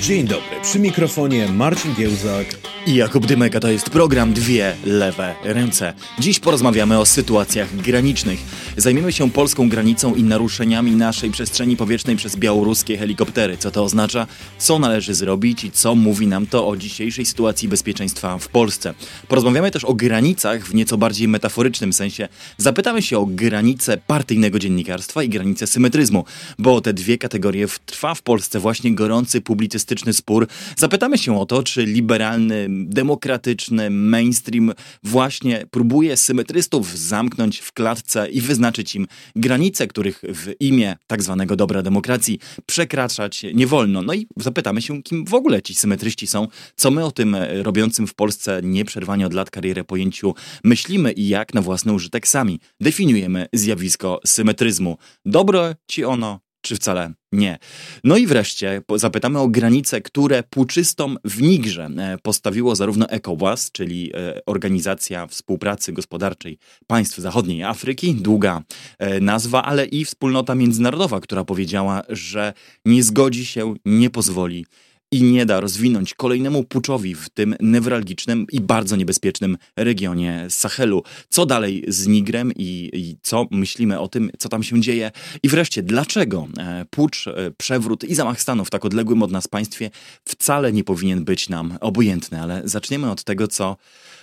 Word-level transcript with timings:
Dzień 0.00 0.26
dobry, 0.26 0.60
przy 0.62 0.78
mikrofonie 0.78 1.48
Marcin 1.48 1.94
Giełzak 1.94 2.46
i 2.86 2.94
Jakub 2.94 3.26
Dymek, 3.26 3.56
a 3.56 3.60
to 3.60 3.70
jest 3.70 3.90
program 3.90 4.32
Dwie 4.32 4.76
Lewe 4.84 5.34
Ręce. 5.44 5.94
Dziś 6.18 6.38
porozmawiamy 6.38 6.98
o 6.98 7.06
sytuacjach 7.06 7.76
granicznych. 7.76 8.40
Zajmiemy 8.76 9.12
się 9.12 9.30
polską 9.30 9.68
granicą 9.68 10.14
i 10.14 10.22
naruszeniami 10.22 10.90
naszej 10.90 11.30
przestrzeni 11.30 11.76
powietrznej 11.76 12.16
przez 12.16 12.36
białoruskie 12.36 12.98
helikoptery. 12.98 13.56
Co 13.56 13.70
to 13.70 13.84
oznacza, 13.84 14.26
co 14.58 14.78
należy 14.78 15.14
zrobić 15.14 15.64
i 15.64 15.70
co 15.70 15.94
mówi 15.94 16.26
nam 16.26 16.46
to 16.46 16.68
o 16.68 16.76
dzisiejszej 16.76 17.24
sytuacji 17.24 17.68
bezpieczeństwa 17.68 18.38
w 18.38 18.48
Polsce. 18.48 18.94
Porozmawiamy 19.28 19.70
też 19.70 19.84
o 19.84 19.94
granicach 19.94 20.66
w 20.66 20.74
nieco 20.74 20.98
bardziej 20.98 21.28
metaforycznym 21.28 21.92
sensie. 21.92 22.28
Zapytamy 22.56 23.02
się 23.02 23.18
o 23.18 23.26
granice 23.26 23.98
partyjnego 24.06 24.58
dziennikarstwa 24.58 25.22
i 25.22 25.28
granice 25.28 25.66
symetryzmu, 25.66 26.24
bo 26.58 26.80
te 26.80 26.92
dwie 26.92 27.18
kategorie 27.18 27.66
trwa 27.86 28.14
w 28.14 28.22
Polsce 28.22 28.60
właśnie 28.60 28.94
gorący 28.94 29.40
publicystyczny 29.40 30.12
spór. 30.12 30.46
Zapytamy 30.76 31.18
się 31.18 31.40
o 31.40 31.46
to, 31.46 31.62
czy 31.62 31.86
liberalny 31.86 32.69
demokratyczny 32.88 33.90
mainstream 33.90 34.72
właśnie 35.02 35.66
próbuje 35.70 36.16
symetrystów 36.16 36.98
zamknąć 36.98 37.58
w 37.58 37.72
klatce 37.72 38.30
i 38.30 38.40
wyznaczyć 38.40 38.94
im 38.94 39.06
granice, 39.36 39.86
których 39.86 40.22
w 40.22 40.52
imię 40.60 40.96
tak 41.06 41.22
zwanego 41.22 41.56
dobra 41.56 41.82
demokracji 41.82 42.38
przekraczać 42.66 43.42
nie 43.54 43.66
wolno. 43.66 44.02
No 44.02 44.14
i 44.14 44.26
zapytamy 44.36 44.82
się, 44.82 45.02
kim 45.02 45.24
w 45.24 45.34
ogóle 45.34 45.62
ci 45.62 45.74
symetryści 45.74 46.26
są, 46.26 46.48
co 46.76 46.90
my 46.90 47.04
o 47.04 47.10
tym 47.10 47.36
robiącym 47.62 48.06
w 48.06 48.14
Polsce 48.14 48.60
nieprzerwanie 48.62 49.26
od 49.26 49.34
lat 49.34 49.50
karierę 49.50 49.84
pojęciu 49.84 50.34
myślimy 50.64 51.12
i 51.12 51.28
jak 51.28 51.54
na 51.54 51.62
własny 51.62 51.92
użytek 51.92 52.28
sami 52.28 52.60
definiujemy 52.80 53.46
zjawisko 53.52 54.20
symetryzmu. 54.26 54.96
Dobre 55.24 55.76
ci 55.88 56.04
ono, 56.04 56.40
czy 56.60 56.76
wcale 56.76 57.12
nie. 57.32 57.58
No 58.04 58.16
i 58.16 58.26
wreszcie 58.26 58.82
zapytamy 58.94 59.38
o 59.38 59.48
granice, 59.48 60.00
które 60.00 60.42
puczystom 60.42 61.18
w 61.24 61.42
Nigrze 61.42 61.88
e, 61.98 62.18
postawiło 62.22 62.76
zarówno 62.76 63.08
ECOWAS, 63.08 63.72
czyli 63.72 64.12
e, 64.14 64.40
Organizacja 64.46 65.26
Współpracy 65.26 65.92
Gospodarczej 65.92 66.58
Państw 66.86 67.18
Zachodniej 67.18 67.64
Afryki, 67.64 68.14
długa 68.14 68.62
e, 68.98 69.20
nazwa, 69.20 69.62
ale 69.62 69.86
i 69.86 70.04
wspólnota 70.04 70.54
międzynarodowa, 70.54 71.20
która 71.20 71.44
powiedziała, 71.44 72.02
że 72.08 72.52
nie 72.84 73.02
zgodzi 73.02 73.46
się, 73.46 73.74
nie 73.84 74.10
pozwoli 74.10 74.66
i 75.12 75.22
nie 75.22 75.46
da 75.46 75.60
rozwinąć 75.60 76.14
kolejnemu 76.14 76.64
puczowi 76.64 77.14
w 77.14 77.28
tym 77.28 77.54
newralgicznym 77.60 78.46
i 78.52 78.60
bardzo 78.60 78.96
niebezpiecznym 78.96 79.58
regionie 79.76 80.46
Sahelu. 80.48 81.02
Co 81.28 81.46
dalej 81.46 81.84
z 81.88 82.06
Nigrem 82.06 82.52
i, 82.56 82.90
i, 82.92 83.16
co 83.22 83.46
myślimy 83.50 84.00
o 84.00 84.08
tym, 84.08 84.30
co 84.38 84.48
tam 84.48 84.62
się 84.62 84.80
dzieje? 84.80 85.10
I 85.42 85.48
wreszcie, 85.48 85.82
dlaczego 85.82 86.48
e, 86.58 86.84
pucz, 86.90 87.26
e, 87.26 87.50
przewrót 87.56 88.04
i 88.04 88.14
zamach 88.14 88.40
stanu 88.40 88.64
w 88.64 88.70
tak 88.70 88.84
odległym 88.84 89.22
od 89.22 89.30
nas 89.30 89.48
państwie 89.48 89.90
wcale 90.24 90.72
nie 90.72 90.84
powinien 90.84 91.24
być 91.24 91.48
nam 91.48 91.78
obojętny? 91.80 92.40
Ale 92.40 92.62
zaczniemy 92.64 93.10
od 93.10 93.24
tego, 93.24 93.48
co 93.48 93.76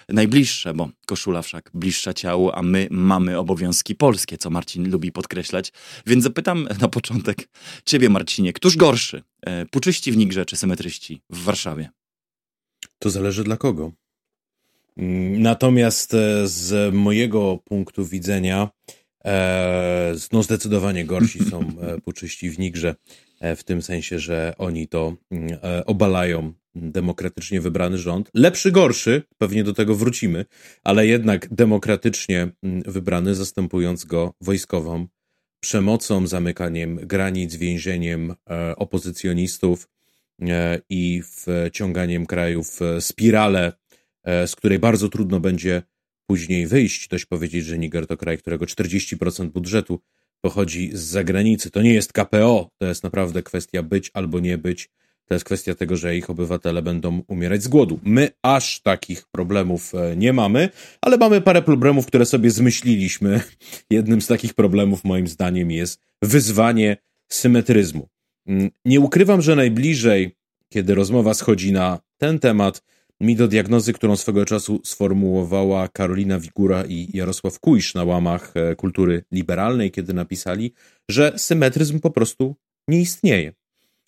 najbliższe, 0.10 0.74
bo 0.74 0.90
koszula 1.06 1.42
wszak 1.42 1.72
bliższa 1.74 2.14
ciału, 2.14 2.52
a 2.54 2.62
my 2.62 2.88
mamy 2.92 3.40
obowiązki 3.40 3.96
polskie, 3.96 4.38
co 4.38 4.50
Marcin 4.50 4.92
lubi 4.92 5.12
podkreślać. 5.12 5.72
Więc 6.06 6.24
zapytam 6.24 6.68
na 6.82 6.88
początek 6.88 7.50
ciebie, 7.86 8.10
Marcinie, 8.10 8.54
któż 8.54 8.78
gorszy? 8.78 9.24
E, 9.46 9.66
puczyści 9.66 10.12
w 10.12 10.18
Nigrze 10.18 10.46
czy 10.46 10.56
symetryści 10.56 11.22
w 11.30 11.44
Warszawie? 11.44 11.90
To 13.00 13.10
zależy 13.10 13.44
dla 13.44 13.58
kogo. 13.58 13.92
Mm, 14.98 15.42
natomiast 15.42 16.14
e, 16.14 16.48
z 16.48 16.94
mojego 16.94 17.58
punktu 17.66 18.06
widzenia, 18.06 18.70
no 20.32 20.44
zdecydowanie 20.44 21.06
gorsi 21.06 21.50
są 21.50 21.72
puczyści 22.06 22.50
w 22.50 22.60
Nigrze, 22.60 22.96
w 23.42 23.64
tym 23.64 23.82
sensie, 23.82 24.20
że 24.20 24.54
oni 24.58 24.88
to 24.88 25.16
mm, 25.32 25.58
obalają 25.86 26.54
demokratycznie 26.76 27.62
wybrany 27.62 27.98
rząd. 27.98 28.30
Lepszy, 28.34 28.72
gorszy, 28.72 29.24
pewnie 29.38 29.64
do 29.64 29.74
tego 29.74 29.96
wrócimy, 29.96 30.46
ale 30.84 31.08
jednak 31.08 31.48
demokratycznie 31.52 32.48
mm, 32.64 32.82
wybrany, 32.86 33.36
zastępując 33.36 34.06
go 34.06 34.34
wojskową 34.42 35.08
przemocą, 35.60 36.28
zamykaniem 36.28 36.96
granic, 36.96 37.56
więzieniem 37.56 38.36
e, 38.50 38.76
opozycjonistów 38.76 39.90
e, 40.42 40.80
i 40.90 41.22
wciąganiem 41.24 42.26
krajów 42.26 42.80
w 42.80 43.04
spiralę, 43.04 43.74
e, 44.24 44.48
z 44.48 44.56
której 44.56 44.80
bardzo 44.80 45.10
trudno 45.10 45.40
będzie 45.40 45.84
później 46.28 46.68
wyjść. 46.68 47.08
Dość 47.08 47.26
powiedzieć, 47.26 47.66
że 47.66 47.78
Niger 47.78 48.08
to 48.08 48.18
kraj, 48.18 48.38
którego 48.38 48.66
40% 48.66 49.48
budżetu 49.48 50.00
pochodzi 50.42 50.90
z 50.94 51.00
zagranicy. 51.00 51.72
To 51.72 51.82
nie 51.82 51.94
jest 51.94 52.14
KPO, 52.14 52.70
to 52.78 52.86
jest 52.86 53.04
naprawdę 53.04 53.44
kwestia 53.44 53.84
być 53.84 54.12
albo 54.14 54.40
nie 54.40 54.58
być 54.58 54.90
to 55.28 55.34
jest 55.34 55.46
kwestia 55.46 55.76
tego, 55.76 55.98
że 55.98 56.18
ich 56.18 56.30
obywatele 56.30 56.82
będą 56.82 57.24
umierać 57.28 57.64
z 57.64 57.68
głodu. 57.68 58.00
My 58.04 58.30
aż 58.42 58.80
takich 58.82 59.28
problemów 59.32 59.96
e, 59.96 60.16
nie 60.16 60.34
mamy, 60.34 60.70
ale 61.02 61.18
mamy 61.18 61.42
parę 61.42 61.62
problemów, 61.62 62.06
które 62.06 62.26
sobie 62.26 62.52
zmyśliliśmy. 62.52 63.42
Jednym 63.90 64.22
z 64.22 64.28
takich 64.28 64.54
problemów, 64.54 65.04
moim 65.04 65.28
zdaniem, 65.28 65.72
jest 65.72 66.02
wyzwanie 66.22 66.98
symetryzmu. 67.28 68.08
Mm, 68.46 68.70
nie 68.86 69.00
ukrywam, 69.00 69.42
że 69.42 69.56
najbliżej, 69.56 70.36
kiedy 70.70 70.96
rozmowa 70.96 71.34
schodzi 71.34 71.72
na 71.72 72.00
ten 72.18 72.40
temat, 72.40 72.84
mi 73.22 73.36
do 73.36 73.48
diagnozy, 73.48 73.94
którą 73.94 74.16
swego 74.16 74.46
czasu 74.46 74.82
sformułowała 74.84 75.88
Karolina 75.88 76.40
Wigura 76.40 76.84
i 76.86 77.18
Jarosław 77.18 77.60
Kujsz 77.60 77.94
na 77.94 78.04
łamach 78.04 78.52
e, 78.56 78.76
kultury 78.76 79.24
liberalnej, 79.32 79.92
kiedy 79.92 80.14
napisali, 80.14 80.74
że 81.10 81.34
symetryzm 81.38 82.00
po 82.00 82.12
prostu 82.12 82.56
nie 82.88 83.02
istnieje. 83.02 83.54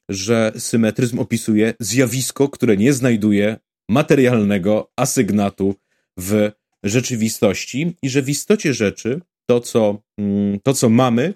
Że 0.10 0.52
symetryzm 0.58 1.20
opisuje 1.20 1.74
zjawisko, 1.80 2.50
które 2.50 2.78
nie 2.78 2.94
znajduje 2.94 3.58
materialnego 3.90 4.92
asygnatu 4.96 5.76
w 6.18 6.52
rzeczywistości 6.84 7.96
i 8.02 8.10
że 8.10 8.22
w 8.22 8.30
istocie 8.30 8.74
rzeczy 8.74 9.22
to, 9.46 9.60
co, 9.60 10.02
mm, 10.18 10.60
to, 10.64 10.74
co 10.74 10.90
mamy, 10.90 11.34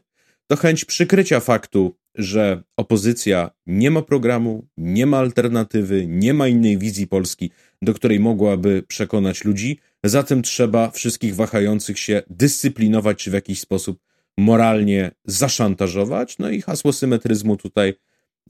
to 0.47 0.55
chęć 0.55 0.85
przykrycia 0.85 1.39
faktu, 1.39 1.95
że 2.15 2.63
opozycja 2.77 3.49
nie 3.67 3.91
ma 3.91 4.01
programu, 4.01 4.67
nie 4.77 5.05
ma 5.05 5.17
alternatywy, 5.17 6.07
nie 6.07 6.33
ma 6.33 6.47
innej 6.47 6.77
wizji 6.77 7.07
Polski, 7.07 7.51
do 7.81 7.93
której 7.93 8.19
mogłaby 8.19 8.83
przekonać 8.87 9.43
ludzi. 9.45 9.79
Zatem 10.03 10.41
trzeba 10.41 10.91
wszystkich 10.91 11.35
wahających 11.35 11.99
się 11.99 12.23
dyscyplinować 12.29 13.17
czy 13.17 13.31
w 13.31 13.33
jakiś 13.33 13.59
sposób 13.59 13.99
moralnie 14.37 15.11
zaszantażować. 15.25 16.37
No 16.37 16.49
i 16.49 16.61
hasło 16.61 16.93
symetryzmu 16.93 17.57
tutaj 17.57 17.93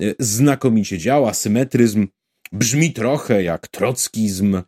E, 0.02 0.14
znakomicie 0.20 0.98
działa. 0.98 1.34
Symetryzm 1.34 2.08
brzmi 2.52 2.94
trochę 2.94 3.44
jak 3.44 3.68
trockizm, 3.68 4.62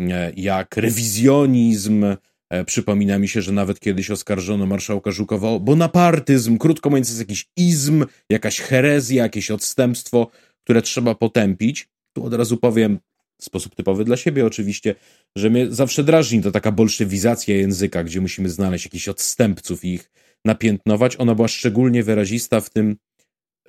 e, 0.00 0.32
jak 0.36 0.76
rewizjonizm. 0.76 2.04
E, 2.52 2.64
przypomina 2.64 3.18
mi 3.18 3.28
się, 3.28 3.42
że 3.42 3.52
nawet 3.52 3.80
kiedyś 3.80 4.10
oskarżono 4.10 4.66
marszałka 4.66 5.10
Żukowa 5.10 5.48
o 5.48 5.60
bonapartyzm. 5.60 6.58
Krótko 6.58 6.90
mówiąc, 6.90 7.08
jest 7.08 7.20
jakiś 7.20 7.46
izm, 7.56 8.04
jakaś 8.30 8.60
herezja, 8.60 9.22
jakieś 9.22 9.50
odstępstwo, 9.50 10.30
które 10.64 10.82
trzeba 10.82 11.14
potępić. 11.14 11.88
Tu 12.12 12.24
od 12.24 12.34
razu 12.34 12.56
powiem, 12.56 12.98
w 13.40 13.44
sposób 13.44 13.74
typowy 13.74 14.04
dla 14.04 14.16
siebie 14.16 14.46
oczywiście, 14.46 14.94
że 15.36 15.50
mnie 15.50 15.66
zawsze 15.70 16.04
drażni 16.04 16.42
to 16.42 16.50
taka 16.50 16.72
bolszewizacja 16.72 17.56
języka, 17.56 18.04
gdzie 18.04 18.20
musimy 18.20 18.48
znaleźć 18.48 18.84
jakichś 18.84 19.08
odstępców 19.08 19.84
i 19.84 19.88
ich 19.94 20.10
napiętnować. 20.44 21.16
Ona 21.20 21.34
była 21.34 21.48
szczególnie 21.48 22.02
wyrazista 22.02 22.60
w 22.60 22.70
tym 22.70 22.96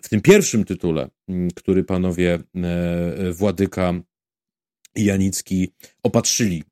w 0.01 0.09
tym 0.09 0.21
pierwszym 0.21 0.65
tytule, 0.65 1.09
mm, 1.29 1.51
który 1.51 1.83
panowie 1.83 2.33
e, 2.33 2.67
e, 3.17 3.31
Władyka 3.31 3.93
i 4.95 5.05
Janicki 5.05 5.71
opatrzyli 6.03 6.63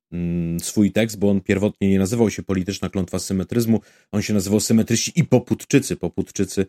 swój 0.62 0.92
tekst, 0.92 1.20
bo 1.20 1.30
on 1.30 1.42
pierwotnie 1.42 1.90
nie 1.90 2.00
nazywał 2.00 2.30
się 2.30 2.44
Polityczna 2.44 2.90
klątwa 2.90 3.20
symetryzmu, 3.20 3.82
on 4.12 4.22
się 4.22 4.34
nazywał 4.34 4.60
Symetryści 4.60 5.12
i 5.16 5.24
Poputczycy. 5.24 5.96
Poputczycy 5.96 6.66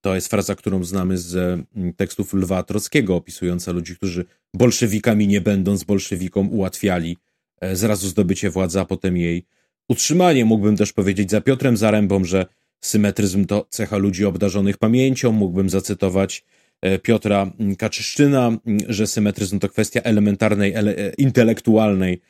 to 0.00 0.14
jest 0.14 0.28
fraza, 0.28 0.54
którą 0.54 0.84
znamy 0.84 1.18
z 1.18 1.34
mm, 1.36 1.92
tekstów 1.92 2.34
Lwa 2.34 2.62
Trockiego, 2.62 3.16
opisująca 3.16 3.72
ludzi, 3.72 3.96
którzy 3.96 4.24
bolszewikami 4.54 5.28
nie 5.28 5.40
będąc 5.40 5.84
bolszewikom 5.84 6.52
ułatwiali 6.52 7.16
e, 7.60 7.76
zrazu 7.76 8.08
zdobycie 8.08 8.50
władzy, 8.50 8.80
a 8.80 8.84
potem 8.84 9.16
jej 9.16 9.44
utrzymanie. 9.88 10.44
Mógłbym 10.44 10.76
też 10.76 10.92
powiedzieć 10.92 11.30
za 11.30 11.40
Piotrem 11.40 11.76
Zarębą, 11.76 12.24
że 12.24 12.46
Symetryzm 12.80 13.44
to 13.44 13.66
cecha 13.70 13.96
ludzi 13.96 14.24
obdarzonych 14.24 14.78
pamięcią. 14.78 15.32
Mógłbym 15.32 15.70
zacytować 15.70 16.44
e, 16.80 16.98
Piotra 16.98 17.52
Kaczyszczyna, 17.78 18.56
że 18.88 19.06
symetryzm 19.06 19.58
to 19.58 19.68
kwestia 19.68 20.00
elementarnej, 20.00 20.72
ele, 20.72 20.96
e, 20.96 21.12
intelektualnej 21.12 22.20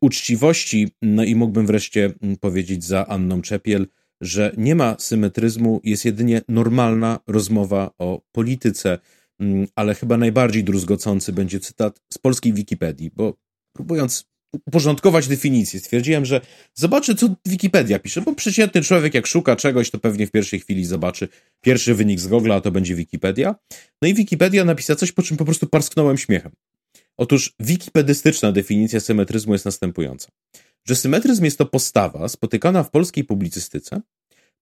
uczciwości. 0.00 0.88
No 1.02 1.24
i 1.24 1.34
mógłbym 1.34 1.66
wreszcie 1.66 2.12
powiedzieć 2.40 2.84
za 2.84 3.06
Anną 3.06 3.42
Czepiel, 3.42 3.86
że 4.20 4.52
nie 4.56 4.74
ma 4.74 4.96
symetryzmu, 4.98 5.80
jest 5.84 6.04
jedynie 6.04 6.42
normalna 6.48 7.20
rozmowa 7.26 7.90
o 7.98 8.22
polityce, 8.32 8.98
ale 9.74 9.94
chyba 9.94 10.16
najbardziej 10.16 10.64
druzgocący 10.64 11.32
będzie 11.32 11.60
cytat 11.60 12.00
z 12.12 12.18
polskiej 12.18 12.52
Wikipedii, 12.52 13.10
bo 13.16 13.36
próbując 13.76 14.30
uporządkować 14.66 15.28
definicję. 15.28 15.80
Stwierdziłem, 15.80 16.24
że 16.24 16.40
zobaczę, 16.74 17.14
co 17.14 17.34
Wikipedia 17.46 17.98
pisze, 17.98 18.20
bo 18.20 18.34
przeciętny 18.34 18.82
człowiek, 18.82 19.14
jak 19.14 19.26
szuka 19.26 19.56
czegoś, 19.56 19.90
to 19.90 19.98
pewnie 19.98 20.26
w 20.26 20.30
pierwszej 20.30 20.60
chwili 20.60 20.84
zobaczy 20.84 21.28
pierwszy 21.60 21.94
wynik 21.94 22.20
z 22.20 22.26
Google, 22.26 22.52
a 22.52 22.60
to 22.60 22.70
będzie 22.70 22.94
Wikipedia. 22.94 23.54
No 24.02 24.08
i 24.08 24.14
Wikipedia 24.14 24.64
napisała 24.64 24.96
coś, 24.96 25.12
po 25.12 25.22
czym 25.22 25.36
po 25.36 25.44
prostu 25.44 25.66
parsknąłem 25.66 26.18
śmiechem. 26.18 26.52
Otóż 27.20 27.54
wikipedystyczna 27.60 28.52
definicja 28.52 29.00
symetryzmu 29.00 29.52
jest 29.52 29.64
następująca. 29.64 30.28
Że 30.88 30.96
symetryzm 30.96 31.44
jest 31.44 31.58
to 31.58 31.66
postawa 31.66 32.28
spotykana 32.28 32.82
w 32.82 32.90
polskiej 32.90 33.24
publicystyce, 33.24 34.00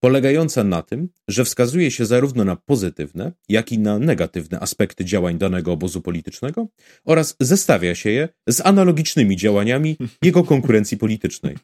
polegająca 0.01 0.65
na 0.65 0.83
tym, 0.83 1.09
że 1.29 1.45
wskazuje 1.45 1.91
się 1.91 2.07
zarówno 2.07 2.45
na 2.45 2.57
pozytywne, 2.57 3.33
jak 3.49 3.73
i 3.73 3.79
na 3.79 3.99
negatywne 3.99 4.61
aspekty 4.61 5.05
działań 5.05 5.39
danego 5.39 5.73
obozu 5.73 6.01
politycznego 6.01 6.67
oraz 7.05 7.37
zestawia 7.41 7.95
się 7.95 8.11
je 8.11 8.29
z 8.49 8.61
analogicznymi 8.67 9.37
działaniami 9.37 9.97
jego 10.23 10.45
konkurencji 10.45 10.97
politycznej. 10.97 11.57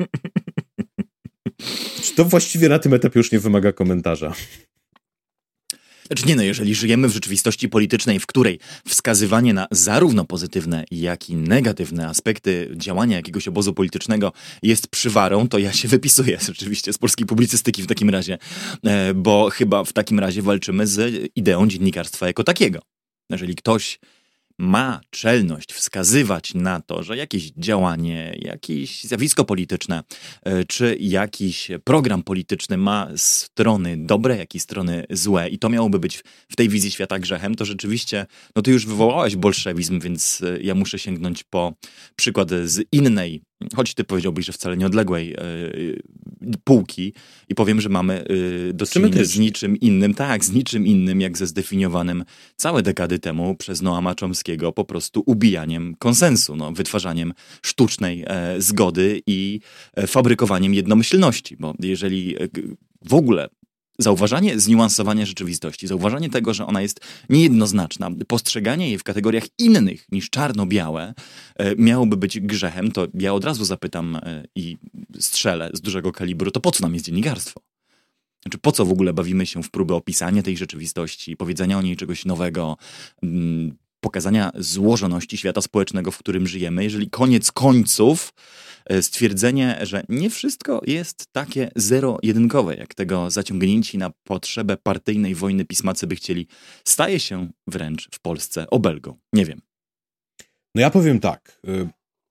To 2.17 2.25
właściwie 2.25 2.69
na 2.69 2.79
tym 2.79 2.95
etapie 2.95 3.21
już 3.21 3.33
nie 3.33 3.39
wymaga 3.39 3.73
komentarza. 3.73 4.35
Znaczy 6.07 6.27
nie 6.27 6.37
no, 6.37 6.43
jeżeli 6.43 6.75
żyjemy 6.75 7.09
w 7.09 7.13
rzeczywistości 7.13 7.69
politycznej, 7.69 8.21
w 8.21 8.27
której 8.27 8.59
wskazywanie 8.89 9.55
na 9.55 9.67
zarówno 9.71 10.25
pozytywne, 10.25 10.85
jak 10.91 11.31
i 11.31 11.37
negatywne 11.37 12.09
aspekty 12.09 12.71
działania 12.77 13.17
jakiegoś 13.17 13.49
obozu 13.49 13.75
politycznego 13.75 14.33
jest 14.63 14.89
przywarą, 14.89 15.49
to 15.49 15.59
ja 15.59 15.73
się 15.73 15.89
wypisuję 15.89 16.39
rzeczywiście 16.47 16.93
z 16.93 16.99
polskiej 16.99 17.27
publicystyki 17.27 17.83
w 17.83 17.87
takim 17.87 18.11
razie, 18.11 18.39
e, 18.85 19.15
bo 19.15 19.51
chyba 19.51 19.85
w 19.85 19.93
takim 19.93 20.21
razie 20.21 20.43
walczymy 20.43 20.87
z 20.87 21.31
ideą 21.37 21.69
dziennikarstwa 21.69 22.27
jako 22.27 22.45
takiego. 22.45 22.81
Jeżeli 23.31 23.55
ktoś 23.55 23.99
ma 24.59 25.01
czelność 25.11 25.73
wskazywać 25.73 26.55
na 26.55 26.81
to, 26.81 27.03
że 27.03 27.17
jakieś 27.17 27.51
działanie, 27.51 28.39
jakieś 28.39 29.05
zjawisko 29.05 29.45
polityczne, 29.45 30.03
e, 30.43 30.65
czy 30.65 30.97
jakiś 31.01 31.71
program 31.85 32.23
polityczny 32.23 32.77
ma 32.77 33.09
strony 33.17 33.97
dobre, 33.97 34.37
jak 34.37 34.55
i 34.55 34.61
strony 34.61 35.05
złe, 35.11 35.49
i 35.49 35.59
to 35.59 35.69
miałoby 35.69 35.99
być 35.99 36.23
w 36.49 36.57
tej 36.57 36.69
wizji 36.69 36.91
świata 36.91 37.19
grzechem, 37.19 37.55
to 37.55 37.65
rzeczywiście, 37.65 38.27
no 38.57 38.63
ty 38.63 38.71
już 38.71 38.87
wywołałeś 38.87 39.37
bolszewizm, 39.37 40.01
więc 40.01 40.43
e, 40.43 40.63
ja 40.63 40.75
muszę 40.75 40.99
sięgnąć 40.99 41.43
po 41.43 41.75
przykład 42.17 42.51
z 42.65 42.87
innej 42.93 43.43
choć 43.77 43.95
ty 43.95 44.05
powiedziałbyś, 44.05 44.47
że 44.47 44.53
wcale 44.53 44.77
nieodległej 44.77 45.29
yy, 46.41 46.57
półki 46.65 47.13
i 47.49 47.55
powiem, 47.55 47.81
że 47.81 47.89
mamy 47.89 48.25
yy, 48.29 48.75
do 48.75 48.87
czynienia 48.87 49.25
z 49.25 49.39
niczym 49.39 49.77
innym, 49.77 50.15
tak, 50.15 50.45
z 50.45 50.53
niczym 50.53 50.87
innym, 50.87 51.21
jak 51.21 51.39
ze 51.39 51.47
zdefiniowanym 51.47 52.25
całe 52.57 52.83
dekady 52.83 53.19
temu 53.19 53.55
przez 53.57 53.83
Noama 53.83 54.15
Chomskiego 54.21 54.73
po 54.73 54.85
prostu 54.85 55.23
ubijaniem 55.27 55.95
konsensu, 55.99 56.57
no, 56.57 56.73
wytwarzaniem 56.73 57.33
sztucznej 57.63 58.25
e, 58.27 58.55
zgody 58.59 59.23
i 59.27 59.61
e, 59.95 60.07
fabrykowaniem 60.07 60.75
jednomyślności, 60.75 61.57
bo 61.57 61.75
jeżeli 61.81 62.43
e, 62.43 62.49
w 63.05 63.15
ogóle 63.15 63.49
Zauważanie 63.99 64.61
zniuansowania 64.61 65.27
rzeczywistości, 65.27 65.87
zauważanie 65.87 66.31
tego, 66.31 66.55
że 66.55 66.67
ona 66.67 66.83
jest 66.83 67.01
niejednoznaczna, 67.29 68.11
postrzeganie 68.29 68.89
jej 68.89 68.99
w 68.99 69.05
kategoriach 69.05 69.45
innych 69.59 70.07
niż 70.13 70.31
czarno-białe 70.31 71.15
e, 71.57 71.77
miałoby 71.77 72.17
być 72.17 72.41
grzechem, 72.41 72.93
to 72.93 73.07
ja 73.15 73.35
od 73.35 73.45
razu 73.45 73.65
zapytam 73.65 74.17
e, 74.17 74.45
i 74.55 74.77
strzelę 75.19 75.71
z 75.73 75.81
dużego 75.81 76.13
kalibru, 76.13 76.51
to 76.51 76.61
po 76.61 76.71
co 76.71 76.83
nam 76.83 76.95
jest 76.95 77.07
dziennikarstwo? 77.07 77.61
Znaczy, 78.43 78.59
po 78.59 78.73
co 78.73 78.85
w 78.85 78.93
ogóle 78.93 79.13
bawimy 79.13 79.47
się 79.47 79.63
w 79.63 79.71
próbę 79.71 79.95
opisania 79.95 80.43
tej 80.43 80.57
rzeczywistości, 80.57 81.37
powiedzenia 81.37 81.79
o 81.79 81.83
niej 81.83 81.97
czegoś 81.97 82.25
nowego, 82.25 82.77
mm, 83.23 83.77
pokazania 84.01 84.53
złożoności 84.59 85.37
świata 85.37 85.61
społecznego, 85.61 86.11
w 86.11 86.19
którym 86.19 86.47
żyjemy, 86.47 86.85
jeżeli 86.85 87.11
koniec 87.11 87.53
końców 87.53 88.33
stwierdzenie, 89.01 89.79
że 89.83 90.05
nie 90.09 90.31
wszystko 90.31 90.81
jest 90.87 91.27
takie 91.33 91.71
zero-jedynkowe, 91.77 92.77
jak 92.77 92.95
tego 92.95 93.31
zaciągnięci 93.31 93.99
na 93.99 94.11
potrzebę 94.25 94.77
partyjnej 94.77 95.35
wojny 95.35 95.65
pismacy 95.65 96.07
by 96.07 96.17
chcieli, 96.17 96.47
staje 96.85 97.21
się 97.21 97.49
wręcz 97.67 98.09
w 98.15 98.21
Polsce 98.21 98.71
obelgą. 98.71 99.17
Nie 99.33 99.45
wiem. 99.45 99.61
No 100.75 100.81
ja 100.81 100.91
powiem 100.91 101.21
tak. 101.21 101.61
Y, 101.69 101.89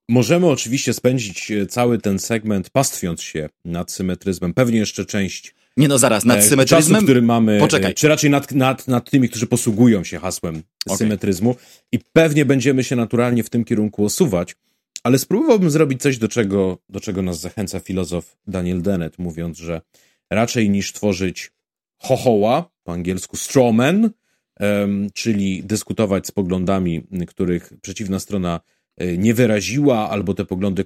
możemy 0.09 0.47
oczywiście 0.47 0.94
spędzić 0.94 1.51
e, 1.51 1.65
cały 1.65 1.97
ten 1.97 2.19
segment 2.19 2.69
pastwiąc 2.69 3.21
się 3.21 3.50
nad 3.65 3.91
symetryzmem. 3.91 4.53
Pewnie 4.53 4.77
jeszcze 4.79 5.05
część 5.05 5.55
nie 5.77 5.88
no, 5.88 5.97
zaraz, 5.97 6.25
nad 6.25 6.38
e, 6.38 6.41
symetryzmem? 6.41 6.95
Czasu, 6.95 7.05
który 7.05 7.21
mamy, 7.21 7.59
Poczekaj. 7.59 7.94
czy 7.94 8.07
raczej 8.07 8.29
nad, 8.29 8.51
nad, 8.51 8.88
nad 8.88 9.09
tymi, 9.09 9.29
którzy 9.29 9.47
posługują 9.47 10.03
się 10.03 10.19
hasłem 10.19 10.63
okay. 10.85 10.97
symetryzmu 10.97 11.55
i 11.91 12.00
pewnie 12.13 12.45
będziemy 12.45 12.83
się 12.83 12.95
naturalnie 12.95 13.44
w 13.44 13.50
tym 13.50 13.63
kierunku 13.65 14.05
osuwać, 14.05 14.55
ale 15.03 15.19
spróbowałbym 15.19 15.69
zrobić 15.69 16.01
coś, 16.01 16.17
do 16.17 16.27
czego, 16.27 16.77
do 16.89 17.00
czego 17.00 17.21
nas 17.21 17.39
zachęca 17.39 17.79
filozof 17.79 18.38
Daniel 18.47 18.81
Dennett, 18.81 19.19
mówiąc, 19.19 19.57
że 19.57 19.81
raczej 20.29 20.69
niż 20.69 20.94
tworzyć 20.94 21.51
chochoła, 21.97 22.69
po 22.83 22.94
angielsku 22.94 23.38
strawman, 23.38 24.09
czyli 25.13 25.63
dyskutować 25.63 26.27
z 26.27 26.31
poglądami, 26.31 27.03
których 27.27 27.73
przeciwna 27.81 28.19
strona 28.19 28.59
e, 28.97 29.17
nie 29.17 29.33
wyraziła, 29.33 30.09
albo 30.09 30.33
te 30.33 30.45
poglądy 30.45 30.83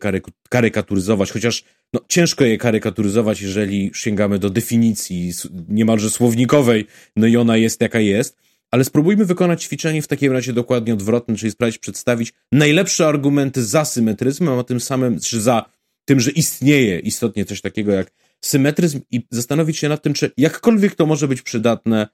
karykaturyzować, 0.50 1.32
chociaż 1.32 1.64
no, 1.94 2.00
ciężko 2.08 2.46
je 2.46 2.58
karykaturyzować, 2.58 3.42
jeżeli 3.42 3.92
sięgamy 3.94 4.40
do 4.40 4.50
definicji 4.50 5.32
niemalże 5.70 6.10
słownikowej, 6.10 6.86
no 7.16 7.28
i 7.28 7.38
ona 7.38 7.58
jest 7.58 7.82
jaka 7.82 8.00
jest, 8.00 8.38
ale 8.72 8.84
spróbujmy 8.84 9.26
wykonać 9.26 9.64
ćwiczenie 9.64 10.02
w 10.02 10.08
takim 10.08 10.32
razie 10.32 10.54
dokładnie 10.54 10.94
odwrotne, 10.94 11.36
czyli 11.36 11.52
sprawdzić, 11.52 11.80
przedstawić 11.80 12.34
najlepsze 12.52 13.08
argumenty 13.08 13.64
za 13.64 13.86
symetryzmem, 13.86 14.60
a 14.60 14.64
tym 14.64 14.80
samym, 14.80 15.20
czy 15.20 15.42
za 15.42 15.66
tym, 16.06 16.20
że 16.20 16.32
istnieje 16.32 17.00
istotnie 17.00 17.46
coś 17.46 17.62
takiego 17.62 17.92
jak 17.92 18.12
symetryzm 18.42 19.02
i 19.12 19.28
zastanowić 19.32 19.78
się 19.78 19.90
nad 19.90 20.02
tym, 20.02 20.14
czy 20.14 20.32
jakkolwiek 20.38 20.96
to 20.96 21.06
może 21.06 21.28
być 21.28 21.42
przydatne 21.42 22.08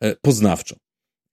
e, 0.00 0.16
poznawczo. 0.16 0.76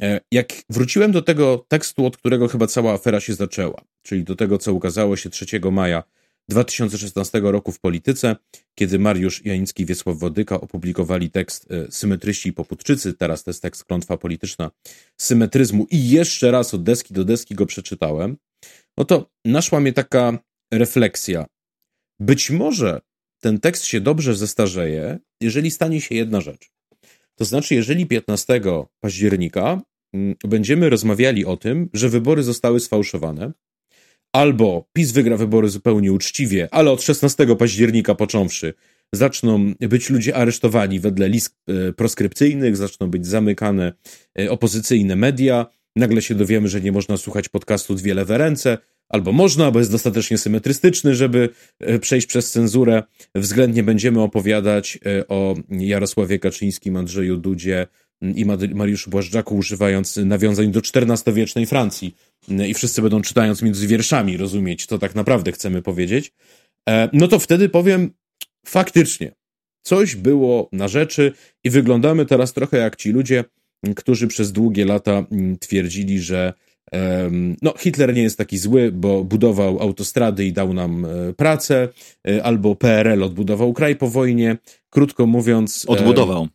E, 0.01 0.19
jak 0.31 0.53
wróciłem 0.69 1.11
do 1.11 1.21
tego 1.21 1.65
tekstu, 1.67 2.05
od 2.05 2.17
którego 2.17 2.47
chyba 2.47 2.67
cała 2.67 2.93
afera 2.93 3.19
się 3.19 3.33
zaczęła, 3.33 3.81
czyli 4.01 4.23
do 4.23 4.35
tego, 4.35 4.57
co 4.57 4.73
ukazało 4.73 5.15
się 5.15 5.29
3 5.29 5.45
maja 5.71 6.03
2016 6.49 7.41
roku 7.43 7.71
w 7.71 7.79
Polityce, 7.79 8.35
kiedy 8.75 8.99
Mariusz 8.99 9.45
Janicki 9.45 9.83
i 9.83 9.85
Wiesław 9.85 10.17
Wodyka 10.17 10.61
opublikowali 10.61 11.31
tekst 11.31 11.71
e, 11.71 11.91
Symetryści 11.91 12.49
i 12.49 12.53
Poputczycy, 12.53 13.13
teraz 13.13 13.43
to 13.43 13.49
jest 13.49 13.61
tekst 13.61 13.85
Klątwa 13.85 14.17
Polityczna 14.17 14.71
Symetryzmu 15.17 15.87
i 15.91 16.09
jeszcze 16.09 16.51
raz 16.51 16.73
od 16.73 16.83
deski 16.83 17.13
do 17.13 17.25
deski 17.25 17.55
go 17.55 17.65
przeczytałem, 17.65 18.37
no 18.97 19.05
to 19.05 19.29
naszła 19.45 19.79
mnie 19.79 19.93
taka 19.93 20.39
refleksja. 20.73 21.45
Być 22.19 22.49
może 22.49 23.01
ten 23.41 23.59
tekst 23.59 23.85
się 23.85 24.01
dobrze 24.01 24.35
zestarzeje, 24.35 25.19
jeżeli 25.41 25.71
stanie 25.71 26.01
się 26.01 26.15
jedna 26.15 26.41
rzecz. 26.41 26.71
To 27.35 27.45
znaczy, 27.45 27.75
jeżeli 27.75 28.05
15 28.05 28.61
października 28.99 29.81
mm, 30.13 30.35
będziemy 30.43 30.89
rozmawiali 30.89 31.45
o 31.45 31.57
tym, 31.57 31.89
że 31.93 32.09
wybory 32.09 32.43
zostały 32.43 32.79
sfałszowane, 32.79 33.51
albo 34.37 34.89
PiS 34.93 35.11
wygra 35.11 35.37
wybory 35.37 35.69
zupełnie 35.69 36.11
uczciwie, 36.13 36.67
ale 36.71 36.91
od 36.91 37.01
16 37.03 37.55
października 37.55 38.15
począwszy 38.15 38.73
zaczną 39.13 39.73
być 39.79 40.09
ludzie 40.09 40.35
aresztowani 40.35 40.99
wedle 40.99 41.29
list 41.29 41.55
e, 41.67 41.93
proskrypcyjnych, 41.93 42.77
zaczną 42.77 43.09
być 43.09 43.27
zamykane 43.27 43.93
e, 44.39 44.51
opozycyjne 44.51 45.15
media, 45.15 45.65
nagle 45.95 46.21
się 46.21 46.35
dowiemy, 46.35 46.67
że 46.67 46.81
nie 46.81 46.91
można 46.91 47.17
słuchać 47.17 47.49
podcastu 47.49 47.95
Dwie 47.95 48.13
lewe 48.13 48.37
ręce, 48.37 48.77
albo 49.09 49.31
można, 49.31 49.71
bo 49.71 49.79
jest 49.79 49.91
dostatecznie 49.91 50.37
symetrystyczny, 50.37 51.15
żeby 51.15 51.49
e, 51.79 51.99
przejść 51.99 52.27
przez 52.27 52.51
cenzurę. 52.51 53.03
Względnie 53.35 53.83
będziemy 53.83 54.21
opowiadać 54.21 54.99
o 55.27 55.55
Jarosławie 55.69 56.39
Kaczyńskim, 56.39 56.97
Andrzeju 56.97 57.37
Dudzie, 57.37 57.87
i 58.21 58.45
Mariuszu 58.73 59.09
Błażdżaku, 59.09 59.55
używając 59.55 60.15
nawiązań 60.17 60.71
do 60.71 60.79
XIV-wiecznej 60.79 61.65
Francji. 61.65 62.15
I 62.67 62.73
wszyscy 62.73 63.01
będą 63.01 63.21
czytając 63.21 63.61
między 63.61 63.87
wierszami 63.87 64.37
rozumieć, 64.37 64.85
co 64.85 64.99
tak 64.99 65.15
naprawdę 65.15 65.51
chcemy 65.51 65.81
powiedzieć. 65.81 66.31
E, 66.89 67.09
no 67.13 67.27
to 67.27 67.39
wtedy 67.39 67.69
powiem, 67.69 68.11
faktycznie, 68.65 69.31
coś 69.81 70.15
było 70.15 70.69
na 70.71 70.87
rzeczy 70.87 71.33
i 71.63 71.69
wyglądamy 71.69 72.25
teraz 72.25 72.53
trochę 72.53 72.77
jak 72.77 72.95
ci 72.95 73.11
ludzie, 73.11 73.43
którzy 73.95 74.27
przez 74.27 74.51
długie 74.51 74.85
lata 74.85 75.25
twierdzili, 75.59 76.19
że 76.19 76.53
no, 77.61 77.73
Hitler 77.77 78.13
nie 78.13 78.21
jest 78.21 78.37
taki 78.37 78.57
zły, 78.57 78.91
bo 78.91 79.23
budował 79.23 79.79
autostrady 79.79 80.45
i 80.45 80.53
dał 80.53 80.73
nam 80.73 81.05
e, 81.05 81.33
pracę, 81.33 81.89
e, 82.27 82.43
albo 82.43 82.75
PRL 82.75 83.23
odbudował 83.23 83.73
kraj 83.73 83.95
po 83.95 84.09
wojnie. 84.09 84.57
Krótko 84.89 85.25
mówiąc. 85.25 85.85
Odbudował. 85.87 86.47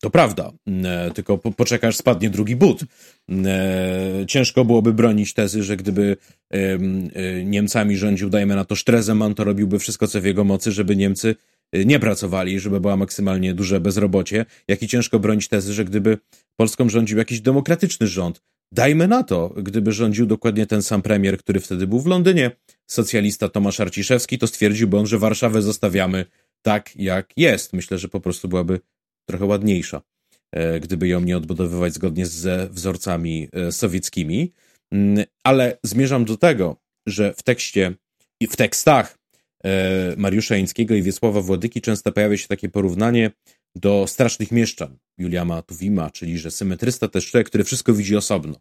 To 0.00 0.10
prawda, 0.10 0.52
e, 0.84 1.10
tylko 1.14 1.38
po, 1.38 1.52
poczekasz, 1.52 1.96
spadnie 1.96 2.30
drugi 2.30 2.56
but. 2.56 2.84
E, 3.30 4.24
ciężko 4.28 4.64
byłoby 4.64 4.92
bronić 4.92 5.34
tezy, 5.34 5.62
że 5.62 5.76
gdyby 5.76 6.16
e, 6.50 6.78
Niemcami 7.44 7.96
rządził, 7.96 8.30
dajmy 8.30 8.54
na 8.56 8.64
to, 8.64 8.76
Stresemann, 8.76 9.34
to 9.34 9.44
robiłby 9.44 9.78
wszystko, 9.78 10.08
co 10.08 10.20
w 10.20 10.24
jego 10.24 10.44
mocy, 10.44 10.72
żeby 10.72 10.96
Niemcy 10.96 11.36
nie 11.72 11.98
pracowali, 11.98 12.60
żeby 12.60 12.80
była 12.80 12.96
maksymalnie 12.96 13.54
duże 13.54 13.80
bezrobocie, 13.80 14.44
jak 14.68 14.82
i 14.82 14.88
ciężko 14.88 15.18
bronić 15.18 15.48
tezy, 15.48 15.74
że 15.74 15.84
gdyby 15.84 16.18
Polską 16.56 16.88
rządził 16.88 17.18
jakiś 17.18 17.40
demokratyczny 17.40 18.06
rząd, 18.06 18.42
dajmy 18.72 19.08
na 19.08 19.22
to, 19.22 19.48
gdyby 19.48 19.92
rządził 19.92 20.26
dokładnie 20.26 20.66
ten 20.66 20.82
sam 20.82 21.02
premier, 21.02 21.38
który 21.38 21.60
wtedy 21.60 21.86
był 21.86 22.00
w 22.00 22.06
Londynie, 22.06 22.50
socjalista 22.86 23.48
Tomasz 23.48 23.80
Arciszewski, 23.80 24.38
to 24.38 24.46
stwierdziłby 24.46 24.98
on, 24.98 25.06
że 25.06 25.18
Warszawę 25.18 25.62
zostawiamy 25.62 26.24
tak, 26.62 26.96
jak 26.96 27.32
jest. 27.36 27.72
Myślę, 27.72 27.98
że 27.98 28.08
po 28.08 28.20
prostu 28.20 28.48
byłaby 28.48 28.80
trochę 29.26 29.44
ładniejsza, 29.44 30.02
e, 30.52 30.80
gdyby 30.80 31.08
ją 31.08 31.20
nie 31.20 31.36
odbudowywać 31.36 31.94
zgodnie 31.94 32.26
ze 32.26 32.68
wzorcami 32.68 33.48
e, 33.52 33.72
sowieckimi. 33.72 34.52
Mm, 34.92 35.24
ale 35.44 35.78
zmierzam 35.82 36.24
do 36.24 36.36
tego, 36.36 36.76
że 37.06 37.34
w 37.34 37.42
tekście 37.42 37.94
i 38.40 38.46
w 38.46 38.56
tekstach 38.56 39.18
e, 39.64 40.14
Mariusza 40.16 40.56
Jańskiego 40.56 40.94
i 40.94 41.02
Wiesława 41.02 41.40
Władyki 41.40 41.80
często 41.80 42.12
pojawia 42.12 42.36
się 42.36 42.48
takie 42.48 42.68
porównanie 42.68 43.30
do 43.76 44.06
strasznych 44.06 44.52
mieszczan 44.52 44.96
Juliama 45.18 45.62
Tuwima, 45.62 46.10
czyli 46.10 46.38
że 46.38 46.50
symetrysta 46.50 47.08
jest 47.14 47.26
człowiek, 47.26 47.46
który 47.46 47.64
wszystko 47.64 47.94
widzi 47.94 48.16
osobno. 48.16 48.54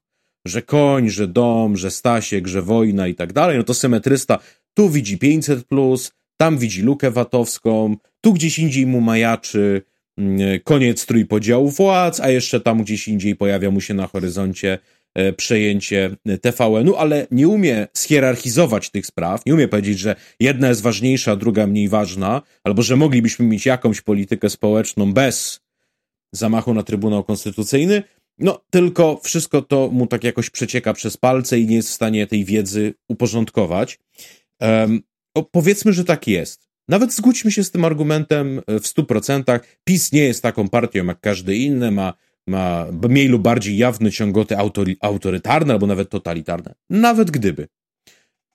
Że 0.48 0.62
koń, 0.62 1.10
że 1.10 1.28
dom, 1.28 1.78
że 1.78 1.92
Stasiek, 1.92 2.48
że 2.48 2.62
wojna 2.62 3.08
i 3.08 3.16
tak 3.16 3.34
dalej, 3.34 3.58
no 3.58 3.64
to 3.64 3.74
symetrysta 3.74 4.40
tu 4.74 4.90
widzi 4.90 5.18
500+, 5.18 5.64
plus, 5.64 6.12
tam 6.38 6.58
widzi 6.58 6.82
lukę 6.82 7.12
watowską, 7.12 7.98
tu 8.22 8.34
gdzieś 8.34 8.60
indziej 8.60 8.86
mu 8.86 9.02
majaczy 9.02 9.82
koniec 10.64 11.06
trójpodziału 11.06 11.70
władz, 11.70 12.20
a 12.20 12.30
jeszcze 12.30 12.62
tam 12.62 12.84
gdzieś 12.84 13.08
indziej 13.08 13.36
pojawia 13.36 13.72
mu 13.72 13.82
się 13.82 13.94
na 13.94 14.08
horyzoncie 14.08 14.78
E, 15.16 15.34
przejęcie 15.34 16.16
TVN-u, 16.42 16.96
ale 16.96 17.28
nie 17.32 17.48
umie 17.48 17.88
schierarchizować 17.94 18.90
tych 18.90 19.06
spraw, 19.06 19.46
nie 19.46 19.54
umie 19.54 19.68
powiedzieć, 19.68 20.00
że 20.00 20.16
jedna 20.40 20.70
jest 20.70 20.82
ważniejsza, 20.82 21.36
druga 21.36 21.68
mniej 21.68 21.90
ważna, 21.90 22.42
albo 22.64 22.82
że 22.82 22.96
moglibyśmy 22.96 23.46
mieć 23.46 23.66
jakąś 23.66 24.02
politykę 24.02 24.50
społeczną 24.50 25.14
bez 25.14 25.60
zamachu 26.34 26.74
na 26.74 26.84
Trybunał 26.84 27.24
Konstytucyjny, 27.24 28.04
no 28.40 28.62
tylko 28.70 29.20
wszystko 29.24 29.62
to 29.62 29.90
mu 29.92 30.08
tak 30.08 30.24
jakoś 30.24 30.50
przecieka 30.50 30.94
przez 30.94 31.18
palce 31.18 31.60
i 31.60 31.68
nie 31.68 31.76
jest 31.76 31.90
w 31.90 31.94
stanie 31.94 32.28
tej 32.28 32.46
wiedzy 32.46 32.94
uporządkować. 33.10 34.00
Um, 34.62 35.02
powiedzmy, 35.52 35.94
że 35.94 36.04
tak 36.04 36.28
jest. 36.28 36.65
Nawet 36.90 37.14
zgódźmy 37.14 37.52
się 37.52 37.64
z 37.64 37.72
tym 37.72 37.86
argumentem 37.86 38.62
w 38.68 38.88
stu 38.88 39.04
procentach. 39.04 39.62
PiS 39.84 40.12
nie 40.12 40.24
jest 40.24 40.44
taką 40.44 40.70
partią 40.70 41.06
jak 41.06 41.20
każdy 41.20 41.56
inny, 41.56 41.92
ma 41.92 42.14
ma 42.48 42.88
mniej 43.10 43.28
lub 43.28 43.42
bardziej 43.42 43.78
jawne 43.78 44.12
ciągoty 44.12 44.56
autorytarne 45.02 45.74
albo 45.74 45.88
nawet 45.88 46.10
totalitarne. 46.10 46.76
Nawet 46.90 47.32
gdyby. 47.32 47.68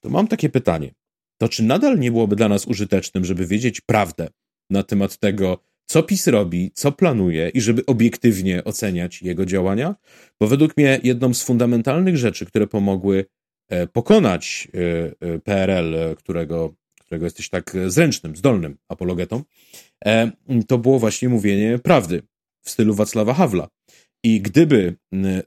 To 0.01 0.11
mam 0.11 0.29
takie 0.29 0.49
pytanie. 0.49 0.95
To 1.39 1.49
czy 1.49 1.63
nadal 1.63 1.99
nie 1.99 2.11
byłoby 2.11 2.37
dla 2.37 2.49
nas 2.49 2.67
użytecznym, 2.67 3.25
żeby 3.25 3.47
wiedzieć 3.47 3.81
prawdę 3.81 4.29
na 4.71 4.83
temat 4.83 5.19
tego, 5.19 5.59
co 5.87 6.03
PiS 6.03 6.27
robi, 6.27 6.71
co 6.75 6.93
planuje 6.93 7.49
i 7.49 7.61
żeby 7.61 7.87
obiektywnie 7.87 8.65
oceniać 8.65 9.23
jego 9.23 9.47
działania? 9.47 9.95
Bo 10.41 10.47
według 10.47 10.77
mnie 10.77 11.01
jedną 11.03 11.35
z 11.35 11.43
fundamentalnych 11.43 12.17
rzeczy, 12.17 12.47
które 12.47 12.67
pomogły 12.67 13.25
e, 13.69 13.87
pokonać 13.87 14.69
e, 14.75 15.29
e, 15.29 15.39
PRL, 15.39 16.17
którego, 16.17 16.75
którego 17.11 17.27
jesteś 17.27 17.49
tak 17.49 17.77
zręcznym, 17.87 18.37
zdolnym 18.37 18.77
apologetą, 18.89 19.43
to 20.69 20.79
było 20.79 20.99
właśnie 20.99 21.29
mówienie 21.29 21.79
prawdy 21.79 22.23
w 22.63 22.71
stylu 22.71 22.95
Wacława 22.95 23.35
Hawla. 23.35 23.69
I 24.25 24.41
gdyby 24.41 24.97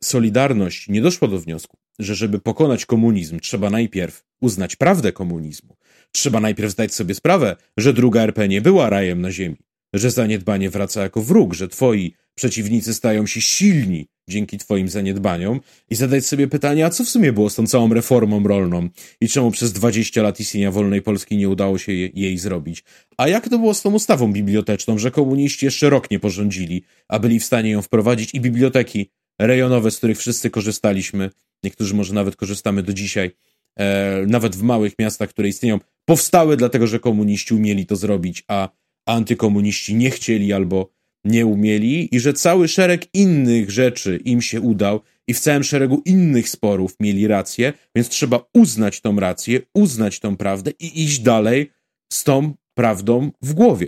Solidarność 0.02 0.88
nie 0.90 1.02
doszła 1.02 1.28
do 1.28 1.40
wniosku, 1.40 1.78
że 2.00 2.16
żeby 2.16 2.40
pokonać 2.40 2.86
komunizm, 2.86 3.40
trzeba 3.40 3.70
najpierw 3.70 4.24
uznać 4.42 4.76
prawdę 4.76 5.12
komunizmu, 5.12 5.76
trzeba 6.12 6.40
najpierw 6.40 6.72
zdać 6.72 6.94
sobie 6.94 7.16
sprawę, 7.16 7.56
że 7.78 7.94
druga 7.94 8.22
RP 8.22 8.48
nie 8.48 8.62
była 8.62 8.90
rajem 8.90 9.22
na 9.22 9.32
ziemi, 9.32 9.58
że 9.94 10.12
zaniedbanie 10.12 10.70
wraca 10.70 11.02
jako 11.02 11.22
wróg, 11.22 11.54
że 11.54 11.68
twoi 11.68 12.14
przeciwnicy 12.36 12.94
stają 12.94 13.26
się 13.26 13.42
silni 13.42 14.08
dzięki 14.30 14.58
twoim 14.58 14.90
zaniedbaniom 14.90 15.60
i 15.90 15.96
zadać 15.96 16.26
sobie 16.26 16.48
pytanie, 16.48 16.86
a 16.86 16.90
co 16.90 17.04
w 17.04 17.10
sumie 17.10 17.34
było 17.34 17.50
z 17.50 17.56
tą 17.56 17.68
całą 17.68 17.94
reformą 17.94 18.48
rolną 18.48 18.90
i 19.22 19.30
czemu 19.30 19.52
przez 19.52 19.74
20 19.74 20.22
lat 20.22 20.40
istnienia 20.40 20.72
wolnej 20.72 21.02
Polski 21.02 21.38
nie 21.38 21.50
udało 21.50 21.78
się 21.78 21.92
jej 21.94 22.38
zrobić? 22.38 22.84
A 23.18 23.28
jak 23.28 23.50
to 23.50 23.60
było 23.60 23.74
z 23.74 23.82
tą 23.82 23.94
ustawą 23.94 24.34
biblioteczną, 24.34 24.98
że 24.98 25.12
komuniści 25.12 25.66
jeszcze 25.66 25.90
rok 25.90 26.12
nie 26.12 26.20
porządzili, 26.20 26.84
a 27.08 27.20
byli 27.20 27.40
w 27.40 27.46
stanie 27.46 27.72
ją 27.72 27.82
wprowadzić 27.82 28.34
i 28.34 28.42
biblioteki 28.42 29.10
rejonowe, 29.40 29.92
z 29.92 29.98
których 29.98 30.18
wszyscy 30.18 30.50
korzystaliśmy, 30.50 31.30
niektórzy 31.64 31.96
może 31.96 32.14
nawet 32.14 32.36
korzystamy 32.36 32.84
do 32.84 32.94
dzisiaj, 32.94 33.32
e, 33.80 34.26
nawet 34.28 34.56
w 34.56 34.64
małych 34.64 35.00
miastach, 35.00 35.30
które 35.30 35.48
istnieją, 35.48 35.80
powstały 36.06 36.58
dlatego, 36.58 36.88
że 36.88 37.00
komuniści 37.00 37.54
umieli 37.54 37.86
to 37.86 37.96
zrobić, 37.96 38.44
a 38.48 38.70
antykomuniści 39.06 39.96
nie 39.96 40.10
chcieli 40.10 40.54
albo 40.54 40.94
nie 41.24 41.46
umieli 41.46 42.16
i 42.16 42.20
że 42.20 42.34
cały 42.34 42.68
szereg 42.68 43.08
innych 43.14 43.72
rzeczy 43.72 44.20
im 44.26 44.42
się 44.42 44.62
udał 44.62 45.02
i 45.28 45.34
w 45.34 45.40
całym 45.40 45.64
szeregu 45.64 46.02
innych 46.06 46.50
sporów 46.50 46.96
mieli 47.00 47.28
rację, 47.28 47.74
więc 47.96 48.10
trzeba 48.10 48.46
uznać 48.54 49.02
tą 49.02 49.20
rację, 49.20 49.60
uznać 49.74 50.20
tą 50.20 50.38
prawdę 50.38 50.72
i 50.80 51.04
iść 51.04 51.20
dalej 51.20 51.72
z 52.14 52.24
tą 52.24 52.54
prawdą 52.74 53.32
w 53.42 53.54
głowie. 53.54 53.88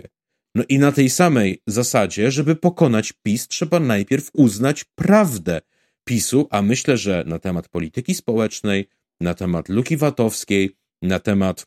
No 0.54 0.64
i 0.68 0.78
na 0.78 0.92
tej 0.92 1.10
samej 1.10 1.62
zasadzie, 1.66 2.30
żeby 2.30 2.56
pokonać 2.56 3.12
PiS, 3.22 3.48
trzeba 3.48 3.80
najpierw 3.80 4.30
uznać 4.32 4.84
prawdę 4.84 5.60
PiSu, 6.04 6.48
a 6.50 6.62
myślę, 6.62 6.96
że 6.96 7.24
na 7.26 7.38
temat 7.38 7.68
polityki 7.68 8.14
społecznej, 8.14 8.88
na 9.20 9.34
temat 9.34 9.68
luki 9.68 9.96
VAT-owskiej, 9.96 10.70
na 11.02 11.18
temat 11.18 11.66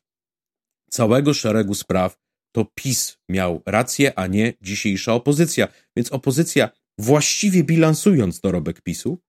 całego 0.90 1.34
szeregu 1.34 1.74
spraw 1.74 2.18
to 2.52 2.66
PiS 2.76 3.18
miał 3.30 3.62
rację, 3.66 4.20
a 4.20 4.28
nie 4.28 4.54
dzisiejsza 4.62 5.14
opozycja. 5.14 5.68
Więc 5.96 6.12
opozycja, 6.12 6.70
właściwie 6.98 7.64
bilansując 7.64 8.40
dorobek 8.40 8.82
PiSu, 8.82 9.22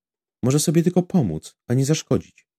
może 0.42 0.58
sobie 0.58 0.82
tylko 0.82 1.02
pomóc, 1.02 1.56
a 1.68 1.74
nie 1.74 1.84
zaszkodzić. 1.84 2.49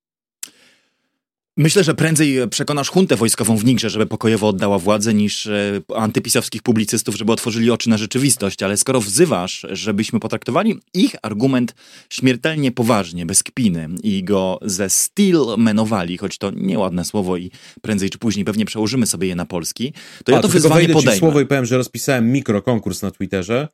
Myślę, 1.58 1.84
że 1.84 1.94
prędzej 1.94 2.50
przekonasz 2.50 2.90
huntę 2.90 3.16
wojskową 3.16 3.58
w 3.58 3.66
Nigrze, 3.66 3.90
żeby 3.90 4.06
pokojowo 4.06 4.48
oddała 4.48 4.80
władzę, 4.80 5.14
niż 5.14 5.48
e, 5.48 5.82
antypisowskich 5.96 6.64
publicystów, 6.64 7.16
żeby 7.16 7.32
otworzyli 7.32 7.72
oczy 7.72 7.90
na 7.90 7.98
rzeczywistość. 7.98 8.64
Ale 8.64 8.78
skoro 8.78 9.02
wzywasz, 9.02 9.66
żebyśmy 9.72 10.20
potraktowali 10.20 10.80
ich 10.94 11.16
argument 11.22 11.76
śmiertelnie 12.10 12.72
poważnie, 12.72 13.26
bez 13.26 13.44
kpiny 13.44 13.90
i 14.04 14.24
go 14.24 14.60
ze 14.62 14.90
stillmenowali, 14.90 16.18
choć 16.18 16.38
to 16.38 16.52
nieładne 16.56 17.06
słowo 17.06 17.38
i 17.38 17.52
prędzej 17.82 18.10
czy 18.10 18.18
później 18.18 18.46
pewnie 18.46 18.66
przełożymy 18.66 19.06
sobie 19.06 19.28
je 19.28 19.36
na 19.36 19.46
polski, 19.46 19.94
to 20.26 20.32
A, 20.32 20.36
ja 20.36 20.42
to, 20.42 20.48
to 20.48 20.54
wyzwanie 20.54 20.90
podejmę. 20.90 21.20
słowo 21.20 21.42
i 21.42 21.46
powiem, 21.46 21.66
że 21.66 21.78
rozpisałem 21.78 22.32
mikrokonkurs 22.32 23.02
na 23.02 23.12
Twitterze. 23.12 23.68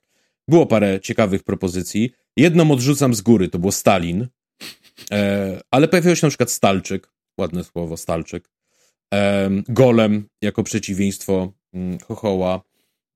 Było 0.47 0.65
parę 0.65 0.99
ciekawych 0.99 1.43
propozycji. 1.43 2.11
Jedną 2.37 2.71
odrzucam 2.71 3.13
z 3.13 3.21
góry, 3.21 3.49
to 3.49 3.59
było 3.59 3.71
Stalin. 3.71 4.27
E, 5.11 5.61
ale 5.71 5.87
pojawiło 5.87 6.15
się 6.15 6.25
na 6.27 6.29
przykład 6.29 6.51
Stalczyk 6.51 7.16
ładne 7.37 7.63
słowo, 7.63 7.97
Stalczyk. 7.97 8.49
Golem 9.69 10.27
jako 10.41 10.63
przeciwieństwo 10.63 11.53
mm, 11.73 11.97
Chochoła. 11.99 12.61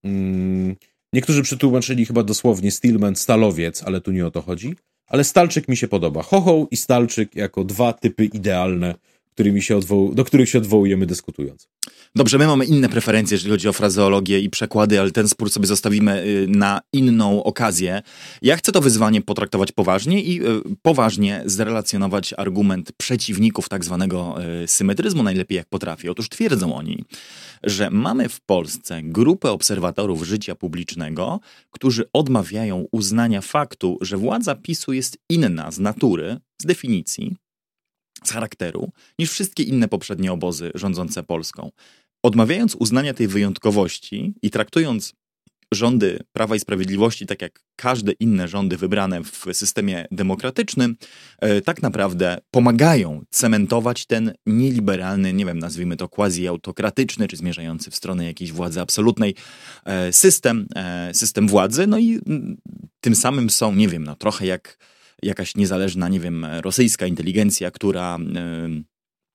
Mm, 0.04 0.76
niektórzy 1.14 1.44
przetłumaczyli 1.44 2.06
chyba 2.06 2.24
dosłownie 2.24 2.72
Stillman, 2.72 3.16
stalowiec, 3.16 3.84
ale 3.84 4.02
tu 4.02 4.12
nie 4.12 4.28
o 4.28 4.32
to 4.32 4.42
chodzi. 4.42 4.76
Ale 5.08 5.24
Stalczyk 5.24 5.68
mi 5.68 5.78
się 5.78 5.88
podoba. 5.88 6.22
Chochoł 6.24 6.68
i 6.72 6.78
Stalczyk 6.78 7.36
jako 7.36 7.64
dwa 7.64 7.94
typy 7.94 8.26
idealne, 8.26 8.96
którymi 9.34 9.62
się 9.62 9.78
odwoł- 9.78 10.14
do 10.14 10.26
których 10.26 10.50
się 10.50 10.58
odwołujemy 10.58 11.06
dyskutując. 11.06 11.68
Dobrze, 12.16 12.38
my 12.38 12.48
mamy 12.48 12.66
inne 12.66 12.90
preferencje, 12.90 13.36
jeżeli 13.36 13.52
chodzi 13.52 13.68
o 13.68 13.74
frazeologię 13.74 14.40
i 14.40 14.50
przekłady, 14.50 15.00
ale 15.00 15.12
ten 15.12 15.28
spór 15.28 15.50
sobie 15.50 15.68
zostawimy 15.68 16.24
y, 16.24 16.46
na 16.50 16.82
inną 16.94 17.44
okazję. 17.44 18.02
Ja 18.42 18.58
chcę 18.58 18.72
to 18.72 18.82
wyzwanie 18.82 19.22
potraktować 19.22 19.72
poważnie 19.72 20.22
i 20.22 20.42
y, 20.42 20.62
poważnie 20.82 21.44
zrelacjonować 21.46 22.34
argument 22.38 22.92
przeciwników 22.98 23.70
tak 23.70 23.86
zwanego 23.86 24.36
y, 24.64 24.68
symetryzmu 24.68 25.24
najlepiej 25.24 25.56
jak 25.56 25.68
potrafię. 25.70 26.12
Otóż 26.12 26.30
twierdzą 26.30 26.76
oni, 26.76 27.06
że 27.64 27.90
mamy 27.90 28.30
w 28.30 28.42
Polsce 28.42 29.02
grupę 29.04 29.52
obserwatorów 29.52 30.24
życia 30.24 30.56
publicznego, 30.56 31.40
którzy 31.70 32.04
odmawiają 32.14 32.86
uznania 32.92 33.42
faktu, 33.42 33.98
że 34.02 34.18
władza 34.18 34.56
PiSu 34.56 34.94
jest 34.94 35.18
inna 35.30 35.72
z 35.72 35.80
natury, 35.80 36.38
z 36.62 36.66
definicji, 36.66 37.36
z 38.24 38.32
charakteru 38.32 38.92
niż 39.20 39.32
wszystkie 39.32 39.64
inne 39.64 39.88
poprzednie 39.88 40.32
obozy 40.32 40.72
rządzące 40.76 41.24
Polską. 41.24 41.72
Odmawiając 42.24 42.76
uznania 42.76 43.14
tej 43.14 43.28
wyjątkowości 43.28 44.34
i 44.42 44.50
traktując 44.50 45.14
rządy 45.74 46.20
Prawa 46.34 46.56
i 46.56 46.60
Sprawiedliwości, 46.60 47.26
tak 47.26 47.42
jak 47.42 47.64
każde 47.76 48.12
inne 48.12 48.48
rządy 48.48 48.78
wybrane 48.78 49.24
w 49.24 49.46
systemie 49.54 50.06
demokratycznym, 50.12 50.96
e, 51.40 51.62
tak 51.62 51.82
naprawdę 51.82 52.38
pomagają 52.52 53.24
cementować 53.30 54.06
ten 54.06 54.34
nieliberalny, 54.46 55.34
nie 55.34 55.46
wiem, 55.46 55.60
nazwijmy 55.60 55.98
to 55.98 56.08
quasi-autokratyczny, 56.08 57.28
czy 57.28 57.38
zmierzający 57.38 57.92
w 57.92 57.96
stronę 57.96 58.26
jakiejś 58.26 58.52
władzy 58.52 58.82
absolutnej 58.82 59.36
e, 59.86 60.14
system, 60.14 60.68
e, 60.76 61.14
system 61.14 61.48
władzy. 61.48 61.88
No 61.88 62.00
i 62.00 62.20
tym 63.02 63.16
samym 63.16 63.50
są, 63.50 63.76
nie 63.76 63.88
wiem, 63.88 64.04
no 64.04 64.16
trochę 64.16 64.46
jak 64.46 64.78
jakaś 65.24 65.56
niezależna, 65.56 66.10
nie 66.10 66.20
wiem, 66.20 66.46
rosyjska 66.62 67.08
inteligencja, 67.08 67.72
która 67.72 68.18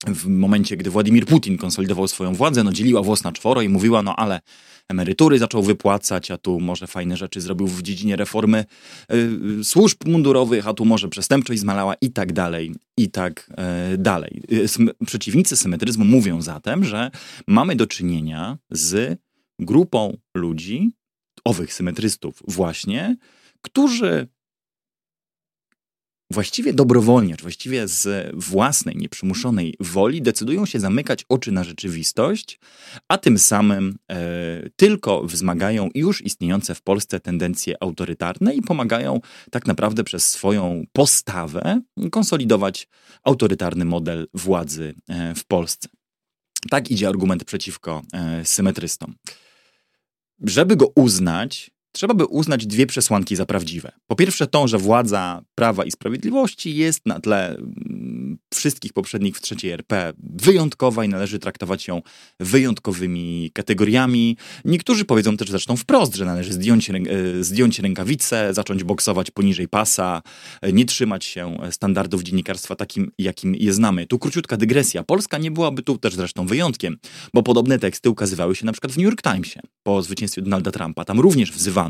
w 0.07 0.27
momencie, 0.27 0.77
gdy 0.77 0.91
Władimir 0.91 1.27
Putin 1.27 1.59
konsolidował 1.59 2.09
swoją 2.09 2.35
władzę, 2.35 2.65
no 2.65 2.73
dzieliła 2.73 3.03
włos 3.03 3.25
na 3.25 3.33
czworo 3.33 3.63
i 3.63 3.69
mówiła, 3.69 4.03
no 4.03 4.17
ale 4.17 4.41
emerytury 4.89 5.39
zaczął 5.39 5.63
wypłacać, 5.63 6.31
a 6.31 6.39
tu 6.39 6.61
może 6.61 6.87
fajne 6.87 7.17
rzeczy 7.17 7.41
zrobił 7.41 7.67
w 7.67 7.83
dziedzinie 7.83 8.17
reformy 8.17 8.65
y, 9.61 9.65
służb 9.65 10.07
mundurowych, 10.07 10.67
a 10.69 10.75
tu 10.75 10.85
może 10.85 11.09
przestępczość 11.09 11.61
zmalała 11.61 11.95
i 12.01 12.11
tak 12.11 12.33
dalej, 12.33 12.75
i 12.97 13.11
tak 13.11 13.51
y, 13.95 13.99
dalej. 13.99 14.43
Y, 14.53 15.07
przeciwnicy 15.07 15.57
symetryzmu 15.57 16.05
mówią 16.05 16.43
zatem, 16.43 16.85
że 16.85 17.11
mamy 17.47 17.77
do 17.77 17.87
czynienia 17.87 18.59
z 18.71 19.19
grupą 19.59 20.17
ludzi, 20.37 20.91
owych 21.45 21.75
symetrystów 21.75 22.43
właśnie, 22.49 23.17
którzy 23.63 24.29
właściwie 26.31 26.73
dobrowolnie, 26.73 27.37
czy 27.37 27.43
właściwie 27.43 27.89
z 27.89 28.31
własnej, 28.35 28.97
nieprzymuszonej 28.97 29.75
woli 29.81 30.23
decydują 30.23 30.67
się 30.67 30.81
zamykać 30.81 31.25
oczy 31.29 31.53
na 31.53 31.65
rzeczywistość, 31.65 32.61
a 33.09 33.19
tym 33.19 33.39
samym 33.39 33.99
e, 34.11 34.17
tylko 34.77 35.23
wzmagają 35.23 35.89
już 35.95 36.23
istniejące 36.23 36.75
w 36.75 36.83
Polsce 36.83 37.21
tendencje 37.21 37.75
autorytarne 37.81 38.55
i 38.55 38.63
pomagają 38.63 39.21
tak 39.51 39.67
naprawdę 39.67 40.05
przez 40.05 40.31
swoją 40.31 40.85
postawę 40.93 41.81
konsolidować 42.11 42.89
autorytarny 43.25 43.85
model 43.85 44.29
władzy 44.35 44.95
e, 45.09 45.35
w 45.35 45.45
Polsce. 45.45 45.89
Tak 46.71 46.91
idzie 46.91 47.09
argument 47.09 47.45
przeciwko 47.45 48.03
e, 48.13 48.45
symetrystom. 48.45 49.15
Żeby 50.41 50.77
go 50.77 50.93
uznać, 50.95 51.71
trzeba 51.97 52.15
by 52.15 52.27
uznać 52.27 52.67
dwie 52.67 52.87
przesłanki 52.87 53.37
za 53.37 53.47
prawdziwe. 53.47 53.93
Po 54.07 54.17
pierwsze, 54.17 54.47
to, 54.47 54.69
że 54.69 54.79
władza 54.79 55.43
Prawa 55.55 55.85
i 55.85 55.91
Sprawiedliwości 55.91 56.77
jest 56.77 57.07
na 57.07 57.21
tle 57.21 57.57
mm, 57.57 58.39
wszystkich 58.55 58.93
poprzednich 58.93 59.37
w 59.37 59.41
trzeciej 59.41 59.71
RP 59.71 60.13
wyjątkowa 60.19 61.05
i 61.05 61.09
należy 61.09 61.39
traktować 61.39 61.89
ją 61.89 62.03
wyjątkowymi 62.41 63.51
kategoriami. 63.55 64.37
Niektórzy 64.65 65.05
powiedzą 65.05 65.37
też 65.37 65.51
zresztą 65.51 65.77
wprost, 65.77 66.15
że 66.15 66.25
należy 66.25 66.53
zdjąć, 66.53 66.91
e, 66.91 66.95
zdjąć 67.41 67.79
rękawice, 67.79 68.55
zacząć 68.55 68.85
boksować 68.85 69.31
poniżej 69.31 69.69
pasa, 69.69 70.23
e, 70.63 70.73
nie 70.73 70.85
trzymać 70.85 71.25
się 71.25 71.57
standardów 71.71 72.23
dziennikarstwa 72.23 72.77
takim, 72.77 73.11
jakim 73.19 73.55
je 73.55 73.73
znamy. 73.73 74.07
Tu 74.07 74.19
króciutka 74.19 74.57
dygresja. 74.57 75.03
Polska 75.03 75.39
nie 75.39 75.51
byłaby 75.51 75.83
tu 75.83 75.99
też 75.99 76.15
zresztą 76.15 76.47
wyjątkiem, 76.47 76.97
bo 77.35 77.43
podobne 77.43 77.79
teksty 77.79 78.11
ukazywały 78.11 78.57
się 78.57 78.67
na 78.67 78.73
przykład 78.73 78.93
w 78.93 78.97
New 78.97 79.05
York 79.05 79.23
Timesie 79.23 79.61
po 79.83 80.03
zwycięstwie 80.03 80.43
Donalda 80.43 80.71
Trumpa. 80.71 81.05
Tam 81.05 81.21
również 81.21 81.53
wzywano 81.53 81.86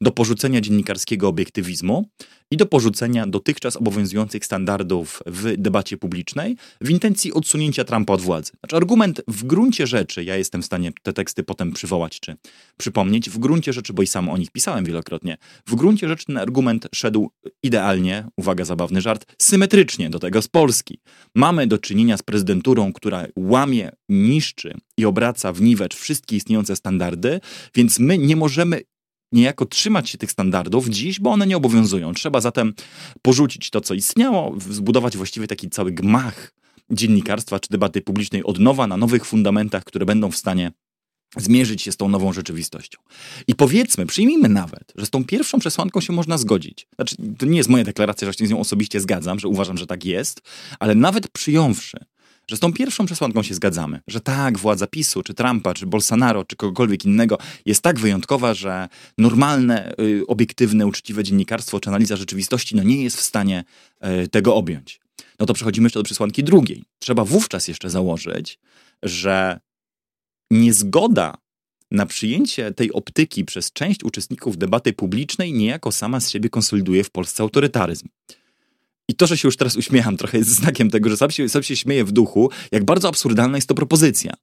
do 0.00 0.10
porzucenia 0.10 0.60
dziennikarskiego 0.60 1.28
obiektywizmu 1.28 2.08
i 2.50 2.56
do 2.56 2.66
porzucenia 2.66 3.26
dotychczas 3.26 3.76
obowiązujących 3.76 4.44
standardów 4.44 5.22
w 5.26 5.56
debacie 5.56 5.96
publicznej 5.96 6.56
w 6.80 6.90
intencji 6.90 7.32
odsunięcia 7.32 7.84
Trumpa 7.84 8.12
od 8.12 8.20
władzy. 8.20 8.52
Znaczy 8.60 8.76
argument 8.76 9.22
w 9.28 9.44
gruncie 9.44 9.86
rzeczy, 9.86 10.24
ja 10.24 10.36
jestem 10.36 10.62
w 10.62 10.64
stanie 10.64 10.92
te 11.02 11.12
teksty 11.12 11.42
potem 11.42 11.72
przywołać 11.72 12.20
czy 12.20 12.36
przypomnieć, 12.76 13.30
w 13.30 13.38
gruncie 13.38 13.72
rzeczy, 13.72 13.92
bo 13.92 14.02
i 14.02 14.06
sam 14.06 14.28
o 14.28 14.36
nich 14.36 14.50
pisałem 14.50 14.84
wielokrotnie, 14.84 15.36
w 15.66 15.74
gruncie 15.74 16.08
rzeczy 16.08 16.26
ten 16.26 16.38
argument 16.38 16.88
szedł 16.94 17.30
idealnie, 17.62 18.26
uwaga, 18.36 18.64
zabawny 18.64 19.00
żart, 19.00 19.26
symetrycznie 19.38 20.10
do 20.10 20.18
tego 20.18 20.42
z 20.42 20.48
Polski. 20.48 20.98
Mamy 21.34 21.66
do 21.66 21.78
czynienia 21.78 22.16
z 22.16 22.22
prezydenturą, 22.22 22.92
która 22.92 23.26
łamie, 23.36 23.90
niszczy 24.08 24.74
i 24.98 25.04
obraca 25.04 25.52
w 25.52 25.62
niwecz 25.62 25.94
wszystkie 25.94 26.36
istniejące 26.36 26.76
standardy, 26.76 27.40
więc 27.74 27.98
my 27.98 28.18
nie 28.18 28.36
możemy 28.36 28.80
niejako 29.34 29.66
trzymać 29.66 30.10
się 30.10 30.18
tych 30.18 30.30
standardów 30.30 30.88
dziś, 30.88 31.20
bo 31.20 31.30
one 31.30 31.46
nie 31.46 31.56
obowiązują. 31.56 32.14
Trzeba 32.14 32.40
zatem 32.40 32.74
porzucić 33.22 33.70
to, 33.70 33.80
co 33.80 33.94
istniało, 33.94 34.54
zbudować 34.70 35.16
właściwie 35.16 35.46
taki 35.46 35.70
cały 35.70 35.92
gmach 35.92 36.54
dziennikarstwa 36.90 37.60
czy 37.60 37.68
debaty 37.70 38.00
publicznej 38.00 38.44
od 38.44 38.58
nowa, 38.58 38.86
na 38.86 38.96
nowych 38.96 39.24
fundamentach, 39.24 39.84
które 39.84 40.06
będą 40.06 40.30
w 40.30 40.36
stanie 40.36 40.72
zmierzyć 41.36 41.82
się 41.82 41.92
z 41.92 41.96
tą 41.96 42.08
nową 42.08 42.32
rzeczywistością. 42.32 42.98
I 43.46 43.54
powiedzmy, 43.54 44.06
przyjmijmy 44.06 44.48
nawet, 44.48 44.92
że 44.96 45.06
z 45.06 45.10
tą 45.10 45.24
pierwszą 45.24 45.58
przesłanką 45.58 46.00
się 46.00 46.12
można 46.12 46.38
zgodzić. 46.38 46.86
Znaczy, 46.94 47.16
to 47.38 47.46
nie 47.46 47.56
jest 47.56 47.68
moja 47.68 47.84
deklaracja, 47.84 48.26
że 48.26 48.34
się 48.34 48.46
z 48.46 48.50
nią 48.50 48.60
osobiście 48.60 49.00
zgadzam, 49.00 49.38
że 49.38 49.48
uważam, 49.48 49.78
że 49.78 49.86
tak 49.86 50.04
jest, 50.04 50.40
ale 50.78 50.94
nawet 50.94 51.28
przyjąwszy, 51.28 51.98
że 52.48 52.56
z 52.56 52.60
tą 52.60 52.72
pierwszą 52.72 53.06
przesłanką 53.06 53.42
się 53.42 53.54
zgadzamy, 53.54 54.00
że 54.06 54.20
tak, 54.20 54.58
władza 54.58 54.86
PiSu, 54.86 55.22
czy 55.22 55.34
Trumpa, 55.34 55.74
czy 55.74 55.86
Bolsonaro, 55.86 56.44
czy 56.44 56.56
kogokolwiek 56.56 57.04
innego 57.04 57.38
jest 57.66 57.82
tak 57.82 58.00
wyjątkowa, 58.00 58.54
że 58.54 58.88
normalne, 59.18 59.92
y, 60.00 60.26
obiektywne, 60.26 60.86
uczciwe 60.86 61.24
dziennikarstwo 61.24 61.80
czy 61.80 61.88
analiza 61.88 62.16
rzeczywistości 62.16 62.76
no 62.76 62.82
nie 62.82 63.02
jest 63.02 63.16
w 63.16 63.22
stanie 63.22 63.64
y, 64.24 64.28
tego 64.28 64.54
objąć. 64.54 65.00
No 65.38 65.46
to 65.46 65.54
przechodzimy 65.54 65.86
jeszcze 65.86 65.98
do 65.98 66.04
przesłanki 66.04 66.44
drugiej. 66.44 66.84
Trzeba 66.98 67.24
wówczas 67.24 67.68
jeszcze 67.68 67.90
założyć, 67.90 68.58
że 69.02 69.60
niezgoda 70.50 71.34
na 71.90 72.06
przyjęcie 72.06 72.72
tej 72.72 72.92
optyki 72.92 73.44
przez 73.44 73.72
część 73.72 74.04
uczestników 74.04 74.58
debaty 74.58 74.92
publicznej 74.92 75.52
niejako 75.52 75.92
sama 75.92 76.20
z 76.20 76.30
siebie 76.30 76.50
konsoliduje 76.50 77.04
w 77.04 77.10
Polsce 77.10 77.42
autorytaryzm. 77.42 78.08
I 79.08 79.14
to, 79.14 79.26
że 79.26 79.38
się 79.38 79.48
już 79.48 79.56
teraz 79.56 79.76
uśmiecham 79.76 80.16
trochę 80.16 80.38
jest 80.38 80.50
znakiem 80.50 80.90
tego, 80.90 81.10
że 81.10 81.16
sam 81.16 81.30
się, 81.30 81.48
sam 81.48 81.62
się 81.62 81.76
śmieję 81.76 82.04
w 82.04 82.12
duchu, 82.12 82.50
jak 82.72 82.84
bardzo 82.84 83.08
absurdalna 83.08 83.58
jest 83.58 83.68
to 83.68 83.74
propozycja. 83.74 84.34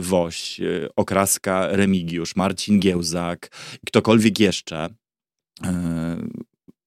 Woś, 0.00 0.60
e, 0.60 0.88
Okraska 0.96 1.68
Remigiusz, 1.70 2.36
Marcin 2.36 2.80
Giełzak, 2.80 3.50
ktokolwiek 3.86 4.40
jeszcze, 4.40 4.88
e, 5.64 6.16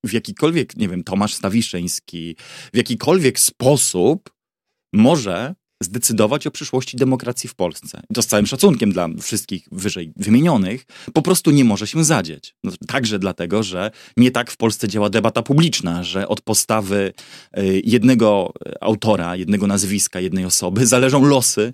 w 0.05 0.13
jakikolwiek, 0.13 0.77
nie 0.77 0.89
wiem, 0.89 1.03
Tomasz 1.03 1.33
Stawiszyński, 1.33 2.35
w 2.73 2.77
jakikolwiek 2.77 3.39
sposób 3.39 4.29
może 4.93 5.55
zdecydować 5.83 6.47
o 6.47 6.51
przyszłości 6.51 6.97
demokracji 6.97 7.49
w 7.49 7.55
Polsce. 7.55 8.01
I 8.09 8.13
to 8.13 8.21
z 8.21 8.27
całym 8.27 8.45
szacunkiem 8.45 8.91
dla 8.91 9.07
wszystkich 9.21 9.67
wyżej 9.71 10.13
wymienionych, 10.15 10.85
po 11.13 11.21
prostu 11.21 11.51
nie 11.51 11.65
może 11.65 11.87
się 11.87 12.03
zadzieć. 12.03 12.55
No, 12.63 12.71
także 12.87 13.19
dlatego, 13.19 13.63
że 13.63 13.91
nie 14.17 14.31
tak 14.31 14.51
w 14.51 14.57
Polsce 14.57 14.87
działa 14.87 15.09
debata 15.09 15.41
publiczna, 15.41 16.03
że 16.03 16.27
od 16.27 16.41
postawy 16.41 17.13
y, 17.57 17.81
jednego 17.85 18.53
autora, 18.81 19.35
jednego 19.35 19.67
nazwiska, 19.67 20.19
jednej 20.19 20.45
osoby 20.45 20.87
zależą 20.87 21.25
losy 21.25 21.73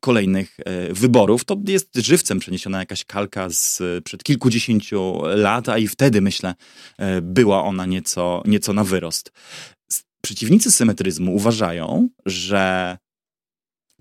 kolejnych 0.00 0.56
e, 0.60 0.94
wyborów. 0.94 1.44
To 1.44 1.56
jest 1.66 1.96
żywcem 1.96 2.38
przeniesiona 2.38 2.78
jakaś 2.78 3.04
kalka 3.04 3.50
z 3.50 3.82
przed 4.04 4.22
kilkudziesięciu 4.22 5.20
lat, 5.24 5.68
a 5.68 5.78
i 5.78 5.88
wtedy, 5.88 6.20
myślę, 6.20 6.54
e, 6.98 7.20
była 7.20 7.64
ona 7.64 7.86
nieco, 7.86 8.42
nieco 8.46 8.72
na 8.72 8.84
wyrost. 8.84 9.32
Przeciwnicy 10.22 10.70
symetryzmu 10.70 11.34
uważają, 11.34 12.08
że 12.26 12.98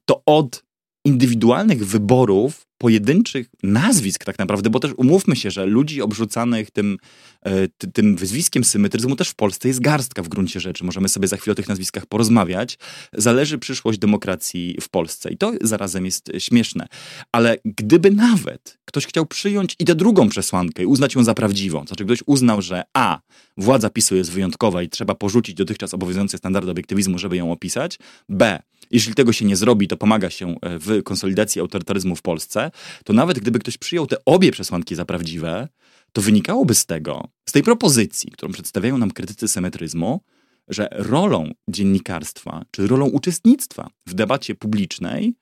to 0.05 0.21
od 0.25 0.63
indywidualnych 1.05 1.85
wyborów 1.85 2.68
pojedynczych 2.79 3.47
nazwisk 3.63 4.25
tak 4.25 4.39
naprawdę, 4.39 4.69
bo 4.69 4.79
też 4.79 4.91
umówmy 4.97 5.35
się, 5.35 5.51
że 5.51 5.65
ludzi 5.65 6.01
obrzucanych 6.01 6.71
tym, 6.71 6.97
e, 7.45 7.67
tym 7.93 8.15
wyzwiskiem 8.15 8.63
symetryzmu 8.63 9.15
też 9.15 9.29
w 9.29 9.35
Polsce 9.35 9.67
jest 9.67 9.79
garstka 9.79 10.23
w 10.23 10.27
gruncie 10.27 10.59
rzeczy. 10.59 10.83
Możemy 10.83 11.09
sobie 11.09 11.27
za 11.27 11.37
chwilę 11.37 11.51
o 11.51 11.55
tych 11.55 11.67
nazwiskach 11.67 12.05
porozmawiać. 12.05 12.77
Zależy 13.13 13.57
przyszłość 13.57 13.99
demokracji 13.99 14.77
w 14.81 14.89
Polsce 14.89 15.31
i 15.31 15.37
to 15.37 15.53
zarazem 15.61 16.05
jest 16.05 16.31
śmieszne. 16.37 16.87
Ale 17.31 17.57
gdyby 17.65 18.11
nawet 18.11 18.79
ktoś 18.85 19.05
chciał 19.05 19.25
przyjąć 19.25 19.75
i 19.79 19.85
tę 19.85 19.95
drugą 19.95 20.29
przesłankę 20.29 20.83
i 20.83 20.85
uznać 20.85 21.15
ją 21.15 21.23
za 21.23 21.33
prawdziwą, 21.33 21.79
to 21.79 21.87
znaczy 21.87 22.05
ktoś 22.05 22.23
uznał, 22.25 22.61
że 22.61 22.83
a, 22.93 23.19
władza 23.57 23.89
PiSu 23.89 24.15
jest 24.15 24.31
wyjątkowa 24.31 24.83
i 24.83 24.89
trzeba 24.89 25.15
porzucić 25.15 25.55
dotychczas 25.55 25.93
obowiązujące 25.93 26.37
standardy 26.37 26.71
obiektywizmu, 26.71 27.17
żeby 27.17 27.37
ją 27.37 27.51
opisać, 27.51 27.99
b, 28.29 28.59
jeśli 28.91 29.13
tego 29.13 29.33
się 29.33 29.45
nie 29.45 29.55
zrobi, 29.55 29.87
to 29.87 29.97
pomaga 29.97 30.29
się 30.29 30.55
e, 30.61 30.79
w 30.79 31.03
konsolidacji 31.03 31.61
autorytaryzmu 31.61 32.15
w 32.15 32.21
Polsce, 32.21 32.68
to 33.03 33.13
nawet 33.13 33.39
gdyby 33.39 33.59
ktoś 33.59 33.77
przyjął 33.77 34.07
te 34.07 34.17
obie 34.25 34.51
przesłanki 34.51 34.95
za 34.95 35.05
prawdziwe, 35.05 35.67
to 36.13 36.21
wynikałoby 36.21 36.75
z 36.75 36.85
tego, 36.85 37.27
z 37.45 37.51
tej 37.51 37.63
propozycji, 37.63 38.31
którą 38.31 38.51
przedstawiają 38.51 38.97
nam 38.97 39.11
krytycy 39.11 39.47
symetryzmu, 39.47 40.21
że 40.67 40.87
rolą 40.91 41.51
dziennikarstwa, 41.69 42.65
czy 42.71 42.87
rolą 42.87 43.05
uczestnictwa 43.05 43.89
w 44.07 44.13
debacie 44.13 44.55
publicznej 44.55 45.33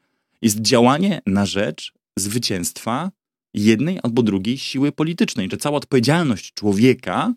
jest 0.41 0.61
działanie 0.61 1.21
na 1.25 1.45
rzecz 1.45 1.93
zwycięstwa 2.17 3.11
jednej 3.53 3.99
albo 4.03 4.23
drugiej 4.23 4.57
siły 4.57 4.91
politycznej, 4.91 5.49
że 5.51 5.57
cała 5.57 5.77
odpowiedzialność 5.77 6.53
człowieka, 6.53 7.33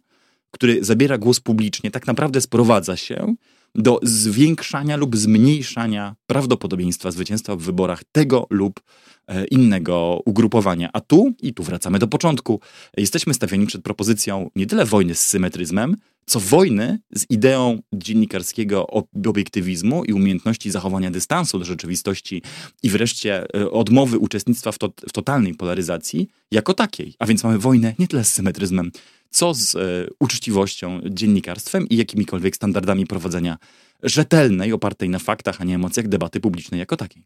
który 0.51 0.85
zabiera 0.85 1.19
głos 1.19 1.41
publicznie, 1.41 1.91
tak 1.91 2.07
naprawdę 2.07 2.41
sprowadza 2.41 2.97
się 2.97 3.35
do 3.75 4.01
zwiększania 4.03 4.97
lub 4.97 5.17
zmniejszania 5.17 6.17
prawdopodobieństwa 6.27 7.11
zwycięstwa 7.11 7.57
w 7.57 7.61
wyborach 7.61 8.03
tego 8.13 8.47
lub 8.51 8.81
e, 9.27 9.45
innego 9.45 10.23
ugrupowania. 10.25 10.91
A 10.93 11.01
tu, 11.01 11.33
i 11.43 11.55
tu 11.55 11.63
wracamy 11.63 11.99
do 11.99 12.09
początku, 12.09 12.61
jesteśmy 12.97 13.35
stawiani 13.35 13.67
przed 13.67 13.83
propozycją 13.83 14.51
nie 14.57 14.67
tyle 14.67 14.85
wojny 14.85 15.15
z 15.15 15.27
symetryzmem, 15.27 15.97
co 16.27 16.41
wojny 16.41 16.99
z 17.15 17.27
ideą 17.31 17.83
dziennikarskiego 17.93 18.87
obiektywizmu 19.27 20.05
i 20.05 20.13
umiejętności 20.13 20.71
zachowania 20.71 21.11
dystansu 21.11 21.59
do 21.59 21.65
rzeczywistości 21.65 22.43
i 22.83 22.91
wreszcie 22.91 23.47
e, 23.55 23.71
odmowy 23.71 24.19
uczestnictwa 24.19 24.73
w, 24.73 24.79
to, 24.79 24.93
w 25.09 25.13
totalnej 25.13 25.55
polaryzacji 25.55 26.29
jako 26.51 26.75
takiej. 26.75 27.15
A 27.19 27.27
więc 27.27 27.45
mamy 27.45 27.59
wojnę 27.59 27.95
nie 27.99 28.09
tyle 28.09 28.25
z 28.25 28.33
symetryzmem, 28.33 28.91
co 29.31 29.55
z 29.55 29.75
e, 29.75 29.79
uczciwością, 30.21 31.01
dziennikarstwem 31.11 31.89
i 31.89 31.97
jakimikolwiek 31.97 32.57
standardami 32.57 33.07
prowadzenia 33.07 33.59
rzetelnej, 34.03 34.73
opartej 34.73 35.09
na 35.09 35.19
faktach, 35.19 35.61
a 35.61 35.65
nie 35.65 35.75
emocjach 35.75 36.09
debaty 36.09 36.41
publicznej 36.41 36.81
jako 36.81 36.97
takiej. 36.97 37.25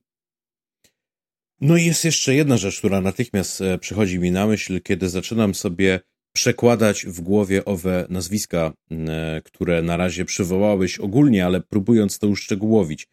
No 1.60 1.76
i 1.76 1.84
jest 1.84 2.04
jeszcze 2.04 2.34
jedna 2.34 2.56
rzecz, 2.56 2.78
która 2.78 3.00
natychmiast 3.00 3.60
e, 3.60 3.78
przychodzi 3.78 4.18
mi 4.18 4.30
na 4.30 4.46
myśl, 4.46 4.80
kiedy 4.80 5.08
zaczynam 5.08 5.54
sobie 5.54 6.00
przekładać 6.32 7.06
w 7.06 7.20
głowie 7.20 7.64
owe 7.64 8.06
nazwiska, 8.08 8.72
e, 8.90 9.42
które 9.44 9.82
na 9.82 9.96
razie 9.96 10.24
przywołałeś 10.24 10.98
ogólnie, 10.98 11.46
ale 11.46 11.60
próbując 11.60 12.18
to 12.18 12.28
uszczegółowić. 12.28 13.08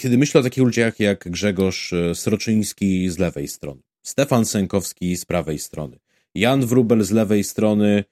Kiedy 0.00 0.18
myślę 0.18 0.40
o 0.40 0.44
takich 0.44 0.64
ludziach 0.64 1.00
jak 1.00 1.30
Grzegorz 1.30 1.94
Sroczyński 2.14 3.10
z 3.10 3.18
lewej 3.18 3.48
strony, 3.48 3.80
Stefan 4.02 4.44
Sękowski 4.44 5.16
z 5.16 5.24
prawej 5.24 5.58
strony, 5.58 5.98
Jan 6.38 6.66
Wrubel 6.66 7.04
z 7.04 7.10
lewej 7.10 7.44
strony. 7.44 8.04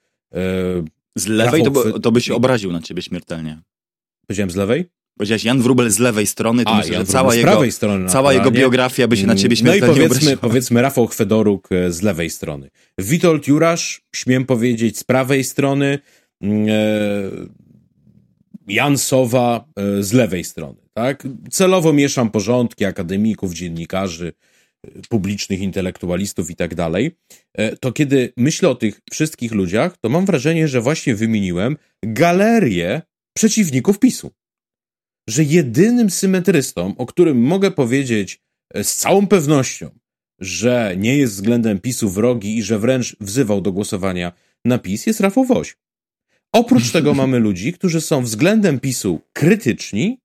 z 1.17 1.27
lewej 1.27 1.63
to 1.63 1.71
by, 1.71 2.01
to 2.01 2.13
by 2.13 2.21
się 2.21 2.35
obraził 2.35 2.73
na 2.73 2.83
ciebie 2.83 3.03
śmiertelnie. 3.03 3.63
Powiedziałem 4.27 4.51
z 4.51 4.57
lewej? 4.57 4.85
Powiedziałeś 5.19 5.45
Jan 5.45 5.63
Wrubel 5.63 5.91
z 5.91 5.99
lewej 5.99 6.27
strony, 6.27 6.65
to 6.65 6.71
A, 6.71 6.77
myślę, 6.77 6.93
Jan 6.93 7.07
że 7.07 7.13
cała, 7.13 7.35
jego, 7.35 7.71
strony, 7.71 8.09
cała 8.09 8.33
jego 8.33 8.51
biografia 8.51 9.09
by 9.09 9.17
się 9.17 9.27
na 9.27 9.37
ciebie 9.37 9.57
śmiertelnie 9.57 9.87
No 9.87 9.93
i 9.93 9.97
powiedzmy, 9.97 10.17
obraziła. 10.17 10.41
powiedzmy 10.41 10.83
Rafał 10.83 11.07
Chwedoruk 11.07 11.73
e, 11.73 11.93
z 11.93 12.03
lewej 12.03 12.31
strony. 12.31 12.71
Witold 12.99 13.49
Jurasz, 13.49 14.03
śmiem 14.15 14.45
powiedzieć, 14.45 14.99
z 14.99 15.05
prawej 15.05 15.45
strony. 15.45 15.99
Mm, 16.41 16.67
e, 16.69 16.73
Jan 18.69 18.99
Sowa 18.99 19.65
e, 19.77 20.03
z 20.03 20.13
lewej 20.13 20.45
strony. 20.45 20.79
Tak? 20.95 21.23
Celowo 21.51 21.93
mieszam 21.93 22.31
porządki 22.31 22.85
akademików, 22.85 23.55
dziennikarzy, 23.55 24.33
publicznych 25.09 25.61
intelektualistów 25.61 26.51
i 26.51 26.57
tak 26.57 26.75
dalej. 26.75 27.17
To 27.81 27.93
kiedy 27.93 28.33
myślę 28.37 28.69
o 28.69 28.75
tych 28.75 29.01
wszystkich 29.13 29.53
ludziach, 29.53 29.97
to 29.99 30.09
mam 30.09 30.27
wrażenie, 30.27 30.69
że 30.69 30.81
właśnie 30.81 31.15
wymieniłem 31.15 31.77
galerię 32.03 33.03
przeciwników 33.37 33.99
PiSu 33.99 34.31
że 35.29 35.45
jedynym 35.45 36.11
symetrystą, 36.11 36.95
o 36.97 37.07
którym 37.07 37.41
mogę 37.41 37.71
powiedzieć 37.71 38.41
e, 38.75 38.85
z 38.85 38.97
całą 38.97 39.27
pewnością, 39.27 39.91
że 40.41 40.95
nie 40.99 41.17
jest 41.17 41.35
względem 41.35 41.81
PiSu 41.81 42.11
wrogi 42.11 42.59
i 42.59 42.63
że 42.63 42.79
wręcz 42.79 43.17
wzywał 43.21 43.61
do 43.61 43.73
głosowania 43.73 44.33
na 44.65 44.79
PiS, 44.79 45.07
jest 45.07 45.21
Rafał 45.21 45.45
Woś. 45.45 45.77
Oprócz 46.53 46.93
tego 46.93 47.15
mamy 47.23 47.39
ludzi, 47.39 47.73
którzy 47.73 48.01
są 48.01 48.23
względem 48.23 48.81
PiSu 48.81 49.21
krytyczni, 49.33 50.21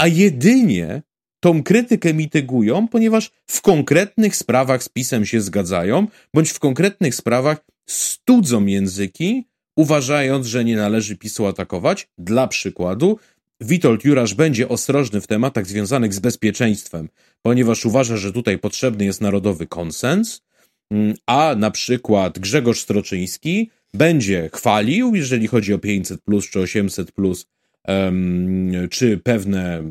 a 0.00 0.06
jedynie 0.06 1.02
tą 1.42 1.62
krytykę 1.62 2.14
mitygują, 2.14 2.88
ponieważ 2.88 3.30
w 3.46 3.60
konkretnych 3.60 4.36
sprawach 4.36 4.82
z 4.82 4.88
PiSem 4.88 5.26
się 5.26 5.40
zgadzają, 5.40 6.06
bądź 6.34 6.50
w 6.50 6.58
konkretnych 6.58 7.14
sprawach 7.14 7.64
studzą 7.86 8.66
języki, 8.66 9.44
uważając, 9.76 10.46
że 10.46 10.64
nie 10.64 10.76
należy 10.76 11.16
PiSu 11.16 11.46
atakować. 11.46 12.08
Dla 12.18 12.46
przykładu, 12.46 13.18
Witold 13.60 14.04
Jurasz 14.04 14.34
będzie 14.34 14.68
ostrożny 14.68 15.20
w 15.20 15.26
tematach 15.26 15.66
związanych 15.66 16.14
z 16.14 16.18
bezpieczeństwem, 16.18 17.08
ponieważ 17.42 17.86
uważa, 17.86 18.16
że 18.16 18.32
tutaj 18.32 18.58
potrzebny 18.58 19.04
jest 19.04 19.20
narodowy 19.20 19.66
konsens, 19.66 20.42
mm, 20.90 21.14
a 21.26 21.54
na 21.58 21.70
przykład 21.70 22.38
Grzegorz 22.38 22.80
Stroczyński 22.80 23.70
będzie 23.94 24.50
chwalił, 24.52 25.14
jeżeli 25.14 25.46
chodzi 25.46 25.74
o 25.74 25.78
500 25.78 26.22
plus 26.22 26.50
czy 26.50 26.60
800 26.60 27.12
plus, 27.12 27.46
czy 28.90 29.18
pewne 29.18 29.82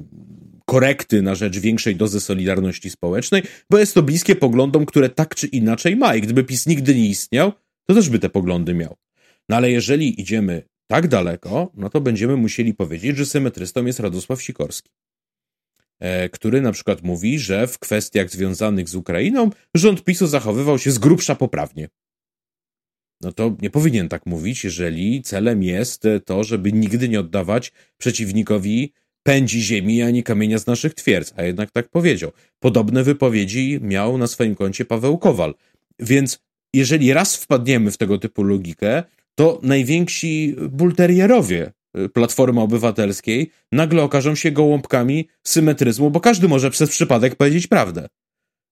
korekty 0.71 1.21
na 1.21 1.35
rzecz 1.35 1.59
większej 1.59 1.95
dozy 1.95 2.19
solidarności 2.19 2.89
społecznej, 2.89 3.43
bo 3.69 3.77
jest 3.77 3.93
to 3.93 4.03
bliskie 4.03 4.35
poglądom, 4.35 4.85
które 4.85 5.09
tak 5.09 5.35
czy 5.35 5.47
inaczej 5.47 5.95
ma. 5.95 6.15
I 6.15 6.21
gdyby 6.21 6.43
PiS 6.43 6.67
nigdy 6.67 6.95
nie 6.95 7.07
istniał, 7.07 7.51
to 7.87 7.95
też 7.95 8.09
by 8.09 8.19
te 8.19 8.29
poglądy 8.29 8.73
miał. 8.73 8.95
No 9.49 9.55
ale 9.55 9.71
jeżeli 9.71 10.21
idziemy 10.21 10.63
tak 10.87 11.07
daleko, 11.07 11.71
no 11.73 11.89
to 11.89 12.01
będziemy 12.01 12.37
musieli 12.37 12.73
powiedzieć, 12.73 13.17
że 13.17 13.25
symetrystą 13.25 13.85
jest 13.85 13.99
Radosław 13.99 14.41
Sikorski, 14.41 14.89
e, 15.99 16.29
który 16.29 16.61
na 16.61 16.71
przykład 16.71 17.03
mówi, 17.03 17.39
że 17.39 17.67
w 17.67 17.79
kwestiach 17.79 18.29
związanych 18.29 18.89
z 18.89 18.95
Ukrainą 18.95 19.49
rząd 19.75 20.03
PiSu 20.03 20.27
zachowywał 20.27 20.79
się 20.79 20.91
z 20.91 20.99
grubsza 20.99 21.35
poprawnie. 21.35 21.87
No 23.21 23.31
to 23.31 23.57
nie 23.61 23.69
powinien 23.69 24.09
tak 24.09 24.25
mówić, 24.25 24.63
jeżeli 24.63 25.21
celem 25.21 25.63
jest 25.63 26.03
to, 26.25 26.43
żeby 26.43 26.71
nigdy 26.73 27.09
nie 27.09 27.19
oddawać 27.19 27.71
przeciwnikowi 27.97 28.93
pędzi 29.23 29.61
ziemi 29.61 30.01
ani 30.01 30.23
kamienia 30.23 30.59
z 30.59 30.67
naszych 30.67 30.93
twierdz, 30.93 31.33
a 31.37 31.43
jednak 31.43 31.71
tak 31.71 31.89
powiedział. 31.89 32.31
Podobne 32.59 33.03
wypowiedzi 33.03 33.79
miał 33.81 34.17
na 34.17 34.27
swoim 34.27 34.55
koncie 34.55 34.85
Paweł 34.85 35.17
Kowal. 35.17 35.55
Więc 35.99 36.39
jeżeli 36.73 37.13
raz 37.13 37.35
wpadniemy 37.35 37.91
w 37.91 37.97
tego 37.97 38.17
typu 38.17 38.43
logikę, 38.43 39.03
to 39.35 39.59
najwięksi 39.63 40.55
bulterierowie 40.69 41.71
y, 41.97 42.09
Platformy 42.09 42.61
Obywatelskiej 42.61 43.51
nagle 43.71 44.03
okażą 44.03 44.35
się 44.35 44.51
gołąbkami 44.51 45.27
symetryzmu, 45.43 46.11
bo 46.11 46.19
każdy 46.19 46.47
może 46.47 46.71
przez 46.71 46.89
przypadek 46.89 47.35
powiedzieć 47.35 47.67
prawdę. 47.67 48.07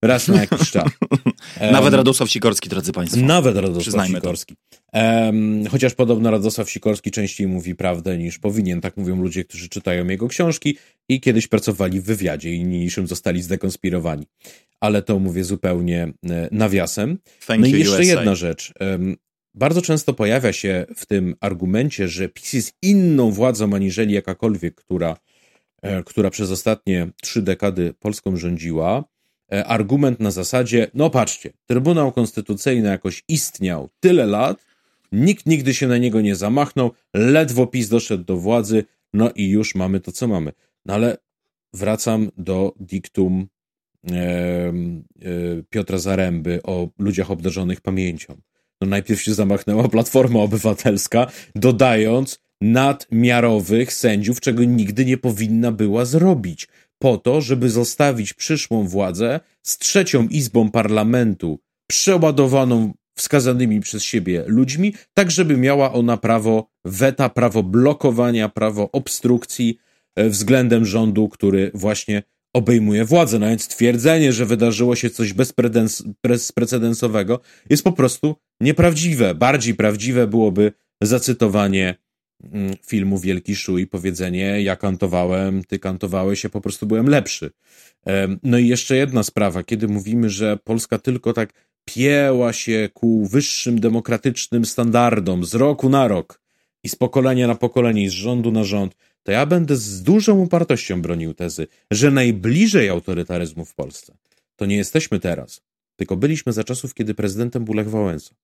Raz 0.02 0.28
na 0.28 0.42
jakiś 0.42 0.72
czas. 0.72 0.92
Nawet 1.72 1.94
Radosław 1.94 2.30
Sikorski, 2.30 2.70
drodzy 2.70 2.92
Państwo. 2.92 3.22
Nawet 3.22 3.56
Radosław 3.56 4.08
Sikorski. 4.08 4.56
Um, 4.94 5.68
chociaż 5.68 5.94
podobno 5.94 6.32
Radosław 6.32 6.70
Sikorski 6.70 7.12
częściej 7.12 7.48
mówi 7.48 7.76
prawdę 7.76 8.18
niż 8.18 8.40
powinien. 8.40 8.82
Tak 8.82 8.98
mówią 8.98 9.22
ludzie, 9.22 9.44
którzy 9.44 9.70
czytają 9.70 10.08
jego 10.08 10.28
książki 10.28 10.78
i 11.10 11.22
kiedyś 11.22 11.48
pracowali 11.48 12.02
w 12.02 12.04
wywiadzie 12.04 12.54
i 12.54 12.60
niniejszym 12.60 13.08
zostali 13.08 13.42
zdekonspirowani. 13.42 14.26
Ale 14.80 15.02
to 15.02 15.20
mówię 15.20 15.44
zupełnie 15.44 16.14
e, 16.30 16.48
nawiasem. 16.52 17.18
Thank 17.46 17.62
no 17.62 17.68
i 17.68 17.72
jeszcze 17.72 17.94
USA. 17.94 18.04
jedna 18.04 18.36
rzecz. 18.36 18.74
Um, 18.80 19.16
bardzo 19.54 19.82
często 19.82 20.14
pojawia 20.14 20.54
się 20.54 20.86
w 20.96 21.06
tym 21.06 21.36
argumencie, 21.40 22.08
że 22.08 22.30
PiS 22.30 22.54
jest 22.54 22.74
inną 22.82 23.32
władzą 23.32 23.74
aniżeli 23.74 24.14
jakakolwiek, 24.14 24.76
która, 24.76 25.18
e, 25.82 26.04
która 26.04 26.30
przez 26.30 26.52
ostatnie 26.52 27.08
trzy 27.22 27.42
dekady 27.42 27.94
Polską 28.00 28.38
rządziła. 28.38 29.04
E, 29.54 29.66
argument 29.66 30.20
na 30.20 30.32
zasadzie, 30.32 30.88
no 30.94 31.10
patrzcie, 31.10 31.50
Trybunał 31.66 32.12
Konstytucyjny 32.12 32.90
jakoś 32.90 33.24
istniał 33.28 33.90
tyle 34.00 34.26
lat, 34.26 34.66
nikt 35.12 35.46
nigdy 35.46 35.74
się 35.74 35.88
na 35.88 35.98
niego 35.98 36.22
nie 36.22 36.36
zamachnął, 36.36 36.92
ledwo 37.14 37.68
PiS 37.68 37.90
doszedł 37.90 38.24
do 38.24 38.38
władzy, 38.38 38.84
no 39.14 39.32
i 39.36 39.50
już 39.50 39.76
mamy 39.76 40.00
to, 40.00 40.12
co 40.12 40.28
mamy. 40.28 40.52
No 40.86 40.94
ale 40.94 41.18
wracam 41.74 42.32
do 42.38 42.74
diktum 42.80 43.48
e, 44.12 44.14
e, 44.16 44.74
Piotra 45.70 45.98
Zaręby 45.98 46.60
o 46.64 46.88
ludziach 47.00 47.32
obdarzonych 47.32 47.82
pamięcią 47.82 48.42
no 48.82 48.88
najpierw 48.88 49.22
się 49.22 49.34
zamachnęła 49.34 49.88
Platforma 49.88 50.40
Obywatelska, 50.40 51.32
dodając 51.56 52.40
nadmiarowych 52.62 53.94
sędziów, 53.94 54.40
czego 54.40 54.64
nigdy 54.64 55.06
nie 55.06 55.18
powinna 55.18 55.72
była 55.72 56.06
zrobić, 56.06 56.68
po 57.00 57.18
to, 57.18 57.42
żeby 57.42 57.70
zostawić 57.70 58.34
przyszłą 58.34 58.88
władzę 58.88 59.40
z 59.64 59.78
trzecią 59.78 60.28
izbą 60.28 60.72
parlamentu 60.72 61.60
przeładowaną 61.88 62.94
wskazanymi 63.18 63.80
przez 63.80 64.04
siebie 64.04 64.44
ludźmi, 64.48 64.94
tak 65.14 65.32
żeby 65.32 65.58
miała 65.58 65.94
ona 65.94 66.18
prawo 66.18 66.70
weta, 66.86 67.30
prawo 67.30 67.64
blokowania, 67.64 68.50
prawo 68.50 68.92
obstrukcji 68.92 69.78
e, 70.16 70.30
względem 70.30 70.86
rządu, 70.86 71.30
który 71.30 71.72
właśnie 71.74 72.24
obejmuje 72.54 73.06
władzę. 73.06 73.40
No 73.40 73.48
więc 73.48 73.68
twierdzenie, 73.68 74.34
że 74.34 74.46
wydarzyło 74.46 74.96
się 74.96 75.10
coś 75.10 75.34
bezprecedensowego 76.24 77.40
jest 77.70 77.84
po 77.84 77.92
prostu 77.92 78.36
nieprawdziwe. 78.62 79.36
Bardziej 79.36 79.76
prawdziwe 79.76 80.28
byłoby 80.28 80.72
zacytowanie 81.04 81.96
filmu 82.86 83.20
Wielki 83.20 83.56
Szu 83.56 83.78
i 83.78 83.88
powiedzenie 83.88 84.62
ja 84.62 84.76
kantowałem, 84.76 85.64
ty 85.64 85.80
kantowałeś, 85.80 86.44
ja 86.44 86.50
po 86.50 86.62
prostu 86.62 86.86
byłem 86.86 87.10
lepszy. 87.10 87.52
No 88.44 88.58
i 88.58 88.68
jeszcze 88.68 88.96
jedna 88.96 89.24
sprawa, 89.24 89.64
kiedy 89.64 89.88
mówimy, 89.88 90.30
że 90.30 90.58
Polska 90.58 90.98
tylko 90.98 91.34
tak 91.34 91.54
pieła 91.86 92.54
się 92.54 92.90
ku 92.94 93.26
wyższym 93.26 93.80
demokratycznym 93.80 94.66
standardom 94.66 95.46
z 95.46 95.56
roku 95.56 95.90
na 95.90 96.08
rok 96.08 96.42
i 96.84 96.90
z 96.90 96.96
pokolenia 96.96 97.48
na 97.48 97.56
pokolenie 97.56 98.04
i 98.04 98.10
z 98.10 98.14
rządu 98.14 98.52
na 98.52 98.64
rząd, 98.64 98.96
to 99.24 99.32
ja 99.32 99.46
będę 99.46 99.76
z 99.76 100.04
dużą 100.04 100.40
upartością 100.40 101.02
bronił 101.02 101.34
tezy, 101.34 101.68
że 101.92 102.12
najbliżej 102.12 102.90
autorytaryzmu 102.90 103.66
w 103.66 103.76
Polsce 103.76 104.18
to 104.56 104.66
nie 104.66 104.78
jesteśmy 104.78 105.20
teraz, 105.20 105.62
tylko 105.96 106.18
byliśmy 106.18 106.54
za 106.54 106.64
czasów, 106.64 106.94
kiedy 106.94 107.14
prezydentem 107.14 107.66
był 107.66 107.74
Lech 107.74 107.90
Wałęsa, 107.90 108.36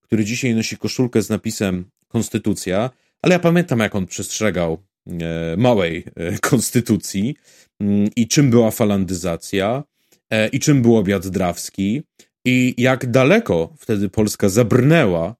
który 0.00 0.24
dzisiaj 0.24 0.54
nosi 0.54 0.76
koszulkę 0.76 1.22
z 1.22 1.28
napisem 1.28 1.84
Konstytucja, 2.12 2.90
ale 3.22 3.32
ja 3.32 3.38
pamiętam, 3.38 3.78
jak 3.78 3.94
on 3.94 4.06
przestrzegał 4.06 4.78
e, 5.06 5.56
małej 5.56 6.04
e, 6.16 6.38
konstytucji 6.38 7.36
mm, 7.80 8.08
i 8.16 8.28
czym 8.28 8.50
była 8.50 8.70
falandyzacja 8.70 9.84
e, 10.30 10.48
i 10.48 10.60
czym 10.60 10.82
był 10.82 10.96
obiad 10.96 11.28
drawski 11.28 12.02
i 12.44 12.74
jak 12.78 13.10
daleko 13.10 13.74
wtedy 13.78 14.08
Polska 14.08 14.48
zabrnęła 14.48 15.36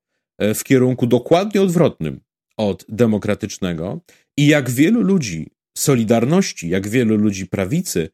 w 0.55 0.65
kierunku 0.65 1.07
dokładnie 1.07 1.63
odwrotnym 1.63 2.21
od 2.57 2.85
demokratycznego 2.89 4.01
i 4.37 4.47
jak 4.47 4.71
wielu 4.71 5.03
ludzi 5.03 5.51
Solidarności, 5.79 6.69
jak 6.69 6.89
wielu 6.89 7.17
ludzi 7.17 7.47
prawicy 7.47 8.11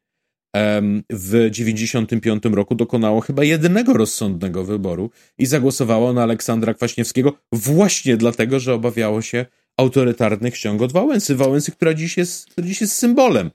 w 1.09 1.47
95 1.51 2.43
roku 2.45 2.75
dokonało 2.75 3.21
chyba 3.21 3.43
jedynego 3.43 3.93
rozsądnego 3.93 4.63
wyboru 4.63 5.11
i 5.37 5.45
zagłosowało 5.45 6.13
na 6.13 6.23
Aleksandra 6.23 6.73
Kwaśniewskiego 6.73 7.33
właśnie 7.51 8.17
dlatego, 8.17 8.59
że 8.59 8.73
obawiało 8.73 9.21
się 9.21 9.45
autorytarnych 9.77 10.57
ściąg 10.57 10.81
od 10.81 10.91
Wałęsy. 10.91 11.35
Wałęsy, 11.35 11.71
która 11.71 11.93
dziś 11.93 12.17
jest, 12.17 12.49
dziś 12.63 12.81
jest 12.81 12.93
symbolem 12.93 13.51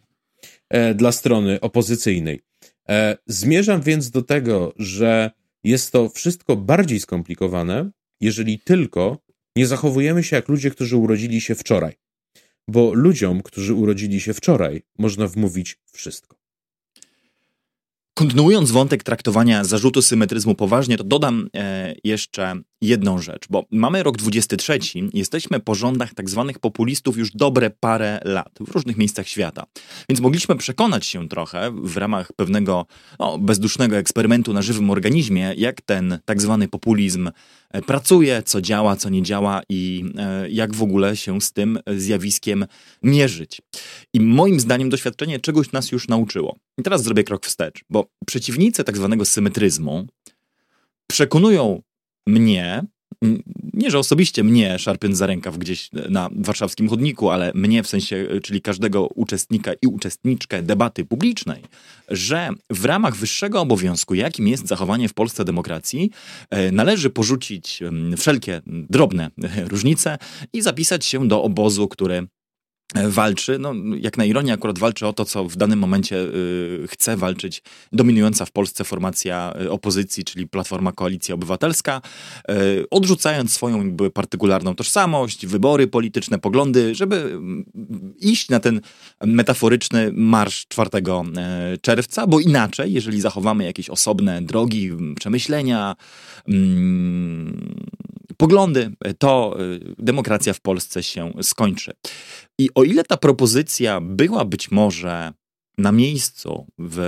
e, 0.71 0.95
dla 0.95 1.13
strony 1.13 1.61
opozycyjnej. 1.61 2.41
E, 2.89 3.17
zmierzam 3.27 3.83
więc 3.83 4.11
do 4.11 4.23
tego, 4.23 4.73
że 4.77 5.31
jest 5.65 5.93
to 5.93 6.09
wszystko 6.09 6.57
bardziej 6.57 7.01
skomplikowane, 7.01 7.91
jeżeli 8.21 8.59
tylko 8.59 9.19
nie 9.57 9.67
zachowujemy 9.67 10.25
się 10.25 10.37
jak 10.37 10.49
ludzie, 10.49 10.71
którzy 10.71 10.97
urodzili 10.97 11.41
się 11.41 11.55
wczoraj. 11.55 11.95
Bo 12.69 12.95
ludziom, 12.95 13.43
którzy 13.43 13.75
urodzili 13.75 14.21
się 14.21 14.35
wczoraj, 14.35 14.83
można 14.99 15.27
wmówić 15.27 15.79
wszystko. 15.93 16.42
Kontynuując 18.15 18.71
wątek 18.71 19.03
traktowania 19.03 19.65
zarzutu 19.65 20.03
symetryzmu 20.03 20.55
poważnie, 20.55 20.99
to 20.99 21.05
dodam 21.05 21.49
e, 21.57 21.95
jeszcze 22.05 22.63
jedną 22.83 23.19
rzecz, 23.19 23.45
bo 23.51 23.65
mamy 23.71 24.03
rok 24.03 24.17
23, 24.17 24.79
jesteśmy 25.15 25.61
po 25.61 25.75
rządach 25.75 26.15
tak 26.15 26.31
zwanych 26.31 26.59
populistów 26.59 27.17
już 27.17 27.31
dobre 27.31 27.71
parę 27.71 28.21
lat 28.25 28.53
w 28.61 28.71
różnych 28.71 28.97
miejscach 28.97 29.29
świata. 29.29 29.65
Więc 30.09 30.21
mogliśmy 30.21 30.57
przekonać 30.57 31.07
się 31.07 31.29
trochę 31.29 31.71
w 31.83 31.97
ramach 31.97 32.33
pewnego 32.33 32.87
no, 33.19 33.39
bezdusznego 33.39 33.97
eksperymentu 33.97 34.53
na 34.53 34.63
żywym 34.63 34.91
organizmie, 34.91 35.55
jak 35.57 35.81
ten 35.81 36.19
tak 36.25 36.43
zwany 36.43 36.69
populizm 36.69 37.31
e, 37.71 37.83
pracuje, 37.83 38.43
co 38.43 38.61
działa, 38.61 38.97
co 38.97 39.09
nie 39.09 39.23
działa 39.23 39.63
i 39.69 40.05
e, 40.19 40.51
jak 40.51 40.75
w 40.75 40.83
ogóle 40.83 41.17
się 41.17 41.41
z 41.41 41.53
tym 41.53 41.79
zjawiskiem 41.97 42.67
mierzyć. 43.03 43.63
I 44.15 44.21
moim 44.21 44.61
zdaniem 44.61 44.91
doświadczenie 44.91 45.41
czegoś 45.41 45.73
nas 45.73 45.93
już 45.93 46.09
nauczyło. 46.09 46.57
I 46.79 46.83
teraz 46.83 47.03
zrobię 47.03 47.25
krok 47.25 47.47
wstecz, 47.47 47.85
bo 47.91 48.07
przeciwnicy 48.27 48.85
tak 48.85 48.97
zwanego 48.97 49.25
symetryzmu 49.25 50.07
przekonują 51.07 51.83
mnie, 52.27 52.83
nie 53.73 53.91
że 53.91 53.99
osobiście 53.99 54.45
mnie 54.45 54.79
szarpiąc 54.79 55.17
za 55.17 55.27
rękaw 55.27 55.59
gdzieś 55.59 55.91
na 55.93 56.31
warszawskim 56.37 56.89
chodniku, 56.89 57.31
ale 57.31 57.53
mnie 57.55 57.83
w 57.83 57.89
sensie, 57.89 58.29
czyli 58.43 58.63
każdego 58.63 59.07
uczestnika 59.07 59.73
i 59.83 59.87
uczestniczkę 59.87 60.63
debaty 60.63 61.05
publicznej, 61.05 61.63
że 62.09 62.51
w 62.71 62.85
ramach 62.85 63.17
wyższego 63.17 63.61
obowiązku, 63.61 64.15
jakim 64.15 64.49
jest 64.49 64.69
zachowanie 64.69 65.09
w 65.09 65.15
Polsce 65.15 65.45
demokracji, 65.45 66.11
e, 66.51 66.73
należy 66.73 67.11
porzucić 67.11 67.81
wszelkie 68.17 68.61
drobne 68.67 69.31
różnice 69.71 70.19
i 70.53 70.63
zapisać 70.63 71.05
się 71.05 71.29
do 71.29 71.43
obozu, 71.43 71.89
który 71.89 72.27
walczy, 72.95 73.59
no 73.59 73.75
jak 74.01 74.19
na 74.19 74.25
ironię 74.25 74.53
akurat 74.53 74.79
walczy 74.79 75.07
o 75.07 75.13
to, 75.13 75.25
co 75.25 75.45
w 75.45 75.57
danym 75.57 75.79
momencie 75.79 76.17
y, 76.17 76.87
chce 76.89 77.17
walczyć 77.17 77.63
dominująca 77.93 78.45
w 78.45 78.51
Polsce 78.51 78.85
formacja 78.85 79.55
y, 79.63 79.71
opozycji, 79.71 80.25
czyli 80.25 80.49
Platforma 80.49 80.93
Koalicja 80.93 81.35
Obywatelska, 81.35 82.03
y, 82.51 82.85
odrzucając 82.91 83.53
swoją 83.53 83.79
jakby 83.79 84.11
partykularną 84.11 84.75
tożsamość, 84.75 85.47
wybory 85.47 85.87
polityczne, 85.87 86.39
poglądy, 86.39 86.95
żeby 86.95 87.17
mm, 87.17 87.65
iść 88.21 88.49
na 88.49 88.61
ten 88.61 88.81
metaforyczny 89.25 90.11
marsz 90.13 90.67
4 90.69 90.91
e, 91.37 91.79
czerwca, 91.79 92.27
bo 92.27 92.41
inaczej, 92.41 92.93
jeżeli 92.93 93.21
zachowamy 93.21 93.65
jakieś 93.65 93.91
osobne 93.91 94.43
drogi, 94.43 94.91
przemyślenia, 95.17 95.97
mm, 96.49 97.87
poglądy, 98.43 98.93
to 99.19 99.57
demokracja 99.99 100.53
w 100.53 100.61
Polsce 100.61 101.03
się 101.03 101.33
skończy. 101.43 101.93
I 102.59 102.71
o 102.75 102.85
ile 102.85 103.05
ta 103.05 103.17
propozycja 103.17 104.01
była 104.01 104.45
być 104.45 104.71
może 104.71 105.33
na 105.79 105.93
miejscu 105.93 106.67
w 106.79 107.01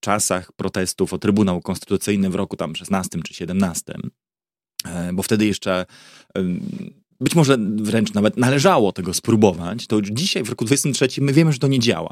czasach 0.00 0.52
protestów 0.52 1.12
o 1.12 1.18
Trybunał 1.18 1.60
Konstytucyjny 1.60 2.30
w 2.30 2.34
roku 2.34 2.56
tam 2.56 2.76
16 2.76 3.18
czy 3.22 3.34
17, 3.34 3.94
e, 4.84 5.12
bo 5.12 5.22
wtedy 5.22 5.46
jeszcze 5.46 5.86
być 7.20 7.34
może 7.34 7.56
wręcz 7.76 8.14
nawet 8.14 8.36
należało 8.36 8.92
tego 8.92 9.14
spróbować, 9.14 9.86
to 9.86 9.96
już 9.98 10.08
dzisiaj 10.08 10.42
w 10.42 10.48
roku 10.48 10.64
23 10.64 11.20
my 11.20 11.32
wiemy, 11.32 11.52
że 11.52 11.58
to 11.58 11.68
nie 11.68 11.78
działa. 11.78 12.10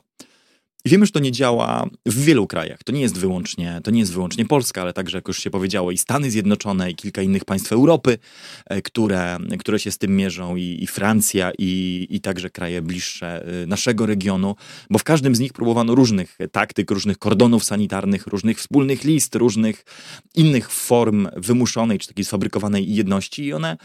Wiemy, 0.84 1.06
że 1.06 1.12
to 1.12 1.20
nie 1.20 1.32
działa 1.32 1.86
w 2.06 2.24
wielu 2.24 2.46
krajach. 2.46 2.84
To 2.84 2.92
nie 2.92 3.00
jest 3.00 3.18
wyłącznie, 3.18 3.80
to 3.84 3.90
nie 3.90 4.00
jest 4.00 4.12
wyłącznie 4.12 4.44
Polska, 4.44 4.82
ale 4.82 4.92
także, 4.92 5.18
jak 5.18 5.28
już 5.28 5.38
się 5.38 5.50
powiedziało, 5.50 5.90
i 5.90 5.98
Stany 5.98 6.30
Zjednoczone, 6.30 6.90
i 6.90 6.94
kilka 6.94 7.22
innych 7.22 7.44
państw 7.44 7.72
Europy, 7.72 8.18
e, 8.66 8.82
które, 8.82 9.38
które 9.58 9.78
się 9.78 9.90
z 9.90 9.98
tym 9.98 10.16
mierzą, 10.16 10.56
i, 10.56 10.78
i 10.82 10.86
Francja, 10.86 11.52
i, 11.58 12.06
i 12.10 12.20
także 12.20 12.50
kraje 12.50 12.82
bliższe 12.82 13.46
e, 13.62 13.66
naszego 13.66 14.06
regionu, 14.06 14.56
bo 14.90 14.98
w 14.98 15.04
każdym 15.04 15.34
z 15.34 15.40
nich 15.40 15.52
próbowano 15.52 15.94
różnych 15.94 16.38
taktyk, 16.52 16.90
różnych 16.90 17.18
kordonów 17.18 17.64
sanitarnych, 17.64 18.26
różnych 18.26 18.58
wspólnych 18.58 19.04
list, 19.04 19.34
różnych 19.34 19.84
innych 20.34 20.70
form 20.70 21.28
wymuszonej 21.36 21.98
czy 21.98 22.08
takiej 22.08 22.24
sfabrykowanej 22.24 22.94
jedności, 22.94 23.44
i 23.44 23.52
one 23.52 23.76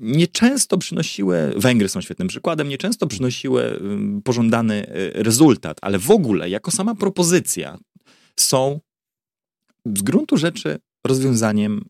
nieczęsto 0.00 0.78
przynosiły, 0.78 1.52
Węgry 1.56 1.88
są 1.88 2.00
świetnym 2.00 2.28
przykładem, 2.28 2.68
nieczęsto 2.68 3.06
przynosiły 3.06 3.80
pożądany 4.24 4.86
y, 4.88 5.12
rezultat, 5.14 5.78
ale 5.82 5.98
w 5.98 6.10
ogóle 6.10 6.50
jako 6.50 6.70
sama 6.70 6.94
propozycja 6.94 7.78
są 8.36 8.80
z 9.96 10.02
gruntu 10.02 10.36
rzeczy 10.36 10.78
rozwiązaniem 11.06 11.84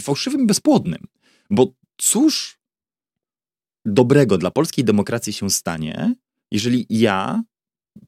fałszywym 0.00 0.42
i 0.42 0.46
bezpłodnym. 0.46 1.00
Bo 1.50 1.72
cóż 1.96 2.58
dobrego 3.84 4.38
dla 4.38 4.50
polskiej 4.50 4.84
demokracji 4.84 5.32
się 5.32 5.50
stanie, 5.50 6.14
jeżeli 6.50 6.86
ja 6.90 7.42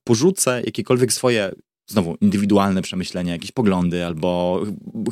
porzucę 0.04 0.62
jakiekolwiek 0.64 1.12
swoje 1.12 1.52
znowu 1.90 2.16
indywidualne 2.20 2.82
przemyślenia, 2.82 3.32
jakieś 3.32 3.52
poglądy 3.52 4.06
albo 4.06 4.60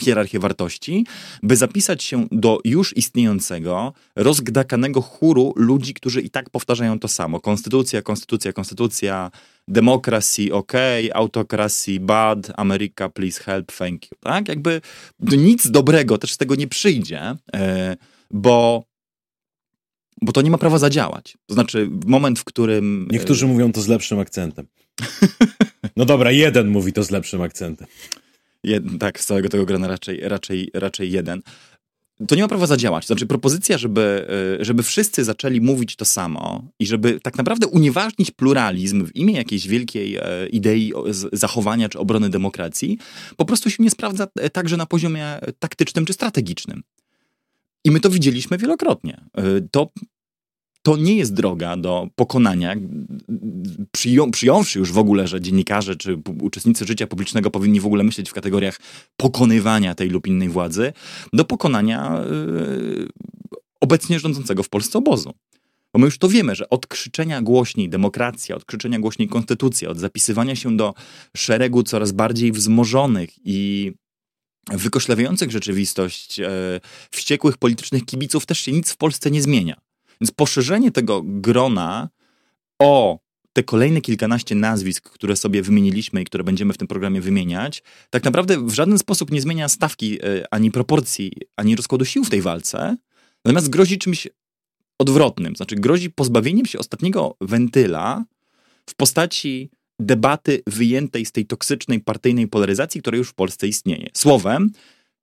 hierarchię 0.00 0.38
wartości, 0.38 1.06
by 1.42 1.56
zapisać 1.56 2.02
się 2.02 2.26
do 2.32 2.58
już 2.64 2.96
istniejącego, 2.96 3.92
rozgdakanego 4.16 5.00
chóru 5.00 5.52
ludzi, 5.56 5.94
którzy 5.94 6.20
i 6.20 6.30
tak 6.30 6.50
powtarzają 6.50 6.98
to 6.98 7.08
samo. 7.08 7.40
Konstytucja, 7.40 8.02
konstytucja, 8.02 8.52
konstytucja, 8.52 9.30
democracy, 9.68 10.48
ok, 10.52 10.72
autocracy, 11.14 12.00
bad, 12.00 12.52
America, 12.56 13.08
please 13.08 13.42
help, 13.42 13.72
thank 13.72 14.10
you. 14.10 14.18
Tak? 14.20 14.48
Jakby 14.48 14.80
nic 15.20 15.70
dobrego 15.70 16.18
też 16.18 16.32
z 16.32 16.36
tego 16.36 16.54
nie 16.54 16.66
przyjdzie, 16.66 17.36
e, 17.54 17.96
bo 18.30 18.84
bo 20.22 20.32
to 20.32 20.42
nie 20.42 20.50
ma 20.50 20.58
prawa 20.58 20.78
zadziałać. 20.78 21.36
To 21.46 21.54
znaczy, 21.54 21.90
moment, 22.06 22.38
w 22.38 22.44
którym. 22.44 23.08
Niektórzy 23.10 23.46
mówią 23.46 23.72
to 23.72 23.80
z 23.80 23.88
lepszym 23.88 24.18
akcentem. 24.18 24.66
No 25.98 26.04
dobra, 26.04 26.30
jeden 26.30 26.68
mówi 26.68 26.92
to 26.92 27.04
z 27.04 27.10
lepszym 27.10 27.42
akcentem. 27.42 27.86
Jed, 28.64 28.84
tak, 29.00 29.20
z 29.20 29.26
całego 29.26 29.48
tego 29.48 29.64
grona 29.64 29.88
raczej, 29.88 30.20
raczej, 30.20 30.70
raczej 30.74 31.12
jeden. 31.12 31.42
To 32.28 32.34
nie 32.34 32.42
ma 32.42 32.48
prawa 32.48 32.66
zadziałać. 32.66 33.06
Znaczy, 33.06 33.26
propozycja, 33.26 33.78
żeby, 33.78 34.26
e, 34.60 34.64
żeby 34.64 34.82
wszyscy 34.82 35.24
zaczęli 35.24 35.60
mówić 35.60 35.96
to 35.96 36.04
samo 36.04 36.64
i 36.78 36.86
żeby 36.86 37.20
tak 37.20 37.36
naprawdę 37.38 37.66
unieważnić 37.66 38.30
pluralizm 38.30 39.06
w 39.06 39.16
imię 39.16 39.34
jakiejś 39.34 39.68
wielkiej 39.68 40.16
e, 40.16 40.46
idei 40.46 40.92
zachowania 41.32 41.88
czy 41.88 41.98
obrony 41.98 42.30
demokracji, 42.30 42.98
po 43.36 43.44
prostu 43.44 43.70
się 43.70 43.82
nie 43.82 43.90
sprawdza 43.90 44.26
e, 44.36 44.50
także 44.50 44.76
na 44.76 44.86
poziomie 44.86 45.38
taktycznym 45.58 46.04
czy 46.04 46.12
strategicznym. 46.12 46.82
I 47.84 47.90
my 47.90 48.00
to 48.00 48.10
widzieliśmy 48.10 48.58
wielokrotnie. 48.58 49.20
To 49.70 49.90
to 50.88 50.96
nie 50.96 51.16
jest 51.16 51.34
droga 51.34 51.76
do 51.76 52.08
pokonania, 52.16 52.74
przyją, 53.92 54.30
przyjąwszy 54.30 54.78
już 54.78 54.92
w 54.92 54.98
ogóle, 54.98 55.28
że 55.28 55.40
dziennikarze 55.40 55.96
czy 55.96 56.18
uczestnicy 56.40 56.84
życia 56.84 57.06
publicznego 57.06 57.50
powinni 57.50 57.80
w 57.80 57.86
ogóle 57.86 58.04
myśleć 58.04 58.30
w 58.30 58.32
kategoriach 58.32 58.80
pokonywania 59.16 59.94
tej 59.94 60.08
lub 60.08 60.26
innej 60.26 60.48
władzy, 60.48 60.92
do 61.32 61.44
pokonania 61.44 62.20
yy, 62.30 63.08
obecnie 63.80 64.20
rządzącego 64.20 64.62
w 64.62 64.68
Polsce 64.68 64.98
obozu. 64.98 65.32
Bo 65.92 65.98
my 65.98 66.04
już 66.04 66.18
to 66.18 66.28
wiemy, 66.28 66.54
że 66.54 66.70
od 66.70 66.86
krzyczenia 66.86 67.42
głośniej 67.42 67.88
demokracja, 67.88 68.56
od 68.56 68.64
krzyczenia 68.64 68.98
głośniej 68.98 69.28
konstytucja, 69.28 69.90
od 69.90 69.98
zapisywania 69.98 70.56
się 70.56 70.76
do 70.76 70.94
szeregu 71.36 71.82
coraz 71.82 72.12
bardziej 72.12 72.52
wzmożonych 72.52 73.30
i 73.44 73.92
wykoślawiających 74.70 75.50
rzeczywistość 75.50 76.40
e, 76.40 76.50
wściekłych 77.10 77.58
politycznych 77.58 78.04
kibiców 78.04 78.46
też 78.46 78.60
się 78.60 78.72
nic 78.72 78.92
w 78.92 78.96
Polsce 78.96 79.30
nie 79.30 79.42
zmienia. 79.42 79.87
Więc 80.20 80.30
poszerzenie 80.30 80.90
tego 80.90 81.22
grona 81.24 82.08
o 82.78 83.18
te 83.52 83.62
kolejne 83.62 84.00
kilkanaście 84.00 84.54
nazwisk, 84.54 85.10
które 85.10 85.36
sobie 85.36 85.62
wymieniliśmy 85.62 86.22
i 86.22 86.24
które 86.24 86.44
będziemy 86.44 86.72
w 86.72 86.78
tym 86.78 86.88
programie 86.88 87.20
wymieniać, 87.20 87.82
tak 88.10 88.24
naprawdę 88.24 88.66
w 88.66 88.72
żaden 88.72 88.98
sposób 88.98 89.30
nie 89.30 89.40
zmienia 89.40 89.68
stawki 89.68 90.18
e, 90.22 90.44
ani 90.50 90.70
proporcji, 90.70 91.32
ani 91.56 91.76
rozkładu 91.76 92.04
sił 92.04 92.24
w 92.24 92.30
tej 92.30 92.42
walce, 92.42 92.96
natomiast 93.44 93.68
grozi 93.68 93.98
czymś 93.98 94.28
odwrotnym. 94.98 95.56
Znaczy 95.56 95.76
grozi 95.76 96.10
pozbawieniem 96.10 96.66
się 96.66 96.78
ostatniego 96.78 97.36
wentyla 97.40 98.24
w 98.86 98.94
postaci 98.94 99.70
debaty 99.98 100.62
wyjętej 100.66 101.26
z 101.26 101.32
tej 101.32 101.46
toksycznej 101.46 102.00
partyjnej 102.00 102.48
polaryzacji, 102.48 103.00
która 103.00 103.18
już 103.18 103.28
w 103.28 103.34
Polsce 103.34 103.68
istnieje. 103.68 104.08
Słowem, 104.14 104.70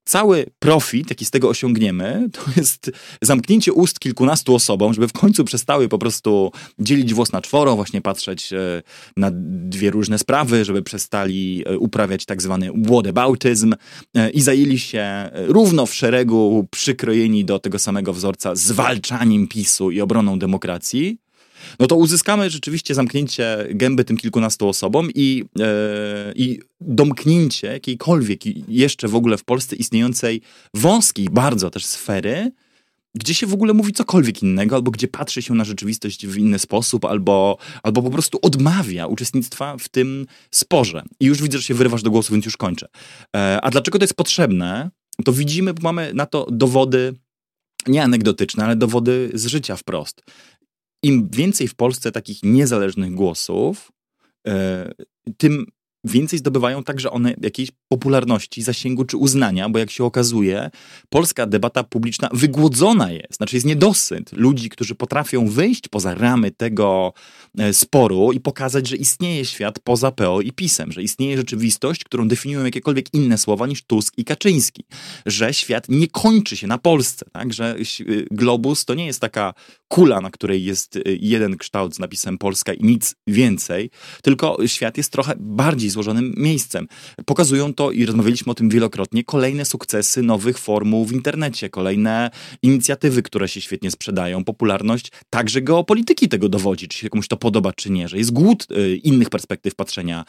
cały 0.06 0.46
profit, 0.60 1.10
jaki 1.10 1.26
z 1.26 1.32
tego 1.32 1.50
osiągniemy, 1.50 2.30
to 2.32 2.42
jest 2.58 2.92
zamknięcie 3.22 3.74
ust 3.74 4.00
kilkunastu 4.00 4.56
osobom, 4.56 4.94
żeby 4.94 5.08
w 5.08 5.14
końcu 5.14 5.44
przestały 5.44 5.90
po 5.90 5.98
prostu 5.98 6.52
dzielić 6.80 7.14
włos 7.14 7.32
na 7.32 7.42
czworo, 7.42 7.76
właśnie 7.76 8.02
patrzeć 8.02 8.54
e, 8.54 8.84
na 9.18 9.32
dwie 9.34 9.92
różne 9.92 10.20
sprawy, 10.20 10.66
żeby 10.66 10.82
przestali 10.82 11.64
e, 11.66 11.78
uprawiać 11.78 12.26
tak 12.26 12.42
zwany 12.42 12.72
whataboutism 12.88 13.74
e, 14.16 14.30
i 14.30 14.42
zajęli 14.42 14.80
się 14.80 15.30
równo 15.34 15.86
w 15.86 15.94
szeregu 15.94 16.68
przykrojeni 16.72 17.46
do 17.46 17.60
tego 17.60 17.80
samego 17.80 18.14
wzorca 18.14 18.56
zwalczaniem 18.56 19.48
PiSu 19.48 19.92
i 19.92 20.02
obroną 20.02 20.40
demokracji 20.40 21.25
no 21.80 21.88
to 21.88 21.96
uzyskamy 21.96 22.50
rzeczywiście 22.50 22.96
zamknięcie 22.96 23.68
gęby 23.70 24.04
tym 24.04 24.18
kilkunastu 24.18 24.70
osobom 24.70 25.10
i, 25.16 25.46
e, 25.60 26.34
i 26.36 26.60
domknięcie 26.82 27.68
jakiejkolwiek 27.68 28.46
jeszcze 28.68 29.08
w 29.08 29.16
ogóle 29.16 29.38
w 29.38 29.44
Polsce 29.44 29.76
istniejącej 29.76 30.42
wąskiej 30.74 31.28
bardzo 31.32 31.70
też 31.70 31.86
sfery, 31.86 32.52
gdzie 33.16 33.34
się 33.34 33.48
w 33.48 33.54
ogóle 33.54 33.74
mówi 33.74 33.94
cokolwiek 33.94 34.44
innego, 34.44 34.76
albo 34.76 34.92
gdzie 34.92 35.08
patrzy 35.08 35.42
się 35.42 35.54
na 35.54 35.64
rzeczywistość 35.64 36.28
w 36.28 36.38
inny 36.38 36.60
sposób, 36.60 37.06
albo, 37.06 37.58
albo 37.84 38.02
po 38.02 38.10
prostu 38.10 38.40
odmawia 38.42 39.08
uczestnictwa 39.08 39.78
w 39.78 39.90
tym 39.90 40.26
sporze. 40.52 41.04
I 41.20 41.26
już 41.26 41.42
widzę, 41.42 41.58
że 41.58 41.64
się 41.64 41.74
wyrywasz 41.74 42.04
do 42.04 42.12
głosu, 42.12 42.34
więc 42.34 42.46
już 42.46 42.58
kończę. 42.58 42.88
E, 43.36 43.60
a 43.62 43.70
dlaczego 43.70 44.00
to 44.00 44.04
jest 44.04 44.14
potrzebne? 44.14 44.90
To 45.26 45.34
widzimy, 45.34 45.74
bo 45.74 45.82
mamy 45.82 46.12
na 46.14 46.26
to 46.26 46.48
dowody 46.52 47.14
nie 47.88 48.04
anegdotyczne, 48.04 48.66
ale 48.66 48.76
dowody 48.76 49.32
z 49.34 49.46
życia 49.46 49.76
wprost 49.76 50.22
im 51.06 51.30
więcej 51.30 51.68
w 51.68 51.76
Polsce 51.76 52.12
takich 52.12 52.44
niezależnych 52.44 53.14
głosów, 53.14 53.92
e, 54.48 54.92
tym 55.38 55.66
więcej 56.06 56.40
zdobywają 56.40 56.84
także 56.84 57.12
one 57.12 57.36
jakiejś 57.42 57.72
popularności, 57.88 58.62
zasięgu 58.62 59.06
czy 59.06 59.18
uznania, 59.18 59.70
bo 59.70 59.80
jak 59.80 59.92
się 59.92 60.04
okazuje, 60.04 60.70
polska 61.10 61.46
debata 61.48 61.84
publiczna 61.84 62.30
wygłodzona 62.34 63.12
jest, 63.12 63.36
znaczy 63.36 63.56
jest 63.56 63.66
niedosyt 63.66 64.34
ludzi, 64.34 64.70
którzy 64.70 64.96
potrafią 64.96 65.48
wyjść 65.48 65.88
poza 65.88 66.16
ramy 66.16 66.52
tego 66.52 67.14
e, 67.58 67.74
sporu 67.74 68.32
i 68.32 68.40
pokazać, 68.40 68.88
że 68.88 68.96
istnieje 68.96 69.46
świat 69.46 69.80
poza 69.80 70.12
PO 70.12 70.42
i 70.42 70.52
PiSem, 70.52 70.92
że 70.92 71.04
istnieje 71.04 71.38
rzeczywistość, 71.38 72.04
którą 72.04 72.28
definiują 72.28 72.66
jakiekolwiek 72.66 73.14
inne 73.14 73.38
słowa 73.38 73.68
niż 73.68 73.84
Tusk 73.84 74.14
i 74.18 74.26
Kaczyński, 74.26 74.84
że 75.26 75.54
świat 75.54 75.90
nie 75.90 76.08
kończy 76.08 76.58
się 76.58 76.68
na 76.68 76.78
Polsce, 76.78 77.26
tak? 77.32 77.54
że 77.54 77.76
y, 78.00 78.28
globus 78.32 78.86
to 78.86 78.94
nie 78.94 79.06
jest 79.06 79.22
taka 79.22 79.54
kula, 79.88 80.22
na 80.22 80.32
której 80.32 80.64
jest 80.64 80.96
y, 80.96 81.02
jeden 81.22 81.58
kształt 81.58 81.96
z 81.96 82.00
napisem 82.00 82.38
Polska 82.38 82.74
i 82.74 82.84
nic 82.84 83.16
więcej, 83.28 83.90
tylko 84.24 84.58
świat 84.68 84.98
jest 84.98 85.12
trochę 85.12 85.34
bardziej 85.40 85.90
złożonym 85.96 86.34
miejscem. 86.38 86.88
Pokazują 87.26 87.74
to 87.74 87.92
i 87.92 88.06
rozmawialiśmy 88.06 88.52
o 88.52 88.56
tym 88.56 88.70
wielokrotnie, 88.70 89.24
kolejne 89.24 89.66
sukcesy 89.66 90.22
nowych 90.22 90.58
formuł 90.58 91.06
w 91.06 91.12
internecie, 91.12 91.70
kolejne 91.70 92.32
inicjatywy, 92.62 93.22
które 93.22 93.48
się 93.48 93.62
świetnie 93.62 93.92
sprzedają, 93.92 94.44
popularność 94.44 95.12
także 95.30 95.62
geopolityki 95.62 96.30
tego 96.30 96.50
dowodzi, 96.50 96.88
czy 96.88 96.98
się 96.98 97.10
komuś 97.10 97.28
to 97.28 97.38
podoba, 97.38 97.74
czy 97.74 97.92
nie, 97.92 98.08
że 98.08 98.18
jest 98.18 98.32
głód 98.32 98.68
y, 98.72 98.96
innych 98.96 99.30
perspektyw 99.30 99.76
patrzenia 99.76 100.26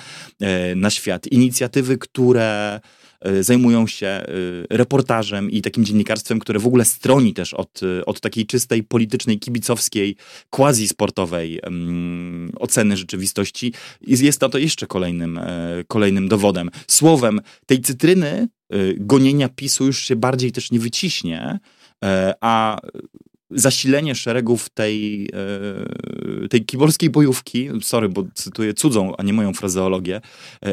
y, 0.72 0.76
na 0.76 0.90
świat. 0.90 1.26
Inicjatywy, 1.26 1.98
które 1.98 2.46
E, 2.46 2.81
zajmują 3.40 3.87
się 3.87 4.07
e, 4.07 4.26
reportażem 4.70 5.50
i 5.50 5.62
takim 5.62 5.85
dziennikarstwem, 5.85 6.38
które 6.38 6.59
w 6.59 6.66
ogóle 6.66 6.85
stroni 6.85 7.35
też 7.35 7.55
od, 7.55 7.81
e, 7.83 8.07
od 8.07 8.20
takiej 8.20 8.46
czystej 8.46 8.83
politycznej, 8.83 9.38
kibicowskiej, 9.38 10.16
quasi-sportowej 10.50 11.61
um, 11.64 12.52
oceny 12.59 12.96
rzeczywistości. 12.96 13.72
Jest, 14.00 14.22
jest 14.22 14.40
to 14.40 14.59
jeszcze 14.59 14.87
kolejnym, 14.87 15.40
kolejnym 15.88 16.29
dowodem. 16.29 16.70
Słowem, 16.87 17.40
tej 17.66 17.81
cytryny 17.81 18.48
gonienia 18.96 19.48
PiSu 19.48 19.87
już 19.87 20.05
się 20.05 20.16
bardziej 20.16 20.52
też 20.52 20.70
nie 20.70 20.79
wyciśnie, 20.79 21.59
a 22.40 22.81
zasilenie 23.50 24.14
szeregów 24.14 24.68
tej, 24.68 25.31
tej 26.50 26.64
kiborskiej 26.64 27.11
bojówki, 27.11 27.68
sorry, 27.83 28.09
bo 28.09 28.24
cytuję 28.35 28.74
cudzą, 28.74 29.16
a 29.16 29.22
nie 29.22 29.33
moją 29.33 29.55
frazeologię, 29.55 30.20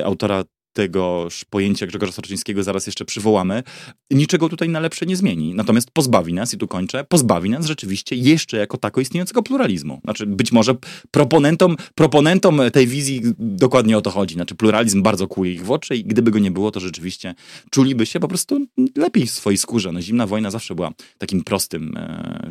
autora 0.03 0.43
tegoż 0.73 1.45
pojęcia 1.45 1.87
Grzegorza 1.87 2.11
Sorczyńskiego 2.11 2.63
zaraz 2.63 2.85
jeszcze 2.85 3.05
przywołamy, 3.05 3.63
niczego 4.11 4.49
tutaj 4.49 4.69
na 4.69 4.79
lepsze 4.79 5.05
nie 5.05 5.15
zmieni. 5.15 5.53
Natomiast 5.55 5.91
pozbawi 5.91 6.33
nas, 6.33 6.53
i 6.53 6.57
tu 6.57 6.67
kończę, 6.67 7.03
pozbawi 7.03 7.49
nas 7.49 7.65
rzeczywiście 7.65 8.15
jeszcze 8.15 8.57
jako 8.57 8.77
tako 8.77 9.01
istniejącego 9.01 9.43
pluralizmu. 9.43 10.01
Znaczy 10.03 10.25
być 10.25 10.51
może 10.51 10.75
proponentom, 11.11 11.77
proponentom 11.95 12.61
tej 12.73 12.87
wizji 12.87 13.21
dokładnie 13.39 13.97
o 13.97 14.01
to 14.01 14.11
chodzi. 14.11 14.35
Znaczy 14.35 14.55
pluralizm 14.55 15.01
bardzo 15.01 15.27
kłuje 15.27 15.53
ich 15.53 15.65
w 15.65 15.71
oczy 15.71 15.95
i 15.95 16.03
gdyby 16.03 16.31
go 16.31 16.39
nie 16.39 16.51
było, 16.51 16.71
to 16.71 16.79
rzeczywiście 16.79 17.35
czuliby 17.71 18.05
się 18.05 18.19
po 18.19 18.27
prostu 18.27 18.65
lepiej 18.95 19.25
w 19.25 19.31
swojej 19.31 19.57
skórze. 19.57 19.91
No, 19.91 20.01
zimna 20.01 20.27
wojna 20.27 20.51
zawsze 20.51 20.75
była 20.75 20.91
takim 21.17 21.43
prostym 21.43 21.97
e, 21.97 22.49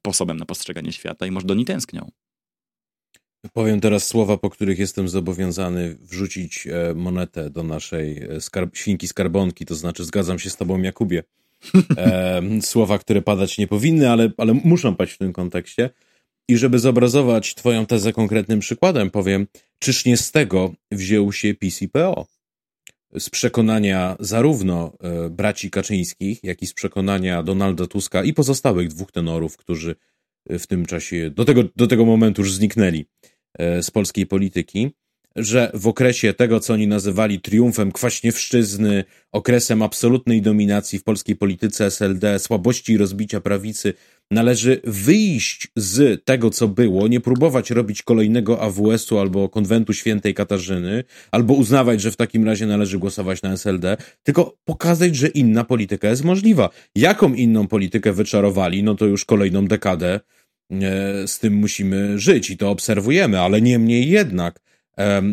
sposobem 0.00 0.36
na 0.36 0.44
postrzeganie 0.44 0.92
świata 0.92 1.26
i 1.26 1.30
może 1.30 1.46
do 1.46 1.54
niej 1.54 1.64
tęsknią. 1.64 2.10
Powiem 3.50 3.80
teraz 3.80 4.06
słowa, 4.06 4.36
po 4.36 4.50
których 4.50 4.78
jestem 4.78 5.08
zobowiązany 5.08 5.96
wrzucić 6.00 6.66
e, 6.66 6.94
monetę 6.94 7.50
do 7.50 7.62
naszej 7.62 8.22
e, 8.22 8.40
skarb 8.40 8.76
świnki 8.76 9.08
skarbonki, 9.08 9.66
to 9.66 9.74
znaczy 9.74 10.04
zgadzam 10.04 10.38
się 10.38 10.50
z 10.50 10.56
tobą, 10.56 10.82
Jakubie. 10.82 11.22
E, 11.96 12.42
słowa, 12.62 12.98
które 12.98 13.22
padać 13.22 13.58
nie 13.58 13.66
powinny, 13.66 14.10
ale, 14.10 14.30
ale 14.36 14.54
muszą 14.54 14.96
paść 14.96 15.12
w 15.12 15.18
tym 15.18 15.32
kontekście. 15.32 15.90
I 16.48 16.56
żeby 16.56 16.78
zobrazować 16.78 17.54
twoją 17.54 17.86
tezę 17.86 18.12
konkretnym 18.12 18.60
przykładem, 18.60 19.10
powiem, 19.10 19.46
czyż 19.78 20.04
nie 20.04 20.16
z 20.16 20.32
tego 20.32 20.72
wziął 20.90 21.32
się 21.32 21.54
PCPO? 21.54 22.26
Z 23.18 23.30
przekonania 23.30 24.16
zarówno 24.20 24.92
e, 25.00 25.30
braci 25.30 25.70
Kaczyńskich, 25.70 26.44
jak 26.44 26.62
i 26.62 26.66
z 26.66 26.74
przekonania 26.74 27.42
Donalda 27.42 27.86
Tuska 27.86 28.24
i 28.24 28.32
pozostałych 28.32 28.88
dwóch 28.88 29.12
tenorów, 29.12 29.56
którzy 29.56 29.96
w 30.48 30.66
tym 30.66 30.86
czasie, 30.86 31.30
do 31.30 31.44
tego, 31.44 31.62
do 31.76 31.86
tego 31.86 32.04
momentu 32.04 32.42
już 32.42 32.54
zniknęli 32.54 33.06
z 33.58 33.90
polskiej 33.90 34.26
polityki, 34.26 34.90
że 35.36 35.70
w 35.74 35.86
okresie 35.86 36.34
tego, 36.34 36.60
co 36.60 36.72
oni 36.72 36.86
nazywali 36.86 37.40
triumfem 37.40 37.92
kwaśniewszczyzny, 37.92 39.04
okresem 39.32 39.82
absolutnej 39.82 40.42
dominacji 40.42 40.98
w 40.98 41.04
polskiej 41.04 41.36
polityce 41.36 41.86
SLD, 41.86 42.38
słabości 42.38 42.92
i 42.92 42.96
rozbicia 42.96 43.40
prawicy, 43.40 43.94
należy 44.30 44.80
wyjść 44.84 45.68
z 45.76 46.24
tego, 46.24 46.50
co 46.50 46.68
było, 46.68 47.08
nie 47.08 47.20
próbować 47.20 47.70
robić 47.70 48.02
kolejnego 48.02 48.60
AWS-u 48.60 49.18
albo 49.18 49.48
konwentu 49.48 49.92
świętej 49.92 50.34
Katarzyny, 50.34 51.04
albo 51.30 51.54
uznawać, 51.54 52.00
że 52.00 52.10
w 52.10 52.16
takim 52.16 52.44
razie 52.44 52.66
należy 52.66 52.98
głosować 52.98 53.42
na 53.42 53.52
SLD, 53.52 53.96
tylko 54.22 54.56
pokazać, 54.64 55.16
że 55.16 55.28
inna 55.28 55.64
polityka 55.64 56.08
jest 56.08 56.24
możliwa. 56.24 56.70
Jaką 56.96 57.34
inną 57.34 57.68
politykę 57.68 58.12
wyczarowali, 58.12 58.82
no 58.82 58.94
to 58.94 59.06
już 59.06 59.24
kolejną 59.24 59.66
dekadę 59.66 60.20
E, 60.20 60.41
z 61.26 61.38
tym 61.38 61.54
musimy 61.54 62.18
żyć 62.18 62.50
i 62.50 62.56
to 62.56 62.70
obserwujemy, 62.70 63.40
ale 63.40 63.60
niemniej 63.62 64.10
jednak 64.10 64.60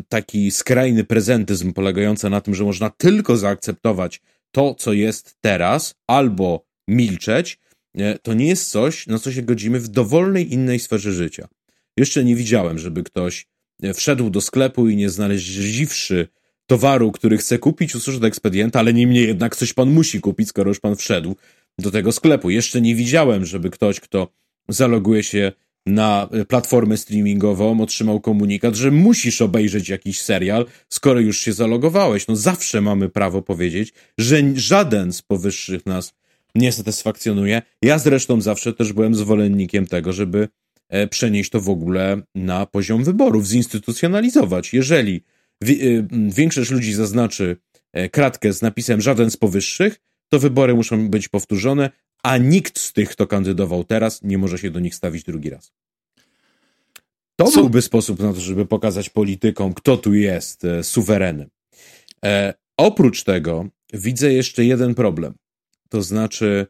taki 0.09 0.51
skrajny 0.51 1.03
prezentyzm 1.03 1.73
polegający 1.73 2.29
na 2.29 2.41
tym, 2.41 2.55
że 2.55 2.63
można 2.63 2.89
tylko 2.89 3.37
zaakceptować 3.37 4.21
to, 4.51 4.75
co 4.75 4.93
jest 4.93 5.35
teraz, 5.41 5.95
albo 6.07 6.65
milczeć, 6.87 7.59
e, 7.97 8.19
to 8.19 8.33
nie 8.33 8.47
jest 8.47 8.71
coś, 8.71 9.07
na 9.07 9.19
co 9.19 9.31
się 9.31 9.41
godzimy 9.41 9.79
w 9.79 9.87
dowolnej 9.87 10.53
innej 10.53 10.79
sferze 10.79 11.13
życia. 11.13 11.47
Jeszcze 11.97 12.23
nie 12.23 12.35
widziałem, 12.35 12.79
żeby 12.79 13.03
ktoś 13.03 13.47
e, 13.83 13.93
wszedł 13.93 14.29
do 14.29 14.41
sklepu 14.41 14.89
i 14.89 14.95
nie 14.95 15.09
znaleźliwszy 15.09 16.27
towaru, 16.65 17.11
który 17.11 17.37
chce 17.37 17.57
kupić, 17.57 17.95
usłyszał 17.95 18.21
do 18.21 18.27
ekspedienta, 18.27 18.79
ale 18.79 18.93
niemniej 18.93 19.27
jednak 19.27 19.55
coś 19.55 19.73
pan 19.73 19.91
musi 19.91 20.21
kupić, 20.21 20.49
skoro 20.49 20.69
już 20.69 20.79
pan 20.79 20.95
wszedł 20.95 21.35
do 21.79 21.91
tego 21.91 22.11
sklepu. 22.11 22.49
Jeszcze 22.49 22.81
nie 22.81 22.95
widziałem, 22.95 23.45
żeby 23.45 23.69
ktoś, 23.69 23.99
kto 23.99 24.27
zaloguje 24.69 25.23
się 25.23 25.51
na 25.85 26.29
platformę 26.47 26.97
streamingową, 26.97 27.81
otrzymał 27.81 28.19
komunikat, 28.19 28.75
że 28.75 28.91
musisz 28.91 29.41
obejrzeć 29.41 29.89
jakiś 29.89 30.21
serial, 30.21 30.65
skoro 30.89 31.19
już 31.19 31.39
się 31.39 31.53
zalogowałeś. 31.53 32.27
No 32.27 32.35
zawsze 32.35 32.81
mamy 32.81 33.09
prawo 33.09 33.41
powiedzieć, 33.41 33.93
że 34.17 34.41
żaden 34.55 35.13
z 35.13 35.21
powyższych 35.21 35.85
nas 35.85 36.13
nie 36.55 36.71
satysfakcjonuje. 36.71 37.61
Ja 37.81 37.99
zresztą 37.99 38.41
zawsze 38.41 38.73
też 38.73 38.93
byłem 38.93 39.15
zwolennikiem 39.15 39.87
tego, 39.87 40.13
żeby 40.13 40.47
e, 40.89 41.07
przenieść 41.07 41.49
to 41.49 41.61
w 41.61 41.69
ogóle 41.69 42.21
na 42.35 42.65
poziom 42.65 43.03
wyborów, 43.03 43.47
zinstytucjonalizować. 43.47 44.73
Jeżeli 44.73 45.23
e, 45.63 45.67
większość 46.11 46.71
ludzi 46.71 46.93
zaznaczy 46.93 47.57
e, 47.93 48.09
kratkę 48.09 48.53
z 48.53 48.61
napisem 48.61 49.01
żaden 49.01 49.31
z 49.31 49.37
powyższych, 49.37 49.99
to 50.29 50.39
wybory 50.39 50.73
muszą 50.73 51.09
być 51.09 51.27
powtórzone, 51.27 51.89
a 52.23 52.37
nikt 52.37 52.79
z 52.79 52.93
tych, 52.93 53.09
kto 53.09 53.27
kandydował 53.27 53.83
teraz, 53.83 54.23
nie 54.23 54.37
może 54.37 54.57
się 54.57 54.71
do 54.71 54.79
nich 54.79 54.95
stawić 54.95 55.23
drugi 55.23 55.49
raz. 55.49 55.71
To 57.35 57.45
Co? 57.45 57.59
byłby 57.59 57.81
sposób 57.81 58.19
na 58.19 58.33
to, 58.33 58.39
żeby 58.39 58.65
pokazać 58.65 59.09
politykom, 59.09 59.73
kto 59.73 59.97
tu 59.97 60.13
jest 60.13 60.65
e, 60.65 60.83
suwerenem. 60.83 61.49
E, 62.25 62.53
oprócz 62.77 63.23
tego 63.23 63.69
widzę 63.93 64.33
jeszcze 64.33 64.65
jeden 64.65 64.95
problem. 64.95 65.33
To 65.89 66.01
znaczy, 66.01 66.67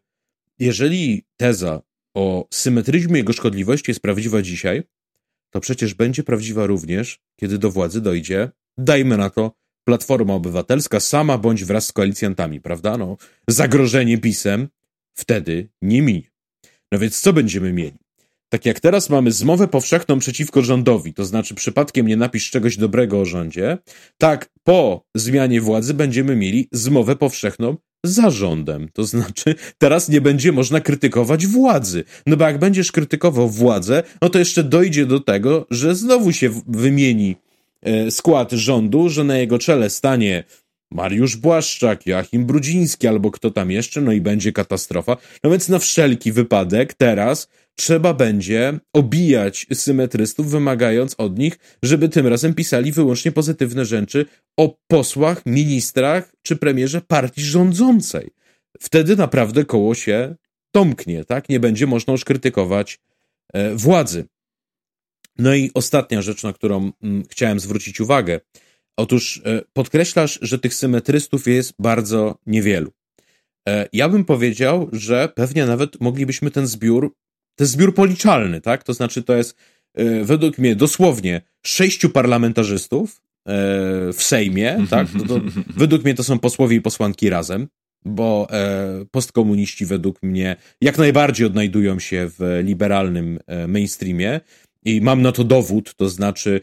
jeżeli 0.59 1.23
teza 1.37 1.81
o 2.13 2.47
symetryzmie 2.53 3.17
jego 3.17 3.33
szkodliwości 3.33 3.91
jest 3.91 4.01
prawdziwa 4.01 4.41
dzisiaj, 4.41 4.83
to 5.49 5.59
przecież 5.59 5.93
będzie 5.93 6.23
prawdziwa 6.23 6.65
również, 6.65 7.19
kiedy 7.35 7.57
do 7.57 7.71
władzy 7.71 8.01
dojdzie, 8.01 8.49
dajmy 8.77 9.17
na 9.17 9.29
to, 9.29 9.51
Platforma 9.83 10.33
Obywatelska 10.33 10.99
sama 10.99 11.37
bądź 11.37 11.65
wraz 11.65 11.85
z 11.85 11.91
koalicjantami, 11.91 12.61
prawda? 12.61 12.97
No, 12.97 13.17
zagrożenie 13.47 14.17
pisem 14.17 14.67
wtedy 15.19 15.69
nie 15.81 16.01
minie. 16.01 16.31
No 16.91 16.99
więc 16.99 17.21
co 17.21 17.33
będziemy 17.33 17.73
mieli? 17.73 17.97
Tak 18.49 18.65
jak 18.65 18.79
teraz 18.79 19.09
mamy 19.09 19.31
zmowę 19.31 19.67
powszechną 19.67 20.19
przeciwko 20.19 20.61
rządowi, 20.61 21.13
to 21.13 21.25
znaczy 21.25 21.55
przypadkiem 21.55 22.07
nie 22.07 22.17
napisz 22.17 22.51
czegoś 22.51 22.77
dobrego 22.77 23.19
o 23.19 23.25
rządzie, 23.25 23.77
tak 24.17 24.49
po 24.63 25.05
zmianie 25.15 25.61
władzy 25.61 25.93
będziemy 25.93 26.35
mieli 26.35 26.67
zmowę 26.71 27.15
powszechną 27.15 27.77
za 28.05 28.29
rządem. 28.29 28.89
To 28.93 29.03
znaczy, 29.03 29.55
teraz 29.77 30.09
nie 30.09 30.21
będzie 30.21 30.51
można 30.51 30.81
krytykować 30.81 31.47
władzy. 31.47 32.03
No 32.25 32.37
bo 32.37 32.45
jak 32.45 32.59
będziesz 32.59 32.91
krytykował 32.91 33.49
władzę, 33.49 34.03
no 34.21 34.29
to 34.29 34.39
jeszcze 34.39 34.63
dojdzie 34.63 35.05
do 35.05 35.19
tego, 35.19 35.67
że 35.71 35.95
znowu 35.95 36.31
się 36.31 36.49
wymieni 36.67 37.35
e, 37.81 38.11
skład 38.11 38.51
rządu, 38.51 39.09
że 39.09 39.23
na 39.23 39.37
jego 39.37 39.59
czele 39.59 39.89
stanie 39.89 40.43
Mariusz 40.91 41.35
Błaszczak, 41.35 42.05
Joachim 42.05 42.45
Brudziński 42.45 43.07
albo 43.07 43.31
kto 43.31 43.51
tam 43.51 43.71
jeszcze, 43.71 44.01
no 44.01 44.11
i 44.11 44.21
będzie 44.21 44.51
katastrofa. 44.51 45.17
No 45.43 45.49
więc 45.49 45.69
na 45.69 45.79
wszelki 45.79 46.31
wypadek 46.31 46.93
teraz 46.93 47.49
trzeba 47.75 48.13
będzie 48.13 48.79
obijać 48.93 49.67
symetrystów, 49.73 50.51
wymagając 50.51 51.15
od 51.17 51.39
nich, 51.39 51.57
żeby 51.83 52.09
tym 52.09 52.27
razem 52.27 52.53
pisali 52.53 52.91
wyłącznie 52.91 53.31
pozytywne 53.31 53.85
rzeczy 53.85 54.25
o 54.57 54.77
posłach, 54.87 55.45
ministrach 55.45 56.35
czy 56.41 56.55
premierze 56.55 57.01
partii 57.01 57.41
rządzącej. 57.41 58.29
Wtedy 58.79 59.15
naprawdę 59.15 59.65
koło 59.65 59.95
się 59.95 60.35
domknie, 60.73 61.25
tak? 61.25 61.49
Nie 61.49 61.59
będzie 61.59 61.87
można 61.87 62.11
już 62.11 62.25
krytykować 62.25 62.99
e, 63.53 63.75
władzy. 63.75 64.25
No 65.37 65.55
i 65.55 65.71
ostatnia 65.73 66.21
rzecz, 66.21 66.43
na 66.43 66.53
którą 66.53 66.91
mm, 67.03 67.23
chciałem 67.29 67.59
zwrócić 67.59 68.01
uwagę. 68.01 68.39
Otóż 68.99 69.41
e, 69.45 69.61
podkreślasz, 69.73 70.39
że 70.41 70.59
tych 70.59 70.73
symetrystów 70.73 71.47
jest 71.47 71.73
bardzo 71.79 72.37
niewielu. 72.45 72.91
E, 73.69 73.87
ja 73.93 74.09
bym 74.09 74.25
powiedział, 74.25 74.89
że 74.91 75.29
pewnie 75.35 75.65
nawet 75.65 76.01
moglibyśmy 76.01 76.51
ten 76.51 76.67
zbiór 76.67 77.15
jest 77.59 77.71
zbiór 77.71 77.95
policzalny, 77.95 78.61
tak? 78.61 78.83
To 78.83 78.93
znaczy, 78.93 79.23
to 79.23 79.35
jest 79.35 79.57
e, 79.95 80.23
według 80.23 80.57
mnie 80.57 80.75
dosłownie 80.75 81.41
sześciu 81.65 82.09
parlamentarzystów 82.09 83.21
w 84.13 84.17
Sejmie, 84.19 84.77
tak? 84.89 85.07
To, 85.11 85.25
to, 85.25 85.41
według 85.83 86.03
mnie 86.03 86.13
to 86.13 86.23
są 86.23 86.39
posłowie 86.39 86.75
i 86.75 86.81
posłanki 86.81 87.29
razem, 87.29 87.67
bo 88.05 88.47
postkomuniści 89.11 89.85
według 89.85 90.23
mnie 90.23 90.55
jak 90.81 90.97
najbardziej 90.97 91.47
odnajdują 91.47 91.99
się 91.99 92.29
w 92.37 92.61
liberalnym 92.63 93.39
mainstreamie 93.67 94.41
i 94.85 95.01
mam 95.01 95.21
na 95.21 95.31
to 95.31 95.43
dowód, 95.43 95.95
to 95.95 96.09
znaczy 96.09 96.61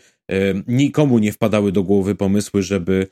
nikomu 0.66 1.18
nie 1.18 1.32
wpadały 1.32 1.72
do 1.72 1.82
głowy 1.82 2.14
pomysły, 2.14 2.62
żeby 2.62 3.06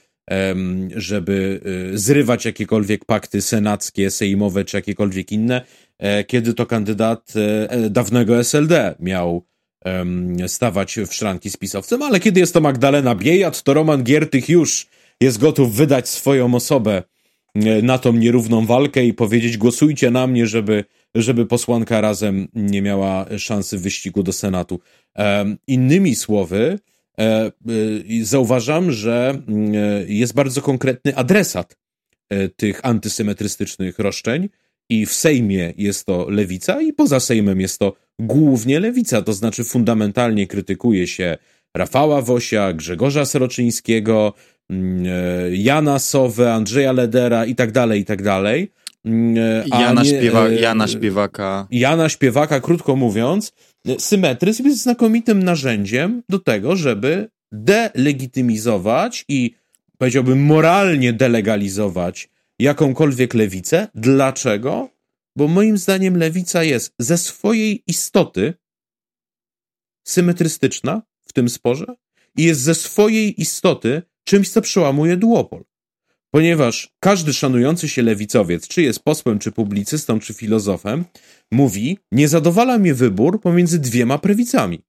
żeby 0.97 1.61
zrywać 1.95 2.45
jakiekolwiek 2.45 3.05
pakty 3.05 3.43
senackie, 3.43 4.11
sejmowe 4.11 4.65
czy 4.65 4.77
jakiekolwiek 4.77 5.33
inne, 5.33 5.65
E, 5.99 6.25
kiedy 6.25 6.55
to 6.55 6.67
kandydat 6.67 7.33
e, 7.37 7.71
e, 7.71 7.91
dawnego 7.91 8.39
SLD 8.39 8.95
miał 9.01 9.47
stawać 10.47 10.97
w 10.97 11.15
szranki 11.15 11.51
z 11.51 11.57
pisowcem, 11.57 12.03
ale 12.03 12.21
kiedy 12.21 12.41
jest 12.41 12.55
to 12.55 12.61
Magdalena 12.61 13.15
Biejat, 13.15 13.63
to 13.63 13.75
Roman 13.75 14.03
Giertych 14.03 14.49
już 14.49 14.87
jest 15.21 15.39
gotów 15.39 15.75
wydać 15.75 16.09
swoją 16.09 16.55
osobę 16.55 17.03
na 17.83 17.99
tą 17.99 18.13
nierówną 18.13 18.67
walkę 18.67 19.05
i 19.05 19.15
powiedzieć 19.15 19.57
głosujcie 19.57 20.11
na 20.11 20.27
mnie, 20.27 20.47
żeby, 20.47 20.85
żeby 21.15 21.47
posłanka 21.47 22.01
razem 22.01 22.49
nie 22.55 22.83
miała 22.83 23.27
szansy 23.39 23.79
wyścigu 23.79 24.23
do 24.23 24.33
Senatu. 24.33 24.81
Innymi 25.67 26.15
słowy, 26.17 26.79
zauważam, 28.23 28.93
że 28.93 29.43
jest 30.07 30.35
bardzo 30.35 30.63
konkretny 30.63 31.17
adresat 31.17 31.77
tych 32.57 32.81
antysymetrystycznych 32.83 33.99
roszczeń, 33.99 34.49
i 34.89 35.07
w 35.07 35.13
Sejmie 35.13 35.73
jest 35.77 36.07
to 36.07 36.27
lewica, 36.31 36.81
i 36.81 36.93
poza 36.93 37.21
Sejmem 37.21 37.61
jest 37.61 37.79
to 37.79 37.93
głównie 38.19 38.81
lewica, 38.81 39.23
to 39.23 39.33
znaczy 39.33 39.65
fundamentalnie 39.65 40.47
krytykuje 40.47 41.07
się 41.07 41.37
Rafała 41.77 42.23
Wosia, 42.23 42.73
Grzegorza 42.73 43.25
Sroczyńskiego, 43.25 44.33
mm, 44.71 45.05
e, 45.07 45.57
Jana 45.57 45.99
Sowę, 45.99 46.55
Andrzeja 46.55 46.93
Ledera 46.93 47.47
i 47.47 47.55
tak 47.55 47.73
dalej, 47.73 48.01
i 48.01 48.05
tak 48.05 48.23
dalej. 48.23 48.73
Mm, 49.05 49.39
e, 49.39 49.65
Jana, 49.81 50.03
nie, 50.03 50.09
Śpiewa, 50.09 50.49
e, 50.49 50.55
Jana 50.55 50.89
Śpiewaka. 50.89 51.67
Jana 51.71 52.09
Śpiewaka, 52.09 52.61
krótko 52.61 52.97
mówiąc, 52.97 53.53
symetryzm 53.99 54.65
jest 54.65 54.83
znakomitym 54.83 55.43
narzędziem 55.43 56.23
do 56.29 56.39
tego, 56.39 56.77
żeby 56.77 57.29
delegitymizować 57.53 59.25
i 59.29 59.55
powiedziałbym 59.99 60.45
moralnie 60.45 61.13
delegalizować 61.13 62.29
jakąkolwiek 62.59 63.35
lewicę. 63.35 63.89
Dlaczego? 63.95 64.91
Bo 65.37 65.49
moim 65.49 65.79
zdaniem 65.79 66.17
lewica 66.17 66.65
jest 66.65 66.95
ze 66.99 67.19
swojej 67.19 67.83
istoty 67.87 68.55
symetrystyczna 70.07 71.03
w 71.21 71.33
tym 71.33 71.49
sporze 71.49 71.87
i 72.37 72.43
jest 72.43 72.61
ze 72.61 72.75
swojej 72.75 73.41
istoty 73.41 74.03
czymś, 74.25 74.49
co 74.49 74.63
przełamuje 74.63 75.17
duopol. 75.17 75.65
Ponieważ 76.35 76.89
każdy 77.01 77.33
szanujący 77.33 77.89
się 77.89 78.03
lewicowiec, 78.03 78.69
czy 78.69 78.83
jest 78.83 79.03
posłem, 79.03 79.39
czy 79.39 79.53
publicystą, 79.53 80.21
czy 80.21 80.35
filozofem, 80.35 81.05
mówi: 81.53 81.99
Nie 82.13 82.29
zadowala 82.29 82.79
mnie 82.79 82.95
wybór 82.95 83.41
pomiędzy 83.41 83.79
dwiema 83.79 84.19
prawicami. 84.19 84.83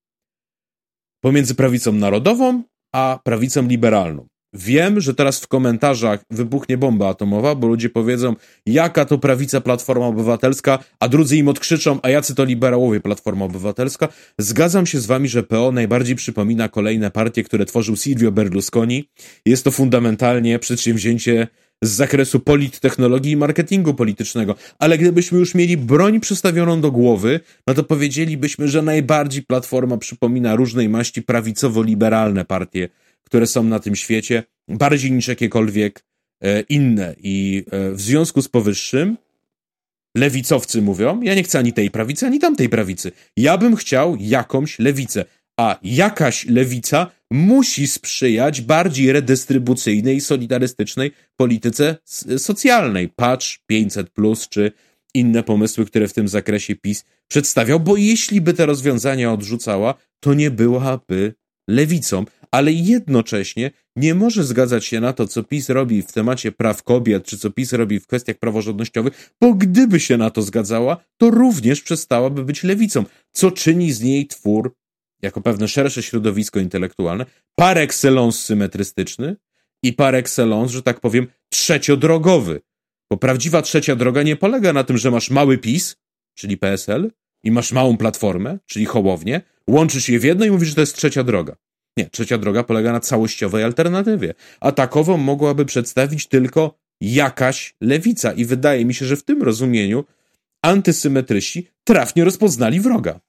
Pomiędzy 1.24 1.56
prawicą 1.56 1.92
narodową 1.92 2.64
a 2.94 3.20
prawicą 3.24 3.68
liberalną. 3.68 4.28
Wiem, 4.54 5.02
że 5.02 5.14
teraz 5.14 5.40
w 5.40 5.48
komentarzach 5.48 6.24
wybuchnie 6.32 6.78
bomba 6.78 7.10
atomowa, 7.10 7.56
bo 7.56 7.68
ludzie 7.68 7.90
powiedzą, 7.90 8.36
jaka 8.66 9.06
to 9.06 9.18
prawica 9.18 9.62
Platforma 9.62 10.08
Obywatelska, 10.08 10.80
a 11.00 11.08
drudzy 11.08 11.38
im 11.38 11.48
odkrzyczą, 11.48 12.00
a 12.04 12.10
jacy 12.10 12.36
to 12.36 12.44
liberałowie 12.44 13.00
Platforma 13.00 13.46
Obywatelska. 13.46 14.08
Zgadzam 14.40 14.86
się 14.86 15.00
z 15.00 15.06
wami, 15.06 15.30
że 15.30 15.44
PO 15.44 15.72
najbardziej 15.72 16.16
przypomina 16.16 16.70
kolejne 16.70 17.12
partie, 17.12 17.44
które 17.44 17.66
tworzył 17.66 17.96
Silvio 17.96 18.32
Berlusconi. 18.32 19.10
Jest 19.46 19.64
to 19.64 19.72
fundamentalnie 19.72 20.60
przedsięwzięcie 20.60 21.48
z 21.82 21.90
zakresu 21.90 22.40
polittechnologii 22.40 23.32
i 23.32 23.38
marketingu 23.38 23.94
politycznego. 23.94 24.56
Ale 24.80 24.98
gdybyśmy 24.98 25.40
już 25.40 25.56
mieli 25.56 25.78
broń 25.78 26.20
przystawioną 26.20 26.82
do 26.82 26.92
głowy, 26.92 27.40
no 27.68 27.74
to 27.74 27.84
powiedzielibyśmy, 27.84 28.68
że 28.68 28.82
najbardziej 28.82 29.44
Platforma 29.44 29.98
przypomina 29.98 30.56
różnej 30.56 30.90
maści 30.90 31.22
prawicowo-liberalne 31.22 32.46
partie 32.46 32.90
które 33.26 33.48
są 33.48 33.64
na 33.64 33.80
tym 33.80 33.96
świecie, 33.96 34.44
bardziej 34.68 35.12
niż 35.12 35.28
jakiekolwiek 35.28 36.06
e, 36.44 36.62
inne. 36.62 37.16
I 37.20 37.66
e, 37.72 37.92
w 37.92 38.02
związku 38.02 38.42
z 38.42 38.48
powyższym 38.48 39.18
lewicowcy 40.18 40.82
mówią, 40.82 41.22
ja 41.22 41.36
nie 41.36 41.44
chcę 41.44 41.60
ani 41.60 41.74
tej 41.74 41.92
prawicy, 41.92 42.26
ani 42.26 42.40
tamtej 42.40 42.70
prawicy. 42.70 43.12
Ja 43.38 43.58
bym 43.58 43.76
chciał 43.76 44.18
jakąś 44.20 44.80
lewicę. 44.80 45.26
A 45.60 45.80
jakaś 45.84 46.46
lewica 46.46 47.12
musi 47.32 47.88
sprzyjać 47.88 48.62
bardziej 48.62 49.12
redystrybucyjnej, 49.12 50.22
solidarystycznej 50.22 51.12
polityce 51.36 51.98
socjalnej. 52.38 53.10
Patrz 53.10 53.60
500, 53.68 54.10
plus, 54.10 54.50
czy 54.50 54.72
inne 55.14 55.44
pomysły, 55.44 55.86
które 55.86 56.08
w 56.08 56.14
tym 56.14 56.28
zakresie 56.28 56.76
PiS 56.76 57.06
przedstawiał, 57.28 57.80
bo 57.80 57.98
jeśli 57.98 58.42
by 58.42 58.54
te 58.54 58.66
rozwiązania 58.66 59.34
odrzucała, 59.34 59.94
to 60.20 60.34
nie 60.34 60.52
byłaby 60.52 61.34
lewicą, 61.68 62.26
ale 62.56 62.72
jednocześnie 62.72 63.72
nie 63.96 64.16
może 64.16 64.44
zgadzać 64.44 64.86
się 64.86 65.00
na 65.00 65.14
to, 65.14 65.28
co 65.28 65.44
PiS 65.44 65.70
robi 65.70 66.02
w 66.02 66.12
temacie 66.12 66.52
praw 66.52 66.84
kobiet, 66.84 67.26
czy 67.26 67.38
co 67.38 67.52
PiS 67.52 67.74
robi 67.74 68.00
w 68.00 68.08
kwestiach 68.08 68.38
praworządnościowych, 68.38 69.32
bo 69.42 69.54
gdyby 69.54 70.00
się 70.00 70.18
na 70.18 70.30
to 70.30 70.42
zgadzała, 70.42 70.98
to 71.18 71.32
również 71.32 71.82
przestałaby 71.82 72.46
być 72.46 72.64
lewicą, 72.64 73.04
co 73.32 73.52
czyni 73.52 73.92
z 73.92 74.02
niej 74.02 74.28
twór, 74.28 74.76
jako 75.22 75.42
pewne 75.42 75.68
szersze 75.68 76.04
środowisko 76.04 76.60
intelektualne, 76.60 77.26
par 77.56 77.78
excellence 77.78 78.40
symetrystyczny 78.40 79.36
i 79.84 79.94
par 79.94 80.16
excellence, 80.16 80.74
że 80.74 80.84
tak 80.84 81.00
powiem, 81.00 81.28
trzeciodrogowy. 81.50 82.62
Bo 83.12 83.18
prawdziwa 83.18 83.62
trzecia 83.62 83.96
droga 83.96 84.24
nie 84.24 84.36
polega 84.36 84.74
na 84.74 84.84
tym, 84.84 84.98
że 84.98 85.12
masz 85.12 85.30
mały 85.30 85.58
PiS, 85.58 85.96
czyli 86.36 86.58
PSL, 86.58 87.12
i 87.44 87.52
masz 87.52 87.72
małą 87.72 87.98
platformę, 87.98 88.60
czyli 88.66 88.86
Hołownię, 88.86 89.42
łączysz 89.70 90.10
je 90.10 90.20
w 90.20 90.24
jedno 90.24 90.46
i 90.46 90.52
mówisz, 90.52 90.70
że 90.70 90.76
to 90.76 90.82
jest 90.82 90.96
trzecia 90.96 91.24
droga. 91.24 91.56
Nie, 91.98 92.10
trzecia 92.10 92.38
droga 92.38 92.64
polega 92.64 92.92
na 92.92 93.00
całościowej 93.00 93.64
alternatywie, 93.64 94.34
a 94.60 94.72
takową 94.72 95.18
mogłaby 95.18 95.66
przedstawić 95.66 96.28
tylko 96.28 96.78
jakaś 97.02 97.76
lewica 97.82 98.34
i 98.34 98.46
wydaje 98.46 98.86
mi 98.86 98.94
się, 98.94 99.06
że 99.06 99.16
w 99.16 99.24
tym 99.24 99.44
rozumieniu 99.44 100.06
antysymetryści 100.62 101.68
trafnie 101.84 102.26
rozpoznali 102.26 102.80
wroga. 102.80 103.20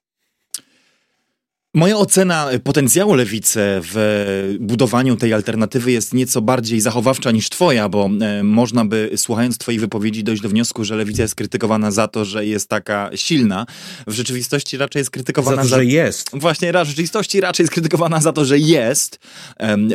Moja 1.77 1.97
ocena 1.97 2.49
potencjału 2.63 3.13
lewicy 3.13 3.59
w 3.63 4.57
budowaniu 4.59 5.15
tej 5.15 5.33
alternatywy 5.33 5.91
jest 5.91 6.13
nieco 6.13 6.41
bardziej 6.41 6.81
zachowawcza 6.81 7.31
niż 7.31 7.49
twoja, 7.49 7.89
bo 7.89 8.09
e, 8.21 8.43
można 8.43 8.85
by, 8.85 9.11
słuchając 9.15 9.57
twojej 9.57 9.79
wypowiedzi, 9.79 10.23
dojść 10.23 10.41
do 10.41 10.49
wniosku, 10.49 10.83
że 10.83 10.95
lewica 10.95 11.21
jest 11.21 11.35
krytykowana 11.35 11.91
za 11.91 12.07
to, 12.07 12.25
że 12.25 12.45
jest 12.45 12.69
taka 12.69 13.09
silna. 13.15 13.65
W 14.07 14.13
rzeczywistości 14.13 14.77
raczej 14.77 14.99
jest 14.99 15.11
krytykowana 15.11 15.55
za 15.55 15.61
to, 15.63 15.67
za... 15.67 15.75
że 15.75 15.85
jest. 15.85 16.29
Właśnie, 16.33 16.71
w 16.71 16.87
rzeczywistości 16.87 17.41
raczej 17.41 17.63
jest 17.63 17.73
krytykowana 17.73 18.21
za 18.21 18.33
to, 18.33 18.45
że 18.45 18.59
jest, 18.59 19.19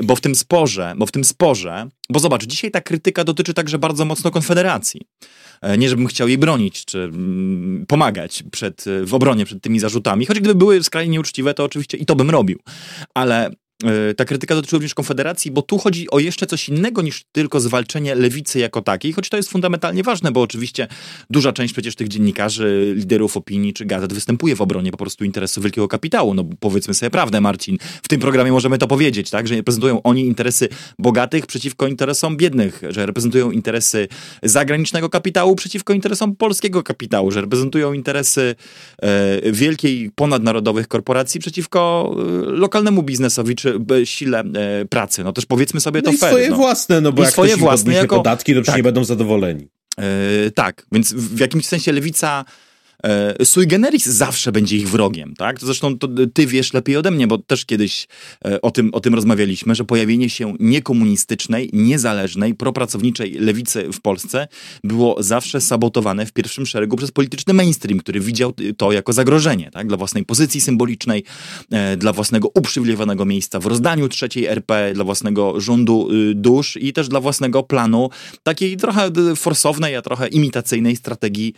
bo 0.02 0.16
w 0.16 0.20
tym 0.20 0.34
sporze, 0.34 0.94
bo 0.96 1.06
w 1.06 1.12
tym 1.12 1.24
sporze, 1.24 1.88
bo 2.10 2.20
zobacz, 2.20 2.44
dzisiaj 2.44 2.70
ta 2.70 2.80
krytyka 2.80 3.24
dotyczy 3.24 3.54
także 3.54 3.78
bardzo 3.78 4.04
mocno 4.04 4.30
Konfederacji. 4.30 5.00
E, 5.62 5.78
nie, 5.78 5.88
żebym 5.88 6.06
chciał 6.06 6.28
jej 6.28 6.38
bronić, 6.38 6.84
czy 6.84 6.98
mm, 6.98 7.84
pomagać 7.88 8.44
przed, 8.50 8.84
w 9.04 9.14
obronie 9.14 9.44
przed 9.44 9.62
tymi 9.62 9.80
zarzutami, 9.80 10.26
choć 10.26 10.40
gdyby 10.40 10.54
były 10.54 10.82
skrajnie 10.82 11.12
nieuczciwe, 11.12 11.54
to 11.54 11.64
oczywiście 11.64 11.98
i 11.98 12.06
to 12.06 12.16
bym 12.16 12.30
robił. 12.30 12.58
Ale 13.14 13.50
ta 14.16 14.24
krytyka 14.24 14.54
dotyczy 14.54 14.76
również 14.76 14.94
Konfederacji, 14.94 15.50
bo 15.50 15.62
tu 15.62 15.78
chodzi 15.78 16.10
o 16.10 16.18
jeszcze 16.18 16.46
coś 16.46 16.68
innego 16.68 17.02
niż 17.02 17.24
tylko 17.32 17.60
zwalczenie 17.60 18.14
lewicy 18.14 18.58
jako 18.58 18.82
takiej, 18.82 19.12
choć 19.12 19.28
to 19.28 19.36
jest 19.36 19.48
fundamentalnie 19.48 20.02
ważne, 20.02 20.32
bo 20.32 20.42
oczywiście 20.42 20.88
duża 21.30 21.52
część 21.52 21.72
przecież 21.72 21.94
tych 21.94 22.08
dziennikarzy, 22.08 22.92
liderów 22.96 23.36
opinii 23.36 23.72
czy 23.72 23.84
gazet 23.84 24.12
występuje 24.12 24.56
w 24.56 24.60
obronie 24.60 24.90
po 24.90 24.96
prostu 24.98 25.24
interesu 25.24 25.60
wielkiego 25.60 25.88
kapitału. 25.88 26.34
No 26.34 26.44
powiedzmy 26.60 26.94
sobie 26.94 27.10
prawdę, 27.10 27.40
Marcin. 27.40 27.76
W 28.02 28.08
tym 28.08 28.20
programie 28.20 28.52
możemy 28.52 28.78
to 28.78 28.86
powiedzieć, 28.86 29.30
tak, 29.30 29.48
że 29.48 29.54
reprezentują 29.54 30.02
oni 30.02 30.26
interesy 30.26 30.68
bogatych 30.98 31.46
przeciwko 31.46 31.86
interesom 31.86 32.36
biednych, 32.36 32.82
że 32.88 33.06
reprezentują 33.06 33.50
interesy 33.50 34.08
zagranicznego 34.42 35.08
kapitału 35.08 35.56
przeciwko 35.56 35.92
interesom 35.92 36.36
polskiego 36.36 36.82
kapitału, 36.82 37.30
że 37.30 37.40
reprezentują 37.40 37.92
interesy 37.92 38.54
e, 39.02 39.52
wielkiej 39.52 40.10
ponadnarodowych 40.14 40.88
korporacji 40.88 41.40
przeciwko 41.40 42.12
e, 42.16 42.22
lokalnemu 42.50 43.02
biznesowi 43.02 43.56
czy 43.56 43.71
sile 44.04 44.40
e, 44.40 44.84
pracy. 44.84 45.24
No 45.24 45.32
też 45.32 45.46
powiedzmy 45.46 45.80
sobie 45.80 46.00
no 46.00 46.10
to 46.10 46.14
i 46.14 46.18
fair. 46.18 46.30
swoje 46.30 46.50
no. 46.50 46.56
własne, 46.56 47.00
no 47.00 47.12
bo 47.12 47.22
I 47.22 47.24
jak 47.24 47.32
swoje 47.32 47.56
własne 47.56 47.94
jako 47.94 48.16
podatki, 48.16 48.54
to 48.54 48.60
przecież 48.60 48.66
tak. 48.66 48.76
nie 48.76 48.82
będą 48.82 49.04
zadowoleni. 49.04 49.68
Yy, 49.98 50.50
tak, 50.50 50.86
więc 50.92 51.12
w 51.12 51.38
jakimś 51.38 51.66
sensie 51.66 51.92
lewica 51.92 52.44
e, 53.02 53.44
sui 53.44 53.66
generis 53.66 54.06
zawsze 54.06 54.52
będzie 54.52 54.76
ich 54.76 54.88
wrogiem, 54.88 55.34
tak? 55.36 55.60
To 55.60 55.66
zresztą 55.66 55.98
to 55.98 56.08
ty 56.34 56.46
wiesz 56.46 56.72
lepiej 56.72 56.96
ode 56.96 57.10
mnie, 57.10 57.26
bo 57.26 57.38
też 57.38 57.64
kiedyś 57.64 58.06
e, 58.44 58.60
o 58.60 58.70
tym, 58.70 58.94
o 58.94 59.00
tym 59.00 59.14
rozmawialiśmy, 59.14 59.74
że 59.74 59.84
pojawienie 59.84 60.30
się 60.30 60.54
niekomunistycznej, 60.60 61.70
niezależnej, 61.72 62.54
propracowniczej 62.54 63.32
lewicy 63.32 63.92
w 63.92 64.00
Polsce 64.00 64.48
było 64.84 65.22
zawsze 65.22 65.60
sabotowane 65.60 66.26
w 66.26 66.32
pierwszym 66.32 66.66
szeregu 66.66 66.96
przez 66.96 67.10
polityczny 67.10 67.54
mainstream, 67.54 67.98
który 67.98 68.20
widział 68.20 68.52
to 68.76 68.92
jako 68.92 69.12
zagrożenie, 69.12 69.70
tak? 69.70 69.86
Dla 69.86 69.96
własnej 69.96 70.24
pozycji 70.24 70.60
symbolicznej, 70.60 71.24
e, 71.70 71.96
dla 71.96 72.12
własnego 72.12 72.48
uprzywilejowanego 72.54 73.24
miejsca 73.24 73.60
w 73.60 73.66
rozdaniu 73.66 74.08
trzeciej 74.08 74.46
RP, 74.46 74.92
dla 74.94 75.04
własnego 75.04 75.60
rządu 75.60 76.08
y, 76.12 76.34
dusz 76.34 76.76
i 76.76 76.92
też 76.92 77.08
dla 77.08 77.20
własnego 77.20 77.62
planu 77.62 78.10
takiej 78.42 78.76
trochę 78.76 79.10
forsownej, 79.36 79.96
a 79.96 80.02
trochę 80.02 80.28
imitacyjnej 80.28 80.96
strategii 80.96 81.54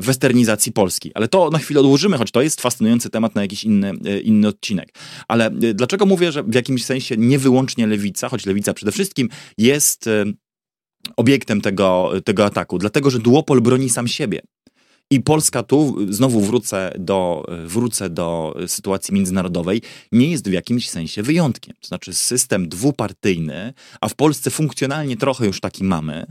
westernizacji 0.00 0.59
Polski. 0.72 1.10
Ale 1.14 1.28
to 1.28 1.50
na 1.50 1.58
chwilę 1.58 1.80
odłożymy, 1.80 2.18
choć 2.18 2.30
to 2.30 2.42
jest 2.42 2.60
fascynujący 2.60 3.10
temat 3.10 3.34
na 3.34 3.42
jakiś 3.42 3.64
inny, 3.64 3.92
e, 4.04 4.20
inny 4.20 4.48
odcinek. 4.48 4.94
Ale 5.28 5.46
e, 5.46 5.50
dlaczego 5.50 6.06
mówię, 6.06 6.32
że 6.32 6.42
w 6.42 6.54
jakimś 6.54 6.84
sensie 6.84 7.16
nie 7.16 7.38
wyłącznie 7.38 7.86
lewica, 7.86 8.28
choć 8.28 8.46
lewica 8.46 8.74
przede 8.74 8.92
wszystkim 8.92 9.28
jest 9.58 10.06
e, 10.06 10.24
obiektem 11.16 11.60
tego, 11.60 12.12
tego 12.24 12.44
ataku? 12.44 12.78
Dlatego, 12.78 13.10
że 13.10 13.18
duopol 13.18 13.60
broni 13.60 13.88
sam 13.88 14.08
siebie. 14.08 14.40
I 15.12 15.20
Polska 15.20 15.62
tu, 15.62 15.96
znowu 16.08 16.40
wrócę 16.40 16.92
do, 16.98 17.44
wrócę 17.66 18.10
do 18.10 18.54
sytuacji 18.66 19.14
międzynarodowej, 19.14 19.82
nie 20.12 20.30
jest 20.30 20.48
w 20.48 20.52
jakimś 20.52 20.90
sensie 20.90 21.22
wyjątkiem. 21.22 21.74
To 21.80 21.88
znaczy 21.88 22.14
system 22.14 22.68
dwupartyjny, 22.68 23.72
a 24.00 24.08
w 24.08 24.14
Polsce 24.14 24.50
funkcjonalnie 24.50 25.16
trochę 25.16 25.46
już 25.46 25.60
taki 25.60 25.84
mamy, 25.84 26.26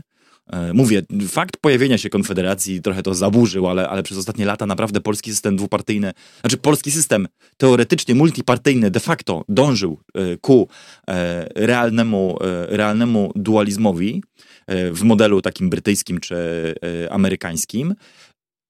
mówię, 0.74 1.02
fakt 1.28 1.56
pojawienia 1.56 1.98
się 1.98 2.10
Konfederacji 2.10 2.82
trochę 2.82 3.02
to 3.02 3.14
zaburzył, 3.14 3.68
ale, 3.68 3.88
ale 3.88 4.02
przez 4.02 4.18
ostatnie 4.18 4.44
lata 4.44 4.66
naprawdę 4.66 5.00
polski 5.00 5.30
system 5.30 5.56
dwupartyjny, 5.56 6.12
znaczy 6.40 6.56
polski 6.56 6.90
system 6.90 7.28
teoretycznie 7.56 8.14
multipartyjny 8.14 8.90
de 8.90 9.00
facto 9.00 9.44
dążył 9.48 9.98
e, 10.14 10.36
ku 10.36 10.68
e, 11.08 11.48
realnemu, 11.54 12.36
realnemu 12.68 13.32
dualizmowi 13.34 14.22
w 14.68 15.02
modelu 15.02 15.42
takim 15.42 15.70
brytyjskim 15.70 16.20
czy 16.20 16.36
amerykańskim. 17.10 17.94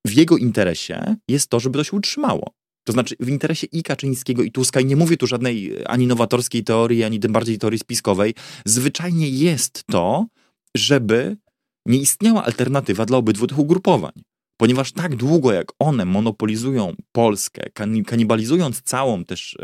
W 0.06 0.12
jego 0.12 0.36
interesie 0.36 1.16
jest 1.28 1.50
to, 1.50 1.60
żeby 1.60 1.78
to 1.78 1.84
się 1.84 1.96
utrzymało. 1.96 2.52
To 2.84 2.92
znaczy 2.92 3.16
w 3.20 3.28
interesie 3.28 3.66
i 3.72 3.82
Kaczyńskiego, 3.82 4.42
i 4.42 4.52
Tuska, 4.52 4.80
i 4.80 4.84
nie 4.84 4.96
mówię 4.96 5.16
tu 5.16 5.26
żadnej 5.26 5.76
ani 5.86 6.06
nowatorskiej 6.06 6.64
teorii, 6.64 7.04
ani 7.04 7.20
tym 7.20 7.32
bardziej 7.32 7.58
teorii 7.58 7.78
spiskowej, 7.78 8.34
zwyczajnie 8.64 9.28
jest 9.28 9.84
to, 9.86 10.26
żeby 10.76 11.36
nie 11.86 11.98
istniała 11.98 12.44
alternatywa 12.44 13.06
dla 13.06 13.18
obydwu 13.18 13.46
tych 13.46 13.58
ugrupowań. 13.58 14.12
Ponieważ 14.60 14.92
tak 14.92 15.16
długo 15.16 15.52
jak 15.52 15.72
one 15.78 16.04
monopolizują 16.04 16.94
Polskę, 17.12 17.70
kanibalizując 18.06 18.82
całą 18.82 19.24
też 19.24 19.56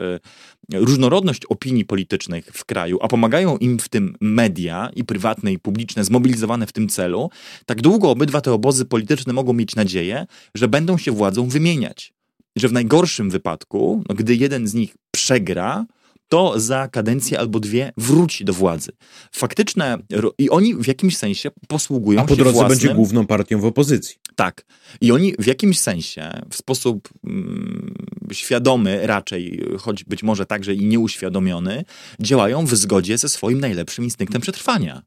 e, 0.73 0.79
różnorodność 0.79 1.45
opinii 1.45 1.85
politycznych 1.85 2.47
w 2.53 2.64
kraju, 2.64 2.99
a 3.03 3.09
pomagają 3.09 3.57
im 3.57 3.79
w 3.79 3.89
tym 3.89 4.17
media 4.21 4.91
i 4.97 5.05
prywatne 5.05 5.53
i 5.53 5.59
publiczne 5.59 6.05
zmobilizowane 6.05 6.67
w 6.67 6.73
tym 6.73 6.89
celu, 6.89 7.31
tak 7.67 7.83
długo 7.83 8.11
obydwa 8.11 8.41
te 8.41 8.53
obozy 8.53 8.85
polityczne 8.85 9.33
mogą 9.33 9.53
mieć 9.53 9.77
nadzieję, 9.77 10.27
że 10.55 10.69
będą 10.69 10.99
się 10.99 11.12
władzą 11.12 11.49
wymieniać. 11.49 12.12
Że 12.57 12.69
w 12.69 12.73
najgorszym 12.73 13.31
wypadku, 13.31 14.03
no, 14.09 14.14
gdy 14.14 14.37
jeden 14.37 14.67
z 14.67 14.75
nich 14.75 14.95
przegra, 15.11 15.87
to 16.29 16.61
za 16.61 16.89
kadencję 16.89 17.39
albo 17.39 17.61
dwie 17.61 17.93
wróci 17.97 18.45
do 18.45 18.53
władzy. 18.53 18.93
Faktyczne, 19.33 19.99
i 20.39 20.51
oni 20.51 20.74
w 20.74 20.87
jakimś 20.87 21.16
sensie 21.16 21.51
posługują 21.68 22.18
się 22.18 22.24
A 22.24 22.29
po 22.29 22.37
drodze 22.37 22.53
własnym, 22.53 22.79
będzie 22.79 22.95
główną 22.95 23.27
partią 23.27 23.61
w 23.61 23.64
opozycji. 23.64 24.16
Tak. 24.37 24.64
I 25.01 25.12
oni 25.12 25.35
w 25.39 25.47
jakimś 25.47 25.79
sensie, 25.79 26.31
w 26.51 26.57
sposób 26.57 27.09
mm, 27.24 27.95
świadomy 28.33 29.07
raczej, 29.07 29.64
choć 29.79 30.05
być 30.05 30.22
może 30.22 30.47
także 30.47 30.74
i 30.74 30.85
nieuświadomiony, 30.85 31.85
działają 32.20 32.66
w 32.66 32.74
zgodzie 32.74 33.18
ze 33.18 33.29
swoim 33.29 33.61
najlepszym 33.61 34.05
instynktem 34.05 34.43
przetrwania. 34.43 35.03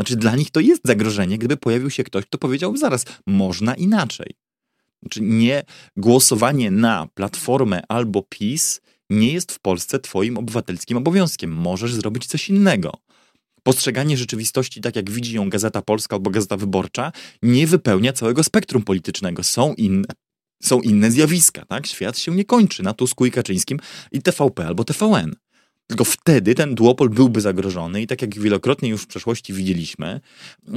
Znaczy 0.00 0.16
dla 0.16 0.36
nich 0.36 0.50
to 0.50 0.60
jest 0.60 0.82
zagrożenie, 0.84 1.38
gdyby 1.38 1.56
pojawił 1.56 1.90
się 1.90 2.04
ktoś, 2.04 2.24
kto 2.24 2.38
powiedział 2.38 2.76
zaraz, 2.76 3.04
można 3.26 3.74
inaczej. 3.74 4.34
Znaczy 5.02 5.20
nie 5.22 5.64
głosowanie 5.96 6.70
na 6.70 7.08
Platformę 7.14 7.82
albo 7.88 8.22
PiS 8.22 8.80
nie 9.10 9.32
jest 9.32 9.52
w 9.52 9.60
Polsce 9.60 9.98
twoim 9.98 10.38
obywatelskim 10.38 10.96
obowiązkiem. 10.96 11.50
Możesz 11.50 11.94
zrobić 11.94 12.26
coś 12.26 12.48
innego. 12.48 12.92
Postrzeganie 13.62 14.16
rzeczywistości, 14.16 14.80
tak 14.80 14.96
jak 14.96 15.10
widzi 15.10 15.36
ją 15.36 15.50
Gazeta 15.50 15.82
Polska 15.82 16.16
albo 16.16 16.30
Gazeta 16.30 16.56
Wyborcza, 16.56 17.12
nie 17.42 17.66
wypełnia 17.66 18.12
całego 18.12 18.44
spektrum 18.44 18.82
politycznego. 18.82 19.42
Są 19.42 19.74
inne, 19.74 20.08
są 20.62 20.80
inne 20.80 21.10
zjawiska, 21.10 21.64
tak? 21.64 21.86
Świat 21.86 22.18
się 22.18 22.34
nie 22.34 22.44
kończy 22.44 22.82
na 22.82 22.94
Tusku 22.94 23.26
i 23.26 23.30
Kaczyńskim 23.30 23.78
i 24.12 24.22
TVP 24.22 24.66
albo 24.66 24.84
TVN. 24.84 25.36
Tylko 25.90 26.04
wtedy 26.04 26.54
ten 26.54 26.74
duopol 26.74 27.08
byłby 27.08 27.40
zagrożony 27.40 28.02
i 28.02 28.06
tak 28.06 28.22
jak 28.22 28.38
wielokrotnie 28.38 28.88
już 28.88 29.02
w 29.02 29.06
przeszłości 29.06 29.52
widzieliśmy, 29.52 30.20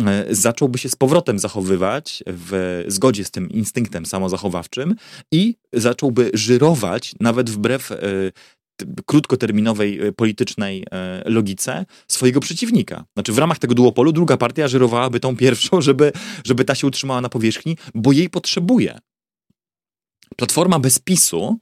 e, 0.07 0.25
zacząłby 0.29 0.77
się 0.77 0.89
z 0.89 0.95
powrotem 0.95 1.39
zachowywać 1.39 2.23
w 2.27 2.83
zgodzie 2.87 3.25
z 3.25 3.31
tym 3.31 3.49
instynktem 3.49 4.05
samozachowawczym 4.05 4.95
i 5.31 5.55
zacząłby 5.73 6.31
żyrować 6.33 7.15
nawet 7.19 7.49
wbrew 7.49 7.91
e, 7.91 7.97
krótkoterminowej 9.05 10.07
e, 10.07 10.11
politycznej 10.11 10.85
logice 11.25 11.85
swojego 12.07 12.39
przeciwnika. 12.39 13.05
Znaczy 13.13 13.33
w 13.33 13.37
ramach 13.37 13.59
tego 13.59 13.73
duopolu 13.73 14.11
druga 14.11 14.37
partia 14.37 14.67
żyrowałaby 14.67 15.19
tą 15.19 15.37
pierwszą, 15.37 15.81
żeby, 15.87 16.11
żeby 16.45 16.65
ta 16.65 16.75
się 16.75 16.87
utrzymała 16.87 17.21
na 17.21 17.29
powierzchni, 17.29 17.77
bo 17.95 18.11
jej 18.11 18.29
potrzebuje. 18.29 18.99
Platforma 20.35 20.79
bez 20.79 20.99
PiSu 20.99 21.59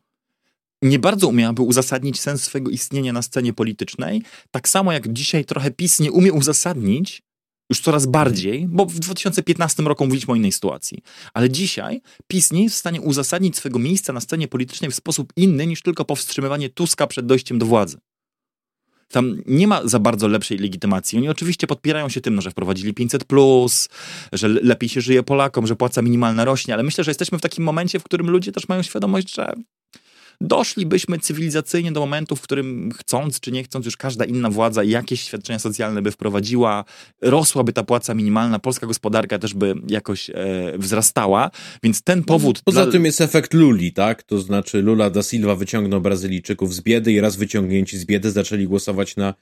nie 0.82 1.00
bardzo 1.00 1.28
umiałaby 1.28 1.62
uzasadnić 1.62 2.20
sens 2.20 2.44
swojego 2.44 2.72
istnienia 2.72 3.14
na 3.14 3.22
scenie 3.22 3.54
politycznej, 3.54 4.24
tak 4.52 4.70
samo 4.70 4.92
jak 4.92 5.14
dzisiaj 5.14 5.46
trochę 5.46 5.72
PiS 5.72 6.00
nie 6.00 6.12
umie 6.12 6.34
uzasadnić 6.34 7.24
już 7.70 7.82
coraz 7.82 8.06
bardziej, 8.06 8.68
bo 8.70 8.86
w 8.86 9.00
2015 9.00 9.84
roku 9.84 10.06
mówiliśmy 10.06 10.34
o 10.34 10.36
innej 10.36 10.52
sytuacji. 10.52 11.04
Ale 11.34 11.50
dzisiaj 11.50 12.02
PiS 12.28 12.52
nie 12.52 12.64
jest 12.64 12.76
w 12.76 12.80
stanie 12.80 13.02
uzasadnić 13.02 13.58
swojego 13.58 13.80
miejsca 13.80 14.14
na 14.14 14.20
scenie 14.20 14.48
politycznej 14.48 14.92
w 14.92 14.96
sposób 14.96 15.34
inny 15.36 15.68
niż 15.68 15.82
tylko 15.82 16.06
powstrzymywanie 16.06 16.70
Tuska 16.70 17.08
przed 17.08 17.26
dojściem 17.26 17.60
do 17.60 17.66
władzy. 17.66 17.98
Tam 19.08 19.42
nie 19.46 19.68
ma 19.68 19.88
za 19.88 20.00
bardzo 20.00 20.28
lepszej 20.28 20.58
legitymacji. 20.58 21.18
Oni 21.18 21.30
oczywiście 21.30 21.68
podpierają 21.68 22.10
się 22.10 22.22
tym, 22.22 22.36
no, 22.36 22.42
że 22.42 22.52
wprowadzili 22.52 22.94
500, 22.94 23.26
że 24.34 24.48
lepiej 24.48 24.90
się 24.90 25.02
żyje 25.02 25.24
Polakom, 25.24 25.68
że 25.68 25.76
płaca 25.76 26.02
minimalna 26.02 26.46
rośnie, 26.46 26.74
ale 26.74 26.84
myślę, 26.84 27.04
że 27.04 27.12
jesteśmy 27.12 27.38
w 27.38 27.42
takim 27.42 27.64
momencie, 27.64 28.00
w 28.00 28.04
którym 28.04 28.30
ludzie 28.30 28.52
też 28.52 28.70
mają 28.70 28.82
świadomość, 28.82 29.36
że 29.36 29.54
doszlibyśmy 30.42 31.20
cywilizacyjnie 31.20 31.92
do 31.92 32.00
momentu, 32.00 32.36
w 32.36 32.42
którym 32.42 32.92
chcąc 32.98 33.40
czy 33.40 33.52
nie 33.52 33.64
chcąc, 33.64 33.86
już 33.86 33.98
każda 33.98 34.26
inna 34.26 34.50
władza 34.50 34.84
jakieś 34.84 35.22
świadczenia 35.22 35.60
socjalne 35.60 36.02
by 36.02 36.12
wprowadziła, 36.12 36.86
rosłaby 37.22 37.74
ta 37.74 37.84
płaca 37.84 38.14
minimalna, 38.14 38.60
polska 38.60 38.88
gospodarka 38.88 39.40
też 39.40 39.54
by 39.54 39.74
jakoś 39.88 40.30
e, 40.30 40.34
wzrastała, 40.78 41.52
więc 41.84 42.02
ten 42.02 42.24
powód... 42.24 42.62
Poza 42.66 42.84
dla... 42.84 42.92
tym 42.92 43.06
jest 43.06 43.22
efekt 43.22 43.54
Luli, 43.54 43.94
tak? 43.94 44.24
To 44.24 44.38
znaczy 44.40 44.82
Lula 44.82 45.10
da 45.10 45.24
Silva 45.24 45.56
wyciągnął 45.56 46.02
Brazylijczyków 46.02 46.74
z 46.74 46.82
biedy 46.82 47.12
i 47.12 47.20
raz 47.20 47.36
wyciągnięci 47.36 47.98
z 47.98 48.06
biedy 48.06 48.32
zaczęli 48.32 48.68
głosować 48.68 49.16
na 49.16 49.34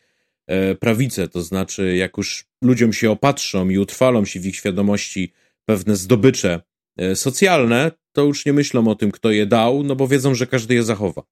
e, 0.47 0.76
prawicę, 0.76 1.28
to 1.28 1.41
znaczy 1.41 1.95
jak 1.95 2.18
już 2.18 2.45
ludziom 2.62 2.93
się 2.93 3.12
opatrzą 3.12 3.70
i 3.70 3.78
utrwalą 3.78 4.26
się 4.26 4.39
w 4.39 4.45
ich 4.45 4.56
świadomości 4.56 5.34
pewne 5.66 5.95
zdobycze 5.95 6.62
e, 6.97 7.16
socjalne, 7.16 7.91
to 8.12 8.24
już 8.24 8.45
nie 8.45 8.53
myślą 8.53 8.88
o 8.88 8.95
tym, 8.95 9.12
kto 9.12 9.32
je 9.32 9.45
dał, 9.45 9.84
no 9.84 9.95
bo 9.95 10.07
wiedzą, 10.07 10.36
że 10.36 10.47
każdy 10.47 10.74
je 10.74 10.84
zachowa. 10.84 11.24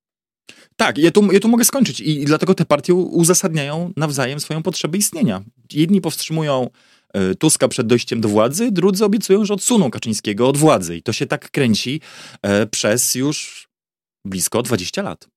Tak, 0.75 0.97
ja 0.97 1.11
tu, 1.11 1.32
ja 1.32 1.39
tu 1.39 1.47
mogę 1.47 1.65
skończyć 1.65 1.99
i, 1.99 2.21
i 2.21 2.25
dlatego 2.25 2.53
te 2.53 2.65
partie 2.65 2.93
uzasadniają 2.93 3.93
nawzajem 3.97 4.39
swoją 4.39 4.63
potrzebę 4.63 4.97
istnienia. 4.97 5.43
Jedni 5.73 6.01
powstrzymują 6.01 6.69
e, 7.13 7.36
Tuska 7.36 7.67
przed 7.67 7.88
dojściem 7.88 8.21
do 8.21 8.30
władzy, 8.30 8.71
drudzy 8.71 9.05
obiecują, 9.05 9.45
że 9.45 9.53
odsuną 9.53 9.91
Kaczyńskiego 9.91 10.49
od 10.49 10.57
władzy. 10.57 10.97
I 10.97 11.03
to 11.03 11.13
się 11.13 11.25
tak 11.25 11.51
kręci 11.51 12.01
e, 12.41 12.67
przez 12.67 13.15
już 13.15 13.67
blisko 14.25 14.61
20 14.61 15.01
lat. 15.01 15.28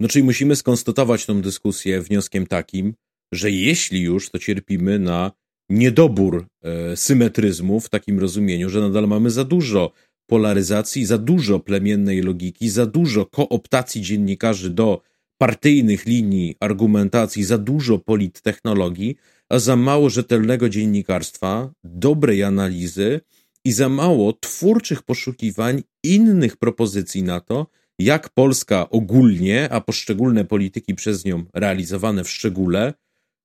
No 0.00 0.08
czyli 0.08 0.24
musimy 0.24 0.56
skonstatować 0.56 1.26
tą 1.26 1.42
dyskusję 1.42 2.02
wnioskiem 2.02 2.46
takim, 2.46 2.94
że 3.32 3.50
jeśli 3.50 4.00
już, 4.00 4.30
to 4.30 4.38
cierpimy 4.38 4.98
na 4.98 5.32
niedobór 5.70 6.46
e, 6.62 6.96
symetryzmu 6.96 7.80
w 7.80 7.88
takim 7.88 8.18
rozumieniu, 8.18 8.70
że 8.70 8.80
nadal 8.80 9.08
mamy 9.08 9.30
za 9.30 9.44
dużo 9.44 9.92
polaryzacji, 10.26 11.06
za 11.06 11.18
dużo 11.18 11.60
plemiennej 11.60 12.22
logiki, 12.22 12.70
za 12.70 12.86
dużo 12.86 13.26
kooptacji 13.26 14.02
dziennikarzy 14.02 14.70
do 14.70 15.00
partyjnych 15.38 16.06
linii 16.06 16.56
argumentacji, 16.60 17.44
za 17.44 17.58
dużo 17.58 17.98
polittechnologii, 17.98 19.16
a 19.48 19.58
za 19.58 19.76
mało 19.76 20.10
rzetelnego 20.10 20.68
dziennikarstwa, 20.68 21.72
dobrej 21.84 22.42
analizy 22.42 23.20
i 23.64 23.72
za 23.72 23.88
mało 23.88 24.32
twórczych 24.32 25.02
poszukiwań 25.02 25.82
innych 26.04 26.56
propozycji 26.56 27.22
na 27.22 27.40
to, 27.40 27.66
jak 27.98 28.28
Polska 28.28 28.90
ogólnie, 28.90 29.68
a 29.72 29.80
poszczególne 29.80 30.44
polityki 30.44 30.94
przez 30.94 31.24
nią 31.24 31.44
realizowane 31.54 32.24
w 32.24 32.30
szczególe, 32.30 32.94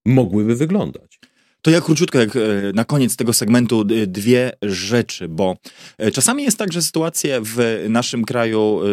mogłyby 0.06 0.56
wyglądać. 0.56 1.20
To 1.66 1.72
ja 1.72 1.82
króciutko, 1.82 2.20
jak 2.20 2.36
e, 2.36 2.40
na 2.74 2.86
koniec 2.86 3.16
tego 3.16 3.34
segmentu, 3.34 3.84
dwie 4.08 4.52
rzeczy, 4.62 5.28
bo 5.28 5.58
e, 5.98 6.12
czasami 6.12 6.44
jest 6.44 6.58
tak, 6.58 6.74
że 6.74 6.82
sytuacje 6.82 7.42
w 7.44 7.86
naszym 7.90 8.26
kraju 8.26 8.82
e, 8.84 8.88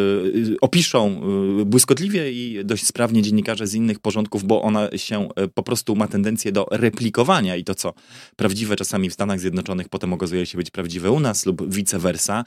opiszą 0.61 1.21
błyskotliwie 1.67 2.33
i 2.33 2.65
dość 2.65 2.87
sprawnie 2.87 3.23
dziennikarze 3.23 3.67
z 3.67 3.75
innych 3.75 3.99
porządków, 3.99 4.45
bo 4.45 4.63
ona 4.63 4.89
się 4.97 5.29
po 5.55 5.63
prostu 5.63 5.97
ma 5.97 6.09
tendencję 6.09 6.53
do 6.53 6.67
replikowania 6.71 7.57
i 7.57 7.65
to, 7.65 7.75
co 7.75 7.95
prawdziwe 8.37 8.77
czasami 8.77 9.11
w 9.11 9.15
Stanach 9.15 9.41
Zjednoczonych, 9.41 9.89
potem 9.89 10.13
okazuje 10.13 10.47
się 10.47 10.59
być 10.59 10.71
prawdziwe 10.71 11.11
u 11.11 11.21
nas 11.21 11.47
lub 11.47 11.75
vice 11.75 11.99
versa. 11.99 12.45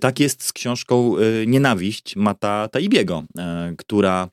Tak 0.00 0.20
jest 0.20 0.44
z 0.44 0.52
książką 0.52 1.14
Nienawiść 1.46 2.16
Mata 2.16 2.68
Taibiego, 2.68 3.24
która 3.78 4.28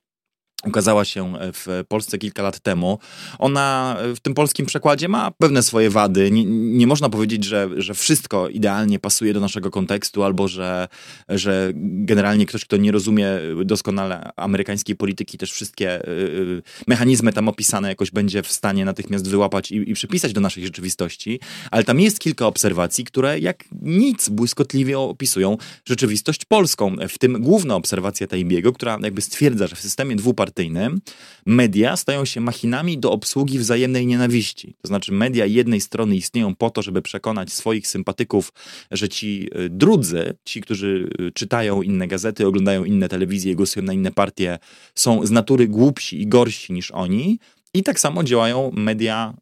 ukazała 0.66 1.05
się 1.05 1.34
w 1.39 1.84
Polsce 1.88 2.18
kilka 2.18 2.43
lat 2.43 2.59
temu. 2.59 2.99
Ona 3.39 3.97
w 4.16 4.20
tym 4.20 4.34
polskim 4.34 4.66
przekładzie 4.66 5.07
ma 5.07 5.32
pewne 5.32 5.64
swoje 5.64 5.89
wady. 5.89 6.32
Nie, 6.32 6.45
nie, 6.45 6.88
można 6.88 7.09
powiedzieć, 7.09 7.43
że, 7.43 7.70
że 7.78 7.93
wszystko 7.93 8.49
idealnie 8.49 8.99
pasuje 8.99 9.34
do 9.34 9.39
naszego 9.39 9.72
kontekstu, 9.72 10.24
albo 10.24 10.47
że, 10.47 10.88
że 11.30 11.72
generalnie 11.76 12.45
ktoś, 12.45 12.66
kto 12.66 12.78
nie 12.78 12.91
rozumie 12.91 13.28
doskonale 13.66 14.30
amerykańskiej 14.36 14.95
polityki, 14.95 15.38
też 15.38 15.51
wszystkie 15.51 16.07
y, 16.07 16.62
mechanizmy 16.88 17.34
tam 17.34 17.47
opisane 17.47 17.89
jakoś 17.89 18.12
będzie 18.12 18.43
w 18.43 18.51
stanie 18.51 18.86
natychmiast 18.86 19.30
wyłapać 19.30 19.72
i, 19.72 19.89
i 19.91 19.93
przypisać 19.93 20.34
do 20.34 20.41
naszej 20.41 20.64
rzeczywistości. 20.64 21.39
Ale 21.72 21.84
tam 21.84 21.99
jest 21.99 22.20
kilka 22.20 22.47
obserwacji, 22.47 23.03
które 23.03 23.39
jak 23.39 23.64
nic 23.82 24.30
błyskotliwie 24.30 24.99
opisują 24.99 25.57
rzeczywistość 25.86 26.45
polską. 26.45 26.95
W 27.09 27.18
tym 27.18 27.41
główna 27.41 27.76
obserwacja 27.76 28.28
Tajbiego, 28.28 28.74
która 28.74 28.97
jakby 29.03 29.22
stwierdza, 29.22 29.68
że 29.68 29.76
w 29.76 29.80
systemie 29.80 30.16
dwupartyjnym 30.16 30.51
partyjnym, 30.52 31.02
media 31.45 31.97
stają 31.97 32.26
się 32.26 32.41
machinami 32.41 32.97
do 32.97 33.12
obsługi 33.12 33.60
wzajemnej 33.60 34.08
nienawiści. 34.08 34.76
To 34.82 34.88
znaczy, 34.88 35.12
media 35.12 35.45
jednej 35.45 35.82
strony 35.82 36.16
istnieją 36.16 36.56
po 36.56 36.70
to, 36.70 36.82
żeby 36.82 37.02
przekonać 37.02 37.54
swoich 37.54 37.88
sympatyków, 37.88 38.54
że 38.91 39.10
ci 39.10 39.49
y, 39.60 39.70
drudzy, 39.70 40.34
ci, 40.45 40.62
którzy 40.62 41.10
y, 41.22 41.32
czytają 41.32 41.82
inne 41.82 42.08
gazety, 42.08 42.47
oglądają 42.47 42.84
inne 42.84 43.10
telewizje, 43.10 43.56
głosują 43.56 43.86
na 43.86 43.93
inne 43.93 44.12
partie, 44.12 44.60
są 44.95 45.26
z 45.26 45.32
natury 45.32 45.68
głupsi 45.68 46.22
i 46.22 46.28
gorsi 46.28 46.74
niż 46.74 46.91
oni. 46.91 47.39
I 47.74 47.84
tak 47.84 47.99
samo 47.99 48.24
działają 48.24 48.72
media, 48.74 49.34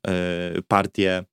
y, 0.58 0.62
partie, 0.62 1.24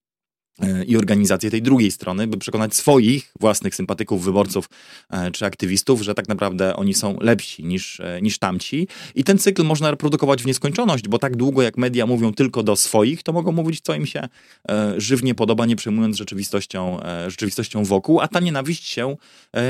i 0.87 0.97
organizację 0.97 1.51
tej 1.51 1.63
drugiej 1.63 1.91
strony, 1.91 2.27
by 2.27 2.39
przekonać 2.39 2.75
swoich 2.75 3.33
własnych 3.41 3.75
sympatyków, 3.75 4.25
wyborców 4.25 4.69
e, 5.11 5.31
czy 5.31 5.47
aktywistów, 5.47 6.03
że 6.03 6.15
tak 6.15 6.29
naprawdę 6.29 6.77
oni 6.77 6.95
są 6.95 7.17
lepsi 7.21 7.65
niż, 7.65 8.01
e, 8.01 8.23
niż 8.23 8.39
tamci. 8.39 8.89
I 9.15 9.25
ten 9.25 9.39
cykl 9.39 9.65
można 9.65 9.91
reprodukować 9.91 10.43
w 10.43 10.47
nieskończoność, 10.47 11.09
bo 11.09 11.19
tak 11.19 11.37
długo 11.37 11.63
jak 11.63 11.77
media 11.77 12.07
mówią 12.07 12.35
tylko 12.35 12.63
do 12.63 12.77
swoich, 12.77 13.23
to 13.23 13.33
mogą 13.33 13.53
mówić, 13.53 13.81
co 13.81 13.95
im 13.95 14.07
się 14.07 14.29
e, 14.69 14.95
żywnie 15.01 15.35
podoba, 15.35 15.67
nie 15.67 15.77
przejmując 15.77 16.17
rzeczywistością, 16.17 17.01
rzeczywistością 17.27 17.85
wokół, 17.85 18.21
a 18.21 18.29
ta 18.29 18.41
nienawiść 18.41 18.89
się 18.89 19.17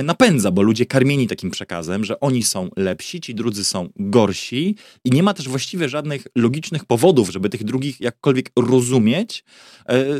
napędza, 0.05 0.51
bo 0.51 0.63
ludzie 0.63 0.87
karmieni 0.87 1.27
takim 1.27 1.51
przekazem, 1.51 2.05
że 2.05 2.21
oni 2.21 2.43
są 2.43 2.69
lepsi, 2.77 3.21
ci 3.21 3.35
drudzy 3.35 3.65
są 3.65 3.89
gorsi. 3.97 4.77
I 5.05 5.11
nie 5.11 5.23
ma 5.23 5.35
też 5.35 5.49
właściwie 5.49 5.89
żadnych 5.89 6.27
logicznych 6.35 6.85
powodów, 6.85 7.31
żeby 7.31 7.49
tych 7.49 7.65
drugich 7.65 8.01
jakkolwiek 8.01 8.51
rozumieć, 8.57 9.45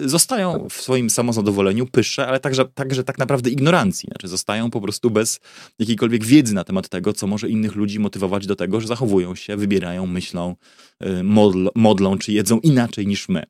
zostają 0.05 0.56
w 0.71 0.75
swoim 0.75 1.11
samozadowoleniu, 1.11 1.87
pysze, 1.87 2.27
ale 2.27 2.41
także, 2.41 2.65
także 2.65 3.05
tak 3.05 3.19
naprawdę 3.19 3.51
ignorancji. 3.51 4.07
Znaczy 4.07 4.29
zostają 4.29 4.71
po 4.71 4.81
prostu 4.81 5.11
bez 5.11 5.41
jakiejkolwiek 5.79 6.25
wiedzy 6.25 6.55
na 6.55 6.65
temat 6.65 6.89
tego, 6.89 7.13
co 7.13 7.27
może 7.27 7.49
innych 7.49 7.75
ludzi 7.75 7.99
motywować 7.99 8.47
do 8.47 8.57
tego, 8.57 8.81
że 8.81 8.87
zachowują 8.87 9.35
się, 9.35 9.57
wybierają, 9.57 10.07
myślą, 10.07 10.57
y, 11.05 11.23
modl, 11.23 11.69
modlą 11.75 12.19
czy 12.19 12.33
jedzą 12.33 12.59
inaczej 12.59 13.07
niż 13.07 13.29
my. 13.29 13.43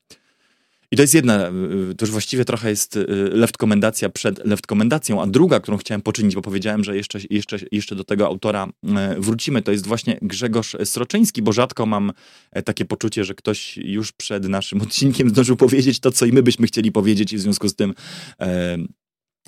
I 0.91 0.97
to 0.97 1.03
jest 1.03 1.15
jedna, 1.15 1.49
y, 1.91 1.95
to 1.95 2.05
już 2.05 2.11
właściwie 2.11 2.45
trochę 2.45 2.71
jest 2.71 2.97
y, 2.97 3.07
left 3.33 3.57
komendacja 3.57 4.09
przed 4.09 4.47
left 4.47 4.67
komendacją, 4.67 5.23
a 5.23 5.27
druga, 5.27 5.61
którą 5.61 5.77
chciałem 5.77 6.03
poczynić, 6.03 6.35
bo 6.35 6.43
powiedziałem, 6.43 6.85
że 6.85 6.97
jeszcze, 6.97 7.19
jeszcze, 7.31 7.59
jeszcze 7.73 7.95
do 7.95 8.05
tego 8.05 8.27
autora 8.27 8.69
y, 9.17 9.21
wrócimy, 9.21 9.63
to 9.63 9.73
jest 9.73 9.87
właśnie 9.87 10.19
Grzegorz 10.23 10.77
Sroczyński, 10.85 11.43
bo 11.43 11.53
rzadko 11.53 11.87
mam 11.87 12.13
e, 12.53 12.63
takie 12.63 12.85
poczucie, 12.85 13.25
że 13.25 13.35
ktoś 13.35 13.77
już 13.77 14.13
przed 14.13 14.49
naszym 14.49 14.83
odcinkiem 14.87 15.31
zdążył 15.31 15.57
powiedzieć 15.57 16.01
to, 16.01 16.11
co 16.11 16.27
i 16.27 16.33
my 16.33 16.43
byśmy 16.43 16.67
chcieli 16.67 16.93
powiedzieć 16.93 17.33
i 17.33 17.37
w 17.37 17.41
związku 17.41 17.69
z 17.69 17.77
tym 17.77 17.95
e, 18.41 18.77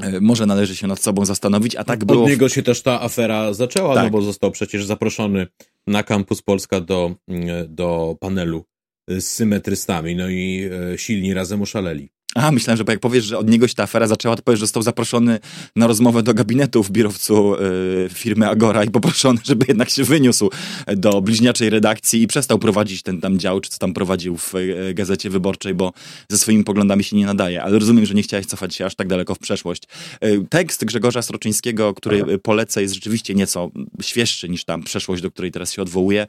e 0.01 0.21
może 0.21 0.47
należy 0.47 0.77
się 0.77 0.87
nad 0.87 1.03
sobą 1.03 1.25
zastanowić, 1.25 1.77
a 1.77 1.85
tak 1.85 2.05
było... 2.05 2.25
Od 2.25 2.31
niego 2.31 2.49
się 2.49 2.63
też 2.63 2.83
ta 2.83 3.03
afera 3.03 3.53
zaczęła, 3.53 3.89
no 3.89 3.95
tak. 3.95 4.05
no 4.05 4.11
bo 4.11 4.23
został 4.23 4.51
przecież 4.51 4.87
zaproszony 4.87 5.47
na 5.87 6.03
Campus 6.03 6.43
Polska 6.43 6.81
do, 6.81 7.15
mm, 7.29 7.75
do 7.75 8.17
panelu 8.21 8.65
z 9.09 9.25
symetrystami, 9.25 10.15
no 10.15 10.29
i 10.29 10.69
e, 10.71 10.99
silni 10.99 11.35
razem 11.35 11.63
oszaleli. 11.63 12.09
A, 12.35 12.53
myślałem, 12.53 12.77
że 12.77 12.85
jak 12.89 13.01
powiesz, 13.01 13.25
że 13.25 13.39
od 13.39 13.51
niego 13.51 13.69
się 13.69 13.75
ta 13.75 13.83
afera 13.83 14.07
zaczęła, 14.07 14.37
to 14.37 14.43
powiesz, 14.43 14.61
że 14.61 14.67
został 14.67 14.83
zaproszony 14.83 15.39
na 15.77 15.87
rozmowę 15.87 16.23
do 16.23 16.35
gabinetu 16.35 16.83
w 16.83 16.91
biurowcu 16.91 17.55
y, 17.55 18.09
firmy 18.13 18.49
Agora 18.49 18.85
i 18.85 18.91
poproszony, 18.91 19.41
żeby 19.45 19.65
jednak 19.69 19.91
się 19.91 20.05
wyniósł 20.05 20.51
do 20.97 21.21
bliźniaczej 21.21 21.71
redakcji 21.71 22.23
i 22.23 22.27
przestał 22.27 22.59
prowadzić 22.59 23.03
ten 23.03 23.21
tam 23.21 23.39
dział, 23.39 23.61
czy 23.61 23.71
co 23.71 23.79
tam 23.79 23.95
prowadził 23.95 24.37
w 24.37 24.55
y, 24.55 24.95
Gazecie 24.95 25.31
Wyborczej, 25.31 25.75
bo 25.75 25.93
ze 26.29 26.39
swoimi 26.39 26.65
poglądami 26.65 27.05
się 27.05 27.17
nie 27.17 27.27
nadaje. 27.27 27.63
Ale 27.63 27.79
rozumiem, 27.79 28.07
że 28.07 28.15
nie 28.15 28.23
chciałeś 28.23 28.47
cofać 28.47 28.75
się 28.75 28.87
aż 28.87 28.95
tak 28.95 29.09
daleko 29.09 29.35
w 29.35 29.39
przeszłość. 29.39 29.83
Y, 30.25 30.47
tekst 30.51 30.85
Grzegorza 30.85 31.23
Sroczyńskiego, 31.23 31.95
który 31.95 32.39
polecę, 32.39 32.83
jest 32.83 32.95
rzeczywiście 32.95 33.35
nieco 33.35 33.71
świeższy 34.03 34.49
niż 34.49 34.65
tam 34.65 34.83
przeszłość, 34.83 35.23
do 35.23 35.31
której 35.31 35.51
teraz 35.51 35.73
się 35.73 35.83
odwołuje. 35.83 36.27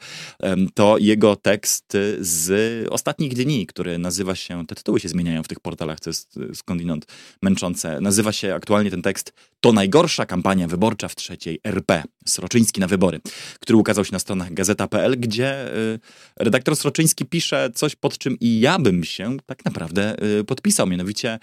To 0.74 0.98
jego 0.98 1.36
tekst 1.36 1.98
z 2.20 2.88
ostatnich 2.90 3.34
dni, 3.34 3.68
który 3.68 3.98
nazywa 3.98 4.36
się, 4.36 4.68
te 4.68 4.76
tytuły 4.76 5.00
się 5.00 5.10
zmieniają 5.10 5.44
w 5.44 5.48
tych 5.48 5.60
portalach, 5.60 5.99
co 6.00 6.10
jest 6.10 6.38
y, 6.38 6.56
skądinąd 6.56 7.06
męczące. 7.42 8.02
Nazywa 8.02 8.32
się 8.32 8.56
aktualnie 8.56 8.92
ten 8.92 9.02
tekst 9.02 9.34
To 9.62 9.72
najgorsza 9.72 10.26
kampania 10.26 10.68
wyborcza 10.68 11.08
w 11.08 11.16
trzeciej 11.16 11.60
RP. 11.64 12.04
Sroczyński 12.26 12.80
na 12.82 12.88
wybory, 12.88 13.20
który 13.60 13.78
ukazał 13.78 14.06
się 14.06 14.14
na 14.14 14.20
stronach 14.20 14.54
gazeta.pl, 14.54 15.20
gdzie 15.20 15.76
y, 15.76 16.00
redaktor 16.40 16.76
Sroczyński 16.76 17.26
pisze 17.26 17.70
coś, 17.76 17.96
pod 17.96 18.18
czym 18.18 18.38
i 18.40 18.60
ja 18.60 18.80
bym 18.80 19.04
się 19.04 19.38
tak 19.46 19.66
naprawdę 19.66 20.24
y, 20.40 20.44
podpisał. 20.44 20.88
Mianowicie 20.88 21.40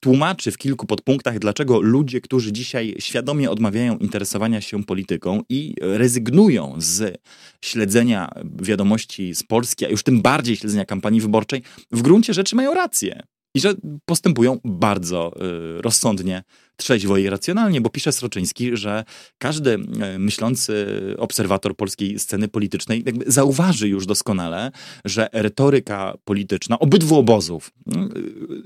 tłumaczy 0.00 0.50
w 0.50 0.58
kilku 0.58 0.86
podpunktach, 0.86 1.38
dlaczego 1.38 1.80
ludzie, 1.80 2.20
którzy 2.20 2.52
dzisiaj 2.52 2.94
świadomie 2.98 3.50
odmawiają 3.50 3.98
interesowania 3.98 4.60
się 4.60 4.84
polityką 4.84 5.42
i 5.48 5.74
rezygnują 5.80 6.74
z 6.78 7.20
śledzenia 7.64 8.30
wiadomości 8.62 9.34
z 9.34 9.42
Polski, 9.42 9.86
a 9.86 9.88
już 9.88 10.02
tym 10.02 10.22
bardziej 10.22 10.56
śledzenia 10.56 10.84
kampanii 10.84 11.20
wyborczej, 11.20 11.62
w 11.90 12.02
gruncie 12.02 12.34
rzeczy 12.34 12.56
mają 12.56 12.74
rację. 12.74 13.22
I 13.54 13.60
że 13.60 13.74
postępują 14.04 14.58
bardzo 14.64 15.32
y, 15.78 15.82
rozsądnie, 15.82 16.42
trzeźwo 16.76 17.16
i 17.16 17.28
racjonalnie, 17.28 17.80
bo 17.80 17.90
pisze 17.90 18.12
Sroczyński, 18.12 18.76
że 18.76 19.04
każdy 19.38 19.70
y, 19.70 20.18
myślący 20.18 20.86
obserwator 21.18 21.76
polskiej 21.76 22.18
sceny 22.18 22.48
politycznej 22.48 23.04
zauważy 23.26 23.88
już 23.88 24.06
doskonale, 24.06 24.70
że 25.04 25.28
retoryka 25.32 26.14
polityczna 26.24 26.78
obydwu 26.78 27.18
obozów 27.18 27.70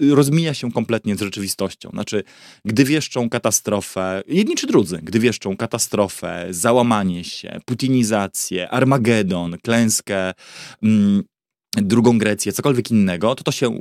y, 0.01 0.15
rozmija 0.15 0.55
się 0.55 0.73
kompletnie 0.73 1.17
z 1.17 1.21
rzeczywistością. 1.21 1.91
Znaczy, 1.91 2.25
gdy 2.65 2.85
wieszczą 2.85 3.29
katastrofę, 3.31 4.23
jedni 4.27 4.55
czy 4.55 4.67
drudzy, 4.67 4.99
gdy 5.03 5.19
wieszczą 5.19 5.57
katastrofę, 5.57 6.47
załamanie 6.51 7.25
się, 7.25 7.61
putinizację, 7.65 8.71
Armagedon, 8.71 9.57
klęskę, 9.63 10.33
mm, 10.83 11.23
drugą 11.77 12.19
Grecję, 12.19 12.53
cokolwiek 12.53 12.91
innego, 12.91 13.35
to 13.35 13.45
to 13.45 13.53
się 13.53 13.81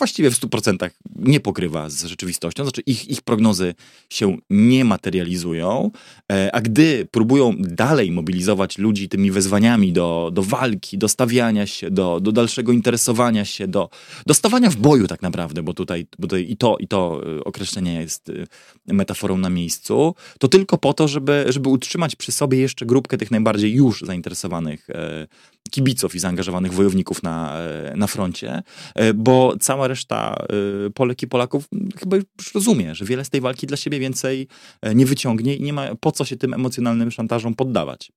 właściwie 0.00 0.30
w 0.30 0.40
100% 0.40 0.90
nie 1.16 1.40
pokrywa 1.40 1.90
z 1.90 2.04
rzeczywistością, 2.04 2.64
znaczy 2.64 2.82
ich, 2.86 3.08
ich 3.08 3.22
prognozy 3.22 3.74
się 4.10 4.36
nie 4.50 4.84
materializują, 4.84 5.90
e, 6.32 6.54
a 6.54 6.60
gdy 6.60 7.06
próbują 7.10 7.54
dalej 7.58 8.10
mobilizować 8.12 8.78
ludzi 8.78 9.08
tymi 9.08 9.30
wezwaniami 9.30 9.92
do, 9.92 10.30
do 10.32 10.42
walki, 10.42 10.98
do 10.98 11.08
stawiania 11.08 11.66
się, 11.66 11.90
do, 11.90 12.20
do 12.20 12.32
dalszego 12.32 12.72
interesowania 12.72 13.44
się, 13.44 13.68
do, 13.68 13.90
do 14.26 14.34
stawania 14.34 14.70
w 14.70 14.76
boju 14.76 15.06
tak 15.06 15.22
naprawdę, 15.22 15.62
bo 15.62 15.74
tutaj, 15.74 16.06
bo 16.18 16.26
tutaj 16.26 16.46
i, 16.50 16.56
to, 16.56 16.76
i 16.78 16.88
to 16.88 17.20
e, 17.38 17.44
określenie 17.44 17.94
jest 18.00 18.28
e, 18.88 18.94
metaforą 18.94 19.38
na 19.38 19.50
miejscu, 19.50 20.14
to 20.38 20.48
tylko 20.48 20.78
po 20.78 20.94
to, 20.94 21.08
żeby, 21.08 21.44
żeby 21.48 21.68
utrzymać 21.68 22.16
przy 22.16 22.32
sobie 22.32 22.58
jeszcze 22.58 22.86
grupkę 22.86 23.18
tych 23.18 23.30
najbardziej 23.30 23.74
już 23.74 24.00
zainteresowanych 24.00 24.88
kibiców 25.70 26.14
i 26.14 26.18
zaangażowanych 26.18 26.72
wojowników 26.72 27.22
na, 27.22 27.56
na 27.96 28.06
froncie, 28.06 28.62
bo 29.14 29.54
cała 29.60 29.88
reszta 29.88 30.46
y, 30.86 30.90
Polek 30.90 31.22
i 31.22 31.26
Polaków 31.26 31.68
chyba 32.00 32.16
już 32.16 32.54
rozumie, 32.54 32.94
że 32.94 33.04
wiele 33.04 33.24
z 33.24 33.30
tej 33.30 33.40
walki 33.40 33.66
dla 33.66 33.76
siebie 33.76 33.98
więcej 33.98 34.48
e, 34.82 34.94
nie 34.94 35.06
wyciągnie 35.06 35.56
i 35.56 35.62
nie 35.62 35.72
ma 35.72 35.94
po 35.94 36.12
co 36.12 36.24
się 36.24 36.36
tym 36.36 36.54
emocjonalnym 36.54 37.10
szantażom 37.10 37.54
poddawać. 37.54 38.12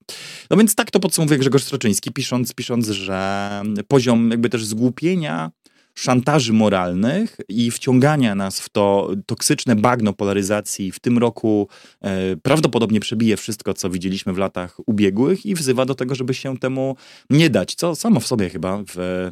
No 0.49 0.58
więc 0.58 0.76
tak 0.76 0.91
to 0.91 0.99
podsumowuje 0.99 1.39
Grzegorz 1.39 1.64
Stroczyński, 1.64 2.12
pisząc, 2.12 2.54
pisząc 2.54 2.88
że 2.88 3.62
poziom 3.88 4.32
jakby 4.32 4.49
też 4.49 4.66
zgłupienia 4.66 5.51
szantaży 5.96 6.54
moralnych 6.54 7.38
i 7.50 7.72
wciągania 7.72 8.36
nas 8.36 8.60
w 8.60 8.70
to 8.70 9.12
toksyczne 9.26 9.76
bagno 9.76 10.14
polaryzacji 10.14 10.91
w 10.91 11.00
tym 11.00 11.18
roku 11.18 11.68
e, 12.02 12.36
prawdopodobnie 12.36 13.00
przebije 13.00 13.38
wszystko, 13.38 13.74
co 13.74 13.89
widzieliśmy 13.89 14.34
w 14.34 14.38
latach 14.38 14.78
ubiegłych 14.86 15.46
i 15.46 15.56
wzywa 15.56 15.86
do 15.86 15.96
tego, 15.96 16.16
żeby 16.16 16.34
się 16.34 16.58
temu 16.58 16.96
nie 17.30 17.50
dać, 17.50 17.76
co 17.76 17.96
samo 17.96 18.20
w 18.20 18.28
sobie 18.28 18.50
chyba 18.50 18.84
w 18.94 19.30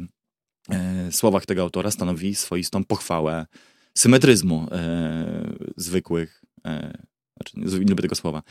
E, 0.70 1.12
słowach 1.12 1.46
tego 1.46 1.62
autora 1.62 1.90
stanowi 1.90 2.34
swoistą 2.34 2.84
pochwałę 2.84 3.46
symetryzmu 3.98 4.66
e, 4.72 5.54
zwykłych, 5.76 6.44
e, 6.66 6.98
znaczy 7.36 7.80
nie 7.80 7.90
lubię 7.90 8.02
tego 8.02 8.14
słowa, 8.14 8.42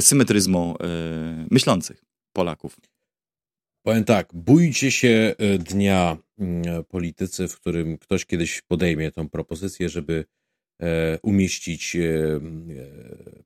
symetryzmu 0.00 0.76
e, 0.80 1.46
myślących 1.50 2.04
Polaków. 2.32 2.76
Powiem 3.86 4.04
tak, 4.04 4.30
bójcie 4.34 4.90
się 4.90 5.34
e, 5.38 5.58
dnia 5.58 6.16
mm, 6.38 6.84
politycy, 6.84 7.48
w 7.48 7.56
którym 7.60 7.98
ktoś 7.98 8.26
kiedyś 8.26 8.62
podejmie 8.62 9.10
tą 9.12 9.28
propozycję, 9.28 9.88
żeby 9.88 10.24
e, 10.82 11.18
umieścić 11.22 11.96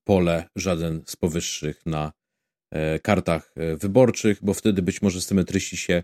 pole 0.05 0.45
żaden 0.57 1.03
z 1.07 1.17
powyższych 1.17 1.87
na 1.87 2.13
kartach 3.03 3.55
wyborczych, 3.79 4.39
bo 4.43 4.55
wtedy 4.55 4.83
być 4.83 5.03
może 5.03 5.21
symetryści 5.21 5.77
się 5.77 6.03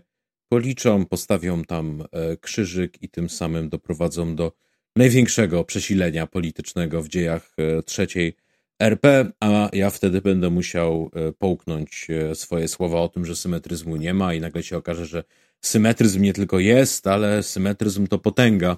policzą, 0.49 1.05
postawią 1.05 1.63
tam 1.63 2.03
e, 2.11 2.37
krzyżyk 2.37 3.03
i 3.03 3.09
tym 3.09 3.29
samym 3.29 3.69
doprowadzą 3.69 4.35
do 4.35 4.51
największego 4.95 5.63
przesilenia 5.63 6.27
politycznego 6.27 7.03
w 7.03 7.07
dziejach 7.07 7.53
e, 7.57 7.83
trzeciej 7.83 8.35
RP, 8.79 9.31
a 9.39 9.69
ja 9.73 9.89
wtedy 9.89 10.21
będę 10.21 10.49
musiał 10.49 11.11
e, 11.13 11.31
połknąć 11.31 12.07
swoje 12.33 12.67
słowa 12.67 13.01
o 13.01 13.09
tym, 13.09 13.25
że 13.25 13.35
symetryzmu 13.35 13.95
nie 13.95 14.13
ma 14.13 14.33
i 14.33 14.41
nagle 14.41 14.63
się 14.63 14.77
okaże, 14.77 15.05
że 15.05 15.23
symetryzm 15.61 16.21
nie 16.21 16.33
tylko 16.33 16.59
jest, 16.59 17.07
ale 17.07 17.43
symetryzm 17.43 18.07
to 18.07 18.19
potęga, 18.19 18.77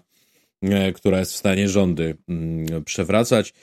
która 0.95 1.19
jest 1.19 1.33
w 1.33 1.35
stanie 1.37 1.69
rządy 1.69 2.17
mm, 2.27 2.83
przewracać. 2.83 3.53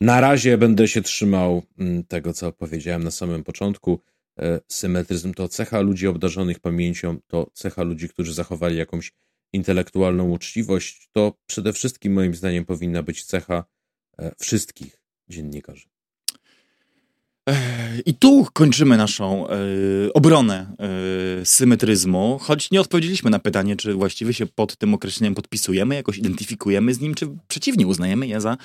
Na 0.00 0.20
razie 0.20 0.58
będę 0.58 0.88
się 0.88 1.02
trzymał 1.02 1.62
mm, 1.78 2.04
tego, 2.04 2.32
co 2.32 2.52
powiedziałem 2.52 3.04
na 3.04 3.10
samym 3.10 3.44
początku. 3.44 4.00
E, 4.38 4.60
symetryzm 4.68 5.34
to 5.34 5.48
cecha 5.48 5.80
ludzi 5.80 6.06
obdarzonych 6.06 6.60
pamięcią, 6.60 7.18
to 7.26 7.50
cecha 7.54 7.82
ludzi, 7.82 8.08
którzy 8.08 8.34
zachowali 8.34 8.76
jakąś 8.76 9.12
intelektualną 9.52 10.30
uczciwość. 10.30 11.08
To 11.12 11.38
przede 11.46 11.72
wszystkim, 11.72 12.12
moim 12.12 12.34
zdaniem, 12.34 12.64
powinna 12.64 13.02
być 13.02 13.24
cecha 13.24 13.64
e, 14.18 14.32
wszystkich 14.38 14.99
dziennikarzy. 15.30 15.88
I 18.06 18.14
tu 18.14 18.46
kończymy 18.52 18.96
naszą 18.96 19.48
e, 19.48 19.52
obronę 20.14 20.66
e, 21.40 21.46
symetryzmu, 21.46 22.38
choć 22.42 22.70
nie 22.70 22.80
odpowiedzieliśmy 22.80 23.30
na 23.30 23.38
pytanie, 23.38 23.76
czy 23.76 23.94
właściwie 23.94 24.34
się 24.34 24.46
pod 24.46 24.76
tym 24.76 24.94
określeniem 24.94 25.34
podpisujemy, 25.34 25.94
jakoś 25.94 26.18
identyfikujemy 26.18 26.94
z 26.94 27.00
nim, 27.00 27.14
czy 27.14 27.28
przeciwnie 27.48 27.86
uznajemy 27.86 28.26
je 28.26 28.40
za 28.40 28.56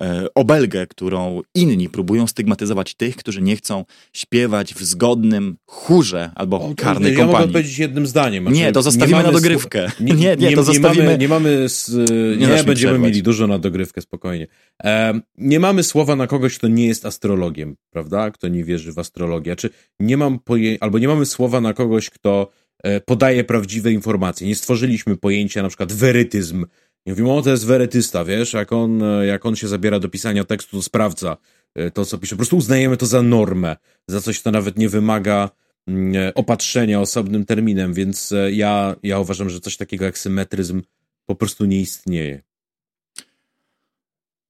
e, 0.00 0.26
obelgę, 0.34 0.86
którą 0.86 1.40
inni 1.54 1.88
próbują 1.88 2.26
stygmatyzować 2.26 2.94
tych, 2.94 3.16
którzy 3.16 3.42
nie 3.42 3.56
chcą 3.56 3.84
śpiewać 4.12 4.74
w 4.74 4.84
zgodnym 4.84 5.56
chórze 5.66 6.30
albo 6.34 6.56
o, 6.60 6.74
karnej 6.76 7.12
nie, 7.12 7.18
kompanii. 7.18 7.34
Ja 7.34 7.40
mogę 7.40 7.52
powiedzieć 7.52 7.78
jednym 7.78 8.06
zdaniem. 8.06 8.44
Znaczy, 8.44 8.58
nie, 8.58 8.72
to 8.72 8.82
zostawimy 8.82 9.22
na 9.22 9.32
dogrywkę. 9.32 9.90
Nie, 10.00 10.14
nie, 10.22 10.36
nie, 10.36 10.56
to 10.56 10.62
zostawimy... 10.62 11.04
mamy, 11.04 11.18
nie 11.18 11.28
mamy 11.28 11.66
nie, 12.10 12.36
nie 12.36 12.46
będziemy 12.46 12.74
przerwać. 12.74 13.00
mieli 13.00 13.22
dużo 13.22 13.46
na 13.46 13.58
dogrywkę, 13.58 14.00
spokojnie. 14.00 14.46
E, 14.84 15.20
nie 15.38 15.60
mamy 15.60 15.82
słowa 15.82 16.16
na 16.16 16.26
kogoś, 16.26 16.58
kto 16.58 16.68
nie 16.68 16.86
jest 16.86 17.06
astrologiem, 17.06 17.76
prawda? 17.90 18.21
Kto 18.30 18.48
nie 18.48 18.64
wierzy 18.64 18.92
w 18.92 18.98
astrologię. 18.98 19.56
Czy 19.56 19.70
nie 20.00 20.16
mam 20.16 20.38
poje... 20.38 20.76
albo 20.80 20.98
nie 20.98 21.08
mamy 21.08 21.26
słowa 21.26 21.60
na 21.60 21.74
kogoś, 21.74 22.10
kto 22.10 22.50
e, 22.82 23.00
podaje 23.00 23.44
prawdziwe 23.44 23.92
informacje. 23.92 24.46
Nie 24.46 24.54
stworzyliśmy 24.54 25.16
pojęcia 25.16 25.62
na 25.62 25.68
przykład 25.68 25.92
werytyzm. 25.92 26.66
Nie 27.06 27.12
mówimy, 27.12 27.32
o 27.32 27.42
to 27.42 27.50
jest 27.50 27.66
werytysta, 27.66 28.24
wiesz, 28.24 28.52
jak 28.52 28.72
on, 28.72 29.02
e, 29.02 29.26
jak 29.26 29.46
on 29.46 29.56
się 29.56 29.68
zabiera 29.68 29.98
do 29.98 30.08
pisania 30.08 30.44
tekstu, 30.44 30.76
to 30.76 30.82
sprawdza 30.82 31.36
e, 31.74 31.90
to, 31.90 32.04
co 32.04 32.18
pisze. 32.18 32.34
Po 32.34 32.38
prostu 32.38 32.56
uznajemy 32.56 32.96
to 32.96 33.06
za 33.06 33.22
normę, 33.22 33.76
za 34.08 34.20
coś, 34.20 34.40
co 34.40 34.50
nawet 34.50 34.78
nie 34.78 34.88
wymaga 34.88 35.50
mm, 35.88 36.32
opatrzenia 36.34 37.00
osobnym 37.00 37.44
terminem, 37.44 37.94
więc 37.94 38.34
ja, 38.50 38.96
ja 39.02 39.18
uważam, 39.18 39.50
że 39.50 39.60
coś 39.60 39.76
takiego 39.76 40.04
jak 40.04 40.18
symetryzm 40.18 40.82
po 41.26 41.34
prostu 41.34 41.64
nie 41.64 41.80
istnieje. 41.80 42.42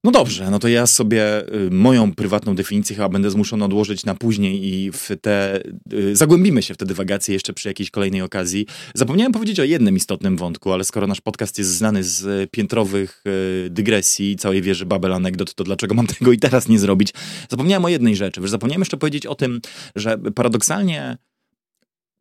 No 0.05 0.11
dobrze, 0.11 0.51
no 0.51 0.59
to 0.59 0.67
ja 0.67 0.87
sobie 0.87 1.53
y, 1.55 1.69
moją 1.71 2.13
prywatną 2.13 2.55
definicję 2.55 2.95
chyba 2.95 3.09
będę 3.09 3.31
zmuszony 3.31 3.65
odłożyć 3.65 4.05
na 4.05 4.15
później 4.15 4.67
i 4.67 4.91
w 4.91 5.09
te, 5.21 5.63
y, 5.93 6.15
zagłębimy 6.15 6.61
się 6.63 6.73
w 6.73 6.77
te 6.77 6.85
dywagacje 6.85 7.33
jeszcze 7.33 7.53
przy 7.53 7.67
jakiejś 7.67 7.91
kolejnej 7.91 8.21
okazji. 8.21 8.65
Zapomniałem 8.95 9.31
powiedzieć 9.31 9.59
o 9.59 9.63
jednym 9.63 9.95
istotnym 9.95 10.37
wątku, 10.37 10.71
ale 10.71 10.83
skoro 10.83 11.07
nasz 11.07 11.21
podcast 11.21 11.57
jest 11.57 11.69
znany 11.69 12.03
z 12.03 12.51
piętrowych 12.51 13.23
y, 13.65 13.69
dygresji 13.69 14.35
całej 14.35 14.61
wieży 14.61 14.85
Babel 14.85 15.13
anegdot, 15.13 15.55
to 15.55 15.63
dlaczego 15.63 15.95
mam 15.95 16.07
tego 16.17 16.31
i 16.31 16.37
teraz 16.37 16.67
nie 16.67 16.79
zrobić? 16.79 17.13
Zapomniałem 17.49 17.85
o 17.85 17.89
jednej 17.89 18.15
rzeczy, 18.15 18.41
wiesz, 18.41 18.49
zapomniałem 18.49 18.81
jeszcze 18.81 18.97
powiedzieć 18.97 19.25
o 19.25 19.35
tym, 19.35 19.61
że 19.95 20.17
paradoksalnie 20.17 21.17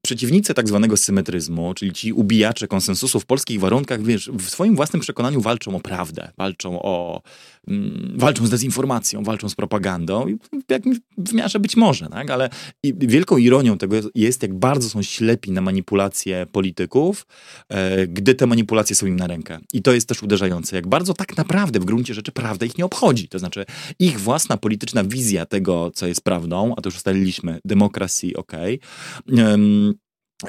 przeciwnicy 0.03 0.55
tak 0.55 0.69
zwanego 0.69 0.97
symetryzmu, 0.97 1.75
czyli 1.75 1.93
ci 1.93 2.13
ubijacze 2.13 2.69
konsensusu 2.69 3.21
w 3.21 3.27
polskich 3.27 3.61
warunkach, 3.61 4.03
wiesz, 4.03 4.31
w 4.31 4.51
swoim 4.51 4.77
własnym 4.77 5.01
przekonaniu 5.01 5.41
walczą 5.41 5.77
o 5.77 5.81
prawdę, 5.81 6.33
walczą 6.39 6.83
o 6.83 7.23
walczą 8.15 8.47
z 8.47 8.51
dezinformacją, 8.51 9.23
walczą 9.23 9.49
z 9.49 9.55
propagandą, 9.55 10.27
w 11.19 11.33
miarze 11.33 11.61
być 11.61 11.77
może, 11.77 12.09
tak? 12.09 12.31
ale 12.31 12.51
wielką 12.85 13.37
ironią 13.37 13.79
tego 13.79 13.97
jest, 14.15 14.43
jak 14.43 14.55
bardzo 14.55 14.89
są 14.89 15.03
ślepi 15.03 15.53
na 15.53 15.61
manipulacje 15.61 16.47
polityków, 16.53 17.27
e, 17.69 18.07
gdy 18.07 18.35
te 18.35 18.47
manipulacje 18.47 18.97
są 18.97 19.07
im 19.07 19.17
na 19.17 19.27
rękę. 19.27 19.59
I 19.73 19.83
to 19.83 19.93
jest 19.93 20.09
też 20.09 20.23
uderzające, 20.23 20.77
jak 20.77 20.87
bardzo 20.87 21.15
tak 21.15 21.37
naprawdę 21.37 21.81
w 21.81 21.85
gruncie 21.85 22.15
rzeczy 22.15 22.33
prawda 22.33 22.67
ich 22.67 22.79
nie 22.79 22.85
obchodzi. 22.85 23.29
To 23.29 23.39
znaczy 23.39 23.65
ich 23.99 24.21
własna 24.21 24.57
polityczna 24.57 25.05
wizja 25.05 25.47
tego, 25.47 25.91
co 25.95 26.07
jest 26.07 26.25
prawdą, 26.25 26.75
a 26.77 26.81
to 26.81 26.89
już 26.89 26.97
ustaliliśmy, 26.97 27.61
demokracji, 27.65 28.37
okay, 28.37 28.79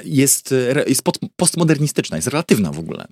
jest, 0.04 0.54
jest 0.86 1.02
postmodernistyczna, 1.36 2.16
jest 2.16 2.28
relatywna 2.28 2.72
w 2.72 2.78
ogóle. 2.78 3.04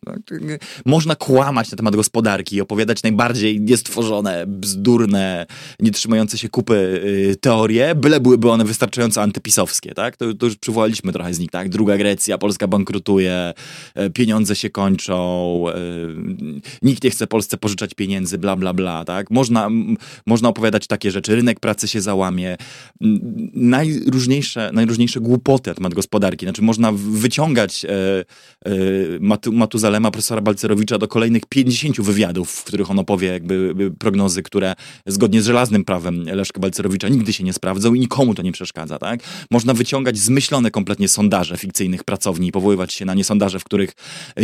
Można 0.85 1.17
kłamać 1.17 1.71
na 1.71 1.77
temat 1.77 1.97
gospodarki, 1.97 2.61
opowiadać 2.61 3.03
najbardziej 3.03 3.61
niestworzone, 3.61 4.45
bzdurne, 4.47 5.47
nie 5.81 5.91
trzymające 5.91 6.39
się 6.39 6.49
kupy 6.49 6.75
y, 6.75 7.37
teorie, 7.41 7.95
byle 7.95 8.21
byłyby 8.21 8.51
one 8.51 8.65
wystarczająco 8.65 9.23
antypisowskie, 9.23 9.95
tak? 9.95 10.17
To, 10.17 10.35
to 10.35 10.47
już 10.47 10.57
przywołaliśmy 10.57 11.13
trochę 11.13 11.35
z 11.35 11.39
nich, 11.39 11.51
tak? 11.51 11.69
Druga 11.69 11.97
Grecja, 11.97 12.39
Polska 12.39 12.67
bankrutuje, 12.67 13.53
e, 13.95 14.11
pieniądze 14.11 14.57
się 14.57 14.71
kończą, 14.71 15.65
e, 15.69 15.75
nikt 16.83 17.05
nie 17.05 17.11
chce 17.11 17.27
Polsce 17.27 17.57
pożyczać 17.57 17.95
pieniędzy, 17.95 18.39
bla, 18.39 18.57
bla, 18.57 18.75
bla, 18.75 19.05
tak? 19.05 19.31
Można, 19.31 19.69
można 20.27 20.49
opowiadać 20.49 20.87
takie 20.87 21.11
rzeczy, 21.11 21.37
rynek 21.37 21.61
pracy 21.61 21.89
się 21.89 22.01
załamie, 22.01 22.57
najróżniejsze, 23.55 24.71
najróżniejsze 24.73 25.21
głupoty 25.21 25.71
na 25.71 25.75
temat 25.75 25.95
gospodarki, 25.95 26.47
znaczy 26.47 26.63
można 26.73 26.93
wyciągać 26.93 27.85
e, 27.85 27.89
e, 28.65 29.51
Matuzalema, 29.53 30.11
profesora 30.11 30.41
Balcerowicza 30.41 30.99
do 30.99 31.09
kolejnych 31.09 31.43
50 31.49 32.01
wywiadów, 32.01 32.51
w 32.51 32.65
których 32.65 32.91
on 32.91 32.99
opowie 32.99 33.29
jakby 33.29 33.75
prognozy, 33.99 34.43
które 34.43 34.75
zgodnie 35.07 35.43
z 35.43 35.47
żelaznym 35.47 35.85
prawem 35.85 36.25
Leszka 36.25 36.61
Balcerowicza 36.61 37.09
nigdy 37.09 37.33
się 37.33 37.45
nie 37.45 37.53
sprawdzą 37.53 37.95
i 37.95 38.01
nikomu 38.01 38.35
to 38.35 38.43
nie 38.43 38.53
przeszkadza, 38.53 38.99
tak? 38.99 39.21
Można 39.51 39.75
wyciągać 39.75 40.19
zmyślone 40.19 40.71
kompletnie 40.71 41.09
sondaże 41.09 41.57
fikcyjnych 41.57 42.05
pracowni 42.05 42.49
i 42.49 42.53
powoływać 42.53 42.93
się 42.93 43.05
na 43.05 43.15
nie 43.15 43.25
sondaże, 43.25 43.59
w 43.59 43.65
których 43.65 43.93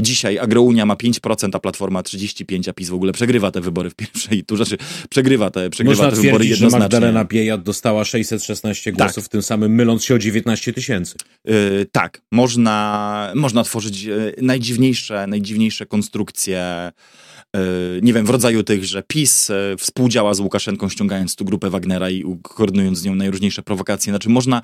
dzisiaj 0.03 0.39
Agrounia 0.39 0.87
ma 0.87 0.95
5%, 0.95 1.49
a 1.53 1.59
Platforma 1.59 2.03
35%, 2.03 2.70
a 2.70 2.72
PiS 2.72 2.89
w 2.89 2.95
ogóle 2.95 3.12
przegrywa 3.12 3.51
te 3.51 3.61
wybory 3.61 3.91
w 3.91 3.95
pierwszej 3.95 4.45
turze, 4.45 4.64
znaczy 4.64 4.85
przegrywa 5.11 5.51
te, 5.51 5.70
przegrywa 5.70 6.03
Można 6.03 6.16
te 6.16 6.22
wybory 6.22 6.47
jednoznacznie. 6.47 6.79
że 6.79 6.85
Magdalena 6.85 7.24
Biejat 7.24 7.62
dostała 7.62 8.05
616 8.05 8.93
głosów, 8.93 9.24
tak. 9.24 9.33
tym 9.33 9.43
samym 9.43 9.74
myląc 9.74 10.05
się 10.05 10.14
o 10.14 10.18
19 10.18 10.72
tysięcy. 10.72 11.14
Yy, 11.45 11.87
tak, 11.93 12.17
można, 12.32 13.32
można 13.34 13.64
tworzyć 13.64 14.02
yy, 14.02 14.34
najdziwniejsze, 14.42 15.26
najdziwniejsze 15.26 15.86
konstrukcje 15.86 16.92
E, 17.56 17.60
nie 18.02 18.12
wiem, 18.12 18.26
w 18.26 18.30
rodzaju 18.30 18.62
tych, 18.62 18.84
że 18.84 19.02
PiS 19.02 19.50
e, 19.50 19.76
współdziała 19.78 20.34
z 20.34 20.40
Łukaszenką, 20.40 20.88
ściągając 20.88 21.36
tu 21.36 21.44
grupę 21.44 21.70
Wagnera 21.70 22.10
i 22.10 22.24
koordynując 22.42 22.98
z 22.98 23.04
nią 23.04 23.14
najróżniejsze 23.14 23.62
prowokacje. 23.62 24.12
Znaczy 24.12 24.28
można, 24.28 24.62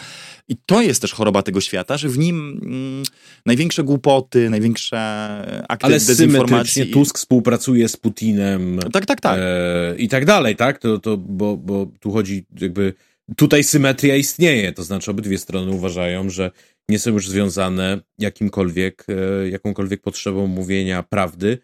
i 0.48 0.56
to 0.66 0.82
jest 0.82 1.00
też 1.00 1.12
choroba 1.12 1.42
tego 1.42 1.60
świata, 1.60 1.96
że 1.96 2.08
w 2.08 2.18
nim 2.18 2.60
mm, 2.64 3.02
największe 3.46 3.84
głupoty, 3.84 4.50
największe 4.50 4.98
akty 5.68 5.86
Ale 5.86 6.00
dezinformacji. 6.00 6.82
Ale 6.82 6.90
Tusk 6.90 7.18
współpracuje 7.18 7.88
z 7.88 7.96
Putinem. 7.96 8.78
Tak, 8.92 9.06
tak, 9.06 9.20
tak. 9.20 9.38
E, 9.40 9.94
I 9.98 10.08
tak 10.08 10.24
dalej, 10.24 10.56
tak? 10.56 10.78
To, 10.78 10.98
to, 10.98 11.16
bo, 11.16 11.56
bo 11.56 11.86
tu 12.00 12.10
chodzi 12.10 12.44
jakby, 12.60 12.94
tutaj 13.36 13.64
symetria 13.64 14.16
istnieje, 14.16 14.72
to 14.72 14.82
znaczy 14.82 15.10
obydwie 15.10 15.38
strony 15.38 15.70
uważają, 15.70 16.30
że 16.30 16.50
nie 16.88 16.98
są 16.98 17.10
już 17.10 17.28
związane 17.28 18.00
jakimkolwiek, 18.18 19.06
e, 19.08 19.48
jakąkolwiek 19.48 20.02
potrzebą 20.02 20.46
mówienia 20.46 21.02
prawdy, 21.02 21.58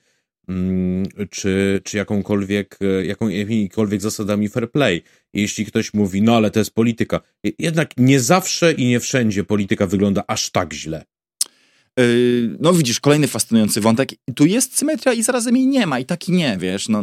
Mm, 0.50 1.06
czy, 1.30 1.80
czy 1.84 1.96
jakąkolwiek, 1.96 2.78
e, 2.80 3.06
jakimikolwiek 3.06 4.00
zasadami 4.00 4.48
fair 4.48 4.70
play. 4.70 5.02
Jeśli 5.32 5.66
ktoś 5.66 5.94
mówi, 5.94 6.22
no 6.22 6.36
ale 6.36 6.50
to 6.50 6.58
jest 6.58 6.74
polityka. 6.74 7.20
Jednak 7.58 7.90
nie 7.96 8.20
zawsze 8.20 8.72
i 8.72 8.86
nie 8.86 9.00
wszędzie 9.00 9.44
polityka 9.44 9.86
wygląda 9.86 10.24
aż 10.26 10.50
tak 10.50 10.72
źle. 10.72 11.04
Yy, 11.98 12.56
no 12.60 12.72
widzisz, 12.72 13.00
kolejny 13.00 13.28
fascynujący 13.28 13.80
wątek. 13.80 14.10
Tu 14.34 14.46
jest 14.46 14.78
symetria 14.78 15.12
i 15.12 15.22
zarazem 15.22 15.56
jej 15.56 15.66
nie 15.66 15.86
ma. 15.86 15.98
I 15.98 16.04
tak 16.04 16.28
i 16.28 16.32
nie, 16.32 16.56
wiesz. 16.60 16.88
No, 16.88 17.02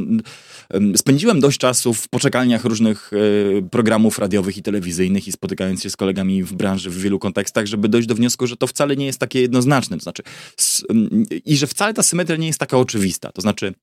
spędziłem 0.95 1.39
dość 1.39 1.57
czasu 1.57 1.93
w 1.93 2.09
poczekalniach 2.09 2.65
różnych 2.65 3.11
yy, 3.13 3.63
programów 3.71 4.19
radiowych 4.19 4.57
i 4.57 4.61
telewizyjnych 4.61 5.27
i 5.27 5.31
spotykając 5.31 5.83
się 5.83 5.89
z 5.89 5.95
kolegami 5.95 6.43
w 6.43 6.53
branży 6.53 6.89
w 6.89 7.01
wielu 7.01 7.19
kontekstach, 7.19 7.65
żeby 7.65 7.89
dojść 7.89 8.07
do 8.07 8.15
wniosku, 8.15 8.47
że 8.47 8.57
to 8.57 8.67
wcale 8.67 8.95
nie 8.95 9.05
jest 9.05 9.19
takie 9.19 9.41
jednoznaczne. 9.41 9.97
To 9.97 10.03
znaczy, 10.03 10.23
i 11.45 11.57
że 11.57 11.67
wcale 11.67 11.93
ta 11.93 12.03
symetria 12.03 12.37
nie 12.37 12.47
jest 12.47 12.59
taka 12.59 12.77
oczywista. 12.77 13.31
To 13.31 13.41
znaczy, 13.41 13.73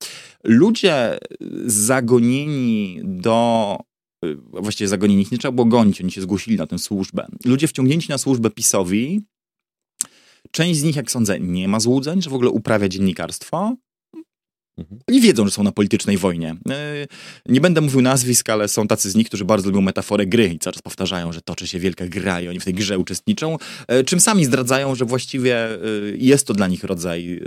ludzie 0.45 1.19
zagonieni 1.67 3.01
do 3.05 3.79
yy, 4.25 4.39
właściwie 4.53 4.89
zagonieni, 4.89 5.23
ich 5.23 5.33
nie 5.33 5.39
trzeba 5.39 5.53
było 5.53 5.67
gonić, 5.67 6.01
oni 6.01 6.13
się 6.13 6.21
zgłosili 6.21 6.57
na 6.57 6.67
tę 6.67 6.79
służbę. 6.79 7.27
Ludzie 7.45 7.69
wciągnięci 7.69 8.11
na 8.11 8.19
służbę 8.19 8.51
PiSowi 8.51 9.23
Część 10.55 10.81
z 10.81 10.83
nich, 10.83 10.97
jak 10.97 11.11
sądzę, 11.11 11.41
nie 11.41 11.69
ma 11.69 11.81
złudzeń, 11.81 12.23
że 12.23 12.31
w 12.31 12.35
ogóle 12.35 12.51
uprawia 12.51 12.89
dziennikarstwo. 12.89 13.77
Mhm. 14.79 15.01
Oni 15.09 15.21
wiedzą, 15.21 15.45
że 15.45 15.51
są 15.51 15.63
na 15.63 15.73
politycznej 15.73 16.17
wojnie. 16.17 16.57
E, 16.71 17.07
nie 17.47 17.61
będę 17.61 17.81
mówił 17.81 18.03
nazwisk, 18.03 18.51
ale 18.51 18.69
są 18.69 18.87
tacy 18.87 19.11
z 19.11 19.15
nich, 19.15 19.27
którzy 19.27 19.45
bardzo 19.45 19.69
lubią 19.69 19.81
metaforę 19.81 20.27
gry 20.27 20.49
i 20.49 20.59
cały 20.59 20.75
czas 20.75 20.83
powtarzają, 20.83 21.33
że 21.33 21.41
toczy 21.41 21.67
się 21.69 21.79
wielka 21.79 22.07
gra 22.07 22.41
i 22.41 22.49
oni 22.49 22.61
w 22.61 22.65
tej 22.65 22.75
grze 22.75 22.99
uczestniczą, 22.99 23.57
e, 23.89 24.05
czym 24.05 24.21
sami 24.21 24.45
zdradzają, 24.45 24.95
że 24.95 25.05
właściwie 25.05 25.67
e, 25.67 25.79
jest 26.17 26.47
to 26.47 26.55
dla 26.55 26.67
nich 26.67 26.85
rodzaj 26.85 27.41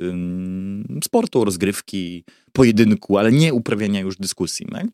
sportu, 1.04 1.46
rozgrywki, 1.46 2.24
pojedynku, 2.58 3.18
ale 3.18 3.32
nie 3.32 3.54
uprawiania 3.54 4.00
już 4.00 4.18
dyskusji. 4.18 4.66
Tak? 4.72 4.86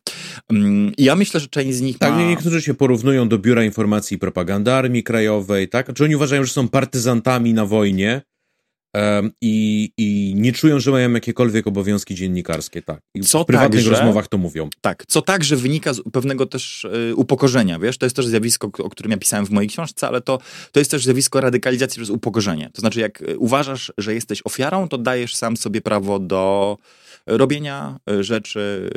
Ja 0.97 1.15
myślę, 1.15 1.39
że 1.39 1.47
część 1.47 1.77
z 1.77 1.81
nich 1.81 1.97
Tak, 1.97 2.13
ma... 2.13 2.29
niektórzy 2.29 2.61
się 2.61 2.73
porównują 2.73 3.29
do 3.29 3.39
Biura 3.39 3.63
Informacji 3.63 4.15
i 4.15 4.19
Propagandy 4.19 4.73
Armii 4.73 5.03
Krajowej, 5.03 5.69
tak? 5.69 5.93
Czy 5.93 6.03
oni 6.03 6.15
uważają, 6.15 6.43
że 6.43 6.53
są 6.53 6.67
partyzantami 6.67 7.53
na 7.53 7.65
wojnie, 7.65 8.21
i, 9.41 9.89
i 9.97 10.33
nie 10.37 10.53
czują, 10.53 10.79
że 10.79 10.91
mają 10.91 11.11
jakiekolwiek 11.11 11.67
obowiązki 11.67 12.15
dziennikarskie, 12.15 12.81
tak. 12.81 12.99
I 13.15 13.21
co 13.21 13.43
w 13.43 13.45
prywatnych 13.45 13.83
także, 13.83 13.89
rozmowach 13.89 14.27
to 14.27 14.37
mówią. 14.37 14.69
Tak, 14.81 15.03
co 15.07 15.21
także 15.21 15.55
wynika 15.55 15.93
z 15.93 16.01
pewnego 16.11 16.45
też 16.45 16.85
y, 17.11 17.15
upokorzenia, 17.15 17.79
wiesz, 17.79 17.97
to 17.97 18.05
jest 18.05 18.15
też 18.15 18.27
zjawisko, 18.27 18.69
o 18.77 18.89
którym 18.89 19.11
ja 19.11 19.17
pisałem 19.17 19.45
w 19.45 19.49
mojej 19.49 19.69
książce, 19.69 20.07
ale 20.07 20.21
to, 20.21 20.39
to 20.71 20.79
jest 20.79 20.91
też 20.91 21.03
zjawisko 21.03 21.41
radykalizacji 21.41 21.99
przez 21.99 22.09
upokorzenie. 22.09 22.69
To 22.73 22.79
znaczy, 22.79 22.99
jak 22.99 23.23
uważasz, 23.37 23.93
że 23.97 24.13
jesteś 24.13 24.41
ofiarą, 24.45 24.87
to 24.87 24.97
dajesz 24.97 25.35
sam 25.35 25.57
sobie 25.57 25.81
prawo 25.81 26.19
do 26.19 26.77
robienia 27.27 27.97
e, 28.09 28.23
rzeczy, 28.23 28.89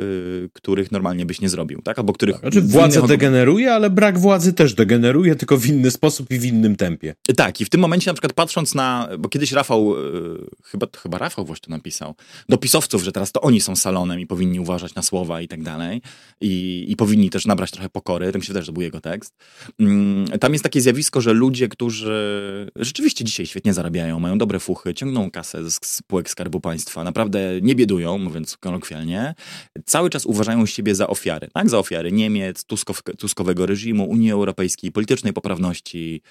których 0.53 0.91
normalnie 0.91 1.25
byś 1.25 1.41
nie 1.41 1.49
zrobił, 1.49 1.81
tak? 1.81 1.99
Albo 1.99 2.13
których... 2.13 2.37
Znaczy 2.37 2.61
władza 2.61 2.99
innych... 2.99 3.09
degeneruje, 3.09 3.73
ale 3.73 3.89
brak 3.89 4.19
władzy 4.19 4.53
też 4.53 4.73
degeneruje, 4.73 5.35
tylko 5.35 5.57
w 5.57 5.65
inny 5.65 5.91
sposób 5.91 6.31
i 6.31 6.39
w 6.39 6.45
innym 6.45 6.75
tempie. 6.75 7.15
Tak, 7.35 7.61
i 7.61 7.65
w 7.65 7.69
tym 7.69 7.81
momencie 7.81 8.09
na 8.09 8.13
przykład 8.13 8.33
patrząc 8.33 8.75
na... 8.75 9.09
Bo 9.19 9.29
kiedyś 9.29 9.51
Rafał, 9.51 9.86
e, 9.95 9.99
chyba, 10.63 10.87
chyba 10.97 11.17
Rafał 11.17 11.45
właśnie 11.45 11.65
to 11.65 11.71
napisał, 11.71 12.15
do 12.49 12.57
pisowców, 12.57 13.03
że 13.03 13.11
teraz 13.11 13.31
to 13.31 13.41
oni 13.41 13.61
są 13.61 13.75
salonem 13.75 14.19
i 14.19 14.27
powinni 14.27 14.59
uważać 14.59 14.95
na 14.95 15.01
słowa 15.01 15.41
i 15.41 15.47
tak 15.47 15.63
dalej. 15.63 16.01
I, 16.41 16.85
i 16.89 16.95
powinni 16.95 17.29
też 17.29 17.45
nabrać 17.45 17.71
trochę 17.71 17.89
pokory. 17.89 18.31
Mi 18.35 18.43
się 18.43 18.53
to 18.53 18.71
był 18.71 18.81
jego 18.81 19.01
tekst. 19.01 19.33
Mm, 19.79 20.27
tam 20.39 20.53
jest 20.53 20.63
takie 20.63 20.81
zjawisko, 20.81 21.21
że 21.21 21.33
ludzie, 21.33 21.67
którzy 21.67 22.71
rzeczywiście 22.75 23.25
dzisiaj 23.25 23.45
świetnie 23.45 23.73
zarabiają, 23.73 24.19
mają 24.19 24.37
dobre 24.37 24.59
fuchy, 24.59 24.93
ciągną 24.93 25.31
kasę 25.31 25.71
z 25.71 25.79
spółek 25.81 26.29
Skarbu 26.29 26.59
Państwa, 26.59 27.03
naprawdę 27.03 27.61
nie 27.61 27.75
biedują, 27.75 28.17
mówiąc 28.17 28.57
kolokwialnie, 28.57 29.35
cały 29.85 30.09
czas 30.09 30.25
uważają 30.25 30.65
siebie 30.65 30.95
za 30.95 31.07
ofiary. 31.07 31.47
Tak, 31.53 31.69
za 31.69 31.79
ofiary 31.79 32.11
Niemiec, 32.11 32.65
Tuskow, 32.65 33.03
Tuskowego 33.17 33.65
reżimu, 33.65 34.09
Unii 34.09 34.31
Europejskiej, 34.31 34.91
politycznej 34.91 35.33
poprawności 35.33 36.21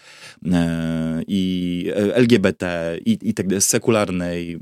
e, 0.53 1.23
i 1.27 1.91
LGBT, 2.15 2.97
i, 3.05 3.19
i 3.23 3.35
tak 3.35 3.46
sekularnej, 3.61 4.53
e, 4.55 4.59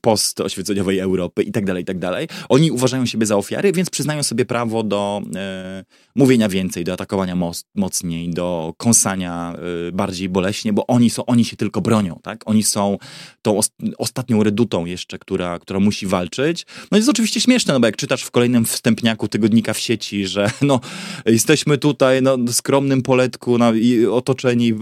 postoświeceniowej 0.00 0.98
Europy 0.98 1.42
i 1.42 1.52
tak 1.52 1.64
dalej, 1.64 1.82
i 1.82 1.86
tak 1.86 1.98
dalej. 1.98 2.28
Oni 2.48 2.70
uważają 2.70 3.06
siebie 3.06 3.26
za 3.26 3.36
ofiary, 3.36 3.72
więc 3.72 3.90
przyznają 3.90 4.22
sobie 4.22 4.44
prawo 4.44 4.82
do 4.82 5.22
e, 5.36 5.84
mówienia 6.14 6.48
więcej, 6.48 6.84
do 6.84 6.92
atakowania 6.92 7.36
moc, 7.36 7.64
mocniej, 7.74 8.30
do 8.30 8.74
kąsania 8.76 9.54
e, 9.88 9.92
bardziej 9.92 10.28
boleśnie, 10.28 10.72
bo 10.72 10.86
oni, 10.86 11.10
są, 11.10 11.26
oni 11.26 11.44
się 11.44 11.56
tylko 11.56 11.80
bronią. 11.80 12.20
Tak? 12.22 12.42
Oni 12.44 12.62
są 12.62 12.98
tą 13.42 13.58
os 13.58 13.70
ostatnią 13.98 14.42
redutą 14.42 14.84
jeszcze, 14.84 15.18
która, 15.18 15.58
która 15.58 15.80
musi 15.80 16.06
walczyć, 16.06 16.66
no 16.92 16.98
jest 16.98 17.08
oczywiście 17.08 17.40
śmieszne, 17.40 17.74
no 17.74 17.80
bo 17.80 17.86
jak 17.86 17.96
czytasz 17.96 18.22
w 18.22 18.30
kolejnym 18.30 18.64
wstępniaku 18.64 19.28
tygodnika 19.28 19.74
w 19.74 19.78
sieci, 19.78 20.26
że 20.26 20.50
no 20.62 20.80
jesteśmy 21.26 21.78
tutaj 21.78 22.22
no, 22.22 22.38
skromnym 22.50 23.02
poletku 23.02 23.58
no, 23.58 23.74
i 23.74 24.06
otoczeni 24.06 24.74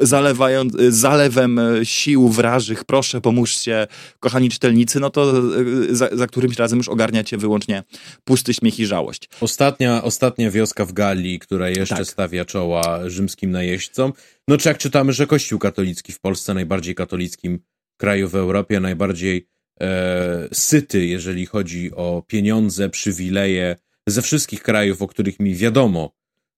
zalewając, 0.00 0.72
zalewem 0.88 1.58
e, 1.58 1.86
sił 1.86 2.28
wrażych, 2.28 2.77
proszę 2.84 3.20
pomóżcie, 3.20 3.86
kochani 4.20 4.50
czytelnicy, 4.50 5.00
no 5.00 5.10
to 5.10 5.32
e, 5.38 5.42
za, 5.90 6.08
za 6.12 6.26
którymś 6.26 6.56
razem 6.56 6.78
już 6.78 6.88
ogarniacie 6.88 7.36
wyłącznie 7.36 7.82
pusty 8.24 8.54
śmiech 8.54 8.78
i 8.78 8.86
żałość. 8.86 9.28
Ostatnia, 9.40 10.02
ostatnia 10.02 10.50
wioska 10.50 10.84
w 10.84 10.92
Galii, 10.92 11.38
która 11.38 11.68
jeszcze 11.68 11.96
tak. 11.96 12.06
stawia 12.06 12.44
czoła 12.44 13.00
rzymskim 13.10 13.50
najeźdźcom, 13.50 14.12
no 14.48 14.56
czy 14.56 14.68
jak 14.68 14.78
czytamy, 14.78 15.12
że 15.12 15.26
Kościół 15.26 15.58
katolicki 15.58 16.12
w 16.12 16.20
Polsce, 16.20 16.54
najbardziej 16.54 16.94
katolickim 16.94 17.58
kraju 17.96 18.28
w 18.28 18.34
Europie, 18.34 18.80
najbardziej 18.80 19.46
e, 19.80 20.48
syty, 20.52 21.06
jeżeli 21.06 21.46
chodzi 21.46 21.90
o 21.94 22.22
pieniądze, 22.26 22.88
przywileje 22.88 23.76
ze 24.06 24.22
wszystkich 24.22 24.62
krajów, 24.62 25.02
o 25.02 25.06
których 25.06 25.40
mi 25.40 25.54
wiadomo 25.54 26.12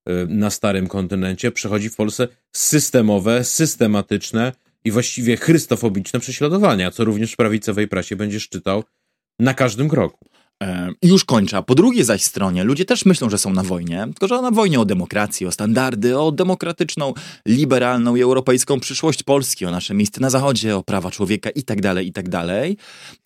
e, 0.06 0.12
na 0.26 0.50
starym 0.50 0.86
kontynencie, 0.86 1.52
przechodzi 1.52 1.90
w 1.90 1.96
Polsce 1.96 2.28
systemowe, 2.52 3.44
systematyczne 3.44 4.52
i 4.84 4.90
właściwie 4.90 5.36
chrystofobiczne 5.36 6.20
prześladowania, 6.20 6.90
co 6.90 7.04
również 7.04 7.32
w 7.32 7.36
prawicowej 7.36 7.88
prasie 7.88 8.16
będziesz 8.16 8.48
czytał 8.48 8.84
na 9.38 9.54
każdym 9.54 9.88
kroku. 9.88 10.30
I 11.02 11.08
już 11.08 11.24
kończę. 11.24 11.56
A 11.56 11.62
po 11.62 11.74
drugiej 11.74 12.04
zaś 12.04 12.22
stronie 12.22 12.64
ludzie 12.64 12.84
też 12.84 13.04
myślą, 13.04 13.30
że 13.30 13.38
są 13.38 13.52
na 13.52 13.62
wojnie, 13.62 14.04
tylko 14.04 14.28
że 14.28 14.42
na 14.42 14.50
wojnie 14.50 14.80
o 14.80 14.84
demokrację, 14.84 15.48
o 15.48 15.52
standardy, 15.52 16.18
o 16.18 16.32
demokratyczną, 16.32 17.14
liberalną 17.46 18.16
i 18.16 18.22
europejską 18.22 18.80
przyszłość 18.80 19.22
Polski, 19.22 19.66
o 19.66 19.70
nasze 19.70 19.94
miejsce 19.94 20.20
na 20.20 20.30
Zachodzie, 20.30 20.76
o 20.76 20.82
prawa 20.82 21.10
człowieka 21.10 21.50
i 21.50 21.62
tak 21.62 21.80
dalej, 21.80 22.06
i 22.06 22.12
tak. 22.12 22.26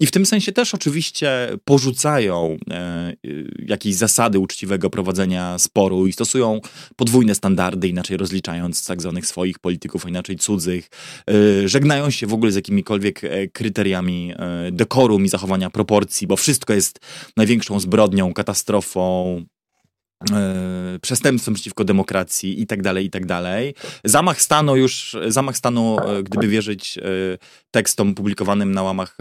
I 0.01 0.07
w 0.07 0.11
tym 0.11 0.27
sensie 0.27 0.53
też 0.53 0.75
oczywiście 0.75 1.49
porzucają 1.65 2.57
e, 2.71 3.13
jakieś 3.59 3.95
zasady 3.95 4.39
uczciwego 4.39 4.91
prowadzenia 4.91 5.59
sporu 5.59 6.07
i 6.07 6.13
stosują 6.13 6.61
podwójne 6.97 7.35
standardy, 7.35 7.89
inaczej 7.89 8.17
rozliczając 8.17 8.87
tak 8.87 9.03
zwanych 9.03 9.27
swoich 9.27 9.59
polityków, 9.59 10.07
a 10.07 10.09
inaczej 10.09 10.37
cudzych. 10.37 10.91
E, 11.31 11.69
żegnają 11.69 12.11
się 12.11 12.27
w 12.27 12.35
ogóle 12.35 12.53
z 12.53 12.55
jakimikolwiek 12.55 13.25
e, 13.25 13.49
kryteriami 13.49 14.33
e, 14.37 14.73
dekorum 14.73 15.25
i 15.25 15.29
zachowania 15.29 15.71
proporcji, 15.71 16.27
bo 16.27 16.37
wszystko 16.37 16.73
jest 16.73 17.01
największą 17.37 17.81
zbrodnią, 17.81 18.35
katastrofą, 18.35 19.45
e, 20.33 20.99
przestępstwem 21.03 21.55
przeciwko 21.55 21.85
demokracji 21.85 22.63
i 22.63 22.67
tak 22.67 22.83
dalej, 22.83 23.07
i 23.07 23.11
tak 23.11 23.27
dalej. 23.27 23.75
Zamach 24.05 24.43
stanu 24.43 24.77
już, 24.77 25.17
zamach 25.29 25.57
stanu, 25.57 25.97
e, 26.01 26.23
gdyby 26.23 26.49
wierzyć 26.49 26.99
tekstom 27.71 28.15
publikowanym 28.15 28.73
na 28.73 28.83
łamach 28.83 29.19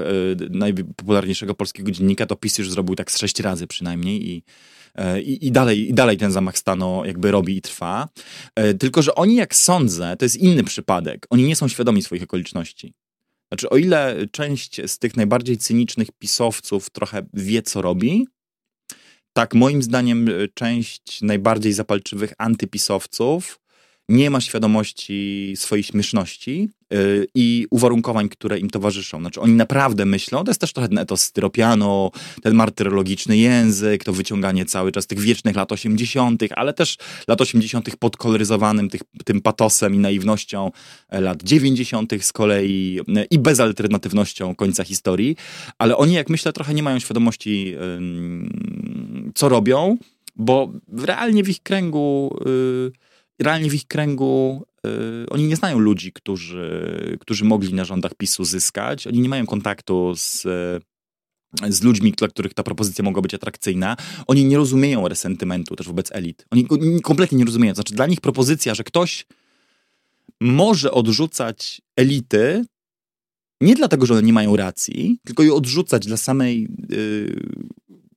najpopularniejszego 0.49 1.55
polskiego 1.55 1.91
dziennika, 1.91 2.25
to 2.25 2.35
PiS 2.35 2.57
już 2.57 2.71
zrobił 2.71 2.95
tak 2.95 3.11
z 3.11 3.17
sześć 3.17 3.39
razy 3.39 3.67
przynajmniej 3.67 4.29
i 4.29 4.43
i, 5.23 5.47
i, 5.47 5.51
dalej, 5.51 5.89
I 5.89 5.93
dalej 5.93 6.17
ten 6.17 6.31
zamach 6.31 6.57
stanu 6.57 7.05
jakby 7.05 7.31
robi 7.31 7.57
i 7.57 7.61
trwa. 7.61 8.09
Tylko, 8.79 9.01
że 9.01 9.15
oni, 9.15 9.35
jak 9.35 9.55
sądzę, 9.55 10.15
to 10.19 10.25
jest 10.25 10.35
inny 10.35 10.63
przypadek. 10.63 11.27
Oni 11.29 11.43
nie 11.43 11.55
są 11.55 11.67
świadomi 11.67 12.01
swoich 12.01 12.23
okoliczności. 12.23 12.93
Znaczy, 13.51 13.69
o 13.69 13.77
ile 13.77 14.27
część 14.31 14.81
z 14.91 14.99
tych 14.99 15.17
najbardziej 15.17 15.57
cynicznych 15.57 16.07
pisowców 16.11 16.89
trochę 16.89 17.25
wie, 17.33 17.61
co 17.61 17.81
robi, 17.81 18.27
tak 19.33 19.53
moim 19.53 19.83
zdaniem 19.83 20.29
część 20.53 21.21
najbardziej 21.21 21.73
zapalczywych 21.73 22.33
antypisowców 22.37 23.59
nie 24.09 24.29
ma 24.29 24.41
świadomości 24.41 25.53
swojej 25.55 25.83
śmieszności 25.83 26.69
yy, 26.89 27.27
i 27.35 27.67
uwarunkowań, 27.69 28.29
które 28.29 28.59
im 28.59 28.69
towarzyszą. 28.69 29.19
Znaczy 29.19 29.41
oni 29.41 29.53
naprawdę 29.53 30.05
myślą, 30.05 30.43
to 30.43 30.49
jest 30.49 30.61
też 30.61 30.73
trochę 30.73 30.89
ten 30.89 30.97
etos 30.97 31.21
styropianu, 31.21 32.11
ten 32.43 32.53
martyrologiczny 32.53 33.37
język, 33.37 34.03
to 34.03 34.13
wyciąganie 34.13 34.65
cały 34.65 34.91
czas 34.91 35.07
tych 35.07 35.19
wiecznych 35.19 35.55
lat 35.55 35.71
80., 35.71 36.43
ale 36.55 36.73
też 36.73 36.97
lat 37.27 37.41
80. 37.41 37.95
podkoloryzowanym 37.95 38.89
tych, 38.89 39.01
tym 39.25 39.41
patosem 39.41 39.95
i 39.95 39.97
naiwnością 39.97 40.71
lat 41.11 41.43
90. 41.43 42.11
z 42.21 42.33
kolei 42.33 42.99
yy, 43.07 43.25
i 43.31 43.39
bezalternatywnością 43.39 44.55
końca 44.55 44.83
historii, 44.83 45.35
ale 45.77 45.97
oni, 45.97 46.13
jak 46.13 46.29
myślę, 46.29 46.53
trochę 46.53 46.73
nie 46.73 46.83
mają 46.83 46.99
świadomości, 46.99 47.65
yy, 47.65 47.77
co 49.35 49.49
robią, 49.49 49.97
bo 50.35 50.71
realnie 50.93 51.43
w 51.43 51.49
ich 51.49 51.63
kręgu 51.63 52.37
yy, 52.45 52.91
realnie 53.39 53.69
w 53.69 53.73
ich 53.73 53.87
kręgu 53.87 54.65
y, 54.87 55.29
oni 55.29 55.43
nie 55.43 55.55
znają 55.55 55.79
ludzi, 55.79 56.11
którzy, 56.13 57.17
którzy 57.19 57.45
mogli 57.45 57.73
na 57.73 57.85
rządach 57.85 58.15
PiSu 58.15 58.45
zyskać. 58.45 59.07
Oni 59.07 59.19
nie 59.19 59.29
mają 59.29 59.45
kontaktu 59.45 60.13
z, 60.15 60.43
z 61.69 61.83
ludźmi, 61.83 62.11
dla 62.11 62.27
których 62.27 62.53
ta 62.53 62.63
propozycja 62.63 63.03
mogła 63.03 63.21
być 63.21 63.33
atrakcyjna. 63.33 63.97
Oni 64.27 64.45
nie 64.45 64.57
rozumieją 64.57 65.07
resentymentu 65.07 65.75
też 65.75 65.87
wobec 65.87 66.11
elit. 66.11 66.45
Oni 66.51 66.67
kompletnie 67.01 67.37
nie 67.37 67.45
rozumieją. 67.45 67.75
Znaczy, 67.75 67.93
dla 67.93 68.07
nich 68.07 68.21
propozycja, 68.21 68.75
że 68.75 68.83
ktoś 68.83 69.25
może 70.41 70.91
odrzucać 70.91 71.81
elity, 71.95 72.65
nie 73.61 73.75
dlatego, 73.75 74.05
że 74.05 74.13
one 74.13 74.23
nie 74.23 74.33
mają 74.33 74.55
racji, 74.55 75.19
tylko 75.25 75.43
je 75.43 75.53
odrzucać 75.53 76.05
dla 76.05 76.17
samej 76.17 76.67
yy, 76.89 77.35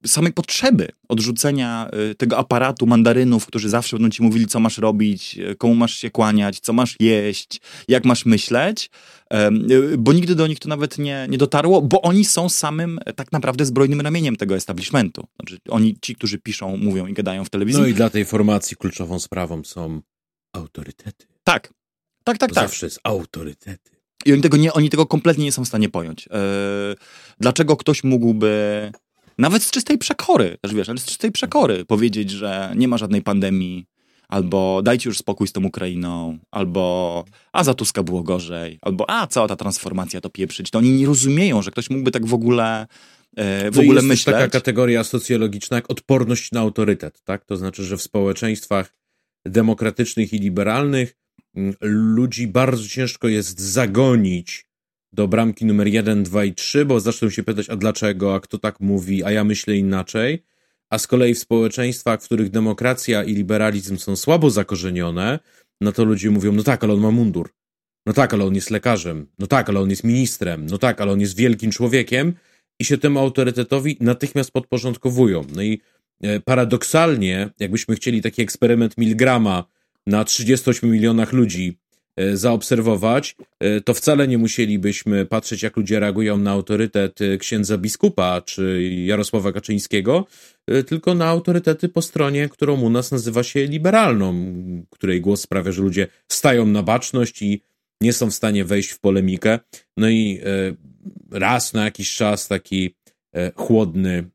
samej 0.06 0.32
potrzeby 0.32 0.88
odrzucenia 1.08 1.90
y, 2.10 2.14
tego 2.14 2.38
aparatu 2.38 2.86
mandarynów, 2.86 3.46
którzy 3.46 3.68
zawsze 3.68 3.96
będą 3.96 4.10
ci 4.10 4.22
mówili, 4.22 4.46
co 4.46 4.60
masz 4.60 4.78
robić, 4.78 5.38
y, 5.38 5.56
komu 5.56 5.74
masz 5.74 5.94
się 5.94 6.10
kłaniać, 6.10 6.60
co 6.60 6.72
masz 6.72 6.96
jeść, 7.00 7.60
jak 7.88 8.04
masz 8.04 8.26
myśleć, 8.26 8.90
y, 9.34 9.98
bo 9.98 10.12
nigdy 10.12 10.34
do 10.34 10.46
nich 10.46 10.58
to 10.58 10.68
nawet 10.68 10.98
nie, 10.98 11.26
nie 11.30 11.38
dotarło, 11.38 11.82
bo 11.82 12.02
oni 12.02 12.24
są 12.24 12.48
samym 12.48 12.98
e, 13.04 13.12
tak 13.12 13.32
naprawdę 13.32 13.64
zbrojnym 13.64 14.00
ramieniem 14.00 14.36
tego 14.36 14.56
establishmentu. 14.56 15.26
Znaczy, 15.36 15.58
oni, 15.68 15.96
ci, 16.02 16.14
którzy 16.14 16.38
piszą, 16.38 16.76
mówią 16.76 17.06
i 17.06 17.12
gadają 17.12 17.44
w 17.44 17.50
telewizji. 17.50 17.82
No 17.82 17.88
i 17.88 17.94
dla 17.94 18.10
tej 18.10 18.24
formacji 18.24 18.76
kluczową 18.76 19.18
sprawą 19.18 19.64
są 19.64 20.00
autorytety. 20.52 21.26
Tak, 21.44 21.72
tak, 22.24 22.38
tak, 22.38 22.54
tak. 22.54 22.64
Zawsze 22.64 22.86
jest 22.86 23.00
autorytety. 23.04 23.96
I 24.24 24.32
oni 24.32 24.42
tego, 24.42 24.56
nie, 24.56 24.72
oni 24.72 24.90
tego 24.90 25.06
kompletnie 25.06 25.44
nie 25.44 25.52
są 25.52 25.64
w 25.64 25.68
stanie 25.68 25.88
pojąć. 25.88 26.26
Yy, 26.26 26.96
dlaczego 27.40 27.76
ktoś 27.76 28.04
mógłby 28.04 28.92
nawet 29.38 29.62
z 29.62 29.70
czystej 29.70 29.98
przekory, 29.98 30.56
też 30.60 30.74
wiesz, 30.74 30.88
ale 30.88 30.98
z 30.98 31.04
czystej 31.04 31.32
przekory 31.32 31.84
powiedzieć, 31.84 32.30
że 32.30 32.72
nie 32.76 32.88
ma 32.88 32.98
żadnej 32.98 33.22
pandemii, 33.22 33.86
albo 34.28 34.82
dajcie 34.82 35.08
już 35.08 35.18
spokój 35.18 35.48
z 35.48 35.52
tą 35.52 35.64
Ukrainą, 35.64 36.38
albo 36.50 37.24
a 37.52 37.64
za 37.64 37.74
Tuska 37.74 38.02
było 38.02 38.22
gorzej, 38.22 38.78
albo 38.82 39.10
a 39.10 39.26
cała 39.26 39.48
ta 39.48 39.56
transformacja 39.56 40.20
to 40.20 40.30
pieprzyć. 40.30 40.70
To 40.70 40.78
oni 40.78 40.90
nie 40.90 41.06
rozumieją, 41.06 41.62
że 41.62 41.70
ktoś 41.70 41.90
mógłby 41.90 42.10
tak 42.10 42.26
w 42.26 42.34
ogóle 42.34 42.86
e, 43.36 43.70
w 43.70 43.78
ogóle 43.78 43.94
jest 43.94 44.06
myśleć. 44.06 44.36
taka 44.36 44.48
kategoria 44.48 45.04
socjologiczna 45.04 45.76
jak 45.76 45.90
odporność 45.90 46.52
na 46.52 46.60
autorytet, 46.60 47.22
tak? 47.24 47.44
To 47.44 47.56
znaczy, 47.56 47.84
że 47.84 47.96
w 47.96 48.02
społeczeństwach 48.02 48.92
demokratycznych 49.46 50.32
i 50.32 50.38
liberalnych 50.38 51.16
mm, 51.54 51.74
ludzi 51.80 52.46
bardzo 52.46 52.88
ciężko 52.88 53.28
jest 53.28 53.60
zagonić 53.60 54.65
do 55.16 55.28
bramki 55.28 55.66
numer 55.66 55.86
1, 55.86 56.22
2 56.22 56.44
i 56.44 56.54
3, 56.54 56.84
bo 56.84 57.00
zaczną 57.00 57.30
się 57.30 57.42
pytać, 57.42 57.70
a 57.70 57.76
dlaczego, 57.76 58.34
a 58.34 58.40
kto 58.40 58.58
tak 58.58 58.80
mówi, 58.80 59.24
a 59.24 59.30
ja 59.30 59.44
myślę 59.44 59.76
inaczej. 59.76 60.42
A 60.90 60.98
z 60.98 61.06
kolei 61.06 61.34
w 61.34 61.38
społeczeństwach, 61.38 62.22
w 62.22 62.24
których 62.24 62.50
demokracja 62.50 63.24
i 63.24 63.34
liberalizm 63.34 63.96
są 63.96 64.16
słabo 64.16 64.50
zakorzenione, 64.50 65.38
no 65.80 65.92
to 65.92 66.04
ludzie 66.04 66.30
mówią, 66.30 66.52
no 66.52 66.62
tak, 66.62 66.84
ale 66.84 66.92
on 66.92 67.00
ma 67.00 67.10
mundur. 67.10 67.50
No 68.06 68.12
tak, 68.12 68.34
ale 68.34 68.44
on 68.44 68.54
jest 68.54 68.70
lekarzem. 68.70 69.26
No 69.38 69.46
tak, 69.46 69.68
ale 69.68 69.80
on 69.80 69.90
jest 69.90 70.04
ministrem. 70.04 70.66
No 70.66 70.78
tak, 70.78 71.00
ale 71.00 71.12
on 71.12 71.20
jest 71.20 71.36
wielkim 71.36 71.70
człowiekiem 71.70 72.34
i 72.80 72.84
się 72.84 72.98
temu 72.98 73.18
autorytetowi 73.18 73.96
natychmiast 74.00 74.50
podporządkowują. 74.50 75.44
No 75.54 75.62
i 75.62 75.80
e, 76.22 76.40
paradoksalnie, 76.40 77.50
jakbyśmy 77.60 77.96
chcieli 77.96 78.22
taki 78.22 78.42
eksperyment 78.42 78.98
Milgrama 78.98 79.64
na 80.06 80.24
38 80.24 80.90
milionach 80.90 81.32
ludzi 81.32 81.78
zaobserwować, 82.34 83.36
e, 83.60 83.80
to 83.80 83.94
wcale 83.94 84.28
nie 84.28 84.38
musielibyśmy 84.38 85.26
patrzeć, 85.26 85.62
jak 85.62 85.76
ludzie 85.76 86.00
reagują 86.00 86.38
na 86.38 86.50
autorytet 86.50 87.20
e, 87.20 87.38
księdza 87.38 87.78
biskupa 87.78 88.40
czy 88.40 88.90
Jarosława 89.06 89.52
Kaczyńskiego, 89.52 90.26
tylko 90.86 91.14
na 91.14 91.26
autorytety 91.26 91.88
po 91.88 92.02
stronie, 92.02 92.48
którą 92.48 92.80
u 92.80 92.90
nas 92.90 93.12
nazywa 93.12 93.42
się 93.42 93.66
liberalną, 93.66 94.34
której 94.90 95.20
głos 95.20 95.40
sprawia, 95.40 95.72
że 95.72 95.82
ludzie 95.82 96.06
stają 96.32 96.66
na 96.66 96.82
baczność 96.82 97.42
i 97.42 97.62
nie 98.00 98.12
są 98.12 98.30
w 98.30 98.34
stanie 98.34 98.64
wejść 98.64 98.90
w 98.90 99.00
polemikę. 99.00 99.58
No 99.96 100.08
i 100.08 100.40
raz 101.30 101.72
na 101.72 101.84
jakiś 101.84 102.14
czas 102.14 102.48
taki 102.48 102.94
chłodny, 103.54 104.30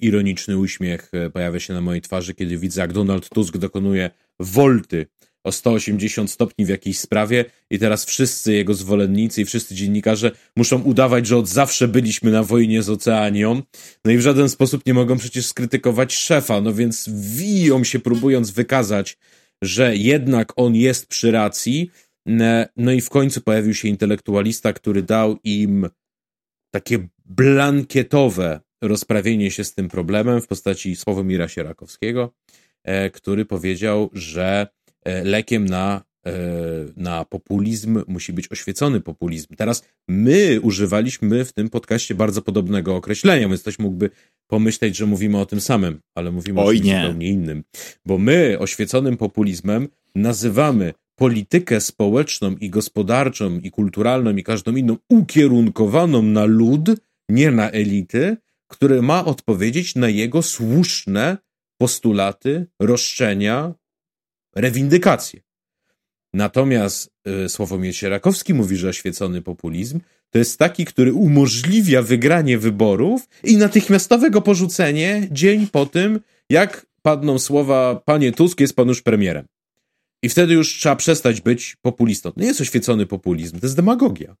ironiczny 0.00 0.58
uśmiech 0.58 1.10
pojawia 1.32 1.60
się 1.60 1.74
na 1.74 1.80
mojej 1.80 2.02
twarzy, 2.02 2.34
kiedy 2.34 2.58
widzę, 2.58 2.80
jak 2.80 2.92
Donald 2.92 3.28
Tusk 3.28 3.56
dokonuje 3.56 4.10
wolty 4.40 5.06
o 5.44 5.52
180 5.52 6.30
stopni 6.30 6.64
w 6.64 6.68
jakiejś 6.68 6.98
sprawie 6.98 7.44
i 7.70 7.78
teraz 7.78 8.04
wszyscy 8.04 8.52
jego 8.52 8.74
zwolennicy 8.74 9.42
i 9.42 9.44
wszyscy 9.44 9.74
dziennikarze 9.74 10.30
muszą 10.56 10.82
udawać, 10.82 11.26
że 11.26 11.36
od 11.36 11.48
zawsze 11.48 11.88
byliśmy 11.88 12.30
na 12.30 12.42
wojnie 12.42 12.82
z 12.82 12.90
Oceanią, 12.90 13.62
no 14.04 14.12
i 14.12 14.16
w 14.16 14.20
żaden 14.20 14.48
sposób 14.48 14.86
nie 14.86 14.94
mogą 14.94 15.16
przecież 15.16 15.46
skrytykować 15.46 16.14
szefa, 16.14 16.60
no 16.60 16.74
więc 16.74 17.10
wiją 17.12 17.84
się 17.84 17.98
próbując 17.98 18.50
wykazać, 18.50 19.18
że 19.62 19.96
jednak 19.96 20.52
on 20.56 20.74
jest 20.74 21.06
przy 21.06 21.30
racji, 21.30 21.90
no 22.76 22.92
i 22.92 23.00
w 23.00 23.10
końcu 23.10 23.40
pojawił 23.40 23.74
się 23.74 23.88
intelektualista, 23.88 24.72
który 24.72 25.02
dał 25.02 25.38
im 25.44 25.88
takie 26.70 27.08
blankietowe 27.24 28.60
rozprawienie 28.82 29.50
się 29.50 29.64
z 29.64 29.74
tym 29.74 29.88
problemem 29.88 30.40
w 30.40 30.46
postaci 30.46 30.96
Sławomira 30.96 31.48
Sierakowskiego, 31.48 32.34
e, 32.84 33.10
który 33.10 33.44
powiedział, 33.44 34.10
że 34.12 34.66
E, 34.66 34.83
lekiem 35.04 35.64
na, 35.64 36.02
e, 36.26 36.32
na 36.96 37.24
populizm 37.24 38.02
musi 38.08 38.32
być 38.32 38.52
oświecony 38.52 39.00
populizm. 39.00 39.54
Teraz 39.56 39.84
my 40.08 40.60
używaliśmy 40.62 41.44
w 41.44 41.52
tym 41.52 41.70
podcaście 41.70 42.14
bardzo 42.14 42.42
podobnego 42.42 42.96
określenia, 42.96 43.48
więc 43.48 43.60
ktoś 43.60 43.78
mógłby 43.78 44.10
pomyśleć, 44.46 44.96
że 44.96 45.06
mówimy 45.06 45.40
o 45.40 45.46
tym 45.46 45.60
samym, 45.60 46.00
ale 46.14 46.30
mówimy 46.30 46.60
Oj, 46.60 46.76
o 46.76 46.78
czymś 46.78 46.94
zupełnie 46.94 47.28
innym. 47.28 47.64
Bo 48.06 48.18
my 48.18 48.56
oświeconym 48.58 49.16
populizmem 49.16 49.88
nazywamy 50.14 50.94
politykę 51.16 51.80
społeczną 51.80 52.56
i 52.56 52.70
gospodarczą 52.70 53.58
i 53.58 53.70
kulturalną 53.70 54.36
i 54.36 54.42
każdą 54.42 54.76
inną 54.76 54.96
ukierunkowaną 55.08 56.22
na 56.22 56.44
lud, 56.44 56.90
nie 57.28 57.50
na 57.50 57.70
elity, 57.70 58.36
które 58.68 59.02
ma 59.02 59.24
odpowiedzieć 59.24 59.94
na 59.94 60.08
jego 60.08 60.42
słuszne 60.42 61.38
postulaty, 61.78 62.66
roszczenia, 62.80 63.74
rewindykację. 64.54 65.40
Natomiast 66.34 67.10
y, 67.44 67.48
Sławomir 67.48 67.96
Sierakowski 67.96 68.54
mówi, 68.54 68.76
że 68.76 68.88
oświecony 68.88 69.42
populizm 69.42 70.00
to 70.30 70.38
jest 70.38 70.58
taki, 70.58 70.84
który 70.84 71.12
umożliwia 71.12 72.02
wygranie 72.02 72.58
wyborów 72.58 73.28
i 73.44 73.56
natychmiastowego 73.56 74.42
porzucenie 74.42 75.28
dzień 75.30 75.66
po 75.66 75.86
tym, 75.86 76.20
jak 76.50 76.86
padną 77.02 77.38
słowa 77.38 78.02
panie 78.04 78.32
Tusk 78.32 78.60
jest 78.60 78.76
pan 78.76 78.88
już 78.88 79.02
premierem. 79.02 79.46
I 80.22 80.28
wtedy 80.28 80.54
już 80.54 80.78
trzeba 80.78 80.96
przestać 80.96 81.40
być 81.40 81.76
populistą. 81.82 82.32
To 82.32 82.40
nie 82.40 82.46
jest 82.46 82.60
oświecony 82.60 83.06
populizm, 83.06 83.60
to 83.60 83.66
jest 83.66 83.76
demagogia. 83.76 84.36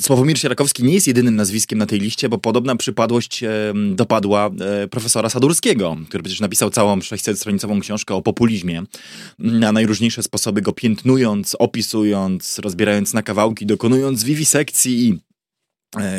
Sławomir 0.00 0.38
Sierakowski 0.38 0.84
nie 0.84 0.94
jest 0.94 1.06
jedynym 1.06 1.36
nazwiskiem 1.36 1.78
na 1.78 1.86
tej 1.86 2.00
liście, 2.00 2.28
bo 2.28 2.38
podobna 2.38 2.76
przypadłość 2.76 3.44
dopadła 3.90 4.50
e, 4.60 4.88
profesora 4.88 5.28
Sadurskiego, 5.28 5.96
który 6.08 6.22
przecież 6.22 6.40
napisał 6.40 6.70
całą 6.70 6.98
600-stronicową 6.98 7.80
książkę 7.80 8.14
o 8.14 8.22
populizmie, 8.22 8.82
na 9.38 9.72
najróżniejsze 9.72 10.22
sposoby 10.22 10.62
go 10.62 10.72
piętnując, 10.72 11.56
opisując, 11.58 12.58
rozbierając 12.58 13.14
na 13.14 13.22
kawałki, 13.22 13.66
dokonując 13.66 14.24
wiwisekcji 14.24 15.08
i 15.08 15.25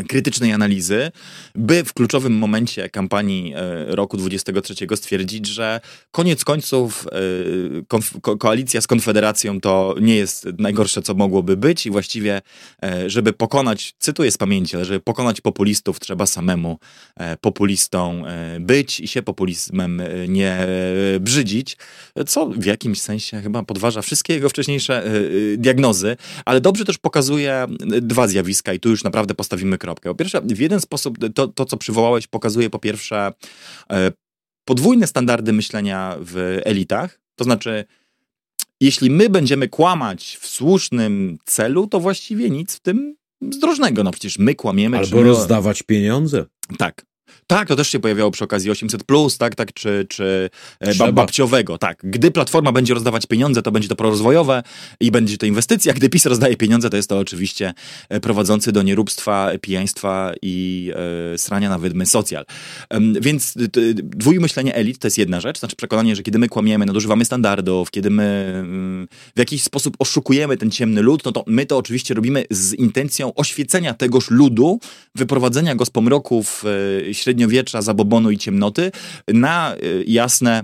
krytycznej 0.10 0.54
analizy, 0.54 1.12
by 1.56 1.84
w 1.84 1.94
kluczowym 1.94 2.34
momencie 2.34 2.90
kampanii 2.90 3.54
e, 3.56 3.86
roku 3.96 4.18
23 4.18 4.76
stwierdzić, 4.96 5.48
że 5.48 5.82
koniec 6.12 6.44
końców 6.44 7.08
e, 7.92 8.20
ko 8.22 8.38
koalicja 8.38 8.82
z 8.82 8.88
Konfederacją 8.88 9.62
to 9.62 9.96
nie 10.02 10.16
jest 10.16 10.48
najgorsze, 10.60 11.02
co 11.02 11.14
mogłoby 11.14 11.58
być 11.58 11.86
i 11.86 11.92
właściwie, 11.92 12.42
żeby 13.08 13.34
pokonać, 13.34 13.94
cytuję 14.00 14.32
z 14.32 14.38
pamięci, 14.38 14.76
ale 14.76 14.86
żeby 14.86 15.00
pokonać 15.00 15.42
populistów, 15.42 16.00
trzeba 16.00 16.26
samemu 16.26 16.80
populistą 17.42 18.24
być 18.60 19.00
i 19.00 19.08
się 19.08 19.22
populizmem 19.22 20.02
nie 20.28 20.68
brzydzić, 21.20 21.78
co 22.28 22.46
w 22.46 22.66
jakimś 22.66 23.02
sensie 23.02 23.42
chyba 23.42 23.64
podważa 23.64 24.02
wszystkie 24.02 24.34
jego 24.34 24.50
wcześniejsze 24.50 25.04
diagnozy, 25.58 26.18
ale 26.46 26.62
dobrze 26.62 26.86
też 26.86 26.98
pokazuje 26.98 27.68
dwa 28.02 28.28
zjawiska 28.28 28.74
i 28.74 28.80
tu 28.80 28.90
już 28.90 29.04
naprawdę 29.04 29.36
postawimy 29.36 29.57
postawimy 29.58 29.78
kropkę. 29.78 30.10
Po 30.10 30.16
pierwsze, 30.16 30.42
w 30.42 30.60
jeden 30.60 30.80
sposób 30.80 31.18
to, 31.34 31.48
to 31.48 31.66
co 31.66 31.78
przywołałeś, 31.78 32.28
pokazuje 32.28 32.70
po 32.70 32.80
pierwsze 32.80 33.34
e, 33.92 34.12
podwójne 34.66 35.08
standardy 35.08 35.54
myślenia 35.54 36.16
w 36.20 36.62
elitach. 36.66 37.20
To 37.36 37.44
znaczy, 37.44 37.86
jeśli 38.82 39.10
my 39.10 39.30
będziemy 39.30 39.68
kłamać 39.70 40.38
w 40.42 40.48
słusznym 40.48 41.38
celu, 41.46 41.88
to 41.88 42.00
właściwie 42.00 42.50
nic 42.50 42.76
w 42.76 42.80
tym 42.80 43.16
zdrożnego. 43.52 44.04
No 44.04 44.12
przecież 44.12 44.40
my 44.40 44.56
kłamiemy. 44.56 44.98
Albo 44.98 45.24
rozdawać 45.24 45.84
pieniądze. 45.84 46.46
Tak. 46.78 47.06
Tak, 47.48 47.68
to 47.68 47.76
też 47.76 47.90
się 47.90 48.00
pojawiało 48.00 48.32
przy 48.32 48.44
okazji 48.44 48.72
800, 48.72 49.04
plus, 49.04 49.38
tak, 49.38 49.56
tak, 49.56 49.74
czy, 49.74 50.06
czy 50.10 50.50
e, 50.80 51.12
babciowego. 51.14 51.78
Tak. 51.78 52.00
Gdy 52.04 52.32
platforma 52.32 52.72
będzie 52.72 52.94
rozdawać 52.94 53.26
pieniądze, 53.26 53.62
to 53.62 53.72
będzie 53.72 53.90
to 53.90 53.96
prorozwojowe 53.96 54.64
i 55.00 55.12
będzie 55.12 55.38
to 55.38 55.46
inwestycja. 55.46 55.94
Gdy 55.94 56.10
PiS 56.10 56.26
rozdaje 56.26 56.58
pieniądze, 56.58 56.90
to 56.90 56.98
jest 56.98 57.10
to 57.10 57.18
oczywiście 57.18 57.74
e, 58.10 58.20
prowadzący 58.20 58.72
do 58.72 58.82
nieróbstwa, 58.82 59.52
pijaństwa 59.62 60.34
i 60.42 60.92
e, 61.34 61.38
srania 61.38 61.70
na 61.70 61.78
wydmy 61.78 62.06
socjal. 62.06 62.46
Więc 63.22 63.54
dwójmyślenie 63.94 64.76
elit 64.76 65.00
to 65.00 65.08
jest 65.08 65.18
jedna 65.18 65.42
rzecz, 65.42 65.60
znaczy 65.60 65.76
przekonanie, 65.76 66.16
że 66.16 66.24
kiedy 66.24 66.40
my 66.40 66.50
kłamiemy, 66.50 66.86
nadużywamy 66.86 67.26
standardów, 67.26 67.92
kiedy 67.92 68.10
my 68.10 68.54
mm, 68.60 69.08
w 69.36 69.40
jakiś 69.40 69.64
sposób 69.64 69.96
oszukujemy 70.00 70.58
ten 70.58 70.72
ciemny 70.72 71.02
lud, 71.02 71.26
no 71.26 71.32
to 71.32 71.44
my 71.48 71.66
to 71.66 71.78
oczywiście 71.78 72.14
robimy 72.14 72.46
z 72.50 72.74
intencją 72.74 73.34
oświecenia 73.34 73.94
tegoż 73.94 74.30
ludu, 74.32 74.80
wyprowadzenia 75.16 75.76
go 75.76 75.86
z 75.86 75.90
pomroków 75.90 76.64
średniowiecza, 77.38 77.82
zabobonu 77.82 78.32
i 78.32 78.38
ciemnoty 78.38 78.92
na 79.28 79.76
y, 79.76 80.04
jasne 80.08 80.64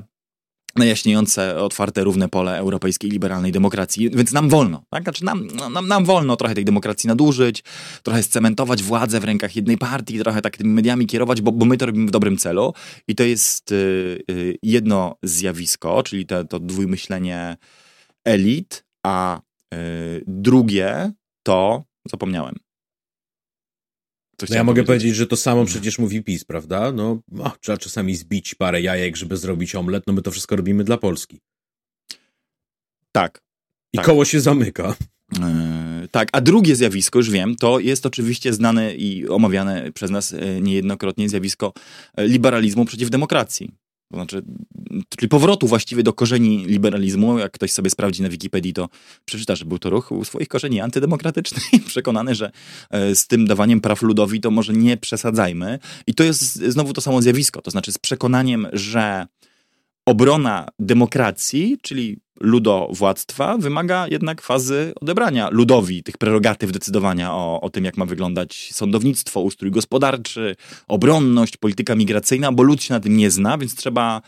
najjaśniejące, 0.76 1.61
otwarte, 1.61 2.03
równe 2.03 2.30
pole 2.30 2.57
europejskiej 2.57 3.11
liberalnej 3.11 3.51
demokracji, 3.51 4.09
więc 4.09 4.32
nam 4.32 4.49
wolno, 4.49 4.84
tak? 4.89 5.03
Znaczy 5.03 5.26
nam, 5.26 5.47
no, 5.55 5.69
nam, 5.69 5.88
nam 5.88 6.05
wolno 6.05 6.36
trochę 6.36 6.55
tej 6.55 6.65
demokracji 6.65 7.07
nadużyć, 7.07 7.63
trochę 8.03 8.24
scementować 8.24 8.84
władzę 8.84 9.19
w 9.19 9.24
rękach 9.24 9.55
jednej 9.55 9.78
partii, 9.78 10.19
trochę 10.19 10.41
tak 10.41 10.57
tymi 10.57 10.69
mediami 10.69 11.05
kierować, 11.05 11.41
bo, 11.41 11.51
bo 11.51 11.65
my 11.65 11.78
to 11.78 11.86
robimy 11.86 12.07
w 12.07 12.11
dobrym 12.11 12.38
celu 12.38 12.74
i 13.07 13.15
to 13.15 13.24
jest 13.24 13.71
y, 13.71 13.76
y, 14.32 14.57
jedno 14.63 15.15
zjawisko, 15.24 16.03
czyli 16.03 16.26
to, 16.26 16.43
to 16.43 16.59
dwójmyślenie 16.59 17.57
elit, 18.26 18.84
a 19.05 19.41
y, 19.74 20.24
drugie 20.28 21.11
to, 21.43 21.84
zapomniałem, 22.09 22.55
no 24.49 24.55
ja 24.55 24.63
mogę 24.63 24.83
powiedzieć? 24.83 25.15
że 25.15 25.27
to 25.27 25.37
samo 25.37 25.65
przecież 25.65 25.99
mówi 25.99 26.23
PiS, 26.23 26.43
prawda? 26.43 26.91
No, 26.91 27.19
oh, 27.39 27.55
trzeba 27.61 27.77
czasami 27.77 28.15
zbić 28.15 28.55
parę 28.55 28.81
jajek, 28.81 29.15
żeby 29.15 29.37
zrobić 29.37 29.75
omlet, 29.75 30.03
no 30.07 30.13
my 30.13 30.21
to 30.21 30.31
wszystko 30.31 30.55
robimy 30.55 30.83
dla 30.83 30.97
Polski. 30.97 31.39
Tak. 33.11 33.41
I 33.93 33.97
tak. 33.97 34.05
koło 34.05 34.25
się 34.25 34.39
zamyka. 34.39 34.95
Yy, 35.33 36.07
tak, 36.11 36.29
a 36.31 36.41
drugie 36.41 36.75
zjawisko, 36.75 37.19
już 37.19 37.29
wiem, 37.29 37.55
to 37.55 37.79
jest 37.79 38.05
oczywiście 38.05 38.53
znane 38.53 38.95
i 38.95 39.27
omawiane 39.27 39.91
przez 39.91 40.11
nas 40.11 40.33
e, 40.33 40.61
niejednokrotnie 40.61 41.29
zjawisko 41.29 41.73
e, 42.17 42.27
liberalizmu 42.27 42.85
przeciw 42.85 43.09
demokracji. 43.09 43.71
To 44.14 44.18
znaczy, 44.18 44.41
czyli 45.09 45.30
powrotu 45.30 45.68
właściwie 45.68 46.03
do 46.03 46.14
korzeni 46.14 46.66
liberalizmu. 46.66 47.39
Jak 47.39 47.51
ktoś 47.51 47.72
sobie 47.72 47.89
sprawdzi 47.89 48.22
na 48.22 48.30
Wikipedii, 48.30 48.74
to 48.74 48.89
przeczyta, 49.26 49.55
że 49.55 49.66
był 49.66 49.80
to 49.80 49.89
ruch 49.89 50.11
u 50.11 50.26
swoich 50.26 50.47
korzeni 50.47 50.82
antydemokratyczny 50.82 51.61
i 51.72 51.80
przekonany, 51.91 52.36
że 52.36 52.51
e, 52.89 53.16
z 53.16 53.28
tym 53.28 53.47
dawaniem 53.47 53.82
praw 53.82 54.01
ludowi 54.01 54.41
to 54.41 54.51
może 54.51 54.74
nie 54.74 54.97
przesadzajmy. 54.97 55.80
I 56.07 56.14
to 56.14 56.24
jest 56.24 56.55
znowu 56.55 56.93
to 56.93 57.01
samo 57.01 57.22
zjawisko. 57.22 57.61
To 57.61 57.72
znaczy 57.72 57.91
z 57.91 57.97
przekonaniem, 57.97 58.68
że 58.74 59.28
obrona 60.06 60.68
demokracji, 60.80 61.78
czyli 61.82 62.20
ludowładztwa, 62.39 63.58
wymaga 63.58 64.08
jednak 64.08 64.41
fazy 64.41 64.93
odebrania 65.01 65.49
ludowi 65.51 66.04
tych 66.04 66.18
prerogatyw 66.18 66.72
decydowania 66.72 67.34
o, 67.34 67.62
o 67.62 67.70
tym, 67.70 67.86
jak 67.86 67.97
ma 67.97 68.06
wyglądać 68.06 68.70
sądownictwo, 68.74 69.41
ustrój 69.41 69.72
gospodarczy, 69.72 70.56
obronność, 70.88 71.58
polityka 71.58 71.95
migracyjna, 71.95 72.51
bo 72.51 72.64
lud 72.64 72.84
się 72.84 72.93
na 72.93 72.99
tym 72.99 73.18
nie 73.18 73.32
zna, 73.32 73.58
więc 73.58 73.76
trzeba 73.76 74.22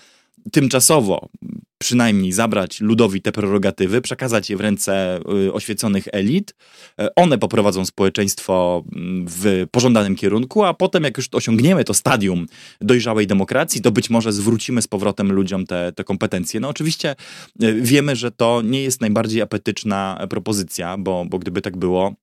tymczasowo 0.51 1.29
przynajmniej 1.77 2.31
zabrać 2.31 2.81
ludowi 2.81 3.21
te 3.21 3.31
prerogatywy, 3.31 4.01
przekazać 4.01 4.49
je 4.49 4.57
w 4.57 4.61
ręce 4.61 5.19
y, 5.47 5.53
oświeconych 5.53 6.07
elit. 6.11 6.55
E, 6.99 7.15
one 7.15 7.37
poprowadzą 7.37 7.85
społeczeństwo 7.85 8.83
mm, 8.95 9.25
w 9.29 9.65
pożądanym 9.71 10.15
kierunku, 10.15 10.63
a 10.63 10.73
potem, 10.73 11.03
jak 11.03 11.17
już 11.17 11.27
osiągniemy 11.31 11.83
to 11.83 11.93
stadium 11.93 12.45
dojrzałej 12.81 13.27
demokracji, 13.27 13.81
to 13.81 13.91
być 13.91 14.09
może 14.09 14.33
zwrócimy 14.33 14.81
z 14.81 14.87
powrotem 14.87 15.31
ludziom 15.31 15.65
te, 15.65 15.91
te 15.91 16.03
kompetencje. 16.03 16.59
No 16.59 16.69
oczywiście 16.69 17.15
e, 17.61 17.73
wiemy, 17.73 18.15
że 18.15 18.31
to 18.31 18.61
nie 18.61 18.83
jest 18.83 19.01
najbardziej 19.01 19.41
apetyczna 19.41 20.27
propozycja, 20.29 20.97
bo, 20.97 21.25
bo 21.29 21.39
gdyby 21.39 21.61
tak 21.61 21.77
było, 21.77 22.13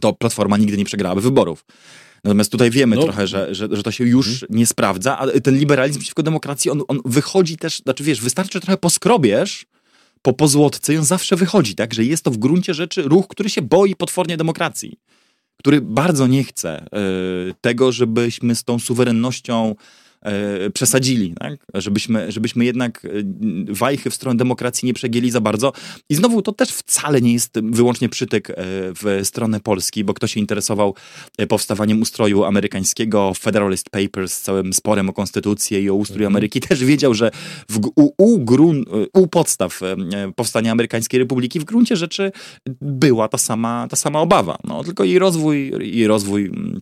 to 0.00 0.12
Platforma 0.12 0.56
nigdy 0.56 0.76
nie 0.76 0.84
przegrałaby 0.84 1.20
wyborów. 1.20 1.64
Natomiast 2.26 2.52
tutaj 2.52 2.70
wiemy 2.70 2.96
no. 2.96 3.02
trochę, 3.02 3.26
że, 3.26 3.54
że, 3.54 3.68
że 3.70 3.82
to 3.82 3.90
się 3.90 4.04
już 4.04 4.26
hmm. 4.26 4.58
nie 4.58 4.66
sprawdza, 4.66 5.18
a 5.18 5.26
ten 5.40 5.58
liberalizm 5.58 6.00
przeciwko 6.00 6.22
demokracji, 6.22 6.70
on, 6.70 6.82
on 6.88 7.00
wychodzi 7.04 7.56
też, 7.56 7.78
znaczy 7.78 8.04
wiesz, 8.04 8.20
wystarczy 8.20 8.60
trochę 8.60 8.76
poskrobiesz 8.76 9.66
po 10.22 10.32
pozłotce 10.32 10.94
i 10.94 10.98
on 10.98 11.04
zawsze 11.04 11.36
wychodzi, 11.36 11.74
tak? 11.74 11.94
Że 11.94 12.04
jest 12.04 12.24
to 12.24 12.30
w 12.30 12.36
gruncie 12.36 12.74
rzeczy 12.74 13.02
ruch, 13.02 13.28
który 13.28 13.50
się 13.50 13.62
boi 13.62 13.96
potwornie 13.96 14.36
demokracji. 14.36 14.98
Który 15.56 15.80
bardzo 15.80 16.26
nie 16.26 16.44
chce 16.44 16.86
y, 17.50 17.54
tego, 17.60 17.92
żebyśmy 17.92 18.54
z 18.54 18.64
tą 18.64 18.78
suwerennością 18.78 19.74
przesadzili, 20.74 21.34
tak? 21.38 21.66
żebyśmy, 21.74 22.32
żebyśmy 22.32 22.64
jednak 22.64 23.04
e, 23.04 23.08
wajchy 23.68 24.10
w 24.10 24.14
stronę 24.14 24.36
demokracji 24.36 24.86
nie 24.86 24.94
przegięli 24.94 25.30
za 25.30 25.40
bardzo. 25.40 25.72
I 26.10 26.14
znowu 26.14 26.42
to 26.42 26.52
też 26.52 26.70
wcale 26.70 27.20
nie 27.20 27.32
jest 27.32 27.60
wyłącznie 27.62 28.08
przytyk 28.08 28.50
e, 28.50 28.54
w 28.94 29.20
stronę 29.24 29.60
Polski, 29.60 30.04
bo 30.04 30.14
kto 30.14 30.26
się 30.26 30.40
interesował 30.40 30.94
powstawaniem 31.48 32.02
ustroju 32.02 32.44
amerykańskiego, 32.44 33.32
Federalist 33.38 33.90
Papers 33.90 34.32
z 34.34 34.40
całym 34.40 34.72
sporem 34.72 35.08
o 35.08 35.12
konstytucję 35.12 35.82
i 35.82 35.90
o 35.90 35.94
ustrój 35.94 36.24
mhm. 36.24 36.32
Ameryki, 36.32 36.60
też 36.60 36.84
wiedział, 36.84 37.14
że 37.14 37.30
w, 37.70 37.86
u, 37.96 38.14
u, 38.18 38.38
grun, 38.38 38.84
u 39.14 39.26
podstaw 39.26 39.80
powstania 40.36 40.72
amerykańskiej 40.72 41.20
republiki 41.20 41.60
w 41.60 41.64
gruncie 41.64 41.96
rzeczy 41.96 42.32
była 42.80 43.28
ta 43.28 43.38
sama, 43.38 43.86
ta 43.90 43.96
sama 43.96 44.20
obawa. 44.20 44.58
No, 44.64 44.84
tylko 44.84 45.04
jej 45.04 45.18
rozwój, 45.18 45.72
jej 45.80 46.06
rozwój 46.06 46.46
mm, 46.46 46.80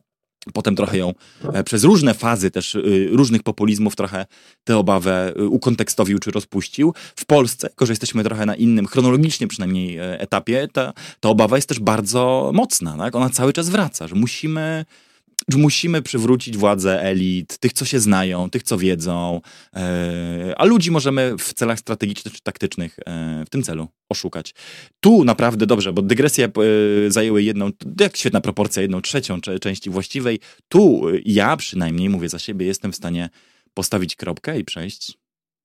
Potem 0.52 0.76
trochę 0.76 0.98
ją 0.98 1.14
e, 1.52 1.64
przez 1.64 1.84
różne 1.84 2.14
fazy 2.14 2.50
też 2.50 2.74
y, 2.74 3.08
różnych 3.12 3.42
populizmów 3.42 3.96
trochę 3.96 4.26
tę 4.64 4.76
obawę 4.76 5.32
y, 5.38 5.48
ukontekstowił 5.48 6.18
czy 6.18 6.30
rozpuścił. 6.30 6.94
W 7.16 7.24
Polsce, 7.24 7.66
jako 7.66 7.86
że 7.86 7.92
jesteśmy 7.92 8.24
trochę 8.24 8.46
na 8.46 8.54
innym, 8.54 8.86
chronologicznie 8.86 9.48
przynajmniej 9.48 9.98
e, 9.98 10.20
etapie, 10.20 10.68
ta, 10.72 10.92
ta 11.20 11.28
obawa 11.28 11.56
jest 11.56 11.68
też 11.68 11.80
bardzo 11.80 12.50
mocna. 12.54 12.96
Tak? 12.96 13.14
Ona 13.14 13.30
cały 13.30 13.52
czas 13.52 13.68
wraca, 13.68 14.08
że 14.08 14.14
musimy 14.14 14.84
musimy 15.52 16.02
przywrócić 16.02 16.56
władzę 16.56 17.02
elit, 17.02 17.58
tych, 17.58 17.72
co 17.72 17.84
się 17.84 18.00
znają, 18.00 18.50
tych, 18.50 18.62
co 18.62 18.78
wiedzą, 18.78 19.40
e, 19.76 20.54
a 20.56 20.64
ludzi 20.64 20.90
możemy 20.90 21.34
w 21.38 21.54
celach 21.54 21.78
strategicznych 21.78 22.34
czy 22.34 22.40
taktycznych 22.42 22.98
e, 23.06 23.44
w 23.46 23.50
tym 23.50 23.62
celu 23.62 23.88
oszukać. 24.08 24.54
Tu 25.00 25.24
naprawdę 25.24 25.66
dobrze, 25.66 25.92
bo 25.92 26.02
dygresje 26.02 26.46
e, 26.46 26.50
zajęły 27.10 27.42
jedną, 27.42 27.70
jak 28.00 28.16
świetna 28.16 28.40
proporcja, 28.40 28.82
jedną 28.82 29.00
trzecią 29.00 29.40
części 29.40 29.90
właściwej. 29.90 30.40
Tu 30.68 31.02
ja 31.24 31.56
przynajmniej, 31.56 32.08
mówię 32.08 32.28
za 32.28 32.38
siebie, 32.38 32.66
jestem 32.66 32.92
w 32.92 32.96
stanie 32.96 33.30
postawić 33.74 34.16
kropkę 34.16 34.58
i 34.58 34.64
przejść 34.64 35.18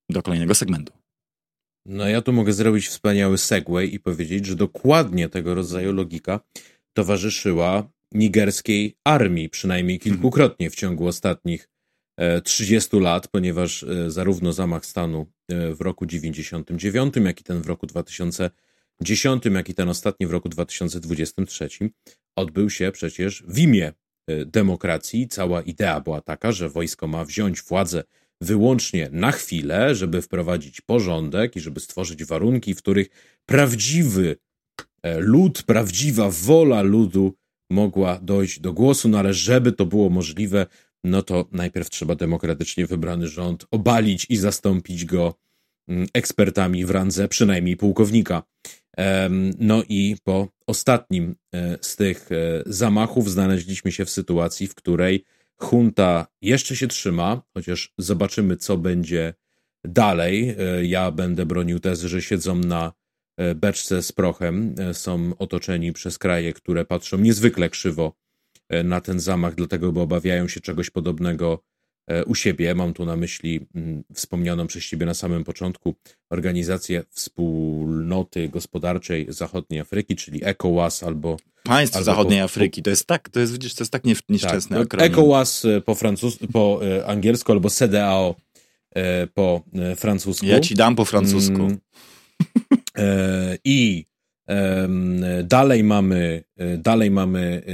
do 0.09 0.21
kolejnego 0.21 0.55
segmentu. 0.55 0.93
No 1.86 2.07
ja 2.07 2.21
tu 2.21 2.34
mogę 2.34 2.53
zrobić 2.53 2.88
wspaniały 2.88 3.38
segway 3.38 3.93
i 3.93 3.99
powiedzieć, 3.99 4.45
że 4.45 4.55
dokładnie 4.55 5.30
tego 5.30 5.55
rodzaju 5.55 5.93
logika 5.93 6.39
towarzyszyła 6.93 7.89
nigerskiej 8.12 8.97
armii, 9.03 9.49
przynajmniej 9.49 9.95
mhm. 9.97 10.12
kilkukrotnie 10.12 10.70
w 10.70 10.76
ciągu 10.76 11.07
ostatnich 11.07 11.70
30 12.43 12.97
e, 12.97 12.99
lat, 12.99 13.28
ponieważ 13.28 13.84
e, 13.84 14.12
zarówno 14.12 14.53
zamach 14.53 14.86
stanu 14.86 15.26
e, 15.49 15.74
w 15.74 15.82
roku 15.82 16.05
99, 16.05 17.16
jak 17.16 17.41
i 17.41 17.43
ten 17.43 17.62
w 17.62 17.68
roku 17.68 17.88
2010, 17.88 19.45
jak 19.45 19.70
i 19.70 19.74
ten 19.74 19.89
ostatni 19.89 20.28
w 20.28 20.32
roku 20.32 20.49
2023 20.49 21.70
odbył 22.36 22.70
się 22.70 22.91
przecież 22.91 23.43
w 23.47 23.60
imię 23.60 23.93
demokracji. 24.45 25.28
Cała 25.28 25.62
idea 25.62 26.01
była 26.01 26.22
taka, 26.22 26.51
że 26.51 26.70
wojsko 26.70 27.07
ma 27.07 27.26
wziąć 27.26 27.62
władzę 27.62 28.03
wyłącznie 28.41 29.10
na 29.12 29.32
chwilę, 29.32 29.95
żeby 29.95 30.22
wprowadzić 30.22 30.82
porządek 30.82 31.55
i 31.55 31.60
żeby 31.60 31.80
stworzyć 31.80 32.26
warunki, 32.26 32.76
w 32.76 32.78
których 32.78 33.10
prawdziwy 33.45 34.36
lud, 35.18 35.64
prawdziwa 35.64 36.30
wola 36.30 36.81
ludu 36.81 37.36
mogła 37.70 38.20
dojść 38.22 38.60
do 38.60 38.74
głosu, 38.74 39.10
no 39.10 39.20
ale 39.20 39.34
żeby 39.34 39.72
to 39.72 39.86
było 39.86 40.10
możliwe, 40.10 40.66
no 41.04 41.22
to 41.22 41.46
najpierw 41.52 41.90
trzeba 41.90 42.16
demokratycznie 42.16 42.86
wybrany 42.86 43.28
rząd 43.28 43.66
obalić 43.72 44.26
i 44.30 44.38
zastąpić 44.38 45.06
go 45.06 45.36
mm, 45.88 46.08
ekspertami 46.14 46.86
w 46.86 46.90
randze 46.90 47.28
przynajmniej 47.28 47.78
pułkownika. 47.78 48.44
No 49.60 49.84
i 49.90 50.16
po 50.24 50.48
ostatnim 50.68 51.36
e, 51.54 51.78
z 51.82 51.96
tych 51.96 52.32
e, 52.32 52.64
zamachów 52.66 53.32
znaleźliśmy 53.32 53.91
się 53.91 54.06
w 54.06 54.10
sytuacji, 54.10 54.68
w 54.68 54.76
której 54.76 55.24
junta 55.72 56.28
jeszcze 56.41 56.76
się 56.76 56.88
trzyma, 56.88 57.41
chociaż 57.54 57.94
zobaczymy, 57.98 58.58
co 58.58 58.78
będzie 58.78 59.34
dalej. 59.84 60.56
E, 60.60 60.86
ja 60.86 61.12
będę 61.12 61.46
bronił 61.46 61.80
tezy, 61.80 62.10
że 62.10 62.22
siedzą 62.22 62.56
na 62.56 62.94
beczce 63.56 64.03
z 64.03 64.11
prochem, 64.11 64.76
są 64.94 65.32
otoczeni 65.40 65.94
przez 65.94 66.18
kraje, 66.18 66.53
które 66.53 66.86
patrzą 66.86 67.18
niezwykle 67.18 67.70
krzywo 67.70 68.14
na 68.84 69.02
ten 69.02 69.20
zamach, 69.20 69.56
dlatego 69.56 69.91
bo 69.91 70.02
obawiają 70.02 70.48
się 70.48 70.60
czegoś 70.60 70.90
podobnego 70.90 71.64
E, 72.10 72.26
u 72.26 72.36
siebie. 72.36 72.76
Mam 72.76 72.94
tu 72.94 73.06
na 73.06 73.16
myśli 73.16 73.60
mm, 73.76 74.03
wspomnianą 74.14 74.68
przez 74.68 74.86
ciebie 74.86 75.06
na 75.06 75.14
samym 75.14 75.44
początku 75.44 75.95
organizację 76.30 77.03
Wspólnoty 77.10 78.49
Gospodarczej 78.49 79.26
Zachodniej 79.30 79.80
Afryki, 79.80 80.16
czyli 80.16 80.40
ECOWAS 80.44 81.03
albo 81.03 81.38
Państw 81.64 81.95
albo 81.95 82.06
Zachodniej 82.06 82.40
po, 82.40 82.45
Afryki. 82.45 82.84
To 82.84 82.90
jest 82.90 83.06
tak, 83.06 83.30
to 83.30 83.40
jest, 83.40 83.53
widzisz, 83.53 83.74
to 83.74 83.84
jest 83.84 83.91
tak 83.91 84.03
nieszczęsne 84.30 84.86
tak, 84.86 85.02
ECOWAS 85.02 85.66
e, 85.66 85.82
po, 85.82 85.95
francus, 85.95 86.38
po 86.53 86.80
e, 86.84 87.06
angielsku 87.06 87.52
albo 87.52 87.70
CDAO 87.70 88.36
po 89.34 89.64
francusku. 89.95 90.45
Ja 90.45 90.60
ci 90.60 90.76
dam 90.76 90.95
po 90.95 91.06
francusku. 91.06 91.68
Mm, 92.99 93.57
I 93.63 94.09
Dalej 95.43 95.84
mamy, 95.84 96.43
e, 96.57 96.77
dalej 96.77 97.11
mamy 97.11 97.61
e, 97.67 97.71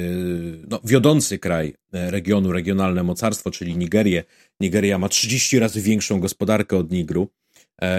no, 0.70 0.80
wiodący 0.84 1.40
kraj 1.40 1.74
e, 1.94 2.12
regionu, 2.12 2.52
regionalne 2.52 3.04
mocarstwo, 3.04 3.52
czyli 3.52 3.78
Nigerię. 3.78 4.24
Nigeria 4.60 4.98
ma 4.98 5.10
30 5.10 5.60
razy 5.60 5.82
większą 5.82 6.20
gospodarkę 6.20 6.78
od 6.78 6.92
Nigru 6.92 7.30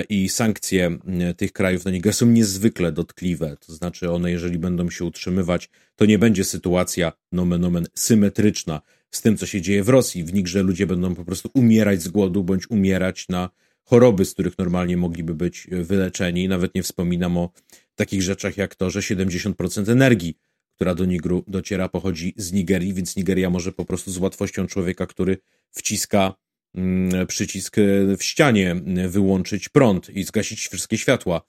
i 0.09 0.29
sankcje 0.29 0.99
tych 1.37 1.53
krajów 1.53 1.85
na 1.85 1.91
Niger 1.91 2.15
są 2.15 2.27
niezwykle 2.27 2.93
dotkliwe. 2.93 3.57
To 3.67 3.73
znaczy 3.73 4.11
one, 4.11 4.31
jeżeli 4.31 4.59
będą 4.59 4.91
się 4.91 5.05
utrzymywać, 5.05 5.71
to 5.97 6.07
nie 6.07 6.19
będzie 6.19 6.45
sytuacja 6.45 7.13
nomen 7.33 7.65
omen 7.65 7.87
symetryczna 7.95 8.81
z 9.11 9.23
tym, 9.23 9.37
co 9.37 9.47
się 9.47 9.61
dzieje 9.61 9.83
w 9.83 9.89
Rosji. 9.89 10.25
W 10.25 10.35
Nigrze 10.35 10.63
ludzie 10.63 10.87
będą 10.87 11.15
po 11.15 11.25
prostu 11.25 11.51
umierać 11.55 12.03
z 12.03 12.09
głodu 12.09 12.45
bądź 12.45 12.71
umierać 12.71 13.29
na 13.29 13.51
choroby, 13.87 14.25
z 14.25 14.35
których 14.35 14.59
normalnie 14.59 14.97
mogliby 14.97 15.35
być 15.35 15.69
wyleczeni. 15.71 16.49
Nawet 16.49 16.75
nie 16.75 16.83
wspominam 16.83 17.39
o 17.39 17.51
takich 17.95 18.23
rzeczach 18.23 18.57
jak 18.57 18.75
to, 18.75 18.91
że 18.91 19.01
70% 19.01 19.93
energii, 19.93 20.39
która 20.75 20.95
do 20.95 21.05
Nigru 21.05 21.45
dociera, 21.47 21.89
pochodzi 21.89 22.35
z 22.37 22.53
Nigerii, 22.53 22.95
więc 22.95 23.17
Nigeria 23.17 23.51
może 23.51 23.73
po 23.73 23.85
prostu 23.85 24.11
z 24.11 24.19
łatwością 24.19 24.67
człowieka, 24.67 25.07
który 25.07 25.39
wciska 25.71 26.35
mm, 26.75 27.27
przycisk 27.27 27.77
w 28.19 28.23
ścianie, 28.25 28.71
mm, 28.71 29.11
wyłączyć 29.11 29.69
prąd 29.69 30.11
i 30.11 30.25
zgasić 30.25 30.69
wszystkie 30.69 30.99
światła 30.99 31.43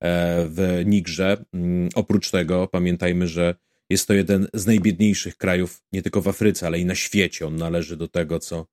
e, 0.00 0.46
w 0.48 0.82
Nigrze. 0.86 1.44
Mm, 1.52 1.88
oprócz 1.94 2.30
tego 2.30 2.68
pamiętajmy, 2.68 3.28
że 3.28 3.54
jest 3.90 4.08
to 4.08 4.14
jeden 4.14 4.48
z 4.54 4.66
najbiedniejszych 4.66 5.36
krajów 5.36 5.82
nie 5.92 6.02
tylko 6.02 6.22
w 6.22 6.28
Afryce, 6.28 6.66
ale 6.66 6.78
i 6.78 6.84
na 6.84 6.94
świecie. 6.94 7.46
On 7.46 7.56
należy 7.56 7.96
do 7.96 8.08
tego, 8.08 8.38
co 8.38 8.66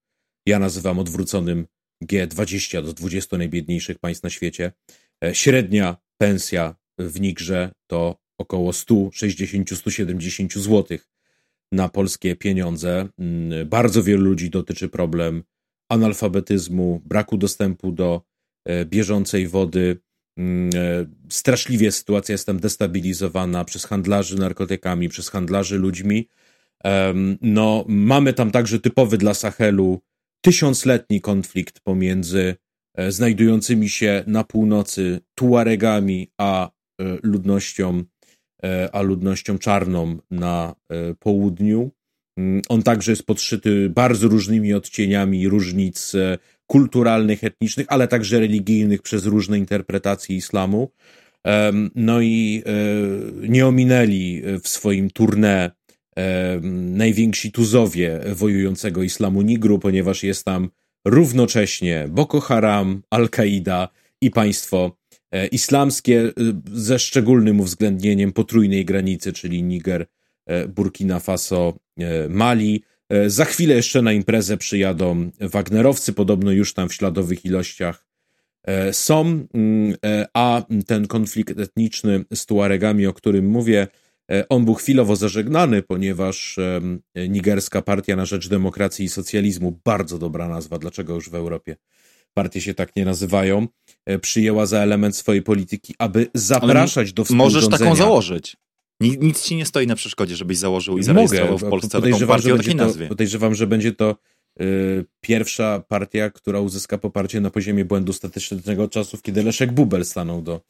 ja 0.46 0.60
nazywam 0.60 1.00
odwróconym 1.00 1.68
G20 2.04 2.84
do 2.84 2.94
20 2.94 3.38
najbiedniejszych 3.38 4.00
państw 4.00 4.24
na 4.24 4.30
świecie. 4.30 4.72
E, 5.24 5.36
średnia 5.36 5.98
pensja 6.18 6.76
w 6.98 7.20
Nigrze 7.20 7.72
to 7.88 8.16
około 8.38 8.72
160-170 8.72 10.60
zł 10.60 10.98
na 11.72 11.90
polskie 11.90 12.36
pieniądze. 12.36 13.08
Mm, 13.20 13.70
bardzo 13.70 14.04
wielu 14.04 14.24
ludzi 14.24 14.50
dotyczy 14.50 14.90
problem 14.90 15.44
analfabetyzmu, 15.90 17.02
braku 17.06 17.38
dostępu 17.38 17.92
do 17.92 18.22
e, 18.66 18.86
bieżącej 18.86 19.48
wody. 19.48 20.00
Mm, 20.38 20.70
e, 20.76 21.06
straszliwie 21.30 21.92
sytuacja 21.92 22.34
jest 22.34 22.46
tam 22.46 22.60
destabilizowana 22.60 23.66
przez 23.66 23.86
handlarzy 23.86 24.38
narkotykami, 24.38 25.10
przez 25.10 25.30
handlarzy 25.30 25.78
ludźmi. 25.78 26.28
No, 27.42 27.86
mamy 27.88 28.34
tam 28.34 28.52
także 28.52 28.80
typowy 28.80 29.18
dla 29.18 29.34
Sahelu 29.34 30.02
tysiącletni 30.42 31.22
konflikt 31.22 31.80
pomiędzy 31.80 32.56
e, 32.98 33.12
znajdującymi 33.12 33.90
się 33.90 34.24
na 34.28 34.44
północy 34.44 35.20
Tuaregami 35.36 36.28
a 36.38 36.70
E, 37.00 37.18
ludnością, 37.24 38.04
e, 38.64 38.90
a 38.96 39.02
ludnością 39.02 39.58
czarną 39.58 40.18
na 40.32 40.76
południu. 41.20 41.92
Mm, 42.40 42.62
on 42.70 42.84
także 42.84 43.12
jest 43.12 43.26
podszyty 43.26 43.90
bardzo 43.90 44.28
różnymi 44.28 44.74
odcieniami 44.74 45.48
różnic 45.48 46.14
kulturalnych, 46.68 47.44
etnicznych, 47.44 47.88
ale 47.90 48.08
także 48.08 48.40
religijnych 48.40 49.02
przez 49.02 49.26
różne 49.26 49.58
interpretacje 49.58 50.36
islamu. 50.36 50.92
No 51.96 52.22
i 52.22 52.64
nie 53.50 53.68
ominęli 53.68 54.42
w 54.64 54.68
swoim 54.68 55.08
tournée 55.08 55.72
najwięksi 56.72 57.52
tuzowie 57.52 58.20
wojującego 58.34 59.04
islamu 59.04 59.42
Nigru, 59.42 59.80
ponieważ 59.80 60.24
jest 60.24 60.46
tam 60.46 60.70
równocześnie 61.06 62.08
Boko 62.10 62.40
Haram, 62.40 63.02
Al-Kaida 63.10 63.90
i 64.22 64.32
państwo 64.32 65.00
E, 65.32 65.48
islamskie 65.48 66.22
e, 66.22 66.32
ze 66.74 67.00
szczególnym 67.00 67.60
uwzględnieniem 67.60 68.32
potrójnej 68.32 68.86
granicy, 68.86 69.34
czyli 69.34 69.64
Niger, 69.64 70.06
e, 70.46 70.68
Burkina 70.68 71.20
Faso, 71.20 71.80
Mali. 72.30 72.84
Za 73.28 73.46
chwilę 73.46 73.76
jeszcze 73.76 74.02
na 74.02 74.14
imprezę 74.14 74.58
przyjadą 74.58 75.30
Wagnerowcy, 75.40 76.14
podobno 76.14 76.52
już 76.52 76.74
tam 76.74 76.90
w 76.90 76.94
śladowych 76.94 77.46
ilościach 77.46 78.06
są, 78.92 79.48
mm, 79.54 79.96
a 80.34 80.64
ten 80.88 81.08
konflikt 81.08 81.60
etniczny 81.60 82.26
z 82.34 82.46
Tuaregami, 82.46 83.08
o 83.08 83.14
którym 83.14 83.48
mówię, 83.48 83.88
on 84.50 84.66
był 84.66 84.74
chwilowo 84.74 85.16
zażegnany, 85.16 85.82
ponieważ 85.82 86.60
Nigerska 87.30 87.82
Partia 87.82 88.16
na 88.16 88.26
Rzecz 88.26 88.48
Demokracji 88.48 89.06
i 89.06 89.10
Socjalizmu, 89.10 89.80
bardzo 89.86 90.18
dobra 90.18 90.48
nazwa, 90.48 90.80
dlaczego 90.80 91.16
już 91.16 91.30
w 91.30 91.36
Europie 91.36 91.76
partie 92.34 92.62
się 92.62 92.74
tak 92.74 92.96
nie 92.96 93.06
nazywają, 93.06 93.68
e, 94.06 94.20
przyjęła 94.20 94.66
za 94.66 94.80
element 94.80 95.16
swojej 95.16 95.42
polityki, 95.42 95.96
aby 95.98 96.28
zapraszać 96.34 97.14
do 97.14 97.24
współrządzenia. 97.24 97.66
Możesz 97.66 97.80
taką 97.80 97.96
założyć. 97.96 98.58
Nic 99.00 99.42
ci 99.42 99.56
nie 99.56 99.66
stoi 99.66 99.88
na 99.88 99.96
przeszkodzie, 99.96 100.36
żebyś 100.36 100.58
założył 100.58 100.98
i 100.98 101.04
zarejestrował 101.04 101.52
Mogę, 101.52 101.68
w 101.68 101.70
Polsce 101.70 102.02
taką 102.02 102.28
partię 102.28 102.54
o 102.54 102.58
takiej 102.58 102.76
to, 102.76 102.86
nazwie. 102.86 103.08
Podejrzewam, 103.08 103.56
że 103.56 103.68
będzie 103.68 103.92
to 103.92 104.16
y, 104.62 105.06
pierwsza 105.22 105.84
partia, 105.88 106.30
która 106.30 106.60
uzyska 106.60 106.98
poparcie 106.98 107.42
na 107.42 107.50
poziomie 107.50 107.86
błędu 107.86 108.14
statystycznego 108.14 108.84
od 108.84 108.92
czasów, 108.92 109.22
kiedy 109.22 109.44
Leszek 109.44 109.72
Bubel 109.72 110.06
stanął 110.06 110.42
do 110.42 110.54
E, 110.56 110.62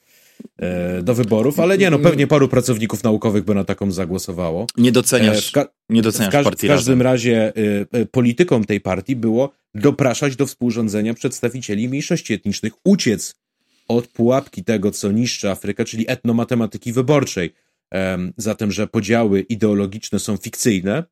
do 1.04 1.14
wyborów, 1.14 1.60
ale 1.60 1.78
nie, 1.78 1.90
no 1.90 2.00
pewnie 2.00 2.28
paru 2.28 2.48
pracowników 2.48 3.04
naukowych 3.04 3.44
by 3.44 3.56
na 3.56 3.64
taką 3.64 3.92
zagłosowało. 3.92 4.68
Nie 4.78 4.92
doceniasz, 4.92 5.58
e, 5.58 5.66
nie 5.90 6.02
doceniasz 6.02 6.30
w, 6.30 6.38
ka- 6.38 6.44
partii 6.44 6.68
W 6.68 6.70
każdym 6.70 7.02
razie 7.02 7.54
y, 7.96 8.06
polityką 8.06 8.64
tej 8.64 8.82
partii 8.82 9.16
było 9.16 9.52
dopraszać 9.76 10.36
do 10.36 10.46
współrządzenia 10.46 11.14
przedstawicieli 11.14 11.90
mniejszości 11.90 12.34
etnicznych, 12.34 12.74
uciec 12.84 13.36
od 13.88 14.08
pułapki 14.08 14.64
tego, 14.64 14.92
co 14.92 15.12
niszczy 15.12 15.50
Afrykę, 15.50 15.86
czyli 15.86 16.06
etnomatematyki 16.08 16.94
wyborczej. 16.94 17.54
Zatem, 18.38 18.72
że 18.72 18.88
podziały 18.88 19.42
ideologiczne 19.42 20.20
są 20.20 20.38
fikcyjne, 20.38 21.04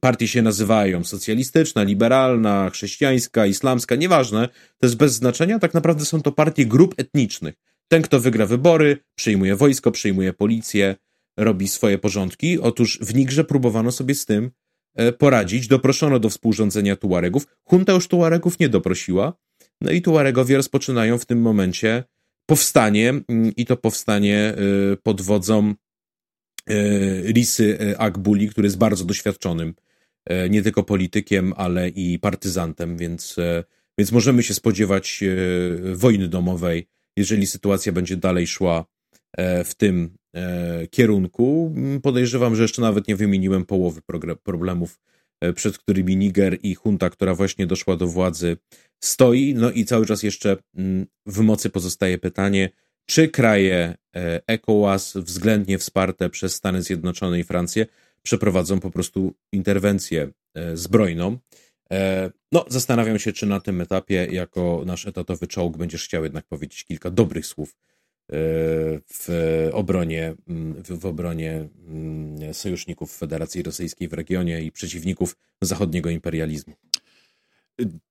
partie 0.00 0.28
się 0.28 0.42
nazywają 0.42 1.04
socjalistyczna, 1.04 1.82
liberalna, 1.82 2.70
chrześcijańska, 2.70 3.46
islamska, 3.46 3.94
nieważne, 3.96 4.48
to 4.48 4.86
jest 4.86 4.96
bez 4.96 5.12
znaczenia, 5.14 5.58
tak 5.58 5.74
naprawdę 5.74 6.04
są 6.04 6.22
to 6.22 6.32
partie 6.32 6.66
grup 6.66 6.94
etnicznych. 6.96 7.54
Ten, 7.88 8.02
kto 8.02 8.20
wygra 8.20 8.46
wybory, 8.46 8.98
przyjmuje 9.14 9.56
wojsko, 9.56 9.90
przyjmuje 9.90 10.32
policję, 10.32 10.96
robi 11.36 11.68
swoje 11.68 11.98
porządki. 11.98 12.60
Otóż 12.60 12.98
w 13.02 13.14
Nigrze 13.14 13.44
próbowano 13.44 13.92
sobie 13.92 14.14
z 14.14 14.26
tym 14.26 14.50
e, 14.94 15.12
poradzić. 15.12 15.68
Doproszono 15.68 16.18
do 16.18 16.30
współrządzenia 16.30 16.96
Tuaregów. 16.96 17.46
Hunta 17.64 17.92
już 17.92 18.08
Tuaregów 18.08 18.58
nie 18.58 18.68
doprosiła. 18.68 19.32
No 19.80 19.90
i 19.90 20.02
Tuaregowie 20.02 20.56
rozpoczynają 20.56 21.18
w 21.18 21.26
tym 21.26 21.40
momencie 21.40 22.04
powstanie 22.46 23.08
mm, 23.08 23.52
i 23.56 23.66
to 23.66 23.76
powstanie 23.76 24.38
e, 24.38 24.56
pod 25.02 25.22
wodzą 25.22 25.74
Risy 27.26 27.78
e, 27.80 27.98
Akbuli, 27.98 28.48
który 28.48 28.66
jest 28.66 28.78
bardzo 28.78 29.04
doświadczonym 29.04 29.74
nie 30.50 30.62
tylko 30.62 30.82
politykiem, 30.82 31.52
ale 31.56 31.88
i 31.88 32.18
partyzantem, 32.18 32.96
więc, 32.96 33.36
więc 33.98 34.12
możemy 34.12 34.42
się 34.42 34.54
spodziewać 34.54 35.24
wojny 35.94 36.28
domowej 36.28 36.88
jeżeli 37.16 37.46
sytuacja 37.46 37.92
będzie 37.92 38.16
dalej 38.16 38.46
szła 38.46 38.84
e, 39.36 39.64
w 39.64 39.74
tym 39.74 40.16
e, 40.34 40.86
kierunku. 40.86 41.74
Podejrzewam, 42.02 42.56
że 42.56 42.62
jeszcze 42.62 42.82
nawet 42.82 43.08
nie 43.08 43.16
wymieniłem 43.16 43.64
połowy 43.64 44.00
problemów, 44.42 45.00
e, 45.40 45.52
przed 45.52 45.78
którymi 45.78 46.16
Niger 46.16 46.58
i 46.62 46.76
junta, 46.84 47.10
która 47.10 47.34
właśnie 47.34 47.66
doszła 47.66 47.96
do 47.96 48.06
władzy, 48.06 48.56
stoi. 49.04 49.54
No 49.54 49.70
i 49.70 49.84
cały 49.84 50.06
czas 50.06 50.22
jeszcze 50.22 50.56
mm, 50.76 51.06
w 51.26 51.40
mocy 51.40 51.70
pozostaje 51.70 52.18
pytanie, 52.18 52.70
czy 53.06 53.28
kraje 53.28 53.94
ECOWAS, 54.46 55.16
względnie 55.16 55.78
wsparte 55.78 56.30
przez 56.30 56.54
Stany 56.54 56.82
Zjednoczone 56.82 57.40
i 57.40 57.44
Francję, 57.44 57.86
przeprowadzą 58.22 58.80
po 58.80 58.90
prostu 58.90 59.34
interwencję 59.52 60.28
zbrojną. 60.74 61.38
No, 62.52 62.64
zastanawiam 62.68 63.18
się, 63.18 63.32
czy 63.32 63.46
na 63.46 63.60
tym 63.60 63.80
etapie, 63.80 64.26
jako 64.30 64.82
nasz 64.86 65.06
etatowy 65.06 65.46
czołg, 65.46 65.76
będziesz 65.76 66.04
chciał 66.04 66.24
jednak 66.24 66.44
powiedzieć 66.46 66.84
kilka 66.84 67.10
dobrych 67.10 67.46
słów 67.46 67.76
w 69.12 69.28
obronie, 69.72 70.34
w 70.98 71.06
obronie 71.06 71.68
mm, 71.88 72.54
sojuszników 72.54 73.16
Federacji 73.16 73.62
Rosyjskiej 73.62 74.08
w 74.08 74.12
regionie 74.12 74.62
i 74.62 74.72
przeciwników 74.72 75.36
zachodniego 75.62 76.10
imperializmu. 76.10 76.74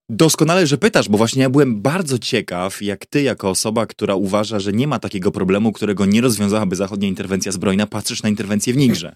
Doskonale, 0.09 0.67
że 0.67 0.77
pytasz, 0.77 1.09
bo 1.09 1.17
właśnie 1.17 1.41
ja 1.41 1.49
byłem 1.49 1.81
bardzo 1.81 2.19
ciekaw, 2.19 2.81
jak 2.81 3.05
ty, 3.05 3.21
jako 3.21 3.49
osoba, 3.49 3.85
która 3.85 4.15
uważa, 4.15 4.59
że 4.59 4.73
nie 4.73 4.87
ma 4.87 4.99
takiego 4.99 5.31
problemu, 5.31 5.71
którego 5.71 6.05
nie 6.05 6.21
rozwiązałaby 6.21 6.75
zachodnia 6.75 7.07
interwencja 7.07 7.51
zbrojna, 7.51 7.87
patrzysz 7.87 8.23
na 8.23 8.29
interwencję 8.29 8.73
w 8.73 8.77
Nigrze. 8.77 9.15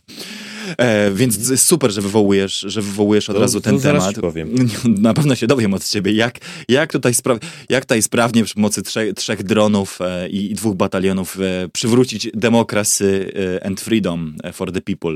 E, 0.77 1.11
więc 1.11 1.61
super, 1.61 1.91
że 1.91 2.01
wywołujesz, 2.01 2.59
że 2.59 2.81
wywołujesz 2.81 3.29
od 3.29 3.35
to, 3.35 3.41
razu 3.41 3.61
ten 3.61 3.79
temat. 3.79 4.15
Na 4.85 5.13
pewno 5.13 5.35
się 5.35 5.47
dowiem 5.47 5.73
od 5.73 5.85
ciebie, 5.85 6.11
jak, 6.11 6.39
jak, 6.69 6.91
tutaj, 6.91 7.13
spra 7.13 7.39
jak 7.69 7.85
tutaj 7.85 8.01
sprawnie 8.01 8.43
przy 8.43 8.55
pomocy 8.55 8.81
trzech, 8.81 9.13
trzech 9.13 9.43
dronów 9.43 9.99
e, 10.01 10.29
i, 10.29 10.51
i, 10.51 10.55
dwóch 10.55 10.75
batalionów 10.75 11.37
e, 11.39 11.69
przywrócić 11.69 12.29
democracy 12.33 13.31
e, 13.59 13.65
and 13.65 13.81
freedom 13.81 14.35
for 14.53 14.71
the 14.71 14.81
people. 14.81 15.15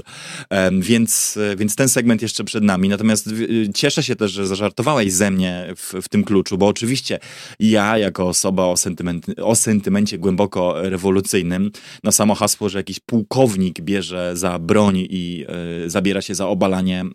E, 0.50 0.72
więc, 0.80 1.38
e, 1.38 1.56
więc 1.56 1.76
ten 1.76 1.90
segment 1.90 2.22
jeszcze 2.22 2.44
przed 2.44 2.64
nami. 2.64 2.90
Natomiast 2.90 3.30
cieszę 3.76 4.04
się 4.04 4.16
też, 4.16 4.32
że 4.32 4.48
zażartowałeś 4.48 5.14
ze 5.14 5.32
mnie 5.32 5.61
w, 5.76 5.94
w 6.02 6.10
tym 6.10 6.24
kluczu, 6.24 6.58
bo 6.58 6.68
oczywiście 6.68 7.20
ja, 7.60 7.98
jako 7.98 8.28
osoba 8.28 8.66
o, 8.66 8.78
sentyment, 8.78 9.26
o 9.42 9.56
sentymencie 9.56 10.18
głęboko 10.18 10.90
rewolucyjnym, 10.90 11.72
na 12.04 12.12
samo 12.12 12.36
hasło, 12.36 12.70
że 12.70 12.80
jakiś 12.80 13.00
pułkownik 13.00 13.82
bierze 13.82 14.32
za 14.38 14.60
broń 14.60 14.98
i 15.10 15.46
E, 15.52 15.90
zabiera 15.90 16.22
się 16.22 16.36
za 16.36 16.48
obalanie 16.48 17.06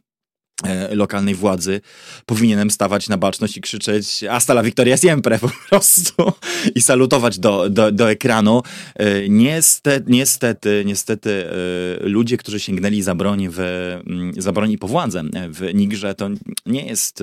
e, 0.65 0.95
lokalnej 0.95 1.35
władzy, 1.35 1.81
powinienem 2.27 2.71
stawać 2.71 3.09
na 3.09 3.17
baczność 3.17 3.57
i 3.57 3.61
krzyczeć 3.61 4.25
hasta 4.29 4.53
la 4.53 4.63
Victoria 4.63 4.97
siempre 4.97 5.39
po 5.39 5.51
prostu 5.69 6.33
i 6.75 6.83
salutować 6.83 7.39
do, 7.39 7.71
do, 7.71 7.93
do 7.93 8.11
ekranu. 8.11 8.63
E, 8.95 9.29
niestety, 9.29 10.05
niestety, 10.09 10.83
niestety 10.87 11.45
ludzie, 12.01 12.37
którzy 12.37 12.61
sięgnęli 12.61 13.03
za 13.03 13.15
broń, 13.15 13.49
w, 13.51 13.59
za 14.39 14.53
broń 14.53 14.73
i 14.73 14.79
po 14.79 14.89
władzę 14.89 15.23
w 15.51 15.75
Nigrze, 15.75 16.15
to 16.15 16.29
nie 16.67 16.87
jest 16.87 17.23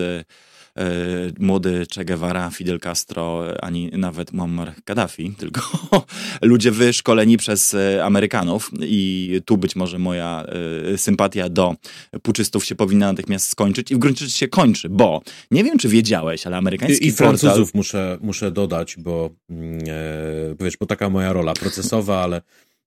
młody 1.39 1.85
Che 1.95 2.05
Guevara, 2.05 2.49
Fidel 2.49 2.79
Castro, 2.79 3.43
ani 3.61 3.91
nawet 3.91 4.33
Muammar 4.33 4.73
Gaddafi, 4.85 5.35
tylko 5.37 5.61
ludzie 6.41 6.71
wyszkoleni 6.71 7.37
przez 7.37 7.73
e, 7.73 8.05
Amerykanów. 8.05 8.71
I 8.81 9.41
tu 9.45 9.57
być 9.57 9.75
może 9.75 9.99
moja 9.99 10.45
e, 10.93 10.97
sympatia 10.97 11.49
do 11.49 11.75
puczystów 12.21 12.65
się 12.65 12.75
powinna 12.75 13.07
natychmiast 13.07 13.49
skończyć. 13.49 13.91
I 13.91 13.95
w 13.95 13.97
gruncie 13.97 14.25
rzeczy 14.25 14.37
się 14.37 14.47
kończy, 14.47 14.89
bo 14.89 15.21
nie 15.51 15.63
wiem, 15.63 15.77
czy 15.77 15.89
wiedziałeś, 15.89 16.47
ale 16.47 16.57
amerykański 16.57 17.05
I, 17.05 17.07
i 17.07 17.11
Francuzów 17.11 17.73
muszę, 17.73 18.17
muszę 18.21 18.51
dodać, 18.51 18.95
bo 18.97 19.29
mm, 19.49 19.79
e, 19.87 20.55
wiesz, 20.59 20.77
bo 20.77 20.85
taka 20.85 21.09
moja 21.09 21.33
rola 21.33 21.53
procesowa, 21.53 22.23
ale 22.23 22.41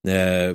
e, 0.07 0.55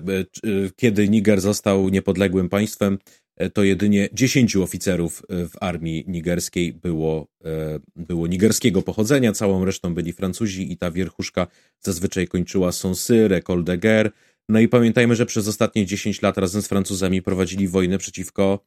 kiedy 0.75 1.09
Niger 1.09 1.41
został 1.41 1.89
niepodległym 1.89 2.49
państwem, 2.49 2.97
E, 2.97 3.20
to 3.49 3.63
jedynie 3.63 4.09
10 4.13 4.55
oficerów 4.55 5.23
e, 5.30 5.47
w 5.47 5.63
armii 5.63 6.03
nigerskiej 6.07 6.73
było, 6.73 7.27
e, 7.45 7.80
było 7.95 8.27
nigerskiego 8.27 8.81
pochodzenia, 8.81 9.31
całą 9.31 9.65
resztą 9.65 9.93
byli 9.93 10.13
Francuzi 10.13 10.72
i 10.72 10.77
ta 10.77 10.91
wierchuszka 10.91 11.47
zazwyczaj 11.80 12.27
kończyła 12.27 12.72
Sonsy, 12.72 13.27
Recol 13.27 13.63
de 13.63 13.77
Guerre. 13.77 14.11
No 14.49 14.59
i 14.59 14.68
pamiętajmy, 14.68 15.15
że 15.15 15.26
przez 15.26 15.47
ostatnie 15.47 15.85
10 15.85 16.22
lat 16.22 16.38
razem 16.38 16.61
z 16.61 16.68
Francuzami 16.68 17.22
prowadzili 17.22 17.68
wojnę 17.68 17.97
przeciwko 17.97 18.65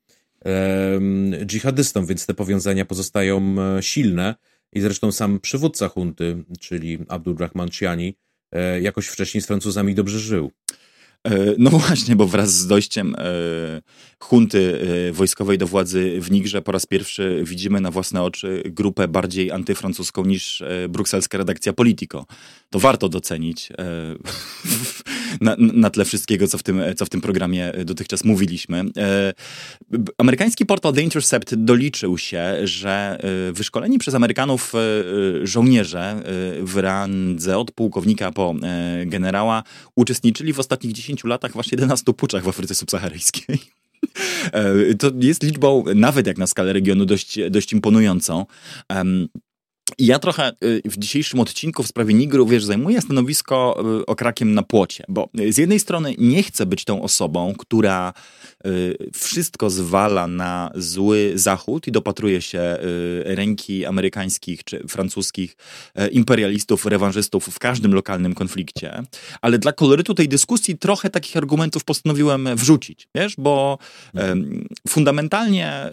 dżihadystom, 1.46 2.06
więc 2.06 2.26
te 2.26 2.34
powiązania 2.34 2.84
pozostają 2.84 3.56
silne 3.80 4.34
i 4.72 4.80
zresztą 4.80 5.12
sam 5.12 5.40
przywódca 5.40 5.88
hunty, 5.88 6.44
czyli 6.60 6.98
Abdulrahman 7.08 7.70
Chiani, 7.70 8.14
jakoś 8.80 9.06
wcześniej 9.06 9.42
z 9.42 9.46
Francuzami 9.46 9.94
dobrze 9.94 10.18
żył. 10.18 10.50
E, 11.24 11.54
no 11.58 11.70
właśnie, 11.78 12.16
bo 12.16 12.26
wraz 12.26 12.52
z 12.52 12.66
dojściem 12.66 13.14
e, 13.18 13.22
hunty 14.18 14.80
e, 15.08 15.12
wojskowej 15.12 15.58
do 15.58 15.66
władzy 15.66 16.20
w 16.20 16.30
Nigrze 16.30 16.62
po 16.62 16.72
raz 16.72 16.86
pierwszy 16.86 17.42
widzimy 17.44 17.80
na 17.80 17.90
własne 17.90 18.22
oczy 18.22 18.62
grupę 18.66 19.08
bardziej 19.08 19.50
antyfrancuską 19.50 20.24
niż 20.24 20.62
brukselska 20.88 21.38
redakcja 21.38 21.72
Politico. 21.72 22.26
To 22.70 22.78
warto 22.78 23.08
docenić 23.08 23.68
na, 25.40 25.56
na 25.58 25.90
tle 25.90 26.04
wszystkiego, 26.04 26.48
co 26.48 26.58
w, 26.58 26.62
tym, 26.62 26.82
co 26.96 27.06
w 27.06 27.08
tym 27.08 27.20
programie 27.20 27.72
dotychczas 27.84 28.24
mówiliśmy. 28.24 28.84
Amerykański 30.18 30.66
portal 30.66 30.92
The 30.92 31.02
Intercept 31.02 31.54
doliczył 31.54 32.18
się, 32.18 32.54
że 32.64 33.18
wyszkoleni 33.52 33.98
przez 33.98 34.14
Amerykanów 34.14 34.72
żołnierze 35.42 36.22
w 36.62 36.76
randze 36.76 37.58
od 37.58 37.70
pułkownika 37.70 38.32
po 38.32 38.54
generała 39.06 39.62
uczestniczyli 39.96 40.52
w 40.52 40.60
ostatnich 40.60 40.92
10 40.92 41.14
10 41.14 41.24
latach 41.24 41.52
w 41.52 41.60
aż 41.60 41.72
11 41.72 42.12
puczach 42.12 42.44
w 42.44 42.48
Afryce 42.48 42.74
subsaharyjskiej. 42.74 43.58
E, 44.52 44.94
to 44.94 45.10
jest 45.20 45.42
liczbą, 45.42 45.84
nawet 45.94 46.26
jak 46.26 46.38
na 46.38 46.46
skalę 46.46 46.72
regionu, 46.72 47.04
dość, 47.04 47.38
dość 47.50 47.72
imponującą. 47.72 48.46
Ja 49.98 50.18
trochę 50.18 50.52
y, 50.64 50.82
w 50.84 50.98
dzisiejszym 50.98 51.40
odcinku 51.40 51.82
w 51.82 51.86
sprawie 51.86 52.14
Nigru, 52.14 52.46
wiesz, 52.46 52.64
zajmuję 52.64 53.00
stanowisko 53.00 53.84
y, 54.00 54.06
okrakiem 54.06 54.54
na 54.54 54.62
płocie, 54.62 55.04
bo 55.08 55.28
z 55.50 55.58
jednej 55.58 55.80
strony 55.80 56.14
nie 56.18 56.42
chcę 56.42 56.66
być 56.66 56.84
tą 56.84 57.02
osobą, 57.02 57.54
która 57.58 58.12
y, 58.66 58.96
wszystko 59.14 59.70
zwala 59.70 60.26
na 60.26 60.70
zły 60.74 61.32
Zachód 61.34 61.86
i 61.86 61.92
dopatruje 61.92 62.42
się 62.42 62.76
ręki 63.24 63.86
amerykańskich 63.86 64.64
czy 64.64 64.88
francuskich 64.88 65.56
imperialistów, 66.12 66.86
rewanżystów 66.86 67.46
w 67.46 67.58
każdym 67.58 67.94
lokalnym 67.94 68.34
konflikcie, 68.34 69.02
ale 69.42 69.58
dla 69.58 69.72
kolorytu 69.72 70.14
tej 70.14 70.28
dyskusji 70.28 70.78
trochę 70.78 71.10
takich 71.10 71.36
argumentów 71.36 71.84
postanowiłem 71.84 72.48
wrzucić, 72.56 73.08
wiesz, 73.14 73.34
bo 73.38 73.78
fundamentalnie 74.88 75.90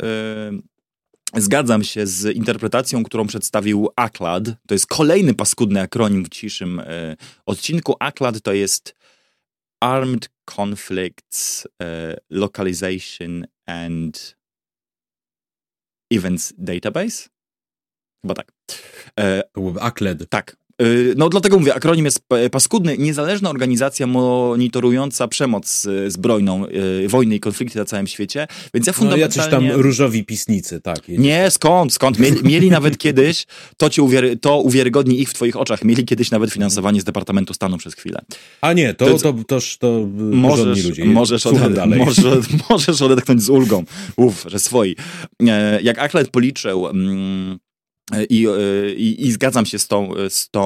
Zgadzam 1.38 1.84
się 1.84 2.08
z 2.08 2.36
interpretacją, 2.36 3.04
którą 3.04 3.28
przedstawił 3.28 3.90
ACLAD. 3.96 4.44
To 4.68 4.74
jest 4.74 4.88
kolejny 4.88 5.34
paskudny 5.34 5.82
akronim 5.82 6.26
w 6.26 6.30
dzisiejszym 6.30 6.80
e, 6.80 7.16
odcinku. 7.46 7.96
ACLAD 8.00 8.42
to 8.42 8.54
jest 8.54 8.96
Armed 9.80 10.30
Conflicts 10.58 11.68
e, 11.82 12.18
Localization 12.30 13.46
and 13.66 14.38
Events 16.12 16.54
Database. 16.58 17.30
Chyba 18.22 18.34
tak. 18.34 18.52
E, 19.20 19.44
to 19.54 19.62
byłby 19.62 19.82
ACLED. 19.82 20.30
Tak. 20.30 20.58
Y, 20.82 21.14
no 21.18 21.30
dlatego 21.30 21.60
mówię, 21.60 21.76
akronim 21.76 22.06
jest 22.06 22.22
paskudny. 22.52 22.98
Niezależna 22.98 23.50
organizacja 23.50 24.08
monitorująca 24.08 25.28
przemoc 25.28 25.86
y, 25.86 26.12
zbrojną, 26.12 26.66
y, 26.66 27.08
wojny 27.08 27.36
i 27.36 27.40
konflikty 27.40 27.80
na 27.80 27.86
całym 27.86 28.08
świecie, 28.08 28.48
więc 28.74 28.88
ja 28.88 28.94
fundamentalnie... 28.94 29.52
No 29.52 29.68
jacyś 29.68 29.72
tam 29.74 29.82
różowi 29.82 30.26
pisnicy, 30.26 30.82
tak. 30.82 31.08
Nie, 31.08 31.52
skąd, 31.52 31.94
skąd? 31.94 32.20
Mieli, 32.20 32.44
mieli 32.44 32.70
nawet 32.70 32.98
kiedyś, 32.98 33.46
to 33.78 33.90
ci 33.90 34.02
uwiary, 34.02 34.38
to 34.38 34.62
uwiarygodni 34.62 35.22
ich 35.22 35.30
w 35.30 35.34
twoich 35.34 35.58
oczach, 35.58 35.84
mieli 35.84 36.06
kiedyś 36.06 36.32
nawet 36.32 36.52
finansowanie 36.52 37.02
z 37.02 37.04
Departamentu 37.04 37.54
Stanu 37.54 37.78
przez 37.78 37.96
chwilę. 37.96 38.22
A 38.62 38.74
nie, 38.74 38.94
to, 38.94 39.18
to, 39.18 39.34
to, 39.48 39.60
to 39.80 40.08
możesz, 40.18 40.86
ludzie. 40.86 41.06
Możesz, 41.06 41.46
od, 41.46 41.74
dalej. 41.74 42.00
Możesz, 42.00 42.46
możesz 42.70 43.02
odetchnąć 43.02 43.44
z 43.44 43.50
ulgą. 43.50 43.84
Uf, 44.16 44.46
że 44.48 44.60
swoi. 44.60 44.96
E, 45.48 45.82
jak 45.82 46.00
Aklet 46.00 46.30
policzył... 46.30 46.88
Mm, 46.88 47.60
i, 48.30 48.48
e, 48.48 48.94
i, 48.94 49.28
I, 49.28 49.32
zgadzam 49.32 49.66
się 49.66 49.80
z 49.80 49.88
tą, 49.88 50.12
z, 50.30 50.50
tą, 50.50 50.66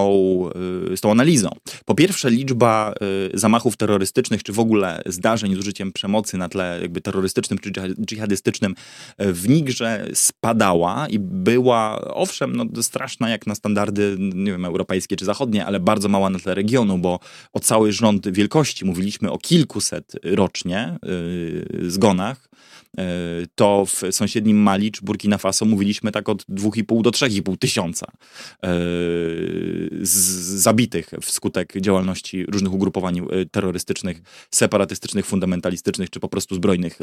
e, 0.92 0.98
z 0.98 1.02
tą 1.02 1.12
analizą. 1.12 1.50
Po 1.86 1.96
pierwsze, 1.96 2.30
liczba 2.30 2.94
e, 3.34 3.38
zamachów 3.38 3.78
terrorystycznych, 3.78 4.44
czy 4.44 4.54
w 4.54 4.60
ogóle 4.60 5.02
zdarzeń 5.06 5.56
z 5.56 5.60
użyciem 5.60 5.92
przemocy 5.92 6.38
na 6.38 6.50
tle 6.50 6.80
jakby 6.82 7.02
terrorystycznym 7.02 7.60
czy 7.60 7.72
dżihadystycznym 8.06 8.76
w 9.20 9.50
Nigrze 9.50 10.08
spadała 10.14 11.08
i 11.08 11.20
była, 11.20 12.02
owszem, 12.02 12.56
no, 12.56 12.84
straszna 12.84 13.30
jak 13.30 13.48
na 13.48 13.56
standardy, 13.56 14.16
nie 14.20 14.52
wiem, 14.52 14.66
europejskie 14.66 15.16
czy 15.16 15.26
zachodnie, 15.26 15.66
ale 15.66 15.80
bardzo 15.80 16.10
mała 16.10 16.30
na 16.30 16.40
tle 16.40 16.56
regionu, 16.56 16.98
bo 16.98 17.20
o 17.54 17.60
cały 17.60 17.92
rząd 17.92 18.30
wielkości 18.30 18.86
mówiliśmy 18.86 19.32
o 19.32 19.38
kilkuset 19.38 20.16
rocznie 20.24 20.98
yy, 21.04 21.92
zgonach. 21.92 22.50
E, 22.98 23.04
to 23.56 23.86
w 23.86 24.02
sąsiednim 24.12 24.58
Mali 24.58 24.92
czy 24.92 25.06
Burkina 25.06 25.38
Faso 25.38 25.66
mówiliśmy 25.66 26.12
tak 26.12 26.30
od 26.30 26.44
2,5 26.44 27.02
do 27.02 27.10
3,5 27.10 27.58
tysiąca 27.58 28.08
e, 28.64 28.70
zabitych 30.02 31.12
wskutek 31.22 31.74
działalności 31.82 32.46
różnych 32.46 32.74
ugrupowań 32.74 33.20
e, 33.20 33.46
terrorystycznych, 33.46 34.22
separatystycznych, 34.52 35.26
fundamentalistycznych 35.26 36.10
czy 36.10 36.20
po 36.20 36.30
prostu 36.30 36.56
zbrojnych 36.56 37.00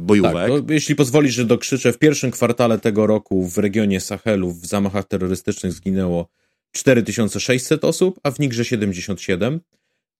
bojówek. 0.00 0.32
Tak, 0.32 0.70
jeśli 0.70 0.96
pozwolisz, 0.96 1.34
że 1.34 1.44
dokrzyczę, 1.44 1.92
w 1.92 1.98
pierwszym 1.98 2.30
kwartale 2.30 2.78
tego 2.78 3.06
roku 3.06 3.48
w 3.48 3.58
regionie 3.58 4.00
Sahelu 4.00 4.52
w 4.52 4.66
zamachach 4.66 5.04
terrorystycznych 5.04 5.72
zginęło 5.72 6.28
4600 6.72 7.84
osób, 7.84 8.20
a 8.22 8.30
w 8.30 8.38
Nigrze 8.38 8.64
77, 8.64 9.60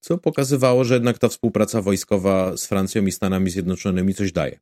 co 0.01 0.19
pokazywało, 0.19 0.85
że 0.85 0.95
jednak 0.95 1.19
ta 1.19 1.29
współpraca 1.29 1.83
wojskowa 1.83 2.57
z 2.57 2.67
Francją 2.67 3.07
i 3.07 3.13
Stanami 3.13 3.51
Zjednoczonymi 3.51 4.15
coś 4.15 4.33
daje. 4.33 4.61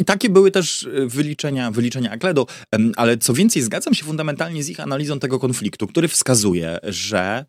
I 0.00 0.04
takie 0.04 0.30
były 0.30 0.50
też 0.50 0.84
e, 0.84 1.06
wyliczenia, 1.06 1.70
wyliczenia 1.70 2.10
Akledo, 2.10 2.46
ale 2.96 3.18
co 3.18 3.34
więcej, 3.34 3.62
zgadzam 3.62 3.94
się 3.94 4.04
fundamentalnie 4.04 4.62
z 4.62 4.68
ich 4.68 4.80
analizą 4.80 5.18
tego 5.18 5.38
konfliktu, 5.38 5.86
który 5.86 6.08
wskazuje, 6.08 6.78
że 6.82 7.44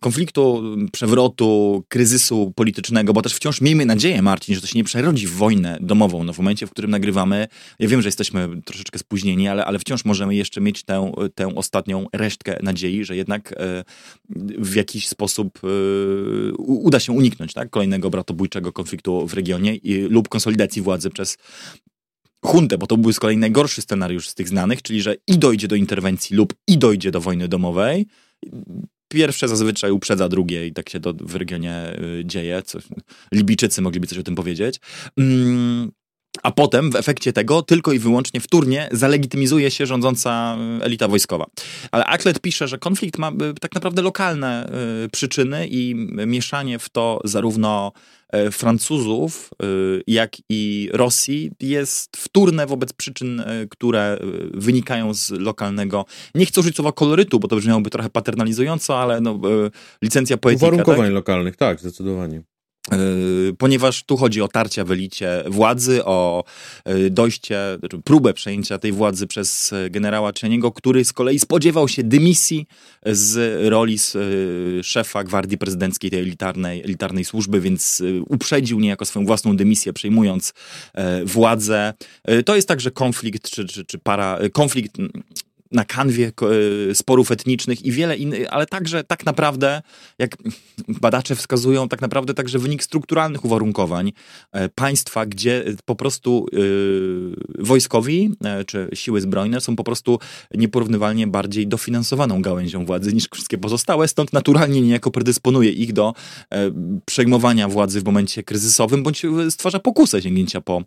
konfliktu, 0.00 0.62
przewrotu, 0.92 1.84
kryzysu 1.88 2.52
politycznego, 2.56 3.12
bo 3.12 3.22
też 3.22 3.34
wciąż 3.34 3.60
miejmy 3.60 3.86
nadzieję, 3.86 4.22
Marcin, 4.22 4.54
że 4.54 4.60
to 4.60 4.66
się 4.66 4.78
nie 4.78 4.84
przerodzi 4.84 5.26
w 5.26 5.30
wojnę 5.30 5.78
domową. 5.80 6.24
No 6.24 6.32
w 6.32 6.38
momencie, 6.38 6.66
w 6.66 6.70
którym 6.70 6.90
nagrywamy, 6.90 7.48
ja 7.78 7.88
wiem, 7.88 8.02
że 8.02 8.08
jesteśmy 8.08 8.48
troszeczkę 8.64 8.98
spóźnieni, 8.98 9.48
ale, 9.48 9.64
ale 9.64 9.78
wciąż 9.78 10.04
możemy 10.04 10.34
jeszcze 10.34 10.60
mieć 10.60 10.82
tę, 10.82 11.12
tę 11.34 11.54
ostatnią 11.54 12.06
resztkę 12.12 12.58
nadziei, 12.62 13.04
że 13.04 13.16
jednak 13.16 13.52
e, 13.52 13.84
w 14.58 14.74
jakiś 14.74 15.08
sposób 15.08 15.60
e, 15.64 16.52
uda 16.56 17.00
się 17.00 17.12
uniknąć 17.12 17.52
tak, 17.52 17.70
kolejnego 17.70 18.10
bratobójczego 18.10 18.72
konfliktu 18.72 19.26
w 19.26 19.34
regionie 19.34 19.74
i, 19.74 20.00
lub 20.00 20.28
konsolidacji 20.28 20.82
władzy 20.82 21.10
przez 21.10 21.38
huntę, 22.44 22.78
bo 22.78 22.86
to 22.86 22.96
był 22.96 23.12
z 23.12 23.20
kolei 23.20 23.36
najgorszy 23.36 23.82
scenariusz 23.82 24.28
z 24.28 24.34
tych 24.34 24.48
znanych, 24.48 24.82
czyli 24.82 25.02
że 25.02 25.16
i 25.26 25.38
dojdzie 25.38 25.68
do 25.68 25.76
interwencji 25.76 26.36
lub 26.36 26.54
i 26.68 26.78
dojdzie 26.78 27.10
do 27.10 27.20
wojny 27.20 27.48
domowej 27.48 28.06
pierwsze 29.14 29.48
zazwyczaj 29.48 29.90
uprzedza 29.90 30.28
drugie 30.28 30.66
i 30.66 30.72
tak 30.72 30.88
się 30.88 31.00
to 31.00 31.14
w 31.20 31.34
regionie 31.34 31.98
y, 32.20 32.22
dzieje. 32.24 32.62
Co, 32.62 32.78
Libijczycy 33.32 33.82
mogliby 33.82 34.06
coś 34.06 34.18
o 34.18 34.22
tym 34.22 34.34
powiedzieć. 34.34 34.80
Mm, 35.18 35.90
a 36.42 36.50
potem 36.50 36.90
w 36.90 36.96
efekcie 36.96 37.32
tego 37.32 37.62
tylko 37.62 37.92
i 37.92 37.98
wyłącznie 37.98 38.40
wtórnie 38.40 38.88
zalegitymizuje 38.92 39.70
się 39.70 39.86
rządząca 39.86 40.56
y, 40.80 40.84
elita 40.84 41.08
wojskowa. 41.08 41.46
Ale 41.92 42.04
Aklet 42.04 42.40
pisze, 42.40 42.68
że 42.68 42.78
konflikt 42.78 43.18
ma 43.18 43.30
y, 43.30 43.54
tak 43.60 43.74
naprawdę 43.74 44.02
lokalne 44.02 44.68
przyczyny 45.12 45.66
i 45.70 45.94
mieszanie 46.26 46.78
w 46.78 46.88
to 46.88 47.20
zarówno 47.24 47.92
Francuzów, 48.50 49.50
e, 49.62 49.66
jak 50.06 50.36
i 50.48 50.90
Rosji 50.92 51.50
jest 51.60 52.16
wtórne 52.16 52.66
wobec 52.66 52.92
przyczyn, 52.92 53.40
e, 53.40 53.66
które 53.70 54.18
wynikają 54.54 55.14
z 55.14 55.30
lokalnego, 55.30 56.04
nie 56.34 56.46
chcę 56.46 56.60
użyć 56.60 56.76
słowa 56.76 56.92
kolorytu, 56.92 57.40
bo 57.40 57.48
to 57.48 57.56
brzmiałoby 57.56 57.90
trochę 57.90 58.10
paternalizująco, 58.10 58.98
ale 58.98 59.20
no, 59.20 59.40
licencja 60.02 60.36
poetyka. 60.36 60.66
Uwarunkowań 60.66 61.06
tak? 61.06 61.14
lokalnych, 61.14 61.56
tak, 61.56 61.80
zdecydowanie. 61.80 62.42
Yy, 62.92 63.54
ponieważ 63.58 64.02
tu 64.02 64.16
chodzi 64.16 64.42
o 64.42 64.48
tarcia 64.48 64.84
w 64.84 64.90
elicie 64.90 65.44
władzy, 65.46 66.04
o 66.04 66.44
yy, 66.86 67.10
dojście, 67.10 67.58
znaczy 67.78 68.00
próbę 68.04 68.34
przejęcia 68.34 68.78
tej 68.78 68.92
władzy 68.92 69.26
przez 69.26 69.70
yy, 69.70 69.90
generała 69.90 70.32
Czeniego, 70.32 70.72
który 70.72 71.04
z 71.04 71.12
kolei 71.12 71.38
spodziewał 71.38 71.88
się 71.88 72.02
dymisji 72.02 72.66
z 73.06 73.62
roli 73.68 73.98
szefa 74.82 75.24
gwardii 75.24 75.58
prezydenckiej, 75.58 76.10
tej 76.10 76.20
elitarnej, 76.20 76.82
elitarnej 76.82 77.24
służby, 77.24 77.60
więc 77.60 78.02
uprzedził 78.28 78.80
niejako 78.80 79.04
swoją 79.04 79.26
własną 79.26 79.56
dymisję, 79.56 79.92
przejmując 79.92 80.54
władzę. 81.24 81.94
To 82.44 82.56
jest 82.56 82.68
także 82.68 82.90
konflikt, 82.90 83.50
czy, 83.50 83.64
czy, 83.64 83.84
czy 83.84 83.98
para, 83.98 84.38
konflikt 84.52 84.96
na 85.74 85.84
kanwie 85.84 86.32
e, 86.90 86.94
sporów 86.94 87.30
etnicznych 87.30 87.84
i 87.84 87.92
wiele 87.92 88.16
innych, 88.16 88.52
ale 88.52 88.66
także 88.66 89.04
tak 89.04 89.26
naprawdę, 89.26 89.82
jak 90.18 90.36
badacze 90.88 91.34
wskazują, 91.34 91.88
tak 91.88 92.00
naprawdę 92.00 92.34
także 92.34 92.58
wynik 92.58 92.82
strukturalnych 92.82 93.44
uwarunkowań 93.44 94.12
e, 94.52 94.68
państwa, 94.68 95.26
gdzie 95.26 95.64
po 95.84 95.96
prostu 95.96 96.46
wojskowi 97.58 98.30
czy 98.66 98.88
siły 98.94 99.20
zbrojne 99.20 99.60
są 99.60 99.76
po 99.76 99.84
prostu 99.84 100.18
nieporównywalnie 100.54 101.26
bardziej 101.26 101.66
dofinansowaną 101.66 102.42
gałęzią 102.42 102.84
władzy 102.86 103.12
niż 103.12 103.28
wszystkie 103.32 103.58
pozostałe, 103.58 104.08
stąd 104.08 104.32
naturalnie 104.32 104.80
niejako 104.80 105.10
predysponuje 105.10 105.70
ich 105.70 105.92
do 105.92 106.14
przejmowania 107.04 107.68
władzy 107.68 108.00
w 108.00 108.04
momencie 108.04 108.42
kryzysowym, 108.42 109.02
bądź 109.02 109.22
stwarza 109.50 109.78
pokusę 109.78 110.22
sięgnięcia 110.22 110.60
po, 110.60 110.82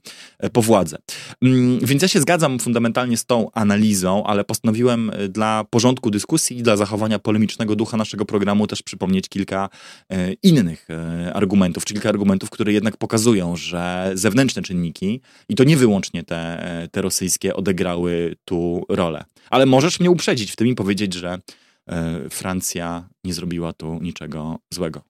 po 0.53 0.61
władzę. 0.61 0.97
Yy, 1.41 1.79
więc 1.81 2.01
ja 2.01 2.07
się 2.07 2.21
zgadzam 2.21 2.59
fundamentalnie 2.59 3.17
z 3.17 3.25
tą 3.25 3.51
analizą, 3.51 4.23
ale 4.23 4.43
postanowiłem 4.43 4.76
postanowiłem 4.77 5.09
e, 5.09 5.29
dla 5.29 5.63
porządku 5.69 6.11
dyskusji 6.11 6.57
i 6.57 6.63
dla 6.63 6.77
zachowania 6.77 7.19
polemicznego 7.19 7.75
ducha 7.75 7.97
naszego 7.97 8.25
programu 8.25 8.67
też 8.67 8.83
przypomnieć 8.83 9.29
kilka 9.29 9.69
e, 10.09 10.33
innych 10.33 10.87
e, 10.89 11.33
argumentów, 11.33 11.85
czy 11.85 11.93
kilka 11.93 12.09
argumentów, 12.09 12.49
które 12.49 12.73
jednak 12.73 12.97
pokazują, 12.97 13.55
że 13.55 14.11
zewnętrzne 14.13 14.61
czynniki, 14.61 15.21
i 15.49 15.55
to 15.55 15.63
nie 15.63 15.77
wyłącznie 15.77 16.23
te, 16.23 16.87
te 16.91 17.01
rosyjskie, 17.01 17.55
odegrały 17.55 18.35
tu 18.45 18.85
rolę. 18.89 19.25
Ale 19.49 19.65
możesz 19.65 19.99
mnie 19.99 20.11
uprzedzić 20.11 20.51
w 20.51 20.55
tym 20.55 20.67
i 20.67 20.75
powiedzieć, 20.75 21.13
że 21.13 21.39
Francja 22.29 23.09
nie 23.23 23.33
zrobiła 23.33 23.73
tu 23.73 23.99
niczego 24.01 24.59
złego. 24.73 25.01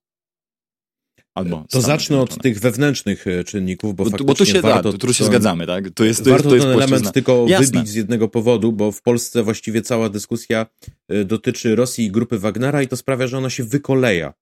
Albo 1.37 1.65
to 1.69 1.81
zacznę 1.81 2.19
od 2.19 2.41
tych 2.41 2.59
wewnętrznych 2.59 3.27
e, 3.27 3.43
czynników, 3.43 3.95
bo, 3.95 4.05
bo, 4.05 4.17
bo 4.23 4.35
tu 4.35 4.45
się, 4.45 4.61
warto, 4.61 4.91
da, 4.91 4.97
tu 4.97 5.13
się 5.13 5.23
to, 5.23 5.25
zgadzamy, 5.25 5.67
tak? 5.67 5.89
To 5.89 6.05
jest, 6.05 6.23
to 6.23 6.29
warto 6.29 6.55
jest, 6.55 6.65
to 6.65 6.71
jest 6.71 6.79
ten 6.79 6.93
element 6.93 7.13
tylko 7.13 7.45
Jasne. 7.47 7.65
wybić 7.65 7.89
z 7.89 7.95
jednego 7.95 8.27
powodu, 8.27 8.71
bo 8.71 8.91
w 8.91 9.01
Polsce 9.01 9.43
właściwie 9.43 9.81
cała 9.81 10.09
dyskusja 10.09 10.65
e, 11.09 11.25
dotyczy 11.25 11.75
Rosji 11.75 12.05
i 12.05 12.11
grupy 12.11 12.39
Wagnera 12.39 12.81
i 12.81 12.87
to 12.87 12.97
sprawia, 12.97 13.27
że 13.27 13.37
ona 13.37 13.49
się 13.49 13.63
wykoleja. 13.63 14.33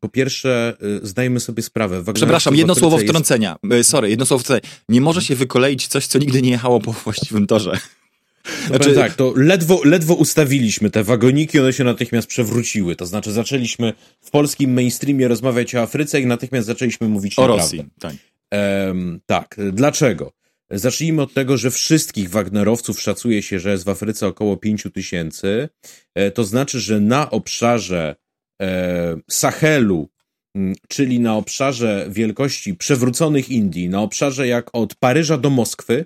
Po 0.00 0.08
pierwsze, 0.08 0.76
e, 1.02 1.06
zdajmy 1.06 1.40
sobie 1.40 1.62
sprawę. 1.62 1.96
Wagner 1.96 2.14
Przepraszam, 2.14 2.56
jedno 2.56 2.74
słowo 2.74 2.98
wtrącenia. 2.98 3.56
Jest... 3.70 3.90
Sorry, 3.90 4.10
jedno 4.10 4.26
słowo 4.26 4.44
wtrącenia. 4.44 4.72
Nie 4.88 5.00
może 5.00 5.22
się 5.22 5.34
wykoleić 5.34 5.86
coś, 5.86 6.06
co 6.06 6.18
nigdy 6.18 6.42
nie 6.42 6.50
jechało 6.50 6.80
po 6.80 6.92
właściwym 6.92 7.46
torze. 7.46 7.78
Znaczy... 8.66 8.94
tak, 8.94 9.14
to 9.14 9.32
ledwo, 9.50 9.80
ledwo 9.84 10.14
ustawiliśmy 10.14 10.90
te 10.90 11.04
wagoniki, 11.04 11.60
one 11.60 11.72
się 11.72 11.84
natychmiast 11.84 12.28
przewróciły. 12.28 12.96
To 12.96 13.06
znaczy 13.06 13.32
zaczęliśmy 13.32 13.92
w 14.20 14.30
polskim 14.30 14.72
mainstreamie 14.72 15.28
rozmawiać 15.28 15.74
o 15.74 15.82
Afryce 15.82 16.20
i 16.20 16.26
natychmiast 16.26 16.66
zaczęliśmy 16.66 17.08
mówić 17.08 17.38
o 17.38 17.46
Rosji. 17.46 17.84
Tak. 18.00 18.14
Tak, 19.26 19.56
dlaczego? 19.72 20.32
Zacznijmy 20.70 21.22
od 21.22 21.34
tego, 21.34 21.56
że 21.56 21.70
wszystkich 21.70 22.30
Wagnerowców 22.30 23.00
szacuje 23.00 23.42
się, 23.42 23.60
że 23.60 23.70
jest 23.70 23.84
w 23.84 23.88
Afryce 23.88 24.26
około 24.26 24.56
5 24.56 24.86
tysięcy. 24.94 25.68
E, 26.14 26.30
to 26.30 26.44
znaczy, 26.44 26.80
że 26.80 27.00
na 27.00 27.30
obszarze 27.30 28.16
e, 28.62 29.16
Sahelu, 29.30 30.08
czyli 30.88 31.20
na 31.20 31.36
obszarze 31.36 32.06
wielkości 32.10 32.74
przewróconych 32.74 33.48
Indii, 33.48 33.88
na 33.88 34.00
obszarze 34.00 34.46
jak 34.46 34.70
od 34.72 34.94
Paryża 34.94 35.38
do 35.38 35.50
Moskwy, 35.50 36.04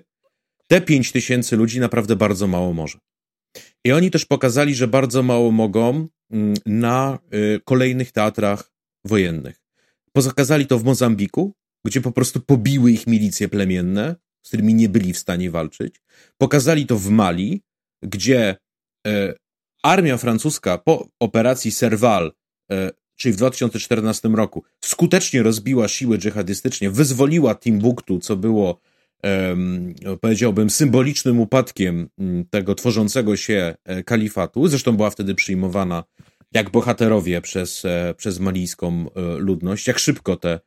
te 0.71 0.81
5 0.81 1.11
tysięcy 1.11 1.55
ludzi 1.55 1.79
naprawdę 1.79 2.15
bardzo 2.15 2.47
mało 2.47 2.73
może. 2.73 2.99
I 3.85 3.91
oni 3.91 4.11
też 4.11 4.25
pokazali, 4.25 4.75
że 4.75 4.87
bardzo 4.87 5.23
mało 5.23 5.51
mogą 5.51 6.07
mm, 6.31 6.53
na 6.65 7.19
y, 7.33 7.61
kolejnych 7.65 8.11
teatrach 8.11 8.71
wojennych. 9.05 9.61
Pokazali 10.13 10.67
to 10.67 10.79
w 10.79 10.83
Mozambiku, 10.83 11.53
gdzie 11.85 12.01
po 12.01 12.11
prostu 12.11 12.39
pobiły 12.41 12.91
ich 12.91 13.07
milicje 13.07 13.47
plemienne, 13.47 14.15
z 14.43 14.47
którymi 14.47 14.73
nie 14.73 14.89
byli 14.89 15.13
w 15.13 15.17
stanie 15.17 15.51
walczyć. 15.51 16.01
Pokazali 16.37 16.85
to 16.85 16.97
w 16.97 17.09
Mali, 17.09 17.61
gdzie 18.03 18.55
e, 19.07 19.33
armia 19.83 20.17
francuska 20.17 20.77
po 20.77 21.09
operacji 21.19 21.71
Serval, 21.71 22.31
e, 22.71 22.91
czyli 23.15 23.33
w 23.33 23.37
2014 23.37 24.29
roku, 24.29 24.63
skutecznie 24.85 25.43
rozbiła 25.43 25.87
siły 25.87 26.17
dżihadystyczne, 26.17 26.89
wyzwoliła 26.89 27.55
Timbuktu, 27.55 28.19
co 28.19 28.35
było 28.35 28.79
powiedziałbym, 30.21 30.69
symbolicznym 30.69 31.39
upadkiem 31.39 32.09
mm, 32.19 32.45
tego 32.49 32.75
tworzącego 32.75 33.37
się 33.37 33.75
e, 33.83 34.03
kalifatu. 34.03 34.67
Zresztą 34.67 34.97
była 34.97 35.09
wtedy 35.09 35.35
przyjmowana 35.35 36.03
jak 36.51 36.69
bohaterowie 36.69 37.41
przez, 37.41 37.85
e, 37.85 38.13
przez 38.17 38.39
malijską 38.39 39.05
e, 39.15 39.21
ludność. 39.37 39.87
Jak 39.87 39.99
szybko 39.99 40.35
te 40.35 40.59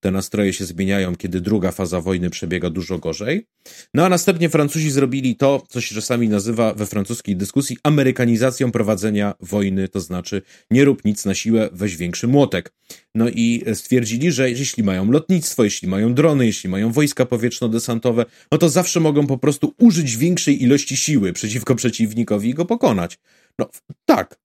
te 0.00 0.10
nastroje 0.10 0.52
się 0.52 0.64
zmieniają, 0.64 1.16
kiedy 1.16 1.40
druga 1.40 1.72
faza 1.72 2.00
wojny 2.00 2.30
przebiega 2.30 2.70
dużo 2.70 2.98
gorzej. 2.98 3.46
No 3.94 4.06
a 4.06 4.08
następnie 4.08 4.48
Francuzi 4.48 4.90
zrobili 4.90 5.36
to, 5.36 5.62
co 5.68 5.80
się 5.80 5.94
czasami 5.94 6.28
nazywa 6.28 6.74
we 6.74 6.86
francuskiej 6.86 7.36
dyskusji 7.36 7.76
amerykanizacją 7.82 8.72
prowadzenia 8.72 9.34
wojny, 9.40 9.88
to 9.88 10.00
znaczy 10.00 10.42
nie 10.70 10.84
rób 10.84 11.04
nic 11.04 11.24
na 11.24 11.34
siłę, 11.34 11.68
weź 11.72 11.96
większy 11.96 12.28
młotek. 12.28 12.72
No 13.14 13.28
i 13.28 13.64
stwierdzili, 13.74 14.32
że 14.32 14.50
jeśli 14.50 14.82
mają 14.82 15.10
lotnictwo, 15.10 15.64
jeśli 15.64 15.88
mają 15.88 16.14
drony, 16.14 16.46
jeśli 16.46 16.70
mają 16.70 16.92
wojska 16.92 17.24
powietrzno-desantowe, 17.24 18.24
no 18.52 18.58
to 18.58 18.68
zawsze 18.68 19.00
mogą 19.00 19.26
po 19.26 19.38
prostu 19.38 19.74
użyć 19.78 20.16
większej 20.16 20.62
ilości 20.62 20.96
siły 20.96 21.32
przeciwko 21.32 21.74
przeciwnikowi 21.74 22.50
i 22.50 22.54
go 22.54 22.64
pokonać. 22.64 23.18
No 23.58 23.70
tak, 24.04 24.38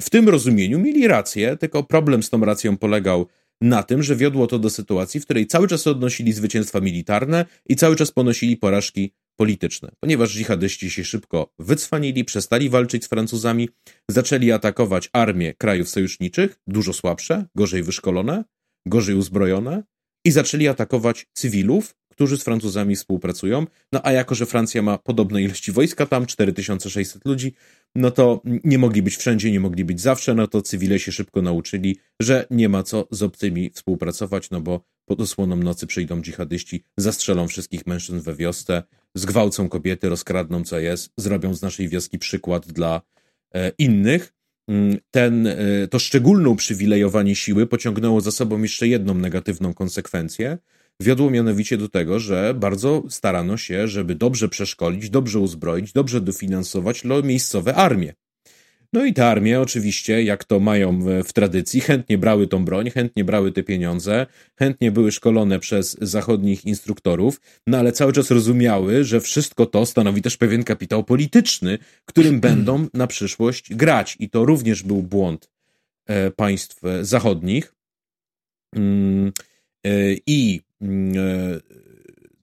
w 0.00 0.10
tym 0.10 0.28
rozumieniu 0.28 0.78
mieli 0.78 1.08
rację, 1.08 1.56
tylko 1.56 1.82
problem 1.82 2.22
z 2.22 2.30
tą 2.30 2.44
racją 2.44 2.76
polegał 2.76 3.26
na 3.62 3.82
tym, 3.82 4.02
że 4.02 4.16
wiodło 4.16 4.46
to 4.46 4.58
do 4.58 4.70
sytuacji, 4.70 5.20
w 5.20 5.24
której 5.24 5.46
cały 5.46 5.68
czas 5.68 5.86
odnosili 5.86 6.32
zwycięstwa 6.32 6.80
militarne 6.80 7.44
i 7.68 7.76
cały 7.76 7.96
czas 7.96 8.10
ponosili 8.10 8.56
porażki 8.56 9.12
polityczne. 9.36 9.88
Ponieważ 10.00 10.34
dżihadyści 10.34 10.90
się 10.90 11.04
szybko 11.04 11.52
wycwanili, 11.58 12.24
przestali 12.24 12.70
walczyć 12.70 13.04
z 13.04 13.08
Francuzami, 13.08 13.68
zaczęli 14.10 14.52
atakować 14.52 15.10
armie 15.12 15.54
krajów 15.54 15.88
sojuszniczych, 15.88 16.58
dużo 16.66 16.92
słabsze, 16.92 17.46
gorzej 17.54 17.82
wyszkolone, 17.82 18.44
gorzej 18.86 19.14
uzbrojone, 19.14 19.82
i 20.24 20.30
zaczęli 20.30 20.68
atakować 20.68 21.26
cywilów, 21.34 21.94
którzy 22.08 22.38
z 22.38 22.44
Francuzami 22.44 22.96
współpracują. 22.96 23.66
No 23.92 24.00
a 24.02 24.12
jako, 24.12 24.34
że 24.34 24.46
Francja 24.46 24.82
ma 24.82 24.98
podobne 24.98 25.42
ilości 25.42 25.72
wojska 25.72 26.06
tam, 26.06 26.26
4600 26.26 27.24
ludzi, 27.26 27.54
no 27.94 28.10
to 28.10 28.42
nie 28.44 28.78
mogli 28.78 29.02
być 29.02 29.16
wszędzie, 29.16 29.50
nie 29.50 29.60
mogli 29.60 29.84
być 29.84 30.00
zawsze, 30.00 30.34
no 30.34 30.46
to 30.46 30.62
cywile 30.62 30.98
się 30.98 31.12
szybko 31.12 31.42
nauczyli, 31.42 31.96
że 32.20 32.46
nie 32.50 32.68
ma 32.68 32.82
co 32.82 33.08
z 33.10 33.22
obcymi 33.22 33.70
współpracować, 33.70 34.50
no 34.50 34.60
bo 34.60 34.84
pod 35.04 35.20
osłoną 35.20 35.56
nocy 35.56 35.86
przyjdą 35.86 36.22
dżihadyści, 36.22 36.84
zastrzelą 36.96 37.48
wszystkich 37.48 37.86
mężczyzn 37.86 38.20
we 38.20 38.34
wiosce, 38.34 38.82
zgwałcą 39.14 39.68
kobiety, 39.68 40.08
rozkradną 40.08 40.64
co 40.64 40.78
jest, 40.78 41.10
zrobią 41.16 41.54
z 41.54 41.62
naszej 41.62 41.88
wioski 41.88 42.18
przykład 42.18 42.66
dla 42.66 43.02
e, 43.54 43.72
innych. 43.78 44.32
Mm, 44.68 44.98
ten, 45.10 45.46
e, 45.46 45.56
to 45.90 45.98
szczególne 45.98 46.48
uprzywilejowanie 46.48 47.36
siły 47.36 47.66
pociągnęło 47.66 48.20
za 48.20 48.30
sobą 48.30 48.62
jeszcze 48.62 48.88
jedną 48.88 49.14
negatywną 49.14 49.74
konsekwencję. 49.74 50.58
Wiodło 51.02 51.30
mianowicie 51.30 51.76
do 51.76 51.88
tego, 51.88 52.20
że 52.20 52.54
bardzo 52.54 53.02
starano 53.08 53.56
się, 53.56 53.88
żeby 53.88 54.14
dobrze 54.14 54.48
przeszkolić, 54.48 55.10
dobrze 55.10 55.38
uzbroić, 55.38 55.92
dobrze 55.92 56.20
dofinansować 56.20 57.02
miejscowe 57.24 57.74
armie. 57.74 58.12
No 58.92 59.04
i 59.04 59.14
te 59.14 59.26
armie 59.26 59.60
oczywiście, 59.60 60.22
jak 60.22 60.44
to 60.44 60.60
mają 60.60 61.00
w, 61.24 61.32
tradycji, 61.32 61.80
chętnie 61.80 62.18
brały 62.18 62.46
tą 62.46 62.64
broń, 62.64 62.90
chętnie 62.90 63.24
brały 63.24 63.52
te 63.52 63.62
pieniądze, 63.62 64.26
chętnie 64.58 64.92
były 64.92 65.12
szkolone 65.12 65.58
przez 65.58 65.96
zachodnich 66.00 66.64
instruktorów, 66.64 67.40
no 67.66 67.78
ale 67.78 67.92
cały 67.92 68.12
czas 68.12 68.30
rozumiały, 68.30 69.04
że 69.04 69.20
wszystko 69.20 69.66
to 69.66 69.86
stanowi 69.86 70.22
też 70.22 70.36
pewien 70.36 70.64
kapitał 70.64 71.04
polityczny, 71.04 71.78
którym 72.04 72.40
będą 72.48 72.86
na 72.94 73.06
przyszłość 73.06 73.74
grać. 73.74 74.16
I 74.18 74.30
to 74.30 74.44
również 74.44 74.82
był 74.82 75.02
błąd 75.02 75.50
e, 76.06 76.30
państw 76.30 76.80
zachodnich. 77.02 77.74
Mm, 78.76 79.32
e, 79.84 79.90
I 80.26 80.60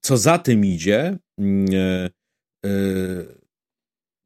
co 0.02 0.18
za 0.18 0.38
tym 0.38 0.66
idzie, 0.66 1.18
mm, 1.40 1.66
e, 1.74 2.10
e, 2.66 2.70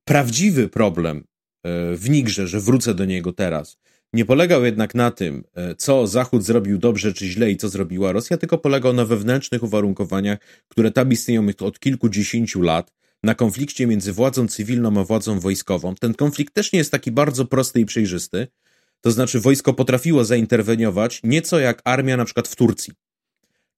prawdziwy 0.06 0.70
problem 0.70 1.24
E, 1.64 1.96
w 1.96 2.10
Nigrze, 2.10 2.48
że 2.48 2.60
wrócę 2.60 2.94
do 2.94 3.06
niego 3.06 3.34
teraz, 3.34 3.78
nie 4.14 4.26
polegał 4.26 4.66
jednak 4.66 4.96
na 4.96 5.12
tym, 5.12 5.44
e, 5.56 5.76
co 5.76 6.08
Zachód 6.08 6.44
zrobił 6.44 6.78
dobrze 6.78 7.14
czy 7.14 7.28
źle 7.28 7.52
i 7.52 7.58
co 7.58 7.70
zrobiła 7.70 8.12
Rosja, 8.12 8.38
tylko 8.38 8.58
polegał 8.58 8.94
na 8.94 9.06
wewnętrznych 9.06 9.64
uwarunkowaniach, 9.64 10.40
które 10.68 10.92
tam 10.92 11.12
istnieją 11.12 11.48
od 11.60 11.80
kilkudziesięciu 11.80 12.62
lat, 12.62 12.94
na 13.24 13.36
konflikcie 13.36 13.88
między 13.88 14.14
władzą 14.14 14.48
cywilną 14.48 15.00
a 15.00 15.04
władzą 15.04 15.40
wojskową. 15.40 15.96
Ten 15.96 16.14
konflikt 16.14 16.54
też 16.54 16.74
nie 16.74 16.80
jest 16.80 16.92
taki 16.92 17.12
bardzo 17.12 17.46
prosty 17.46 17.80
i 17.80 17.86
przejrzysty. 17.86 18.48
To 19.02 19.12
znaczy, 19.12 19.40
wojsko 19.40 19.74
potrafiło 19.74 20.26
zainterweniować 20.26 21.22
nieco 21.24 21.60
jak 21.60 21.82
armia 21.84 22.18
na 22.18 22.26
przykład 22.26 22.48
w 22.48 22.56
Turcji. 22.56 22.94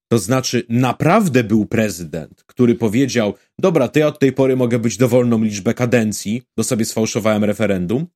To 0.08 0.18
znaczy, 0.18 0.66
naprawdę 0.68 1.44
był 1.44 1.66
prezydent, 1.66 2.44
który 2.46 2.74
powiedział: 2.74 3.34
Dobra, 3.58 3.88
to 3.88 3.98
ja 3.98 4.06
od 4.06 4.18
tej 4.18 4.32
pory 4.32 4.56
mogę 4.56 4.78
być 4.78 4.96
dowolną 4.96 5.42
liczbę 5.42 5.74
kadencji, 5.74 6.42
bo 6.56 6.64
sobie 6.64 6.84
sfałszowałem 6.84 7.44
referendum. 7.44 8.06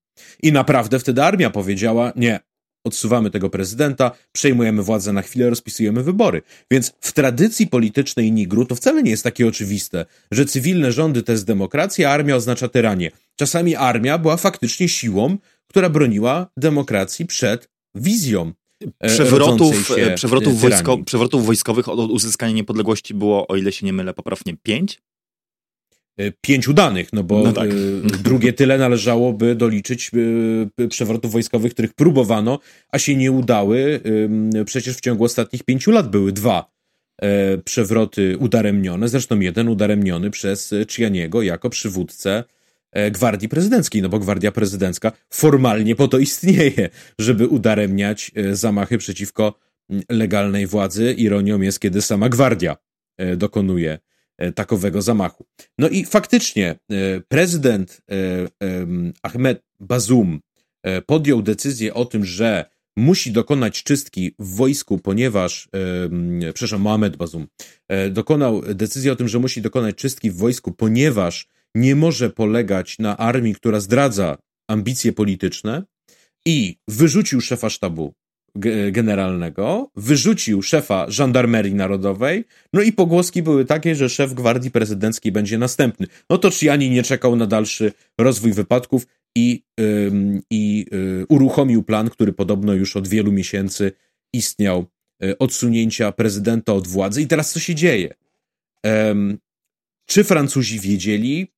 I 0.43 0.53
naprawdę 0.53 0.99
wtedy 0.99 1.23
armia 1.23 1.51
powiedziała: 1.51 2.13
Nie, 2.17 2.41
odsuwamy 2.85 3.31
tego 3.31 3.51
prezydenta, 3.51 4.11
przejmujemy 4.33 4.83
władzę 4.83 5.13
na 5.13 5.23
chwilę, 5.23 5.51
rozpisujemy 5.51 6.03
wybory. 6.03 6.43
Więc 6.71 6.93
w 7.01 7.13
tradycji 7.13 7.67
politycznej 7.67 8.33
Nigru 8.33 8.65
to 8.65 8.75
wcale 8.75 9.03
nie 9.03 9.11
jest 9.11 9.25
takie 9.25 9.47
oczywiste, 9.47 10.07
że 10.31 10.45
cywilne 10.45 10.93
rządy 10.93 11.23
to 11.23 11.33
jest 11.33 11.47
demokracja, 11.47 12.11
a 12.11 12.13
armia 12.13 12.37
oznacza 12.37 12.69
tyranię. 12.69 13.11
Czasami 13.37 13.77
armia 13.77 14.19
była 14.19 14.37
faktycznie 14.37 14.89
siłą, 14.89 15.39
która 15.67 15.91
broniła 15.91 16.51
demokracji 16.57 17.27
przed 17.27 17.69
wizją 17.95 18.53
przewrotów, 19.07 19.91
e, 19.99 20.15
przewrotów, 20.15 20.61
wojsko, 20.61 20.99
przewrotów 20.99 21.47
wojskowych 21.47 21.89
od 21.89 22.11
uzyskania 22.11 22.53
niepodległości 22.53 23.15
było, 23.15 23.47
o 23.47 23.57
ile 23.57 23.73
się 23.73 23.87
nie 23.87 23.93
mylę, 23.93 24.15
poprawnie 24.15 24.57
pięć? 24.63 25.03
E, 26.17 26.33
pięć 26.41 26.69
udanych, 26.69 27.13
no 27.13 27.25
bo 27.25 27.43
no 27.43 27.53
tak. 27.53 27.71
drugie 28.25 28.53
tyle 28.53 28.79
należałoby 28.79 29.55
doliczyć 29.55 30.11
przewrotów 30.89 31.33
wojskowych, 31.33 31.73
których 31.73 31.95
próbowano, 31.95 32.59
a 32.89 32.99
się 32.99 33.17
nie 33.17 33.33
udały. 33.33 34.01
Przecież 34.67 34.97
w 34.97 35.01
ciągu 35.01 35.25
ostatnich 35.25 35.63
pięciu 35.63 35.91
lat 35.91 36.11
były 36.11 36.33
dwa 36.33 36.71
przewroty 37.65 38.39
udaremnione, 38.39 39.09
zresztą 39.09 39.41
jeden 39.41 39.69
udaremniony 39.69 40.31
przez 40.31 40.75
Czyaniego 40.89 41.43
jako 41.43 41.71
przywódcę 41.71 42.45
E, 42.45 42.45
gwardii 43.11 43.49
prezydenckiej, 43.49 44.03
no 44.03 44.09
bo 44.09 44.19
gwardia 44.19 44.53
prezydencka 44.53 45.13
formalnie 45.31 45.97
po 45.97 46.09
to 46.09 46.19
istnieje, 46.19 46.89
żeby 47.19 47.49
udaremniać 47.49 48.31
e, 48.35 48.57
zamachy 48.57 48.99
przeciwko 48.99 49.59
legalnej 50.09 50.67
władzy. 50.67 51.13
Ironią 51.13 51.61
jest, 51.61 51.81
kiedy 51.81 52.03
sama 52.03 52.29
gwardia 52.29 52.77
e, 53.19 53.37
dokonuje 53.37 53.99
takowego 54.55 55.03
zamachu. 55.03 55.47
No 55.79 55.89
i 55.89 56.05
faktycznie 56.05 56.79
prezydent 57.29 58.03
Ahmed 59.23 59.63
Bazum 59.81 60.41
podjął 61.07 61.43
decyzję 61.43 61.95
o 61.95 62.05
tym, 62.05 62.25
że 62.25 62.65
musi 62.97 63.33
dokonać 63.33 63.83
czystki 63.83 64.35
w 64.39 64.57
wojsku, 64.57 64.99
ponieważ, 64.99 65.69
przepraszam, 66.55 66.81
Mohamed 66.81 67.17
Bazum 67.17 67.47
dokonał 68.11 68.63
decyzji 68.75 69.11
o 69.11 69.17
tym, 69.17 69.29
że 69.29 69.39
musi 69.39 69.63
dokonać 69.63 69.97
czystki 69.97 70.31
w 70.31 70.37
wojsku, 70.37 70.73
ponieważ 70.73 71.49
nie 71.75 71.97
może 71.97 72.31
polegać 72.31 72.99
na 72.99 73.17
armii, 73.17 73.55
która 73.55 73.81
zdradza 73.81 74.39
ambicje 74.69 75.13
polityczne 75.13 75.83
i 76.47 76.77
wyrzucił 76.89 77.41
szefa 77.41 77.71
sztabu 77.71 78.15
generalnego, 78.93 79.91
wyrzucił 79.97 80.63
szefa 80.63 81.11
żandarmerii 81.11 81.75
narodowej, 81.75 82.45
no 82.73 82.83
i 82.83 82.93
pogłoski 82.93 83.43
były 83.43 83.65
takie, 83.65 83.95
że 83.95 84.09
szef 84.09 84.35
gwardii 84.35 84.71
prezydenckiej 84.71 85.33
będzie 85.33 85.59
następny. 85.59 86.07
No 86.31 86.39
to 86.39 86.51
Chiani 86.51 86.91
nie 86.91 87.03
czekał 87.03 87.37
na 87.37 87.47
dalszy 87.47 87.93
rozwój 88.19 88.53
wypadków 88.53 89.07
i, 89.37 89.63
ym, 89.81 90.43
i 90.51 90.87
y, 90.93 91.27
uruchomił 91.29 91.83
plan, 91.83 92.11
który 92.11 92.33
podobno 92.33 92.75
już 92.75 92.97
od 92.97 93.09
wielu 93.09 93.33
miesięcy 93.33 93.93
istniał, 94.33 94.87
y, 95.25 95.39
odsunięcia 95.39 96.13
prezydenta 96.13 96.73
od 96.73 96.89
władzy. 96.89 97.23
I 97.23 97.27
teraz 97.27 97.53
co 97.53 97.61
się 97.61 97.75
dzieje? 97.75 98.15
Czy 100.07 100.25
Francuzi 100.25 100.81
wiedzieli? 100.81 101.49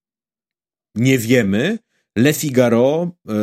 Nie 0.95 1.19
wiemy. 1.19 1.79
Le 2.17 2.33
Figaro, 2.33 3.11
e, 3.29 3.35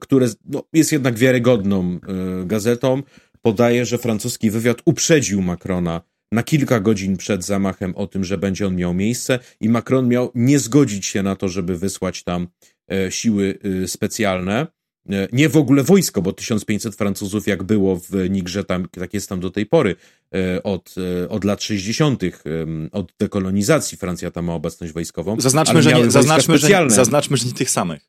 które 0.00 0.26
no, 0.44 0.62
jest 0.72 0.92
jednak 0.92 1.18
wiarygodną 1.18 1.98
e, 2.42 2.46
gazetą, 2.46 3.02
podaje, 3.42 3.86
że 3.86 3.98
francuski 3.98 4.50
wywiad 4.50 4.82
uprzedził 4.84 5.42
Macrona 5.42 6.00
na 6.32 6.42
kilka 6.42 6.80
godzin 6.80 7.16
przed 7.16 7.44
zamachem 7.44 7.94
o 7.96 8.06
tym, 8.06 8.24
że 8.24 8.38
będzie 8.38 8.66
on 8.66 8.76
miał 8.76 8.94
miejsce 8.94 9.38
i 9.60 9.68
Macron 9.68 10.08
miał 10.08 10.30
nie 10.34 10.58
zgodzić 10.58 11.06
się 11.06 11.22
na 11.22 11.36
to, 11.36 11.48
żeby 11.48 11.78
wysłać 11.78 12.24
tam 12.24 12.48
e, 12.90 13.10
siły 13.12 13.58
specjalne. 13.86 14.66
E, 15.12 15.28
nie 15.32 15.48
w 15.48 15.56
ogóle 15.56 15.82
wojsko, 15.82 16.22
bo 16.22 16.32
1500 16.32 16.94
Francuzów, 16.94 17.46
jak 17.46 17.62
było 17.62 17.96
w 17.96 18.30
Nigrze, 18.30 18.64
tam, 18.64 18.88
tak 18.88 19.14
jest 19.14 19.28
tam 19.28 19.40
do 19.40 19.50
tej 19.50 19.66
pory, 19.66 19.96
e, 20.34 20.62
od, 20.62 20.94
e, 21.24 21.28
od 21.28 21.44
lat 21.44 21.62
60., 21.62 22.22
od 22.92 23.12
dekolonizacji 23.18 23.98
Francja 23.98 24.30
tam 24.30 24.44
ma 24.44 24.54
obecność 24.54 24.92
wojskową. 24.92 25.40
Zaznaczmy, 25.40 25.82
że 25.82 25.92
nie, 25.92 26.10
zaznaczmy, 26.10 26.58
że, 26.58 26.90
zaznaczmy, 26.90 27.36
że 27.36 27.46
nie 27.46 27.52
tych 27.52 27.70
samych. 27.70 28.02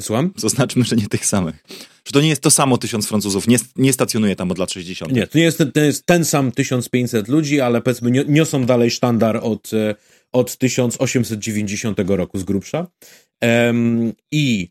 Słucham? 0.00 0.32
Zaznaczmy, 0.36 0.84
że 0.84 0.96
nie 0.96 1.06
tych 1.06 1.26
samych. 1.26 1.64
Że 2.04 2.12
to 2.12 2.20
nie 2.20 2.28
jest 2.28 2.42
to 2.42 2.50
samo 2.50 2.78
tysiąc 2.78 3.08
Francuzów, 3.08 3.48
nie, 3.48 3.56
nie 3.76 3.92
stacjonuje 3.92 4.36
tam 4.36 4.50
od 4.50 4.58
lat 4.58 4.70
60. 4.72 5.12
Nie, 5.12 5.26
to 5.26 5.38
nie 5.38 5.44
jest, 5.44 5.62
to 5.74 5.80
jest 5.80 6.06
ten 6.06 6.24
sam 6.24 6.52
1500 6.52 7.28
ludzi, 7.28 7.60
ale 7.60 7.82
powiedzmy 7.82 8.10
niosą 8.28 8.66
dalej 8.66 8.90
sztandar 8.90 9.40
od, 9.42 9.70
od 10.32 10.56
1890 10.56 11.98
roku 12.06 12.38
z 12.38 12.44
grubsza. 12.44 12.86
Um, 13.42 14.12
I 14.30 14.68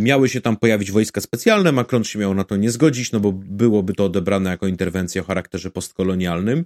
miały 0.00 0.28
się 0.28 0.40
tam 0.40 0.56
pojawić 0.56 0.92
wojska 0.92 1.20
specjalne, 1.20 1.72
Macron 1.72 2.04
się 2.04 2.18
miał 2.18 2.34
na 2.34 2.44
to 2.44 2.56
nie 2.56 2.70
zgodzić, 2.70 3.12
no 3.12 3.20
bo 3.20 3.32
byłoby 3.32 3.94
to 3.94 4.04
odebrane 4.04 4.50
jako 4.50 4.66
interwencja 4.66 5.22
o 5.22 5.24
charakterze 5.24 5.70
postkolonialnym. 5.70 6.64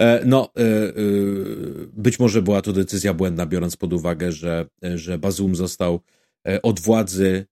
E, 0.00 0.22
no, 0.26 0.52
e, 0.56 0.62
e, 0.62 0.92
być 1.92 2.18
może 2.18 2.42
była 2.42 2.62
to 2.62 2.72
decyzja 2.72 3.14
błędna, 3.14 3.46
biorąc 3.46 3.76
pod 3.76 3.92
uwagę, 3.92 4.32
że, 4.32 4.66
że 4.94 5.18
Bazum 5.18 5.56
został 5.56 6.00
od 6.62 6.80
władzy 6.80 7.46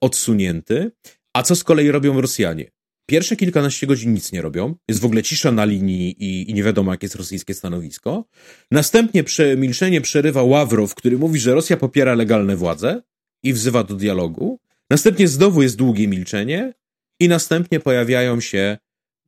odsunięty. 0.00 0.90
A 1.34 1.42
co 1.42 1.56
z 1.56 1.64
kolei 1.64 1.90
robią 1.90 2.20
Rosjanie? 2.20 2.70
Pierwsze 3.06 3.36
kilkanaście 3.36 3.86
godzin 3.86 4.14
nic 4.14 4.32
nie 4.32 4.42
robią, 4.42 4.74
jest 4.88 5.00
w 5.00 5.04
ogóle 5.04 5.22
cisza 5.22 5.52
na 5.52 5.64
linii 5.64 6.24
i, 6.24 6.50
i 6.50 6.54
nie 6.54 6.62
wiadomo, 6.62 6.92
jakie 6.92 7.04
jest 7.04 7.16
rosyjskie 7.16 7.54
stanowisko. 7.54 8.24
Następnie 8.70 9.24
przemilczenie 9.24 10.00
przerywa 10.00 10.42
Ławrow, 10.42 10.94
który 10.94 11.18
mówi, 11.18 11.40
że 11.40 11.54
Rosja 11.54 11.76
popiera 11.76 12.14
legalne 12.14 12.56
władze, 12.56 13.02
i 13.46 13.52
wzywa 13.52 13.84
do 13.84 13.94
dialogu. 13.94 14.58
Następnie 14.90 15.28
znowu 15.28 15.62
jest 15.62 15.76
długie 15.76 16.08
milczenie 16.08 16.72
i 17.20 17.28
następnie 17.28 17.80
pojawiają 17.80 18.40
się 18.40 18.78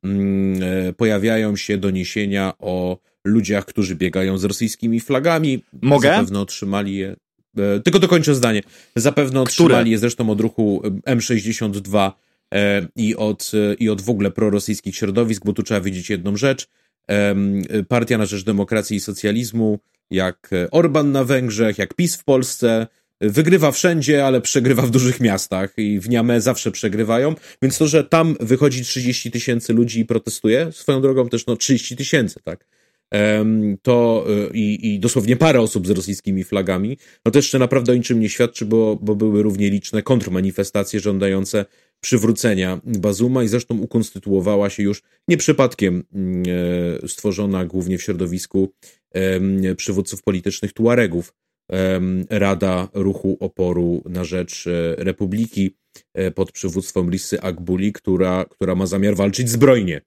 mm, 0.03 0.63
e, 0.63 0.93
pojawiają 0.93 1.55
się 1.55 1.77
doniesienia 1.77 2.53
o 2.59 2.97
ludziach, 3.23 3.65
którzy 3.65 3.95
biegają 3.95 4.37
z 4.37 4.43
rosyjskimi 4.43 4.99
flagami. 4.99 5.63
Mogę? 5.81 6.09
Zapewne 6.09 6.39
otrzymali 6.39 6.95
je. 6.95 7.15
E, 7.57 7.79
tylko 7.79 7.99
dokończę 7.99 8.35
zdanie. 8.35 8.61
Zapewne 8.95 9.41
otrzymali 9.41 9.73
Które? 9.73 9.89
je 9.89 9.97
zresztą 9.97 10.29
od 10.29 10.41
ruchu 10.41 10.81
M62 11.07 12.11
e, 12.53 12.87
i 12.95 13.15
od, 13.15 13.51
i 13.79 13.89
od 13.89 14.01
w 14.01 14.09
ogóle 14.09 14.31
prorosyjskich 14.31 14.95
środowisk, 14.95 15.45
bo 15.45 15.53
tu 15.53 15.63
trzeba 15.63 15.81
wiedzieć 15.81 16.09
jedną 16.09 16.37
rzecz. 16.37 16.67
Partia 17.87 18.17
na 18.17 18.25
rzecz 18.25 18.43
demokracji 18.43 18.97
i 18.97 18.99
socjalizmu, 18.99 19.79
jak 20.11 20.49
Orban 20.71 21.11
na 21.11 21.23
Węgrzech, 21.23 21.77
jak 21.77 21.93
PiS 21.93 22.15
w 22.15 22.23
Polsce, 22.23 22.87
wygrywa 23.21 23.71
wszędzie, 23.71 24.25
ale 24.25 24.41
przegrywa 24.41 24.81
w 24.81 24.91
dużych 24.91 25.19
miastach 25.19 25.73
i 25.77 25.99
w 25.99 26.09
Niamey 26.09 26.41
zawsze 26.41 26.71
przegrywają, 26.71 27.35
więc 27.61 27.77
to, 27.77 27.87
że 27.87 28.03
tam 28.03 28.35
wychodzi 28.39 28.83
30 28.83 29.31
tysięcy 29.31 29.73
ludzi 29.73 29.99
i 29.99 30.05
protestuje, 30.05 30.71
swoją 30.71 31.01
drogą 31.01 31.29
też 31.29 31.45
no 31.45 31.55
30 31.55 31.95
tysięcy, 31.95 32.39
tak? 32.43 32.65
To 33.81 34.25
y, 34.29 34.57
i, 34.57 34.93
i 34.93 34.99
dosłownie 34.99 35.35
parę 35.35 35.61
osób 35.61 35.87
z 35.87 35.89
rosyjskimi 35.89 36.43
flagami, 36.43 36.97
no 37.25 37.31
to 37.31 37.39
jeszcze 37.39 37.59
naprawdę 37.59 37.91
o 37.91 37.95
niczym 37.95 38.19
nie 38.19 38.29
świadczy, 38.29 38.65
bo, 38.65 38.97
bo 39.01 39.15
były 39.15 39.43
równie 39.43 39.69
liczne 39.69 40.03
kontrmanifestacje 40.03 40.99
żądające 40.99 41.65
przywrócenia 42.01 42.81
Bazuma 42.83 43.43
i 43.43 43.47
zresztą 43.47 43.77
ukonstytuowała 43.77 44.69
się 44.69 44.83
już 44.83 45.01
nie 45.27 45.37
przypadkiem 45.37 46.03
mm, 46.13 46.43
e, 47.03 47.07
stworzona 47.07 47.65
głównie 47.65 47.97
w 47.97 48.03
środowisku 48.03 48.73
przywódców 49.77 50.23
politycznych 50.23 50.73
Tuaregów 50.73 51.33
Rada 52.29 52.87
Ruchu 52.93 53.37
Oporu 53.39 54.03
na 54.05 54.23
rzecz 54.23 54.67
e, 54.67 54.95
Republiki 54.97 55.75
e, 56.13 56.31
pod 56.31 56.51
przywództwem 56.51 57.09
Lissy 57.09 57.41
Akbuli, 57.41 57.93
która, 57.93 58.45
która 58.45 58.75
ma 58.75 58.85
zamiar 58.85 59.15
walczyć 59.15 59.49
zbrojnie 59.49 60.01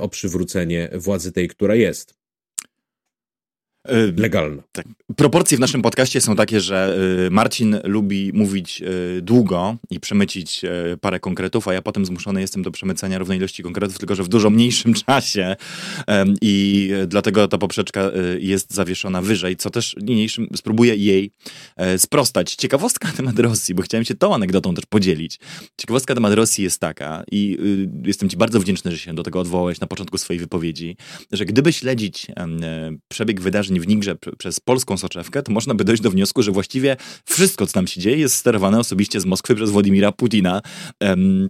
o 0.00 0.08
przywrócenie 0.08 0.88
władzy 0.92 1.32
tej, 1.32 1.48
która 1.48 1.74
jest. 1.74 2.19
Legalna. 4.16 4.62
Tak. 4.72 4.86
Proporcje 5.16 5.56
w 5.56 5.60
naszym 5.60 5.82
podcaście 5.82 6.20
są 6.20 6.36
takie, 6.36 6.60
że 6.60 6.96
y, 7.26 7.30
Marcin 7.30 7.76
lubi 7.84 8.30
mówić 8.34 8.82
y, 8.82 9.22
długo 9.22 9.76
i 9.90 10.00
przemycić 10.00 10.64
y, 10.64 10.96
parę 11.00 11.20
konkretów, 11.20 11.68
a 11.68 11.72
ja 11.72 11.82
potem 11.82 12.06
zmuszony 12.06 12.40
jestem 12.40 12.62
do 12.62 12.70
przemycenia 12.70 13.18
równej 13.18 13.38
ilości 13.38 13.62
konkretów, 13.62 13.98
tylko 13.98 14.14
że 14.14 14.22
w 14.22 14.28
dużo 14.28 14.50
mniejszym 14.50 14.94
czasie 15.06 15.56
i 16.42 16.90
dlatego 17.06 17.48
ta 17.48 17.58
poprzeczka 17.58 18.10
jest 18.38 18.74
zawieszona 18.74 19.22
wyżej, 19.22 19.56
co 19.56 19.70
też 19.70 19.96
niniejszym 20.02 20.48
spróbuję 20.56 20.96
jej 20.96 21.30
e, 21.76 21.98
sprostać. 21.98 22.54
Ciekawostka 22.54 23.08
na 23.08 23.14
temat 23.14 23.38
Rosji, 23.38 23.74
bo 23.74 23.82
chciałem 23.82 24.04
się 24.04 24.14
tą 24.14 24.34
anegdotą 24.34 24.74
też 24.74 24.86
podzielić. 24.86 25.38
Ciekawostka 25.76 26.14
na 26.14 26.16
temat 26.16 26.34
Rosji 26.34 26.64
jest 26.64 26.80
taka 26.80 27.24
i 27.32 27.58
jestem 28.04 28.28
ci 28.28 28.36
bardzo 28.36 28.60
wdzięczny, 28.60 28.90
że 28.90 28.98
się 28.98 29.14
do 29.14 29.22
tego 29.22 29.40
odwołałeś 29.40 29.80
na 29.80 29.86
początku 29.86 30.18
swojej 30.18 30.40
wypowiedzi, 30.40 30.96
że 31.32 31.44
gdyby 31.44 31.72
śledzić 31.72 32.26
e, 32.30 32.48
przebieg 33.08 33.40
wydarzeń 33.40 33.79
w 33.80 33.88
Nigrze 33.88 34.16
przez 34.38 34.60
polską 34.60 34.96
soczewkę, 34.96 35.42
to 35.42 35.52
można 35.52 35.74
by 35.74 35.84
dojść 35.84 36.02
do 36.02 36.10
wniosku, 36.10 36.42
że 36.42 36.52
właściwie 36.52 36.96
wszystko, 37.24 37.66
co 37.66 37.72
tam 37.72 37.86
się 37.86 38.00
dzieje, 38.00 38.16
jest 38.16 38.34
sterowane 38.34 38.78
osobiście 38.78 39.20
z 39.20 39.26
Moskwy 39.26 39.54
przez 39.54 39.70
Władimira 39.70 40.12
Putina. 40.12 40.62
Um, 41.00 41.48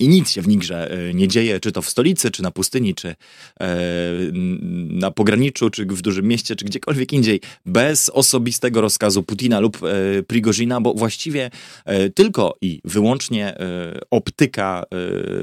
i 0.00 0.08
nic 0.08 0.30
się 0.30 0.42
w 0.42 0.48
Nigrze 0.48 0.90
e, 0.90 1.14
nie 1.14 1.28
dzieje, 1.28 1.60
czy 1.60 1.72
to 1.72 1.82
w 1.82 1.88
stolicy, 1.88 2.30
czy 2.30 2.42
na 2.42 2.50
pustyni, 2.50 2.94
czy 2.94 3.08
e, 3.08 3.16
na 4.90 5.10
pograniczu, 5.10 5.70
czy 5.70 5.86
w 5.86 6.02
dużym 6.02 6.28
mieście, 6.28 6.56
czy 6.56 6.64
gdziekolwiek 6.64 7.12
indziej, 7.12 7.40
bez 7.66 8.08
osobistego 8.08 8.80
rozkazu 8.80 9.22
Putina 9.22 9.60
lub 9.60 9.78
e, 9.82 10.22
Prigozina, 10.22 10.80
bo 10.80 10.94
właściwie 10.94 11.50
tylko 12.14 12.56
i 12.60 12.80
wyłącznie 12.84 13.54
optyka 14.10 14.84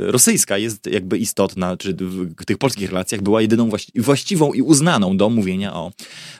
rosyjska 0.01 0.57
jest 0.57 0.85
jakby 0.85 1.17
istotna, 1.17 1.77
czy 1.77 1.93
w 2.39 2.45
tych 2.45 2.57
polskich 2.57 2.89
relacjach 2.89 3.21
była 3.21 3.41
jedyną 3.41 3.69
właściwą 3.95 4.53
i 4.53 4.61
uznaną 4.61 5.17
do 5.17 5.29
mówienia 5.29 5.73
o, 5.73 5.91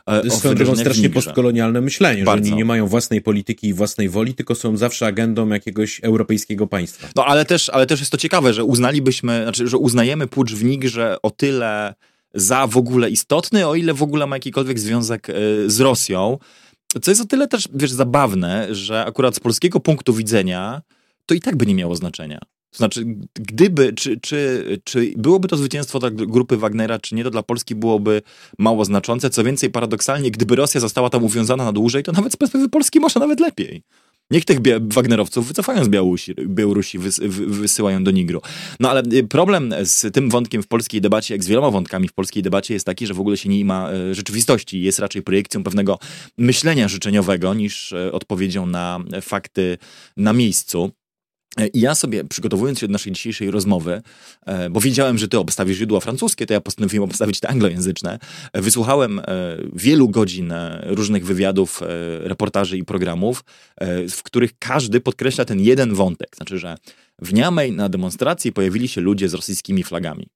o 0.06 0.11
To 0.11 0.23
jest 0.23 0.38
swoją 0.38 0.76
strasznie 0.76 1.10
postkolonialne 1.10 1.81
myślenie, 1.81 2.23
Bardzo. 2.23 2.45
że 2.45 2.52
oni 2.52 2.57
nie 2.57 2.65
mają 2.65 2.88
własnej 2.88 3.22
polityki 3.22 3.68
i 3.68 3.73
własnej 3.73 4.10
woli, 4.10 4.34
tylko 4.34 4.56
są 4.56 4.77
zawsze 4.77 5.06
agendą 5.06 5.49
jakiegoś 5.49 5.99
europejskiego 6.03 6.68
państwa. 6.68 7.07
No 7.15 7.26
ale 7.26 7.45
też, 7.45 7.69
ale 7.69 7.85
też 7.85 8.02
jest 8.07 8.11
to 8.11 8.17
ciekawe, 8.17 8.53
że 8.53 8.63
uznalibyśmy, 8.63 9.43
znaczy, 9.43 9.67
że 9.67 9.77
uznajemy 9.77 10.27
pucz 10.27 10.53
w 10.53 10.63
Nigrze 10.63 11.17
o 11.23 11.29
tyle 11.31 11.93
za 12.34 12.67
w 12.67 12.77
ogóle 12.77 13.09
istotny, 13.09 13.67
o 13.67 13.75
ile 13.75 13.93
w 13.93 14.03
ogóle 14.03 14.27
ma 14.27 14.35
jakikolwiek 14.35 14.79
związek 14.79 15.29
e, 15.29 15.34
z 15.67 15.79
Rosją. 15.79 16.38
Co 17.01 17.11
jest 17.11 17.21
o 17.21 17.25
tyle 17.25 17.47
też, 17.47 17.67
wiesz, 17.73 17.91
zabawne, 17.91 18.75
że 18.75 19.05
akurat 19.05 19.35
z 19.35 19.39
polskiego 19.39 19.79
punktu 19.79 20.13
widzenia 20.13 20.81
to 21.25 21.35
i 21.35 21.41
tak 21.41 21.55
by 21.55 21.65
nie 21.65 21.75
miało 21.75 21.95
znaczenia. 21.95 22.39
To 22.71 22.77
znaczy, 22.77 23.05
gdyby, 23.34 23.93
czy, 23.93 24.19
czy, 24.19 24.65
czy 24.84 25.13
byłoby 25.17 25.47
to 25.47 25.57
zwycięstwo 25.57 25.99
dla 25.99 26.09
grupy 26.11 26.57
Wagnera, 26.57 26.99
czy 26.99 27.15
nie, 27.15 27.23
to 27.23 27.29
dla 27.29 27.43
Polski 27.43 27.75
byłoby 27.75 28.21
mało 28.59 28.85
znaczące. 28.85 29.29
Co 29.29 29.43
więcej, 29.43 29.69
paradoksalnie, 29.69 30.31
gdyby 30.31 30.55
Rosja 30.55 30.81
została 30.81 31.09
tam 31.09 31.23
uwiązana 31.23 31.63
na 31.63 31.71
dłużej, 31.71 32.03
to 32.03 32.11
nawet 32.11 32.34
z 32.34 32.35
perspektywy 32.35 32.69
Polski 32.69 32.99
może 32.99 33.19
nawet 33.19 33.39
lepiej. 33.39 33.84
Niech 34.31 34.45
tych 34.45 34.59
Wagnerowców 34.81 35.47
wycofają 35.47 35.83
z 35.83 35.89
Białorusi, 35.89 36.35
Białorusi 36.47 36.99
wys 36.99 37.19
wysyłają 37.47 38.03
do 38.03 38.11
Nigru. 38.11 38.41
No 38.79 38.89
ale 38.89 39.03
y, 39.13 39.27
problem 39.27 39.73
z 39.83 40.13
tym 40.13 40.29
wątkiem 40.29 40.63
w 40.63 40.67
polskiej 40.67 41.01
debacie, 41.01 41.33
jak 41.33 41.43
z 41.43 41.47
wieloma 41.47 41.71
wątkami 41.71 42.07
w 42.07 42.13
polskiej 42.13 42.43
debacie 42.43 42.73
jest 42.73 42.85
taki, 42.85 43.07
że 43.07 43.13
w 43.13 43.19
ogóle 43.19 43.37
się 43.37 43.49
nie 43.49 43.65
ma 43.65 43.93
y, 43.93 44.15
rzeczywistości. 44.15 44.81
Jest 44.81 44.99
raczej 44.99 45.21
projekcją 45.21 45.63
pewnego 45.63 45.99
myślenia 46.37 46.87
życzeniowego 46.87 47.53
niż 47.53 47.91
y, 47.91 48.11
odpowiedzią 48.11 48.65
na 48.65 48.99
fakty 49.21 49.77
na 50.17 50.33
miejscu. 50.33 50.91
I 51.73 51.79
ja 51.79 51.95
sobie, 51.95 52.23
przygotowując 52.23 52.79
się 52.79 52.88
do 52.88 52.91
naszej 52.91 53.11
dzisiejszej 53.11 53.51
rozmowy, 53.51 54.01
e, 54.45 54.69
bo 54.69 54.81
wiedziałem, 54.81 55.17
że 55.17 55.27
ty 55.27 55.39
obstawisz 55.39 55.77
źródła 55.77 55.99
francuskie, 55.99 56.45
to 56.45 56.53
ja 56.53 56.61
postanowiłem 56.61 57.03
obstawić 57.09 57.39
te 57.39 57.47
anglojęzyczne. 57.47 58.19
E, 58.53 58.61
wysłuchałem 58.61 59.19
e, 59.19 59.23
wielu 59.73 60.09
godzin 60.09 60.53
różnych 60.84 61.25
wywiadów, 61.25 61.81
reportaży 62.19 62.77
i 62.77 62.84
programów, 62.84 63.43
w 64.11 64.23
których 64.23 64.51
każdy 64.59 65.01
podkreśla 65.01 65.45
ten 65.45 65.59
jeden 65.59 65.93
wątek. 65.93 66.35
Znaczy, 66.35 66.59
że 66.59 66.77
w 67.21 67.34
Niamey 67.34 67.71
na 67.71 67.89
demonstracji 67.89 68.53
pojawili 68.53 68.88
się 68.88 69.01
ludzie 69.01 69.29
z 69.29 69.34
rosyjskimi 69.34 69.84
flagami. 69.84 70.27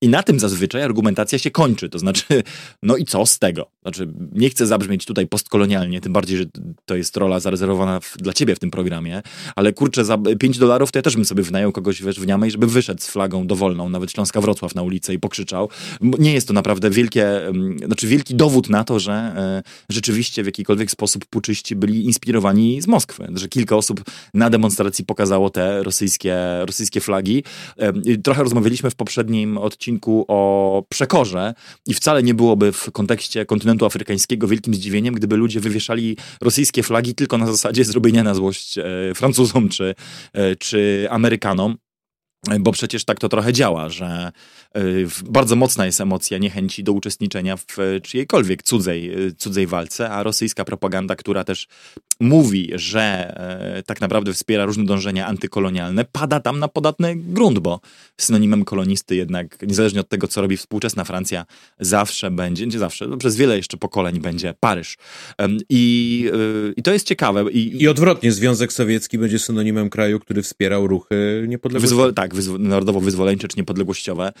I 0.00 0.08
na 0.08 0.22
tym 0.22 0.40
zazwyczaj 0.40 0.82
argumentacja 0.82 1.38
się 1.38 1.50
kończy. 1.50 1.88
To 1.88 1.98
znaczy, 1.98 2.42
no 2.82 2.96
i 2.96 3.04
co 3.04 3.26
z 3.26 3.38
tego? 3.38 3.70
Znaczy, 3.82 4.08
nie 4.32 4.50
chcę 4.50 4.66
zabrzmieć 4.66 5.04
tutaj 5.04 5.26
postkolonialnie, 5.26 6.00
tym 6.00 6.12
bardziej, 6.12 6.38
że 6.38 6.44
to 6.84 6.96
jest 6.96 7.16
rola 7.16 7.40
zarezerwowana 7.40 8.00
w, 8.00 8.16
dla 8.16 8.32
ciebie 8.32 8.54
w 8.54 8.58
tym 8.58 8.70
programie, 8.70 9.22
ale 9.56 9.72
kurczę, 9.72 10.04
za 10.04 10.18
5 10.38 10.58
dolarów 10.58 10.92
to 10.92 10.98
ja 10.98 11.02
też 11.02 11.14
bym 11.14 11.24
sobie 11.24 11.42
wynajął 11.42 11.72
kogoś 11.72 12.02
wiesz, 12.02 12.20
w 12.20 12.26
Niamey, 12.26 12.50
żeby 12.50 12.66
wyszedł 12.66 13.02
z 13.02 13.06
flagą 13.06 13.46
dowolną, 13.46 13.88
nawet 13.88 14.12
Śląska 14.12 14.40
Wrocław 14.40 14.74
na 14.74 14.82
ulicę 14.82 15.14
i 15.14 15.18
pokrzyczał. 15.18 15.68
Nie 16.00 16.32
jest 16.32 16.48
to 16.48 16.54
naprawdę 16.54 16.90
wielkie, 16.90 17.26
znaczy 17.86 18.06
wielki 18.06 18.34
dowód 18.34 18.70
na 18.70 18.84
to, 18.84 18.98
że 18.98 19.12
e, 19.12 19.62
rzeczywiście 19.88 20.42
w 20.42 20.46
jakikolwiek 20.46 20.90
sposób 20.90 21.26
puczyści 21.26 21.76
byli 21.76 22.04
inspirowani 22.04 22.82
z 22.82 22.86
Moskwy. 22.86 23.28
Że 23.34 23.48
kilka 23.48 23.76
osób 23.76 24.04
na 24.34 24.50
demonstracji 24.50 25.04
pokazało 25.04 25.50
te 25.50 25.82
rosyjskie, 25.82 26.36
rosyjskie 26.60 27.00
flagi. 27.00 27.44
E, 27.76 27.92
trochę 28.18 28.42
rozmawialiśmy 28.42 28.90
w 28.90 28.94
poprzednim 28.94 29.58
odcinku 29.58 29.87
odcinku 29.88 30.24
o 30.28 30.82
przekorze 30.88 31.54
i 31.86 31.94
wcale 31.94 32.22
nie 32.22 32.34
byłoby 32.34 32.72
w 32.72 32.90
kontekście 32.92 33.46
kontynentu 33.46 33.86
afrykańskiego 33.86 34.48
wielkim 34.48 34.74
zdziwieniem, 34.74 35.14
gdyby 35.14 35.36
ludzie 35.36 35.60
wywieszali 35.60 36.16
rosyjskie 36.40 36.82
flagi 36.82 37.14
tylko 37.14 37.38
na 37.38 37.46
zasadzie 37.46 37.84
zrobienia 37.84 38.22
na 38.22 38.34
złość 38.34 38.78
e, 38.78 38.84
Francuzom 39.14 39.68
czy, 39.68 39.94
e, 40.32 40.56
czy 40.56 41.06
Amerykanom. 41.10 41.76
Bo 42.60 42.72
przecież 42.72 43.04
tak 43.04 43.18
to 43.18 43.28
trochę 43.28 43.52
działa, 43.52 43.88
że 43.88 44.32
y, 44.76 45.06
bardzo 45.24 45.56
mocna 45.56 45.86
jest 45.86 46.00
emocja 46.00 46.38
niechęci 46.38 46.84
do 46.84 46.92
uczestniczenia 46.92 47.56
w 47.56 47.76
czyjejkolwiek 48.02 48.62
cudzej, 48.62 49.26
y, 49.26 49.34
cudzej 49.34 49.66
walce, 49.66 50.10
a 50.10 50.22
rosyjska 50.22 50.64
propaganda, 50.64 51.16
która 51.16 51.44
też 51.44 51.68
mówi, 52.20 52.70
że 52.74 53.34
y, 53.78 53.82
tak 53.82 54.00
naprawdę 54.00 54.32
wspiera 54.32 54.64
różne 54.64 54.84
dążenia 54.84 55.26
antykolonialne, 55.26 56.04
pada 56.04 56.40
tam 56.40 56.58
na 56.58 56.68
podatny 56.68 57.16
grunt, 57.16 57.58
bo 57.58 57.80
synonimem 58.20 58.64
kolonisty 58.64 59.16
jednak, 59.16 59.62
niezależnie 59.62 60.00
od 60.00 60.08
tego, 60.08 60.28
co 60.28 60.40
robi 60.40 60.56
współczesna 60.56 61.04
Francja, 61.04 61.46
zawsze 61.80 62.30
będzie, 62.30 62.66
nie 62.66 62.78
zawsze, 62.78 63.06
no 63.06 63.16
przez 63.16 63.36
wiele 63.36 63.56
jeszcze 63.56 63.76
pokoleń 63.76 64.20
będzie 64.20 64.54
Paryż. 64.60 64.96
I, 65.68 66.30
i 66.76 66.82
to 66.82 66.92
jest 66.92 67.06
ciekawe. 67.06 67.44
I, 67.52 67.82
I 67.82 67.88
odwrotnie, 67.88 68.32
Związek 68.32 68.72
Sowiecki 68.72 69.18
będzie 69.18 69.38
synonimem 69.38 69.90
kraju, 69.90 70.20
który 70.20 70.42
wspierał 70.42 70.86
ruchy 70.86 71.44
niepodległościowe. 71.48 72.12
tak, 72.12 72.27
wyzwo 72.34 72.58
narodowo-wyzwoleńcze 72.58 73.48
czy 73.48 73.56
niepodległościowe. 73.56 74.32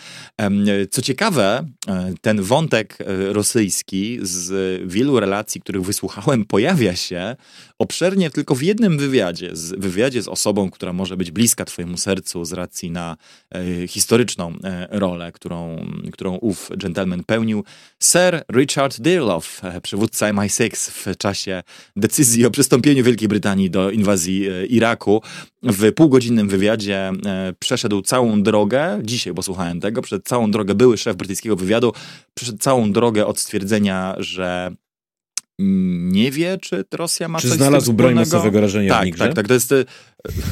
Co 0.90 1.02
ciekawe, 1.02 1.64
e, 1.88 2.14
ten 2.20 2.42
wątek 2.42 2.98
e, 3.00 3.32
rosyjski 3.32 4.18
z 4.22 4.82
wielu 4.90 5.20
relacji, 5.20 5.60
których 5.60 5.82
wysłuchałem, 5.82 6.44
pojawia 6.44 6.96
się 6.96 7.36
obszernie 7.78 8.30
tylko 8.30 8.54
w 8.54 8.62
jednym 8.62 8.98
wywiadzie. 8.98 9.50
Z, 9.52 9.72
wywiadzie 9.80 10.22
z 10.22 10.28
osobą, 10.28 10.70
która 10.70 10.92
może 10.92 11.16
być 11.16 11.30
bliska 11.30 11.64
twojemu 11.64 11.96
sercu 11.96 12.44
z 12.44 12.52
racji 12.52 12.90
na 12.90 13.16
e, 13.54 13.88
historyczną 13.88 14.54
e, 14.64 14.88
rolę, 14.90 15.32
którą, 15.32 15.86
którą 16.12 16.34
ów 16.34 16.70
gentleman 16.76 17.24
pełnił. 17.24 17.64
Sir 18.00 18.42
Richard 18.52 19.00
Dearlove, 19.00 19.62
przywódca 19.82 20.32
MI6 20.32 20.90
w 20.90 21.16
czasie 21.16 21.62
decyzji 21.96 22.46
o 22.46 22.50
przystąpieniu 22.50 23.04
Wielkiej 23.04 23.28
Brytanii 23.28 23.70
do 23.70 23.90
inwazji 23.90 24.48
e, 24.48 24.66
Iraku. 24.66 25.22
W 25.62 25.92
półgodzinnym 25.92 26.48
wywiadzie 26.48 27.10
e, 27.26 27.54
przeszedł 27.58 28.02
całą 28.02 28.42
drogę, 28.42 29.00
dzisiaj 29.02 29.34
posłuchałem 29.34 29.80
tego, 29.80 30.02
przed 30.02 30.24
całą 30.24 30.50
drogę 30.50 30.74
były 30.74 30.98
szef 30.98 31.16
brytyjskiego 31.16 31.56
wywiadu, 31.56 31.92
przeszedł 32.34 32.58
całą 32.58 32.92
drogę 32.92 33.26
od 33.26 33.38
stwierdzenia, 33.38 34.14
że 34.18 34.72
nie 35.58 36.30
wie, 36.30 36.58
czy 36.62 36.84
Rosja 36.92 37.28
ma 37.28 37.38
czy 37.38 37.48
coś 37.48 37.56
znalazł 37.56 37.92
broń 37.92 38.14
masowego 38.14 38.60
rażenia 38.60 38.94
tak, 38.94 39.02
w 39.02 39.04
Nigrze? 39.04 39.24
Tak, 39.24 39.34
tak, 39.34 39.48
to 39.48 39.54
jest... 39.54 39.72
E, 39.72 39.84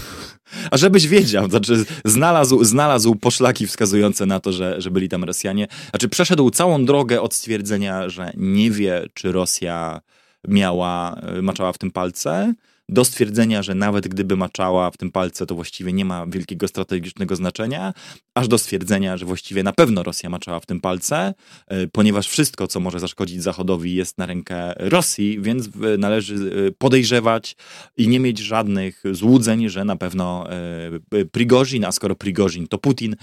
a 0.70 0.76
żebyś 0.76 1.06
wiedział, 1.06 1.50
znaczy 1.50 1.84
znalazł, 2.04 2.64
znalazł 2.64 3.14
poszlaki 3.14 3.66
wskazujące 3.66 4.26
na 4.26 4.40
to, 4.40 4.52
że, 4.52 4.80
że 4.80 4.90
byli 4.90 5.08
tam 5.08 5.24
Rosjanie. 5.24 5.68
Znaczy 5.90 6.08
przeszedł 6.08 6.50
całą 6.50 6.84
drogę 6.84 7.20
od 7.20 7.34
stwierdzenia, 7.34 8.08
że 8.08 8.32
nie 8.36 8.70
wie, 8.70 9.06
czy 9.14 9.32
Rosja 9.32 10.00
miała, 10.48 11.14
e, 11.14 11.42
maczała 11.42 11.72
w 11.72 11.78
tym 11.78 11.90
palce, 11.90 12.54
do 12.88 13.04
stwierdzenia, 13.04 13.62
że 13.62 13.74
nawet 13.74 14.08
gdyby 14.08 14.36
maczała 14.36 14.90
w 14.90 14.96
tym 14.96 15.10
palce, 15.10 15.46
to 15.46 15.54
właściwie 15.54 15.92
nie 15.92 16.04
ma 16.04 16.26
wielkiego 16.26 16.68
strategicznego 16.68 17.36
znaczenia, 17.36 17.94
aż 18.34 18.48
do 18.48 18.58
stwierdzenia, 18.58 19.16
że 19.16 19.26
właściwie 19.26 19.62
na 19.62 19.72
pewno 19.72 20.02
Rosja 20.02 20.30
maczała 20.30 20.60
w 20.60 20.66
tym 20.66 20.80
palce, 20.80 21.34
e, 21.68 21.86
ponieważ 21.86 22.28
wszystko, 22.28 22.66
co 22.66 22.80
może 22.80 23.00
zaszkodzić 23.00 23.42
Zachodowi, 23.42 23.94
jest 23.94 24.18
na 24.18 24.26
rękę 24.26 24.72
Rosji, 24.76 25.38
więc 25.40 25.68
należy 25.98 26.34
e, 26.34 26.72
podejrzewać 26.78 27.56
i 27.96 28.08
nie 28.08 28.20
mieć 28.20 28.38
żadnych 28.38 29.02
złudzeń, 29.12 29.68
że 29.68 29.84
na 29.84 29.96
pewno 29.96 30.46
e, 30.50 31.24
Prigorzin, 31.24 31.84
a 31.84 31.92
skoro 31.92 32.14
Prigorzin 32.14 32.68
to 32.68 32.78
Putin, 32.78 33.16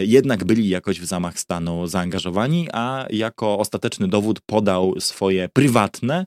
jednak 0.00 0.44
byli 0.44 0.68
jakoś 0.68 1.00
w 1.00 1.04
zamach 1.04 1.38
stanu 1.38 1.86
zaangażowani, 1.86 2.68
a 2.72 3.06
jako 3.10 3.58
ostateczny 3.58 4.08
dowód 4.08 4.40
podał 4.40 5.00
swoje 5.00 5.48
prywatne, 5.48 6.26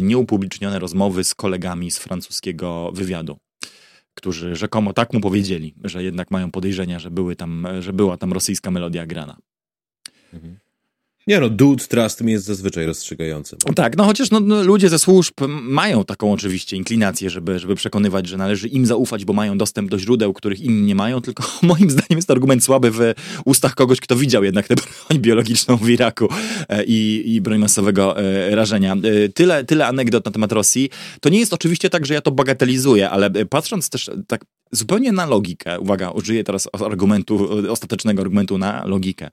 nieupublicznione 0.00 0.78
rozmowy 0.78 1.24
z 1.24 1.34
kolegami 1.34 1.90
z 1.90 1.98
francuskiego 2.12 2.92
wywiadu 2.94 3.36
którzy 4.14 4.56
rzekomo 4.56 4.92
tak 4.92 5.12
mu 5.12 5.20
powiedzieli, 5.20 5.74
że 5.84 6.04
jednak 6.04 6.30
mają 6.30 6.50
podejrzenia, 6.50 6.98
że, 6.98 7.10
były 7.10 7.36
tam, 7.36 7.66
że 7.80 7.92
była 7.92 8.16
tam 8.16 8.32
rosyjska 8.32 8.70
melodia 8.70 9.06
grana. 9.06 9.36
Mhm. 10.32 10.58
Nie 11.26 11.40
no, 11.40 11.48
dude 11.48 11.84
trust 11.84 12.20
mi 12.20 12.32
jest 12.32 12.44
zazwyczaj 12.44 12.86
rozstrzygający. 12.86 13.56
Tak, 13.74 13.96
no 13.96 14.04
chociaż 14.04 14.30
no, 14.30 14.40
no, 14.40 14.62
ludzie 14.62 14.88
ze 14.88 14.98
służb 14.98 15.34
mają 15.62 16.04
taką 16.04 16.32
oczywiście 16.32 16.76
inklinację, 16.76 17.30
żeby, 17.30 17.58
żeby 17.58 17.74
przekonywać, 17.74 18.28
że 18.28 18.36
należy 18.36 18.68
im 18.68 18.86
zaufać, 18.86 19.24
bo 19.24 19.32
mają 19.32 19.58
dostęp 19.58 19.90
do 19.90 19.98
źródeł, 19.98 20.32
których 20.32 20.60
inni 20.60 20.82
nie 20.82 20.94
mają, 20.94 21.20
tylko 21.20 21.42
moim 21.62 21.90
zdaniem 21.90 22.16
jest 22.16 22.28
to 22.28 22.34
argument 22.34 22.64
słaby 22.64 22.90
w 22.90 23.00
ustach 23.44 23.74
kogoś, 23.74 24.00
kto 24.00 24.16
widział 24.16 24.44
jednak 24.44 24.68
tę 24.68 24.74
broń 24.74 25.18
biologiczną 25.26 25.76
w 25.76 25.88
Iraku 25.88 26.28
e, 26.68 26.84
i, 26.84 27.22
i 27.34 27.40
broń 27.40 27.58
masowego 27.58 28.20
e, 28.20 28.54
rażenia. 28.54 28.92
E, 28.92 29.28
tyle, 29.28 29.64
tyle 29.64 29.86
anegdot 29.86 30.24
na 30.24 30.30
temat 30.30 30.52
Rosji. 30.52 30.90
To 31.20 31.28
nie 31.28 31.38
jest 31.38 31.52
oczywiście 31.52 31.90
tak, 31.90 32.06
że 32.06 32.14
ja 32.14 32.20
to 32.20 32.30
bagatelizuję, 32.30 33.10
ale 33.10 33.30
patrząc 33.30 33.90
też 33.90 34.10
tak 34.26 34.44
zupełnie 34.72 35.12
na 35.12 35.26
logikę, 35.26 35.80
uwaga, 35.80 36.10
użyję 36.10 36.44
teraz 36.44 36.68
argumentu, 36.72 37.48
ostatecznego 37.70 38.22
argumentu 38.22 38.58
na 38.58 38.84
logikę, 38.86 39.30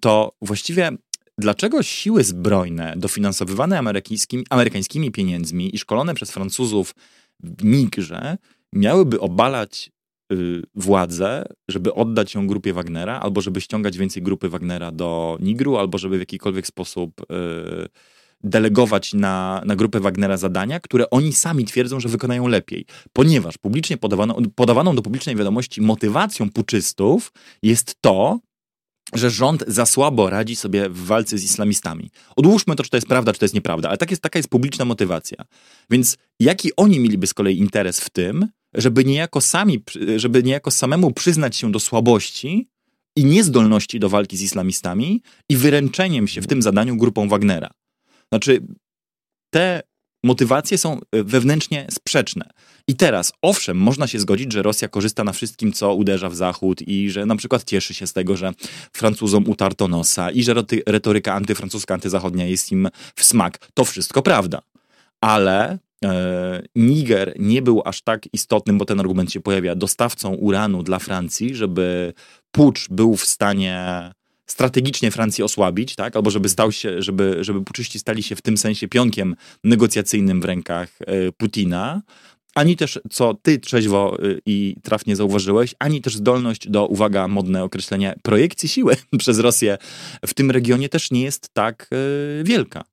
to 0.00 0.32
właściwie 0.42 0.90
dlaczego 1.38 1.82
siły 1.82 2.24
zbrojne 2.24 2.94
dofinansowywane 2.96 3.78
amerykańskimi, 3.78 4.44
amerykańskimi 4.50 5.10
pieniędzmi 5.10 5.74
i 5.74 5.78
szkolone 5.78 6.14
przez 6.14 6.30
Francuzów 6.30 6.94
w 7.40 7.64
Nigrze 7.64 8.38
miałyby 8.72 9.20
obalać 9.20 9.90
y, 10.32 10.62
władzę, 10.74 11.44
żeby 11.68 11.94
oddać 11.94 12.34
ją 12.34 12.46
grupie 12.46 12.72
Wagnera, 12.72 13.20
albo 13.20 13.40
żeby 13.40 13.60
ściągać 13.60 13.98
więcej 13.98 14.22
grupy 14.22 14.48
Wagnera 14.48 14.92
do 14.92 15.38
Nigru, 15.40 15.76
albo 15.76 15.98
żeby 15.98 16.16
w 16.16 16.20
jakikolwiek 16.20 16.66
sposób 16.66 17.20
y, 17.20 17.24
delegować 18.44 19.14
na, 19.14 19.62
na 19.66 19.76
grupę 19.76 20.00
Wagnera 20.00 20.36
zadania, 20.36 20.80
które 20.80 21.10
oni 21.10 21.32
sami 21.32 21.64
twierdzą, 21.64 22.00
że 22.00 22.08
wykonają 22.08 22.46
lepiej. 22.46 22.86
Ponieważ 23.12 23.58
publicznie 23.58 23.96
podawano, 23.96 24.36
podawaną 24.54 24.96
do 24.96 25.02
publicznej 25.02 25.36
wiadomości 25.36 25.80
motywacją 25.80 26.50
puczystów 26.50 27.32
jest 27.62 27.96
to, 28.00 28.38
że 29.12 29.30
rząd 29.30 29.64
za 29.66 29.86
słabo 29.86 30.30
radzi 30.30 30.56
sobie 30.56 30.88
w 30.88 31.04
walce 31.04 31.38
z 31.38 31.44
islamistami. 31.44 32.10
Odłóżmy 32.36 32.76
to, 32.76 32.82
czy 32.82 32.90
to 32.90 32.96
jest 32.96 33.06
prawda, 33.06 33.32
czy 33.32 33.38
to 33.38 33.44
jest 33.44 33.54
nieprawda, 33.54 33.88
ale 33.88 33.98
tak 33.98 34.10
jest, 34.10 34.22
taka 34.22 34.38
jest 34.38 34.48
publiczna 34.48 34.84
motywacja. 34.84 35.44
Więc 35.90 36.16
jaki 36.40 36.70
oni 36.76 37.00
mieliby 37.00 37.26
z 37.26 37.34
kolei 37.34 37.58
interes 37.58 38.00
w 38.00 38.10
tym, 38.10 38.48
żeby 38.74 39.04
niejako 39.04 39.40
sami, 39.40 39.82
żeby 40.16 40.42
niejako 40.42 40.70
samemu 40.70 41.12
przyznać 41.12 41.56
się 41.56 41.72
do 41.72 41.80
słabości 41.80 42.68
i 43.16 43.24
niezdolności 43.24 44.00
do 44.00 44.08
walki 44.08 44.36
z 44.36 44.42
islamistami 44.42 45.22
i 45.48 45.56
wyręczeniem 45.56 46.28
się 46.28 46.42
w 46.42 46.46
tym 46.46 46.62
zadaniu 46.62 46.96
grupą 46.96 47.28
Wagnera. 47.28 47.70
Znaczy, 48.34 48.60
te 49.50 49.82
motywacje 50.24 50.78
są 50.78 51.00
e, 51.12 51.24
wewnętrznie 51.24 51.86
sprzeczne. 51.90 52.50
I 52.88 52.96
teraz, 52.96 53.32
owszem, 53.42 53.76
można 53.76 54.06
się 54.06 54.18
zgodzić, 54.18 54.52
że 54.52 54.62
Rosja 54.62 54.88
korzysta 54.88 55.24
na 55.24 55.32
wszystkim, 55.32 55.72
co 55.72 55.94
uderza 55.94 56.28
w 56.28 56.34
Zachód 56.34 56.82
i 56.82 57.10
że 57.10 57.26
na 57.26 57.36
przykład 57.36 57.64
cieszy 57.64 57.94
się 57.94 58.06
z 58.06 58.12
tego, 58.12 58.36
że 58.36 58.52
Francuzom 58.92 59.48
utarto 59.48 59.88
nosa 59.88 60.30
i 60.30 60.42
że 60.42 60.54
retoryka 60.86 61.34
antyfrancuska, 61.34 61.94
antyzachodnia 61.94 62.46
jest 62.46 62.72
im 62.72 62.88
w 63.16 63.24
smak. 63.24 63.58
To 63.74 63.84
wszystko 63.84 64.22
prawda. 64.22 64.62
Ale 65.20 65.78
e, 66.04 66.62
Niger 66.76 67.34
nie 67.38 67.62
był 67.62 67.82
aż 67.84 68.02
tak 68.02 68.28
istotnym, 68.32 68.78
bo 68.78 68.84
ten 68.84 69.00
argument 69.00 69.32
się 69.32 69.40
pojawia, 69.40 69.74
dostawcą 69.74 70.34
uranu 70.34 70.82
dla 70.82 70.98
Francji, 70.98 71.54
żeby 71.54 72.14
pucz 72.50 72.88
był 72.88 73.16
w 73.16 73.24
stanie 73.24 74.10
strategicznie 74.46 75.10
Francję 75.10 75.44
osłabić, 75.44 75.96
tak? 75.96 76.16
albo 76.16 76.30
żeby 76.30 76.48
stał 76.48 76.72
się, 76.72 77.02
żeby, 77.02 77.44
żeby 77.44 77.62
puczyści 77.62 77.98
stali 77.98 78.22
się 78.22 78.36
w 78.36 78.42
tym 78.42 78.56
sensie 78.56 78.88
pionkiem 78.88 79.36
negocjacyjnym 79.64 80.40
w 80.40 80.44
rękach 80.44 80.88
e, 81.00 81.32
Putina, 81.32 82.02
ani 82.54 82.76
też, 82.76 83.00
co 83.10 83.34
ty 83.34 83.58
trzeźwo 83.58 84.18
e, 84.18 84.22
i 84.46 84.76
trafnie 84.82 85.16
zauważyłeś, 85.16 85.74
ani 85.78 86.00
też 86.00 86.16
zdolność 86.16 86.68
do, 86.68 86.86
uwaga, 86.86 87.28
modne 87.28 87.64
określenie, 87.64 88.14
projekcji 88.22 88.68
siły 88.68 88.96
przez 89.18 89.38
Rosję 89.38 89.78
w 90.26 90.34
tym 90.34 90.50
regionie 90.50 90.88
też 90.88 91.10
nie 91.10 91.22
jest 91.22 91.48
tak 91.52 91.90
e, 91.92 92.44
wielka. 92.44 92.84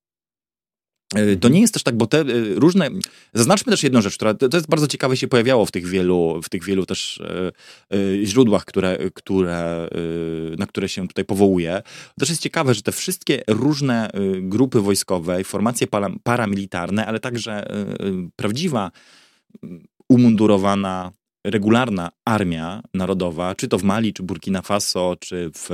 E, 1.15 1.35
to 1.35 1.49
nie 1.49 1.61
jest 1.61 1.73
też 1.73 1.83
tak, 1.83 1.97
bo 1.97 2.07
te 2.07 2.19
e, 2.19 2.23
różne. 2.55 2.89
Zaznaczmy 3.33 3.71
też 3.71 3.83
jedną 3.83 4.01
rzecz, 4.01 4.15
która 4.15 4.33
to 4.33 4.57
jest 4.57 4.67
bardzo 4.67 4.87
ciekawe 4.87 5.17
się 5.17 5.27
pojawiało 5.27 5.65
w 5.65 5.71
tych 5.71 5.87
wielu, 5.87 6.41
w 6.43 6.49
tych 6.49 6.63
wielu 6.63 6.85
też 6.85 7.21
e, 7.91 8.25
źródłach, 8.25 8.65
które, 8.65 8.97
które, 9.13 9.87
na 10.57 10.65
które 10.65 10.89
się 10.89 11.07
tutaj 11.07 11.25
powołuje. 11.25 11.81
Też 12.19 12.29
jest 12.29 12.41
ciekawe, 12.41 12.73
że 12.73 12.81
te 12.81 12.91
wszystkie 12.91 13.43
różne 13.47 14.09
grupy 14.41 14.81
wojskowe, 14.81 15.43
formacje 15.43 15.87
paramilitarne, 16.23 17.05
ale 17.05 17.19
także 17.19 17.67
prawdziwa 18.35 18.91
umundurowana 20.09 21.11
regularna 21.45 22.09
armia 22.25 22.83
narodowa, 22.93 23.55
czy 23.55 23.67
to 23.67 23.77
w 23.77 23.83
Mali, 23.83 24.13
czy 24.13 24.23
Burkina 24.23 24.61
Faso, 24.61 25.15
czy 25.19 25.51
w 25.55 25.69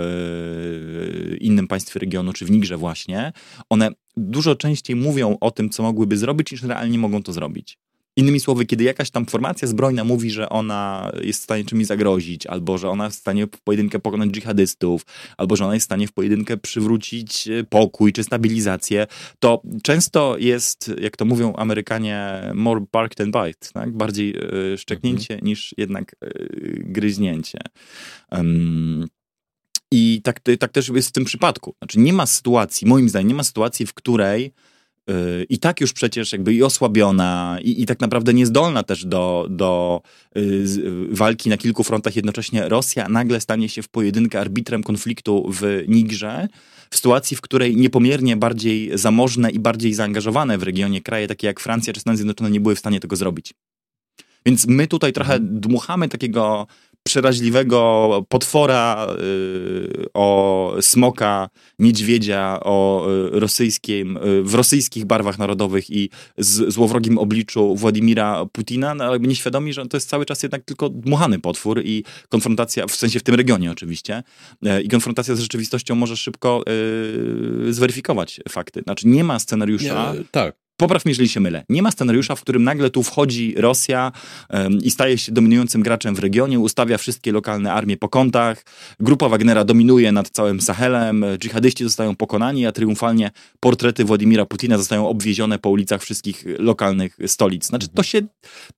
innym 1.42 1.68
państwie 1.68 2.00
regionu, 2.00 2.34
czy 2.34 2.46
w 2.46 2.52
Nigrze 2.52 2.78
właśnie, 2.78 3.34
one 3.70 3.90
dużo 4.18 4.56
częściej 4.56 4.96
mówią 4.96 5.38
o 5.42 5.52
tym, 5.52 5.70
co 5.70 5.84
mogłyby 5.84 6.18
zrobić, 6.18 6.52
niż 6.52 6.64
realnie 6.64 6.98
mogą 6.98 7.24
to 7.24 7.34
zrobić. 7.34 7.78
Innymi 8.18 8.40
słowy, 8.40 8.66
kiedy 8.66 8.84
jakaś 8.84 9.10
tam 9.10 9.26
formacja 9.26 9.68
zbrojna 9.68 10.04
mówi, 10.04 10.32
że 10.32 10.50
ona 10.50 11.12
jest 11.22 11.40
w 11.40 11.44
stanie 11.44 11.66
czymś 11.66 11.86
zagrozić, 11.86 12.48
albo 12.48 12.78
że 12.78 12.90
ona 12.90 13.06
jest 13.06 13.18
w 13.18 13.20
stanie 13.20 13.48
w 13.48 13.62
pojedynkę 13.62 14.00
pokonać 14.00 14.30
dżihadystów, 14.30 15.06
albo 15.38 15.56
że 15.56 15.66
ona 15.66 15.74
jest 15.74 15.84
w 15.84 15.86
stanie 15.86 16.08
w 16.08 16.12
pojedynkę 16.12 16.58
przywrócić 16.58 17.48
e, 17.48 17.64
pokój 17.64 18.14
czy 18.14 18.24
stabilizację, 18.24 19.08
to 19.40 19.62
często 19.84 20.36
jest, 20.38 20.92
jak 21.02 21.18
to 21.18 21.26
mówią 21.26 21.54
Amerykanie, 21.54 22.42
more 22.56 22.86
bark 22.92 23.16
than 23.16 23.28
bite, 23.28 23.70
tak? 23.74 23.92
bardziej 23.92 24.36
e, 24.74 24.78
szczeknięcie 24.78 25.34
mhm. 25.34 25.48
niż 25.48 25.76
jednak 25.78 26.16
e, 26.22 26.30
gryźnięcie. 26.80 27.60
Um, 28.32 29.08
i 29.92 30.22
tak, 30.24 30.40
tak 30.60 30.72
też 30.72 30.90
jest 30.90 31.10
w 31.10 31.12
tym 31.12 31.26
przypadku. 31.26 31.76
Znaczy 31.78 32.00
nie 32.00 32.14
ma 32.14 32.26
sytuacji, 32.26 32.88
moim 32.88 33.10
zdaniem, 33.10 33.28
nie 33.28 33.36
ma 33.36 33.44
sytuacji, 33.44 33.86
w 33.86 33.94
której 33.94 34.44
yy, 34.44 34.52
i 35.50 35.60
tak 35.60 35.82
już 35.82 35.94
przecież 35.94 36.32
jakby 36.32 36.54
i 36.54 36.64
osłabiona, 36.64 37.58
i, 37.62 37.82
i 37.82 37.86
tak 37.86 38.00
naprawdę 38.00 38.34
niezdolna 38.34 38.84
też 38.84 39.06
do, 39.06 39.48
do 39.50 40.02
yy, 40.36 41.08
walki 41.12 41.50
na 41.50 41.58
kilku 41.58 41.84
frontach 41.84 42.16
jednocześnie 42.16 42.70
Rosja 42.70 43.10
nagle 43.10 43.42
stanie 43.42 43.70
się 43.70 43.82
w 43.82 43.90
pojedynkę 43.90 44.40
arbitrem 44.40 44.84
konfliktu 44.84 45.52
w 45.52 45.84
Nigrze, 45.88 46.48
w 46.90 46.96
sytuacji, 46.96 47.38
w 47.38 47.42
której 47.42 47.76
niepomiernie 47.76 48.38
bardziej 48.38 48.98
zamożne 48.98 49.52
i 49.52 49.60
bardziej 49.60 49.94
zaangażowane 49.94 50.58
w 50.58 50.64
regionie 50.64 51.02
kraje, 51.02 51.28
takie 51.28 51.48
jak 51.48 51.60
Francja 51.60 51.94
czy 51.94 52.00
Stany 52.00 52.18
Zjednoczone, 52.18 52.52
nie 52.52 52.60
były 52.60 52.76
w 52.76 52.80
stanie 52.80 53.00
tego 53.00 53.16
zrobić. 53.16 53.54
Więc 54.46 54.68
my 54.68 54.88
tutaj 54.88 55.14
trochę 55.14 55.34
mhm. 55.34 55.60
dmuchamy 55.60 56.10
takiego 56.10 56.68
przeraźliwego 57.08 58.26
potwora, 58.30 59.08
y, 59.20 60.06
o 60.14 60.76
smoka, 60.82 61.50
niedźwiedzia, 61.80 62.60
o 62.62 63.08
y, 63.36 63.40
rosyjskim, 63.40 64.18
y, 64.18 64.44
w 64.44 64.56
rosyjskich 64.56 65.06
barwach 65.06 65.38
narodowych 65.38 65.90
i 65.90 66.10
z 66.38 66.74
złowrogim 66.74 67.18
obliczu 67.18 67.76
Władimira 67.76 68.46
Putina, 68.46 68.96
no, 68.96 69.04
ale 69.04 69.20
nieświadomi, 69.20 69.74
że 69.74 69.86
to 69.86 69.98
jest 69.98 70.10
cały 70.10 70.26
czas 70.26 70.44
jednak 70.44 70.64
tylko 70.64 70.90
dmuchany 70.90 71.40
potwór 71.40 71.82
i 71.86 72.04
konfrontacja, 72.30 72.88
w 72.88 72.96
sensie 72.96 73.20
w 73.20 73.24
tym 73.24 73.36
regionie 73.36 73.72
oczywiście, 73.72 74.24
i 74.84 74.90
konfrontacja 74.90 75.36
z 75.36 75.40
rzeczywistością 75.40 75.96
może 75.96 76.18
szybko 76.18 76.64
zweryfikować 77.70 78.42
fakty. 78.50 78.82
Znaczy 78.82 79.08
nie 79.08 79.24
ma 79.24 79.40
scenariusza, 79.40 80.14
nie, 80.14 80.24
tak 80.32 80.67
Popraw 80.78 81.06
mnie, 81.06 81.12
jeżeli 81.12 81.30
się 81.30 81.40
mylę. 81.40 81.64
Nie 81.70 81.82
ma 81.82 81.92
scenariusza, 81.92 82.36
w 82.36 82.42
którym 82.42 82.64
nagle 82.64 82.90
tu 82.90 83.04
wchodzi 83.04 83.54
Rosja 83.58 84.12
um, 84.50 84.74
i 84.74 84.92
staje 84.92 85.18
się 85.18 85.32
dominującym 85.32 85.84
graczem 85.84 86.16
w 86.16 86.20
regionie, 86.20 86.60
ustawia 86.60 86.98
wszystkie 86.98 87.32
lokalne 87.32 87.74
armie 87.74 87.98
po 87.98 88.10
kątach, 88.10 88.66
grupa 89.00 89.30
Wagnera 89.30 89.64
dominuje 89.64 90.12
nad 90.12 90.30
całym 90.30 90.62
Sahelem, 90.62 91.26
dżihadyści 91.38 91.84
zostają 91.84 92.16
pokonani, 92.16 92.66
a 92.66 92.72
triumfalnie 92.72 93.32
portrety 93.60 94.06
Władimira 94.06 94.46
Putina 94.46 94.78
zostają 94.78 95.08
obwiezione 95.08 95.60
po 95.60 95.70
ulicach 95.70 96.02
wszystkich 96.02 96.46
lokalnych 96.60 97.18
stolic. 97.28 97.66
Znaczy, 97.66 97.88
to 97.88 98.04
się 98.04 98.22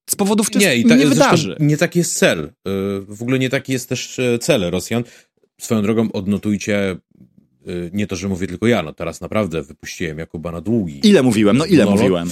z 0.09 0.15
powodów 0.15 0.55
nie, 0.55 0.75
i 0.75 0.85
ta, 0.85 0.95
nie 0.95 1.07
wydarzy. 1.07 1.55
Nie 1.59 1.77
taki 1.77 1.99
jest 1.99 2.17
cel. 2.17 2.39
Y, 2.39 2.51
w 3.07 3.21
ogóle 3.21 3.39
nie 3.39 3.49
taki 3.49 3.71
jest 3.71 3.89
też 3.89 4.19
e, 4.19 4.39
cel 4.39 4.61
Rosjan. 4.71 5.03
Swoją 5.61 5.81
drogą 5.81 6.11
odnotujcie 6.11 6.97
nie 7.93 8.07
to, 8.07 8.15
że 8.15 8.27
mówię 8.27 8.47
tylko 8.47 8.67
ja, 8.67 8.83
no 8.83 8.93
teraz 8.93 9.21
naprawdę 9.21 9.63
wypuściłem 9.63 10.19
Jakuba 10.19 10.51
na 10.51 10.61
długi. 10.61 11.07
Ile 11.07 11.23
mówiłem? 11.23 11.57
No 11.57 11.65
ile 11.65 11.85
monolog. 11.85 12.01
mówiłem? 12.01 12.29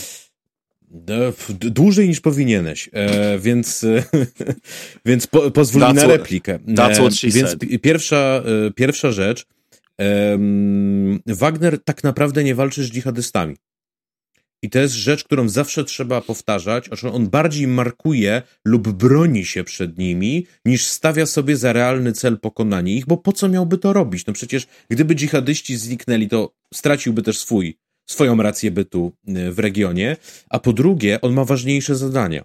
Dłużej 1.49 2.07
niż 2.07 2.22
powinieneś, 2.22 2.89
e, 2.93 3.39
więc, 3.39 3.85
więc 5.05 5.27
po, 5.27 5.51
pozwól 5.51 5.88
mi 5.88 5.93
na 5.93 6.07
replikę. 6.07 6.59
That's 6.68 6.95
what 6.95 7.15
she 7.15 7.27
więc 7.27 7.49
said. 7.49 7.81
pierwsza, 7.81 8.43
e, 8.68 8.72
pierwsza 8.72 9.11
rzecz. 9.11 9.45
E, 10.01 10.39
Wagner 11.27 11.84
tak 11.84 12.03
naprawdę 12.03 12.43
nie 12.43 12.55
walczy 12.55 12.84
z 12.84 12.91
dżihadystami. 12.91 13.55
I 14.63 14.69
to 14.69 14.79
jest 14.79 14.93
rzecz, 14.93 15.23
którą 15.23 15.49
zawsze 15.49 15.84
trzeba 15.84 16.21
powtarzać, 16.21 16.89
że 16.91 17.11
on 17.11 17.29
bardziej 17.29 17.67
markuje 17.67 18.41
lub 18.65 18.89
broni 18.89 19.45
się 19.45 19.63
przed 19.63 19.97
nimi, 19.97 20.47
niż 20.65 20.85
stawia 20.85 21.25
sobie 21.25 21.57
za 21.57 21.73
realny 21.73 22.13
cel 22.13 22.39
pokonanie 22.39 22.95
ich, 22.95 23.05
bo 23.05 23.17
po 23.17 23.34
co 23.34 23.49
miałby 23.49 23.77
to 23.77 23.93
robić? 23.93 24.25
No 24.25 24.34
przecież 24.34 24.67
gdyby 24.89 25.15
dżihadyści 25.15 25.77
zniknęli, 25.77 26.27
to 26.27 26.53
straciłby 26.73 27.21
też 27.23 27.39
swój, 27.39 27.77
swoją 28.09 28.41
rację 28.41 28.71
bytu 28.71 29.13
y, 29.29 29.51
w 29.51 29.59
regionie, 29.59 30.17
a 30.49 30.59
po 30.59 30.73
drugie, 30.73 31.21
on 31.21 31.34
ma 31.34 31.45
ważniejsze 31.45 31.95
zadania. 31.95 32.43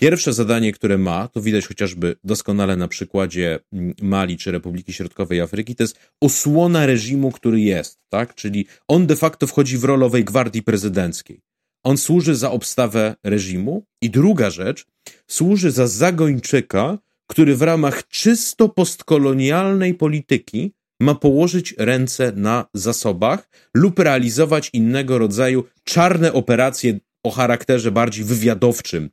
Pierwsze 0.00 0.32
zadanie, 0.32 0.72
które 0.72 0.98
ma, 0.98 1.28
to 1.28 1.40
widać 1.40 1.66
chociażby 1.66 2.16
doskonale 2.24 2.76
na 2.76 2.88
przykładzie 2.88 3.58
mm, 3.72 3.94
Mali 4.02 4.38
czy 4.38 4.50
Republiki 4.50 4.92
Środkowej 4.92 5.40
Afryki, 5.40 5.76
to 5.76 5.82
jest 5.82 5.98
osłona 6.20 6.86
reżimu, 6.86 7.32
który 7.32 7.60
jest, 7.60 7.98
tak? 8.08 8.34
Czyli 8.34 8.66
on 8.88 9.06
de 9.06 9.16
facto 9.16 9.46
wchodzi 9.46 9.78
w 9.78 9.84
rolowej 9.84 10.24
gwardii 10.24 10.62
prezydenckiej. 10.62 11.40
On 11.84 11.98
służy 11.98 12.34
za 12.34 12.50
obstawę 12.50 13.14
reżimu. 13.24 13.84
I 14.02 14.10
druga 14.10 14.50
rzecz, 14.50 14.86
służy 15.26 15.70
za 15.70 15.86
zagończyka, 15.86 16.98
który 17.26 17.56
w 17.56 17.62
ramach 17.62 18.08
czysto 18.08 18.68
postkolonialnej 18.68 19.94
polityki 19.94 20.72
ma 21.00 21.14
położyć 21.14 21.74
ręce 21.78 22.32
na 22.36 22.66
zasobach 22.74 23.50
lub 23.74 23.98
realizować 23.98 24.70
innego 24.72 25.18
rodzaju 25.18 25.64
czarne 25.84 26.32
operacje 26.32 26.98
o 27.22 27.30
charakterze 27.30 27.90
bardziej 27.90 28.24
wywiadowczym 28.24 29.10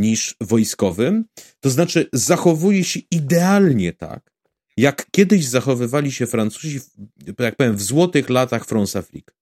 niż 0.00 0.36
wojskowym. 0.40 1.24
To 1.60 1.70
znaczy, 1.70 2.08
zachowuje 2.12 2.84
się 2.84 3.00
idealnie 3.10 3.92
tak, 3.92 4.30
jak 4.76 5.06
kiedyś 5.10 5.46
zachowywali 5.46 6.12
się 6.12 6.26
Francuzi, 6.26 6.80
jak 7.38 7.56
powiem, 7.56 7.76
w 7.76 7.82
złotych 7.82 8.30
latach 8.30 8.64
France 8.64 8.98
Afrique. 8.98 9.34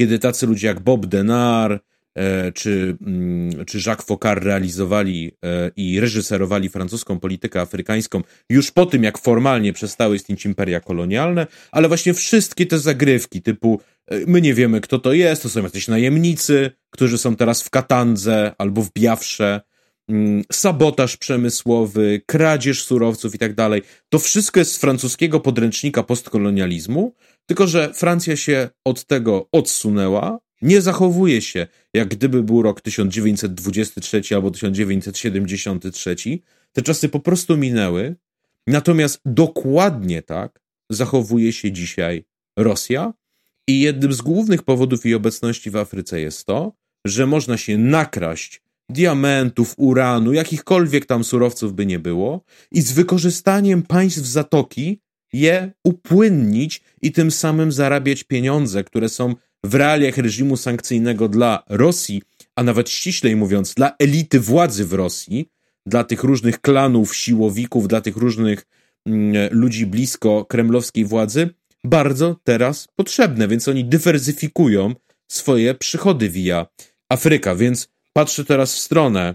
Kiedy 0.00 0.18
tacy 0.18 0.46
ludzie 0.46 0.66
jak 0.66 0.80
Bob 0.80 1.06
Denard, 1.06 1.82
e, 2.14 2.52
czy, 2.52 2.96
mm, 3.00 3.64
czy 3.64 3.78
Jacques 3.86 4.06
Foccart 4.06 4.44
realizowali 4.44 5.32
e, 5.44 5.70
i 5.76 6.00
reżyserowali 6.00 6.68
francuską 6.68 7.20
politykę 7.20 7.60
afrykańską 7.60 8.22
już 8.50 8.70
po 8.70 8.86
tym, 8.86 9.02
jak 9.04 9.18
formalnie 9.18 9.72
przestały 9.72 10.16
istnieć 10.16 10.46
imperia 10.46 10.80
kolonialne, 10.80 11.46
ale 11.70 11.88
właśnie 11.88 12.14
wszystkie 12.14 12.66
te 12.66 12.78
zagrywki 12.78 13.42
typu 13.42 13.80
e, 14.06 14.18
my 14.26 14.40
nie 14.40 14.54
wiemy, 14.54 14.80
kto 14.80 14.98
to 14.98 15.12
jest, 15.12 15.42
to 15.42 15.48
są 15.48 15.62
jacyś 15.62 15.88
najemnicy, 15.88 16.70
którzy 16.90 17.18
są 17.18 17.36
teraz 17.36 17.62
w 17.62 17.70
Katandze 17.70 18.52
albo 18.58 18.82
w 18.82 18.92
Biawsze, 18.92 19.60
sabotaż 20.52 21.16
przemysłowy, 21.16 22.22
kradzież 22.26 22.84
surowców 22.84 23.34
i 23.34 23.38
tak 23.38 23.54
dalej. 23.54 23.82
To 24.08 24.18
wszystko 24.18 24.60
jest 24.60 24.72
z 24.72 24.78
francuskiego 24.78 25.40
podręcznika 25.40 26.02
postkolonializmu, 26.02 27.14
tylko 27.46 27.66
że 27.66 27.94
Francja 27.94 28.36
się 28.36 28.68
od 28.84 29.04
tego 29.04 29.48
odsunęła, 29.52 30.38
nie 30.62 30.80
zachowuje 30.80 31.42
się, 31.42 31.66
jak 31.94 32.08
gdyby 32.08 32.42
był 32.42 32.62
rok 32.62 32.80
1923 32.80 34.22
albo 34.34 34.50
1973. 34.50 36.16
Te 36.72 36.82
czasy 36.82 37.08
po 37.08 37.20
prostu 37.20 37.56
minęły. 37.56 38.16
Natomiast 38.66 39.20
dokładnie 39.24 40.22
tak 40.22 40.60
zachowuje 40.90 41.52
się 41.52 41.72
dzisiaj 41.72 42.24
Rosja. 42.58 43.12
I 43.68 43.80
jednym 43.80 44.12
z 44.12 44.20
głównych 44.20 44.62
powodów 44.62 45.04
jej 45.04 45.14
obecności 45.14 45.70
w 45.70 45.76
Afryce 45.76 46.20
jest 46.20 46.46
to, 46.46 46.72
że 47.04 47.26
można 47.26 47.56
się 47.56 47.78
nakraść 47.78 48.62
diamentów, 48.88 49.74
uranu, 49.76 50.32
jakichkolwiek 50.32 51.06
tam 51.06 51.24
surowców 51.24 51.74
by 51.74 51.86
nie 51.86 51.98
było, 51.98 52.44
i 52.72 52.82
z 52.82 52.92
wykorzystaniem 52.92 53.82
państw 53.82 54.24
zatoki 54.24 55.00
je 55.32 55.72
upłynnić 55.84 56.82
i 57.02 57.12
tym 57.12 57.30
samym 57.30 57.72
zarabiać 57.72 58.24
pieniądze, 58.24 58.84
które 58.84 59.08
są 59.08 59.34
w 59.64 59.74
realiach 59.74 60.16
reżimu 60.16 60.56
sankcyjnego 60.56 61.28
dla 61.28 61.62
Rosji, 61.68 62.22
a 62.56 62.62
nawet 62.62 62.90
ściślej 62.90 63.36
mówiąc, 63.36 63.74
dla 63.74 63.96
elity 63.98 64.40
władzy 64.40 64.84
w 64.84 64.92
Rosji, 64.92 65.48
dla 65.86 66.04
tych 66.04 66.24
różnych 66.24 66.60
klanów, 66.60 67.16
siłowików, 67.16 67.88
dla 67.88 68.00
tych 68.00 68.16
różnych 68.16 68.66
mm, 69.06 69.48
ludzi 69.50 69.86
blisko 69.86 70.44
kremlowskiej 70.44 71.04
władzy, 71.04 71.48
bardzo 71.84 72.36
teraz 72.44 72.88
potrzebne, 72.96 73.48
więc 73.48 73.68
oni 73.68 73.84
dywersyfikują 73.84 74.94
swoje 75.28 75.74
przychody 75.74 76.28
via 76.28 76.66
Afryka, 77.08 77.54
więc 77.54 77.88
Patrzę 78.16 78.44
teraz 78.44 78.74
w 78.74 78.78
stronę 78.78 79.34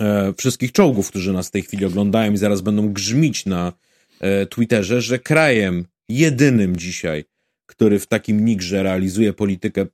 e, 0.00 0.32
wszystkich 0.36 0.72
czołgów, 0.72 1.08
którzy 1.08 1.32
nas 1.32 1.48
w 1.48 1.50
tej 1.50 1.62
chwili 1.62 1.84
oglądają 1.84 2.32
i 2.32 2.36
zaraz 2.36 2.60
będą 2.60 2.92
grzmić 2.92 3.46
na 3.46 3.72
e, 4.20 4.46
Twitterze, 4.46 5.00
że 5.00 5.18
krajem 5.18 5.84
jedynym 6.08 6.76
dzisiaj, 6.76 7.24
który 7.66 7.98
w 7.98 8.06
takim 8.06 8.44
nigrze 8.44 8.82
realizuje 8.82 9.32
politykę 9.32 9.86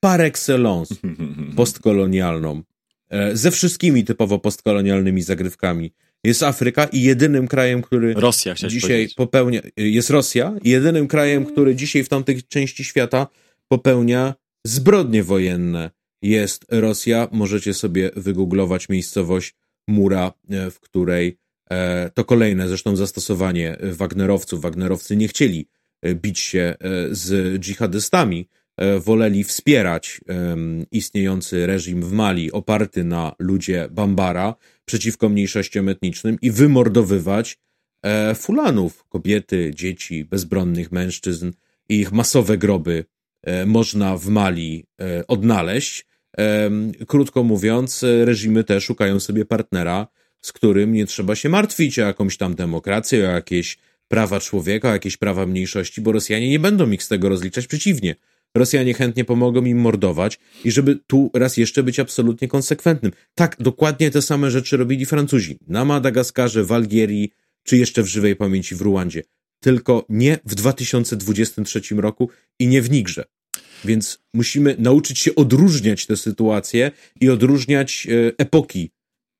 par 0.00 0.20
excellence 0.20 0.94
postkolonialną, 1.56 2.62
e, 3.10 3.36
ze 3.36 3.50
wszystkimi 3.50 4.04
typowo 4.04 4.38
postkolonialnymi 4.38 5.22
zagrywkami, 5.22 5.92
jest 6.24 6.42
Afryka 6.42 6.84
i 6.84 7.02
jedynym 7.02 7.48
krajem, 7.48 7.82
który 7.82 8.14
Rosja, 8.14 8.54
dzisiaj 8.54 8.88
powiedzieć. 8.88 9.14
popełnia, 9.14 9.60
jest 9.76 10.10
Rosja, 10.10 10.54
i 10.62 10.70
jedynym 10.70 11.08
krajem, 11.08 11.46
który 11.46 11.76
dzisiaj 11.76 12.04
w 12.04 12.08
tamtej 12.08 12.42
części 12.42 12.84
świata 12.84 13.26
popełnia 13.68 14.34
zbrodnie 14.66 15.22
wojenne 15.22 15.90
jest 16.22 16.66
Rosja. 16.70 17.28
Możecie 17.32 17.74
sobie 17.74 18.10
wygooglować 18.16 18.88
miejscowość 18.88 19.54
Mura, 19.88 20.32
e, 20.50 20.70
w 20.70 20.80
której 20.80 21.38
e, 21.70 22.10
to 22.14 22.24
kolejne 22.24 22.68
zresztą 22.68 22.96
zastosowanie 22.96 23.76
Wagnerowców. 23.92 24.60
Wagnerowcy 24.60 25.16
nie 25.16 25.28
chcieli 25.28 25.68
e, 26.02 26.14
bić 26.14 26.38
się 26.38 26.74
z 27.10 27.60
dżihadystami, 27.60 28.48
woleli 29.00 29.44
wspierać 29.44 30.20
istniejący 30.90 31.66
reżim 31.66 32.02
w 32.02 32.12
Mali 32.12 32.52
oparty 32.52 33.04
na 33.04 33.34
ludzie 33.38 33.88
Bambara 33.90 34.54
przeciwko 34.84 35.28
mniejszościom 35.28 35.88
etnicznym 35.88 36.38
i 36.42 36.50
wymordowywać 36.50 37.58
fulanów, 38.34 39.04
kobiety, 39.08 39.70
dzieci, 39.74 40.24
bezbronnych 40.24 40.92
mężczyzn 40.92 41.52
i 41.88 42.00
ich 42.00 42.12
masowe 42.12 42.58
groby 42.58 43.04
można 43.66 44.16
w 44.16 44.28
Mali 44.28 44.84
odnaleźć. 45.28 46.06
Krótko 47.06 47.44
mówiąc, 47.44 48.04
reżimy 48.24 48.64
te 48.64 48.80
szukają 48.80 49.20
sobie 49.20 49.44
partnera, 49.44 50.06
z 50.40 50.52
którym 50.52 50.92
nie 50.92 51.06
trzeba 51.06 51.34
się 51.34 51.48
martwić 51.48 51.98
o 51.98 52.02
jakąś 52.02 52.36
tam 52.36 52.54
demokrację, 52.54 53.28
o 53.28 53.32
jakieś 53.32 53.78
prawa 54.08 54.40
człowieka, 54.40 54.88
o 54.88 54.92
jakieś 54.92 55.16
prawa 55.16 55.46
mniejszości, 55.46 56.00
bo 56.00 56.12
Rosjanie 56.12 56.50
nie 56.50 56.58
będą 56.58 56.90
ich 56.90 57.02
z 57.02 57.08
tego 57.08 57.28
rozliczać. 57.28 57.66
Przeciwnie, 57.66 58.14
Rosjanie 58.54 58.94
chętnie 58.94 59.24
pomogą 59.24 59.64
im 59.64 59.78
mordować 59.78 60.38
i 60.64 60.70
żeby 60.70 60.98
tu 61.06 61.30
raz 61.34 61.56
jeszcze 61.56 61.82
być 61.82 62.00
absolutnie 62.00 62.48
konsekwentnym. 62.48 63.12
Tak, 63.34 63.56
dokładnie 63.60 64.10
te 64.10 64.22
same 64.22 64.50
rzeczy 64.50 64.76
robili 64.76 65.06
Francuzi 65.06 65.58
na 65.68 65.84
Madagaskarze, 65.84 66.64
w 66.64 66.72
Algierii, 66.72 67.32
czy 67.62 67.76
jeszcze 67.76 68.02
w 68.02 68.06
żywej 68.06 68.36
pamięci 68.36 68.74
w 68.74 68.80
Ruandzie. 68.80 69.22
Tylko 69.60 70.06
nie 70.08 70.38
w 70.44 70.54
2023 70.54 71.80
roku 71.96 72.30
i 72.58 72.66
nie 72.66 72.82
w 72.82 72.90
Nigrze. 72.90 73.24
Więc 73.84 74.18
musimy 74.34 74.76
nauczyć 74.78 75.18
się 75.18 75.34
odróżniać 75.34 76.06
te 76.06 76.16
sytuacje 76.16 76.90
i 77.20 77.30
odróżniać 77.30 78.06
e, 78.06 78.32
epoki 78.38 78.90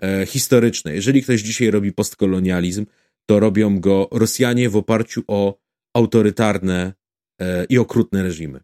e, 0.02 0.26
historyczne. 0.26 0.94
Jeżeli 0.94 1.22
ktoś 1.22 1.42
dzisiaj 1.42 1.70
robi 1.70 1.92
postkolonializm, 1.92 2.86
to 3.26 3.40
robią 3.40 3.80
go 3.80 4.08
Rosjanie 4.12 4.70
w 4.70 4.76
oparciu 4.76 5.22
o 5.28 5.58
autorytarne 5.96 6.92
e, 7.40 7.64
i 7.64 7.78
okrutne 7.78 8.22
reżimy. 8.22 8.60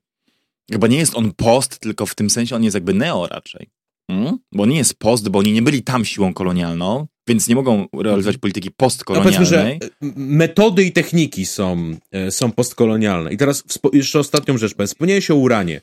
Chyba 0.73 0.87
nie 0.87 0.99
jest 0.99 1.17
on 1.17 1.33
post, 1.33 1.79
tylko 1.79 2.07
w 2.07 2.15
tym 2.15 2.31
sensie 2.31 2.57
on 2.57 2.65
jest 2.65 2.75
jakby 2.75 2.95
neo 2.95 3.27
raczej. 3.27 3.71
Hmm? 4.11 4.39
Bo 4.53 4.67
nie 4.67 4.77
jest 4.77 4.99
post, 4.99 5.29
bo 5.29 5.39
oni 5.39 5.53
nie 5.53 5.63
byli 5.63 5.83
tam 5.83 6.05
siłą 6.05 6.35
kolonialną, 6.35 7.07
więc 7.29 7.49
nie 7.49 7.55
mogą 7.55 7.87
realizować 7.93 8.35
mhm. 8.35 8.41
polityki 8.41 8.71
postkolonialnej. 8.71 9.33
No 9.33 9.39
powiedzmy, 9.39 9.57
że 9.57 9.79
metody 10.17 10.85
i 10.85 10.93
techniki 10.93 11.47
są, 11.47 11.97
e, 12.13 12.31
są 12.31 12.53
postkolonialne. 12.53 13.33
I 13.33 13.37
teraz 13.37 13.65
jeszcze 13.93 14.19
ostatnią 14.19 14.59
rzecz 14.59 14.75
powiem. 14.75 14.87
Wspomniałeś 14.89 15.31
o 15.31 15.37
uranie. 15.37 15.81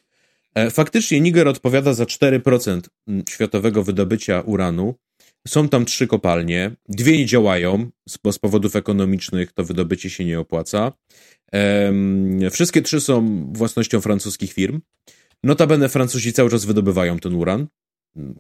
E, 0.56 0.72
faktycznie 0.72 1.22
Niger 1.22 1.48
odpowiada 1.48 1.94
za 1.94 2.06
4% 2.06 2.82
światowego 3.30 3.84
wydobycia 3.84 4.42
uranu. 4.42 4.96
Są 5.48 5.70
tam 5.70 5.86
trzy 5.86 6.08
kopalnie. 6.08 6.72
Dwie 6.90 7.18
nie 7.18 7.26
działają, 7.26 7.90
bo 8.24 8.32
z 8.32 8.40
powodów 8.40 8.76
ekonomicznych 8.76 9.52
to 9.52 9.64
wydobycie 9.64 10.10
się 10.10 10.26
nie 10.26 10.40
opłaca. 10.40 10.92
Wszystkie 12.52 12.82
trzy 12.82 13.02
są 13.02 13.46
własnością 13.54 14.02
francuskich 14.02 14.54
firm. 14.54 14.82
Notabene 15.44 15.90
Francuzi 15.90 16.34
cały 16.34 16.50
czas 16.50 16.66
wydobywają 16.66 17.20
ten 17.20 17.36
uran. 17.36 17.68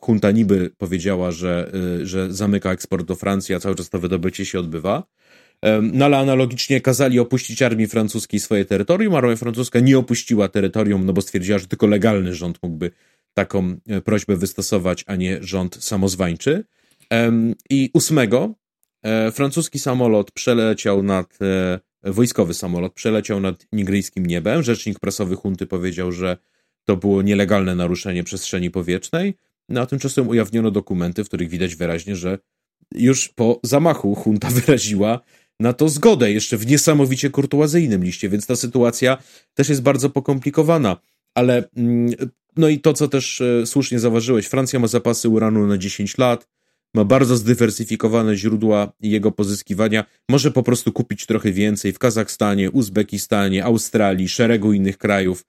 Hunta 0.01 0.31
niby 0.31 0.71
powiedziała, 0.77 1.31
że, 1.31 1.71
y, 2.01 2.07
że 2.07 2.33
zamyka 2.33 2.71
eksport 2.71 3.05
do 3.05 3.15
Francji, 3.15 3.55
a 3.55 3.59
cały 3.59 3.75
czas 3.75 3.89
to 3.89 3.99
wydobycie 3.99 4.45
się 4.45 4.59
odbywa. 4.59 5.03
No 5.81 6.05
ale 6.05 6.17
analogicznie 6.17 6.81
kazali 6.81 7.19
opuścić 7.19 7.61
armii 7.61 7.87
francuskiej 7.87 8.39
swoje 8.39 8.65
terytorium, 8.65 9.15
armia 9.15 9.35
francuska 9.35 9.79
nie 9.79 9.97
opuściła 9.97 10.47
terytorium, 10.47 11.05
no 11.05 11.13
bo 11.13 11.21
stwierdziła, 11.21 11.59
że 11.59 11.67
tylko 11.67 11.87
legalny 11.87 12.33
rząd 12.33 12.63
mógłby 12.63 12.91
taką 13.33 13.77
prośbę 14.03 14.35
wystosować, 14.37 15.03
a 15.07 15.15
nie 15.15 15.43
rząd 15.43 15.77
samozwańczy. 15.83 16.63
I 17.69 17.89
ósmego 17.93 18.53
francuski 19.33 19.79
samolot 19.79 20.31
przeleciał 20.31 21.03
nad, 21.03 21.37
wojskowy 22.03 22.53
samolot 22.53 22.93
przeleciał 22.93 23.39
nad 23.39 23.67
nigryjskim 23.71 24.25
niebem. 24.25 24.63
Rzecznik 24.63 24.99
prasowy 24.99 25.35
hunty 25.35 25.67
powiedział, 25.67 26.11
że 26.11 26.37
to 26.85 26.97
było 26.97 27.21
nielegalne 27.21 27.75
naruszenie 27.75 28.23
przestrzeni 28.23 28.71
powietrznej, 28.71 29.33
no 29.69 29.81
a 29.81 29.85
tymczasem 29.85 30.27
ujawniono 30.27 30.71
dokumenty, 30.71 31.23
w 31.23 31.27
których 31.27 31.49
widać 31.49 31.75
wyraźnie, 31.75 32.15
że 32.15 32.39
już 32.95 33.29
po 33.29 33.59
zamachu 33.63 34.23
junta 34.25 34.49
wyraziła 34.59 35.19
na 35.59 35.73
to 35.73 35.89
zgodę, 35.89 36.31
jeszcze 36.31 36.57
w 36.57 36.67
niesamowicie 36.67 37.29
kurtuazyjnym 37.29 38.03
liście, 38.03 38.29
więc 38.29 38.47
ta 38.47 38.55
sytuacja 38.55 39.17
też 39.53 39.69
jest 39.69 39.81
bardzo 39.81 40.09
pokomplikowana. 40.09 40.97
Ale 41.35 41.69
mm, 41.77 42.11
no 42.57 42.67
i 42.67 42.79
to, 42.79 42.93
co 42.93 43.07
też 43.07 43.41
e, 43.41 43.65
słusznie 43.65 43.99
zauważyłeś, 43.99 44.45
Francja 44.45 44.79
ma 44.79 44.87
zapasy 44.87 45.29
uranu 45.29 45.67
na 45.67 45.77
10 45.77 46.17
lat, 46.17 46.47
ma 46.93 47.05
bardzo 47.05 47.37
zdywersyfikowane 47.37 48.35
źródła 48.35 48.91
jego 49.01 49.31
pozyskiwania, 49.31 50.05
może 50.29 50.51
po 50.51 50.63
prostu 50.63 50.91
kupić 50.91 51.25
trochę 51.25 51.51
więcej 51.51 51.93
w 51.93 51.99
Kazachstanie, 51.99 52.71
Uzbekistanie, 52.71 53.65
Australii, 53.65 54.29
szeregu 54.29 54.73
innych 54.73 54.97
krajów 54.97 55.45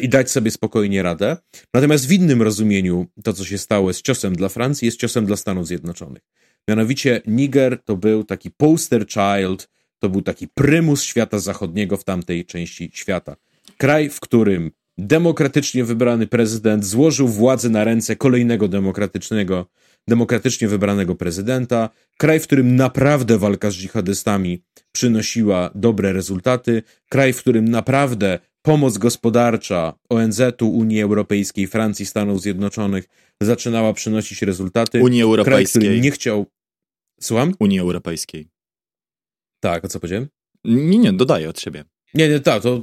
i 0.00 0.08
dać 0.08 0.30
sobie 0.30 0.50
spokojnie 0.50 1.02
radę. 1.02 1.36
Natomiast 1.74 2.08
w 2.08 2.12
innym 2.12 2.42
rozumieniu 2.42 3.06
to, 3.24 3.32
co 3.32 3.44
się 3.44 3.58
stało, 3.58 3.90
jest 3.90 4.02
ciosem 4.02 4.36
dla 4.36 4.48
Francji, 4.48 4.86
jest 4.86 5.00
ciosem 5.00 5.26
dla 5.26 5.36
Stanów 5.36 5.66
Zjednoczonych. 5.66 6.22
Mianowicie 6.68 7.22
Niger 7.26 7.82
to 7.84 7.96
był 7.96 8.24
taki 8.24 8.50
poster 8.50 9.06
child, 9.08 9.68
to 9.98 10.08
był 10.08 10.22
taki 10.22 10.48
prymus 10.48 11.02
świata 11.02 11.38
zachodniego 11.38 11.96
w 11.96 12.04
tamtej 12.04 12.44
części 12.44 12.90
świata. 12.94 13.36
Kraj, 13.76 14.10
w 14.10 14.20
którym 14.20 14.70
demokratycznie 14.98 15.84
wybrany 15.84 16.26
prezydent 16.26 16.84
złożył 16.84 17.28
władzę 17.28 17.68
na 17.68 17.84
ręce 17.84 18.16
kolejnego 18.16 18.68
demokratycznego, 18.68 19.66
demokratycznie 20.08 20.68
wybranego 20.68 21.14
prezydenta. 21.14 21.90
Kraj, 22.18 22.40
w 22.40 22.42
którym 22.42 22.76
naprawdę 22.76 23.38
walka 23.38 23.70
z 23.70 23.74
dżihadystami 23.74 24.62
przynosiła 24.92 25.70
dobre 25.74 26.12
rezultaty. 26.12 26.82
Kraj, 27.08 27.32
w 27.32 27.38
którym 27.38 27.68
naprawdę 27.68 28.38
pomoc 28.66 28.98
gospodarcza 28.98 29.94
ONZ-u, 30.08 30.68
Unii 30.68 31.02
Europejskiej, 31.02 31.66
Francji, 31.66 32.06
Stanów 32.06 32.42
Zjednoczonych 32.42 33.04
zaczynała 33.40 33.92
przynosić 33.92 34.42
rezultaty. 34.42 35.02
Unii 35.02 35.22
Europejskiej. 35.22 35.82
Kraj, 35.82 36.00
nie 36.00 36.10
chciał 36.10 36.46
Słucham? 37.20 37.54
Unii 37.58 37.80
Europejskiej. 37.80 38.48
Tak, 39.60 39.84
a 39.84 39.88
co 39.88 40.00
powiedziałem? 40.00 40.28
Nie, 40.64 40.98
nie, 40.98 41.12
dodaję 41.12 41.48
od 41.48 41.60
siebie. 41.60 41.84
Nie, 42.14 42.28
nie, 42.28 42.40
tak, 42.40 42.62
to 42.62 42.82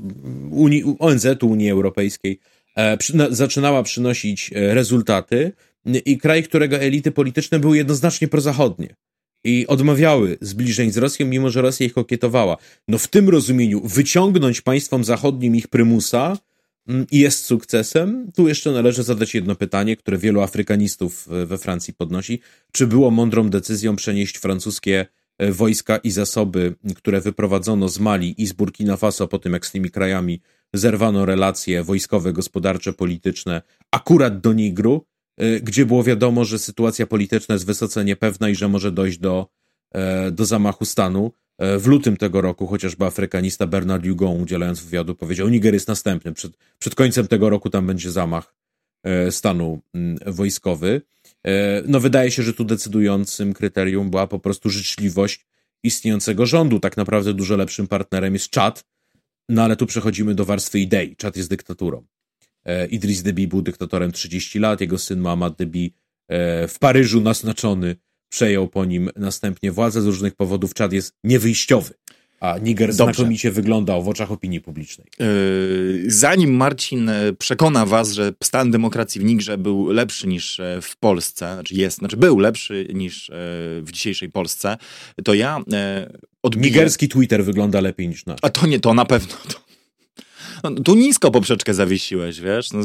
Unii, 0.52 0.84
ONZ-u, 1.00 1.48
Unii 1.48 1.70
Europejskiej 1.70 2.40
e, 2.76 2.98
przy, 2.98 3.18
na, 3.18 3.30
zaczynała 3.30 3.84
przynosić 3.84 4.52
e, 4.54 4.74
rezultaty 4.74 5.52
i 6.06 6.18
kraj, 6.18 6.44
którego 6.44 6.76
elity 6.78 7.12
polityczne 7.12 7.60
były 7.60 7.78
jednoznacznie 7.78 8.28
prozachodnie 8.28 8.96
i 9.44 9.68
odmawiały 9.68 10.38
zbliżeń 10.42 10.92
z 10.92 10.98
Rosją, 10.98 11.26
mimo 11.26 11.50
że 11.50 11.62
Rosja 11.62 11.86
ich 11.86 11.94
kokietowała. 11.94 12.58
No 12.88 12.98
w 12.98 13.08
tym 13.08 13.30
rozumieniu 13.30 13.82
wyciągnąć 13.82 14.62
państwom 14.62 15.04
zachodnim 15.04 15.56
ich 15.56 15.68
prymusa 15.68 16.38
mm, 16.88 17.06
jest 17.12 17.46
sukcesem. 17.46 18.32
Tu 18.36 18.48
jeszcze 18.48 18.72
należy 18.72 19.04
zadać 19.04 19.36
jedno 19.36 19.56
pytanie, 19.56 19.98
które 19.98 20.18
wielu 20.18 20.42
afrykanistów 20.42 21.28
e, 21.32 21.46
we 21.46 21.58
Francji 21.58 21.94
podnosi. 21.94 22.40
Czy 22.72 22.88
było 22.88 23.12
mądrą 23.12 23.50
decyzją 23.50 23.96
przenieść 23.96 24.38
francuskie 24.38 25.06
E, 25.38 25.52
wojska 25.52 25.98
i 25.98 26.12
zasoby, 26.12 26.76
które 26.96 27.22
wyprowadzono 27.22 27.90
z 27.90 28.00
Mali 28.00 28.42
i 28.42 28.48
z 28.48 28.54
Burkina 28.54 28.98
Faso 28.98 29.28
po 29.28 29.40
tym, 29.40 29.54
jak 29.54 29.66
z 29.66 29.72
tymi 29.72 29.90
krajami 29.90 30.42
zerwano 30.74 31.26
relacje 31.26 31.84
wojskowe, 31.84 32.34
gospodarcze, 32.34 32.94
polityczne, 32.94 33.62
akurat 33.92 34.42
do 34.42 34.54
Nigru, 34.54 35.06
gdzie 35.62 35.86
było 35.86 36.04
wiadomo, 36.04 36.46
że 36.46 36.60
sytuacja 36.60 37.08
polityczna 37.08 37.56
jest 37.56 37.66
wysoce 37.66 38.06
niepewna 38.06 38.50
i 38.50 38.56
że 38.56 38.68
może 38.68 38.92
dojść 38.92 39.18
do, 39.18 39.48
e, 39.92 40.32
do 40.32 40.46
zamachu 40.46 40.86
stanu. 40.86 41.32
W 41.60 41.88
lutym 41.88 42.18
tego 42.18 42.42
roku 42.42 42.68
chociażby 42.68 43.06
afrykanista 43.06 43.68
Bernard 43.68 44.08
Hugon, 44.08 44.42
udzielając 44.42 44.84
wywiadu, 44.84 45.16
powiedział: 45.16 45.50
Niger 45.50 45.74
jest 45.74 45.88
następny. 45.88 46.34
Przed, 46.34 46.58
przed 46.80 46.96
końcem 46.96 47.28
tego 47.28 47.50
roku 47.50 47.70
tam 47.70 47.88
będzie 47.88 48.12
zamach 48.12 48.56
stanu 49.30 49.82
wojskowy. 50.26 51.02
E, 51.48 51.84
no 51.86 52.00
wydaje 52.00 52.32
się, 52.32 52.44
że 52.44 52.54
tu 52.54 52.64
decydującym 52.64 53.54
kryterium 53.54 54.10
była 54.10 54.28
po 54.28 54.40
prostu 54.40 54.70
życzliwość 54.70 55.46
istniejącego 55.84 56.46
rządu. 56.46 56.80
Tak 56.80 56.98
naprawdę 56.98 57.34
dużo 57.34 57.58
lepszym 57.58 57.88
partnerem 57.88 58.34
jest 58.34 58.50
Czad, 58.50 58.86
no 59.50 59.64
ale 59.64 59.76
tu 59.76 59.86
przechodzimy 59.86 60.36
do 60.36 60.46
warstwy 60.46 60.80
idei. 60.80 61.16
Czad 61.16 61.38
jest 61.38 61.50
dyktaturą. 61.50 62.06
E, 62.66 62.86
Idris 62.86 63.22
Deby 63.22 63.48
był 63.48 63.62
dyktatorem 63.62 64.12
30 64.12 64.60
lat, 64.60 64.82
jego 64.82 64.98
syn 64.98 65.20
Mohamed 65.20 65.56
Deby 65.56 65.90
e, 66.28 66.68
w 66.68 66.80
Paryżu 66.80 67.22
naznaczony 67.22 67.96
przejął 68.30 68.68
po 68.68 68.86
nim 68.86 69.10
następnie 69.16 69.72
władzę. 69.72 70.02
Z 70.02 70.06
różnych 70.06 70.36
powodów 70.36 70.74
Czad 70.74 70.94
jest 70.94 71.16
niewyjściowy 71.24 71.94
a 72.44 72.58
Niger 72.58 72.96
Dobrze. 72.96 73.14
znakomicie 73.14 73.52
wyglądał 73.52 74.04
w 74.04 74.10
oczach 74.10 74.32
opinii 74.32 74.62
publicznej. 74.62 75.08
Yy, 75.20 76.04
zanim 76.08 76.56
Marcin 76.56 77.10
e, 77.10 77.34
przekona 77.34 77.86
was, 77.86 78.12
że 78.12 78.34
stan 78.44 78.72
demokracji 78.72 79.22
w 79.22 79.24
Nigrze 79.24 79.58
był 79.58 79.92
lepszy 79.92 80.28
niż 80.28 80.60
e, 80.60 80.80
w 80.82 80.98
Polsce, 80.98 81.54
znaczy 81.54 81.76
jest, 81.76 81.98
znaczy 81.98 82.18
był 82.18 82.40
lepszy 82.40 82.88
niż 82.94 83.30
e, 83.30 83.34
w 83.82 83.88
dzisiejszej 83.92 84.30
Polsce, 84.30 84.78
to 85.24 85.34
ja 85.34 85.62
odbiję... 86.44 86.72
Nigerski 86.72 87.10
Twitter 87.10 87.46
wygląda 87.46 87.82
lepiej 87.82 88.08
niż 88.08 88.26
nasz. 88.26 88.40
A 88.42 88.50
to 88.50 88.68
nie, 88.68 88.80
to 88.80 88.94
na 88.94 89.06
pewno. 89.06 89.36
To... 89.48 89.73
No, 90.64 90.72
tu 90.72 90.96
nisko 90.96 91.32
poprzeczkę 91.32 91.74
zawiesiłeś, 91.74 92.40
wiesz? 92.40 92.72
No, 92.72 92.82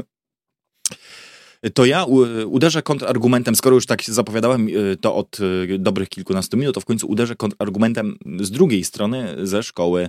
to 1.74 1.84
ja 1.84 2.04
uderzę 2.46 2.82
kontrargumentem, 2.82 3.56
skoro 3.56 3.74
już 3.74 3.86
tak 3.86 4.04
zapowiadałem 4.04 4.68
y, 4.68 4.96
to 5.00 5.14
od 5.14 5.40
y, 5.40 5.78
dobrych 5.78 6.08
kilkunastu 6.08 6.56
minut, 6.56 6.74
to 6.74 6.80
w 6.80 6.84
końcu 6.84 7.08
uderzę 7.08 7.36
kontrargumentem 7.36 8.18
z 8.40 8.50
drugiej 8.50 8.84
strony 8.84 9.36
ze 9.42 9.62
szkoły 9.62 10.08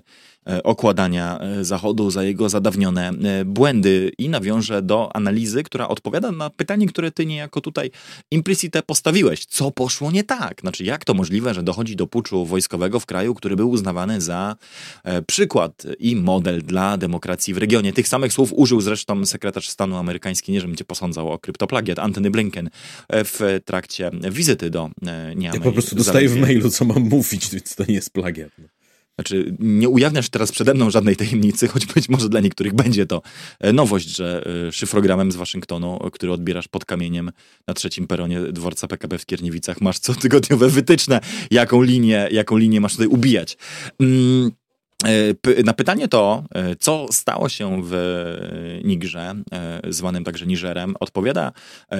okładania 0.64 1.40
e, 1.40 1.64
Zachodu 1.64 2.12
za 2.12 2.24
jego 2.24 2.50
zadawnione 2.50 3.10
e, 3.10 3.46
błędy 3.46 4.12
i 4.18 4.30
nawiążę 4.30 4.82
do 4.82 5.16
analizy, 5.16 5.64
która 5.64 5.88
odpowiada 5.88 6.32
na 6.32 6.50
pytanie, 6.50 6.88
które 6.88 7.12
ty 7.12 7.26
niejako 7.26 7.62
tutaj 7.62 7.92
implicite 8.32 8.84
postawiłeś. 8.84 9.46
Co 9.46 9.72
poszło 9.72 10.12
nie 10.12 10.24
tak? 10.24 10.62
Znaczy, 10.62 10.84
jak 10.84 11.06
to 11.06 11.14
możliwe, 11.14 11.54
że 11.54 11.64
dochodzi 11.64 11.96
do 11.96 12.08
puczu 12.08 12.46
wojskowego 12.46 13.00
w 13.00 13.06
kraju, 13.06 13.34
który 13.34 13.56
był 13.56 13.70
uznawany 13.70 14.22
za 14.22 14.56
przykład 15.28 15.84
i 16.00 16.16
model 16.16 16.62
dla 16.62 16.98
demokracji 16.98 17.54
w 17.54 17.58
regionie? 17.58 17.94
Tych 17.94 18.08
samych 18.08 18.34
słów 18.34 18.54
użył 18.54 18.82
zresztą 18.82 19.26
sekretarz 19.26 19.70
stanu 19.70 19.98
amerykański, 19.98 20.52
nie 20.52 20.62
żebym 20.62 20.76
cię 20.76 20.86
posądzał 20.86 21.32
o 21.32 21.40
kryptoplagiat, 21.40 22.00
Antony 22.00 22.32
Blinken 22.32 22.70
w 23.10 23.60
trakcie 23.66 24.12
wizyty 24.32 24.70
do 24.70 24.90
Nieameryki. 25.36 25.58
Ja 25.58 25.64
po 25.64 25.72
prostu 25.72 25.96
dostaję 25.96 26.30
w 26.30 26.38
mailu, 26.38 26.70
co 26.70 26.86
mam 26.86 27.02
mówić, 27.02 27.50
więc 27.50 27.76
to 27.76 27.84
nie 27.88 27.94
jest 27.94 28.14
plagiat. 28.14 28.52
Znaczy, 29.20 29.56
nie 29.60 29.90
ujawniasz 29.90 30.30
teraz 30.30 30.52
przede 30.52 30.74
mną 30.74 30.90
żadnej 30.90 31.16
tajemnicy, 31.16 31.68
choć 31.68 31.86
być 31.86 32.10
może 32.10 32.30
dla 32.30 32.40
niektórych 32.40 32.74
będzie 32.74 33.06
to 33.06 33.22
e, 33.60 33.74
nowość, 33.74 34.16
że 34.16 34.46
e, 34.68 34.72
szyfrogramem 34.72 35.32
z 35.32 35.36
Waszyngtonu, 35.36 36.00
który 36.14 36.32
odbierasz 36.32 36.68
pod 36.68 36.86
kamieniem 36.86 37.32
na 37.68 37.74
trzecim 37.74 38.08
peronie 38.08 38.42
dworca 38.42 38.88
PKP 38.88 39.18
w 39.18 39.26
Kierniewicach, 39.26 39.82
masz 39.82 40.00
cotygodniowe 40.00 40.70
wytyczne, 40.70 41.20
jaką 41.52 41.82
linię, 41.82 42.28
jaką 42.32 42.58
linię 42.58 42.82
masz 42.82 42.92
tutaj 42.92 43.08
ubijać. 43.08 43.58
Mm. 44.00 44.52
E, 45.06 45.64
na 45.64 45.74
pytanie 45.74 46.08
to, 46.08 46.44
e, 46.56 46.76
co 46.76 47.06
stało 47.12 47.50
się 47.50 47.82
w 47.84 47.94
Nigrze, 48.84 49.36
e, 49.52 49.82
zwanym 49.90 50.24
także 50.24 50.46
Nigerem, 50.46 50.96
odpowiada 51.00 51.52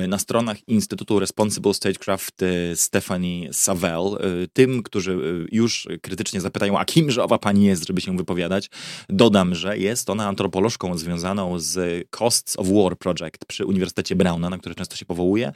na 0.08 0.20
stronach 0.20 0.68
Instytutu 0.68 1.20
Responsible 1.20 1.74
Statecraft 1.74 2.42
Stephanie 2.76 3.54
Savell. 3.54 4.18
Tym, 4.54 4.84
którzy 4.84 5.18
już 5.52 5.88
krytycznie 6.02 6.42
zapytają, 6.42 6.80
a 6.80 6.86
kimże 6.86 7.24
owa 7.24 7.38
pani 7.38 7.66
jest, 7.66 7.88
żeby 7.88 8.02
się 8.02 8.18
wypowiadać, 8.18 8.70
dodam, 9.10 9.56
że 9.56 9.78
jest 9.78 10.10
ona 10.10 10.28
antropolożką 10.28 10.98
związaną 10.98 11.60
z 11.60 12.06
Costs 12.10 12.60
of 12.60 12.68
War 12.68 12.98
Project 12.98 13.46
przy 13.48 13.66
Uniwersytecie 13.66 14.16
Browna, 14.16 14.50
na 14.50 14.58
który 14.58 14.76
często 14.76 14.96
się 14.96 15.06
powołuje, 15.06 15.52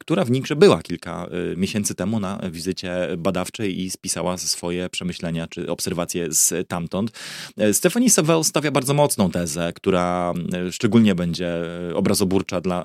która 0.00 0.24
w 0.24 0.30
Nigrze 0.30 0.56
była 0.56 0.82
kilka 0.82 1.26
miesięcy 1.56 1.94
temu 1.94 2.20
na 2.20 2.38
wizycie 2.50 3.08
badawczej 3.18 3.80
i 3.80 3.90
spisała 3.90 4.38
swoje 4.38 4.90
przemyślenia 4.90 5.46
czy 5.46 5.70
obserwacje 5.70 6.32
z 6.32 6.68
tamtąd. 6.74 7.10
E, 7.56 7.74
Stephanie 7.74 8.10
Savell 8.10 8.44
stawia 8.44 8.70
bardzo 8.70 8.94
mocną 8.94 9.30
tezę, 9.30 9.72
która 9.72 10.32
e, 10.52 10.72
szczególnie 10.72 11.14
będzie 11.14 11.48
e, 11.90 11.94
obrazoburcza 11.94 12.60
dla 12.60 12.84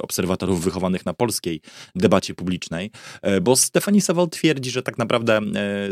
obserwatorów 0.00 0.64
wychowanych 0.64 1.06
na 1.06 1.14
polskiej 1.14 1.60
debacie 1.94 2.34
publicznej, 2.34 2.90
bo 3.42 3.56
Stephanie 3.56 4.02
Savell 4.02 4.28
twierdzi, 4.28 4.70
że 4.70 4.82
tak 4.82 4.98
naprawdę 4.98 5.40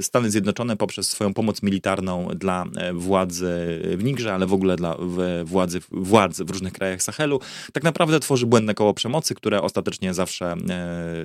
Stany 0.00 0.30
Zjednoczone 0.30 0.76
poprzez 0.76 1.08
swoją 1.08 1.34
pomoc 1.34 1.62
militarną 1.62 2.28
dla 2.36 2.64
władzy 2.94 3.80
w 3.96 4.04
Nigrze, 4.04 4.34
ale 4.34 4.46
w 4.46 4.52
ogóle 4.52 4.76
dla 4.76 4.96
władzy, 5.44 5.80
władzy 5.90 6.44
w 6.44 6.50
różnych 6.50 6.72
krajach 6.72 7.02
Sahelu, 7.02 7.40
tak 7.72 7.82
naprawdę 7.82 8.20
tworzy 8.20 8.46
błędne 8.46 8.74
koło 8.74 8.94
przemocy, 8.94 9.34
które 9.34 9.62
ostatecznie 9.62 10.14
zawsze 10.14 10.56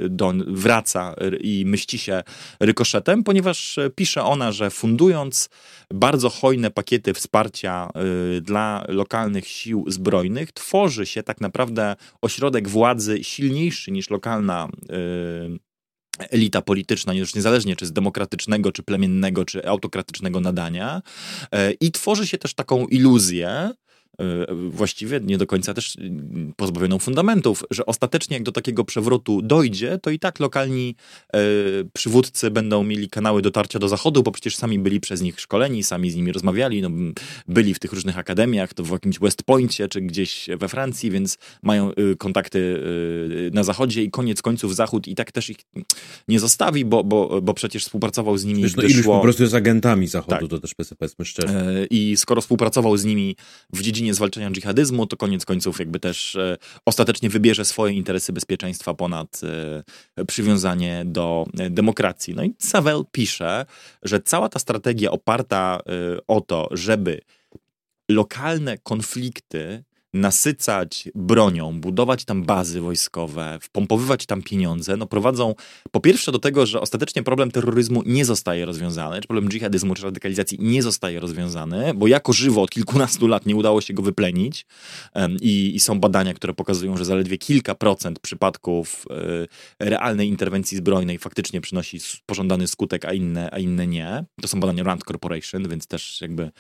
do, 0.09 0.33
wraca 0.47 1.15
i 1.39 1.63
myśli 1.65 1.99
się 1.99 2.23
rykoszetem, 2.59 3.23
ponieważ 3.23 3.79
pisze 3.95 4.23
ona, 4.23 4.51
że 4.51 4.69
fundując 4.69 5.49
bardzo 5.93 6.29
hojne 6.29 6.71
pakiety 6.71 7.13
wsparcia 7.13 7.89
y, 8.37 8.41
dla 8.41 8.85
lokalnych 8.87 9.47
sił 9.47 9.85
zbrojnych, 9.87 10.51
tworzy 10.51 11.05
się 11.05 11.23
tak 11.23 11.41
naprawdę 11.41 11.95
ośrodek 12.21 12.69
władzy 12.69 13.23
silniejszy 13.23 13.91
niż 13.91 14.09
lokalna 14.09 14.67
y, 14.91 15.67
elita 16.29 16.61
polityczna, 16.61 17.13
już 17.13 17.35
niezależnie 17.35 17.75
czy 17.75 17.85
z 17.85 17.93
demokratycznego, 17.93 18.71
czy 18.71 18.83
plemiennego, 18.83 19.45
czy 19.45 19.67
autokratycznego 19.67 20.39
nadania. 20.39 21.01
Y, 21.43 21.77
I 21.79 21.91
tworzy 21.91 22.27
się 22.27 22.37
też 22.37 22.53
taką 22.53 22.87
iluzję, 22.87 23.71
właściwie 24.69 25.19
nie 25.19 25.37
do 25.37 25.47
końca 25.47 25.73
też 25.73 25.97
pozbawioną 26.55 26.99
fundamentów, 26.99 27.63
że 27.71 27.85
ostatecznie 27.85 28.35
jak 28.35 28.43
do 28.43 28.51
takiego 28.51 28.83
przewrotu 28.83 29.41
dojdzie, 29.41 29.99
to 30.01 30.09
i 30.09 30.19
tak 30.19 30.39
lokalni 30.39 30.95
e, 31.33 31.39
przywódcy 31.93 32.51
będą 32.51 32.83
mieli 32.83 33.09
kanały 33.09 33.41
dotarcia 33.41 33.79
do 33.79 33.87
Zachodu, 33.87 34.23
bo 34.23 34.31
przecież 34.31 34.55
sami 34.55 34.79
byli 34.79 34.99
przez 34.99 35.21
nich 35.21 35.39
szkoleni, 35.39 35.83
sami 35.83 36.11
z 36.11 36.15
nimi 36.15 36.31
rozmawiali, 36.31 36.81
no, 36.81 36.89
byli 37.47 37.73
w 37.73 37.79
tych 37.79 37.93
różnych 37.93 38.17
akademiach, 38.17 38.73
to 38.73 38.83
w 38.83 38.91
jakimś 38.91 39.19
West 39.19 39.43
Pointie 39.43 39.87
czy 39.87 40.01
gdzieś 40.01 40.47
we 40.57 40.67
Francji, 40.67 41.11
więc 41.11 41.37
mają 41.63 41.91
y, 41.91 42.15
kontakty 42.17 42.81
na 43.53 43.63
Zachodzie 43.63 44.03
i 44.03 44.11
koniec 44.11 44.41
końców 44.41 44.75
Zachód 44.75 45.07
i 45.07 45.15
tak 45.15 45.31
też 45.31 45.49
ich 45.49 45.57
nie 46.27 46.39
zostawi, 46.39 46.85
bo, 46.85 47.03
bo, 47.03 47.41
bo 47.41 47.53
przecież 47.53 47.83
współpracował 47.83 48.37
z 48.37 48.45
nimi. 48.45 48.63
Wiesz, 48.63 48.75
no 48.75 48.83
iluś 48.83 49.05
po 49.05 49.19
prostu 49.19 49.43
jest 49.43 49.55
agentami 49.55 50.07
Zachodu, 50.07 50.37
tak. 50.37 50.49
to 50.49 50.59
też 50.59 50.73
powiedzmy 50.99 51.25
szczerze. 51.25 51.59
E, 51.59 51.85
I 51.85 52.17
skoro 52.17 52.41
współpracował 52.41 52.97
z 52.97 53.05
nimi 53.05 53.35
w 53.73 53.81
dziedzinie 53.81 54.06
dziedzinie 54.07 54.13
zwalczania 54.13 54.51
dżihadizmu, 54.51 55.07
to 55.07 55.17
koniec 55.17 55.45
końców 55.45 55.79
jakby 55.79 55.99
też 55.99 56.35
e, 56.35 56.57
ostatecznie 56.85 57.29
wybierze 57.29 57.65
swoje 57.65 57.93
interesy 57.93 58.33
bezpieczeństwa 58.33 58.93
ponad 58.93 59.41
e, 60.17 60.25
przywiązanie 60.25 61.03
do 61.05 61.45
e, 61.59 61.69
demokracji. 61.69 62.35
No 62.35 62.43
i 62.43 62.53
Savel 62.59 63.03
pisze, 63.11 63.65
że 64.03 64.19
cała 64.19 64.49
ta 64.49 64.59
strategia 64.59 65.11
oparta 65.11 65.79
o 66.27 66.41
to, 66.41 66.69
żeby 66.71 67.21
lokalne 68.09 68.77
konflikty 68.77 69.83
nasycać 70.17 71.09
bronią, 71.15 71.81
budować 71.81 72.25
tam 72.25 72.43
bazy 72.43 72.81
wojskowe, 72.81 73.57
wpompowywać 73.61 74.25
tam 74.25 74.41
pieniądze, 74.41 74.97
no 74.97 75.07
prowadzą 75.07 75.55
po 75.91 75.99
pierwsze 75.99 76.31
do 76.31 76.39
tego, 76.39 76.65
że 76.65 76.81
ostatecznie 76.81 77.23
problem 77.23 77.51
terroryzmu 77.51 78.03
nie 78.05 78.25
zostaje 78.25 78.65
rozwiązany, 78.65 79.21
czy 79.21 79.27
problem 79.27 79.49
dżihadizmu, 79.49 79.95
czy 79.95 80.03
radykalizacji 80.03 80.57
nie 80.61 80.83
zostaje 80.83 81.19
rozwiązany, 81.19 81.93
bo 81.93 82.07
jako 82.07 82.33
żywo 82.33 82.61
od 82.61 82.69
kilkunastu 82.69 83.27
lat 83.27 83.45
nie 83.45 83.55
udało 83.55 83.81
się 83.81 83.93
go 83.93 84.03
wyplenić 84.03 84.65
i, 85.41 85.75
i 85.75 85.79
są 85.79 85.99
badania, 85.99 86.33
które 86.33 86.53
pokazują, 86.53 86.97
że 86.97 87.05
zaledwie 87.05 87.37
kilka 87.37 87.75
procent 87.75 88.19
przypadków 88.19 89.05
e, 89.79 89.89
realnej 89.89 90.27
interwencji 90.27 90.77
zbrojnej 90.77 91.17
faktycznie 91.17 91.61
przynosi 91.61 91.99
pożądany 92.25 92.67
skutek, 92.67 93.05
a 93.05 93.13
inne, 93.13 93.49
a 93.51 93.59
inne 93.59 93.87
nie. 93.87 94.25
To 94.41 94.47
są 94.47 94.59
badania 94.59 94.83
Rand 94.83 95.03
Corporation, 95.03 95.67
więc 95.67 95.87
też 95.87 96.21
jakby 96.21 96.51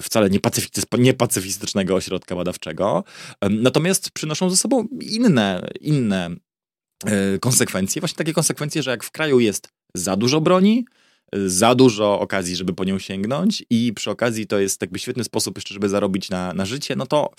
wcale 0.00 0.30
niepacyfistycznego 0.98 1.94
ośrodka 1.94 2.36
badawczego. 2.36 3.04
Natomiast 3.50 4.10
przynoszą 4.10 4.50
ze 4.50 4.56
sobą 4.56 4.88
inne, 5.00 5.68
inne 5.80 6.30
e, 7.04 7.38
konsekwencje. 7.38 8.00
Właśnie 8.00 8.16
takie 8.16 8.32
konsekwencje, 8.32 8.82
że 8.82 8.90
jak 8.90 9.04
w 9.04 9.10
kraju 9.10 9.40
jest 9.40 9.68
za 9.94 10.16
dużo 10.16 10.40
broni, 10.40 10.84
za 11.46 11.74
dużo 11.74 12.20
okazji, 12.20 12.56
żeby 12.56 12.72
po 12.72 12.84
nią 12.84 12.98
sięgnąć 12.98 13.64
i 13.70 13.92
przy 13.92 14.10
okazji 14.10 14.46
to 14.46 14.58
jest 14.58 14.80
jakby 14.80 14.98
świetny 14.98 15.24
sposób 15.24 15.56
jeszcze, 15.56 15.74
żeby 15.74 15.88
zarobić 15.88 16.30
na, 16.30 16.52
na 16.52 16.66
życie, 16.66 16.96
no 16.96 17.06
to 17.06 17.30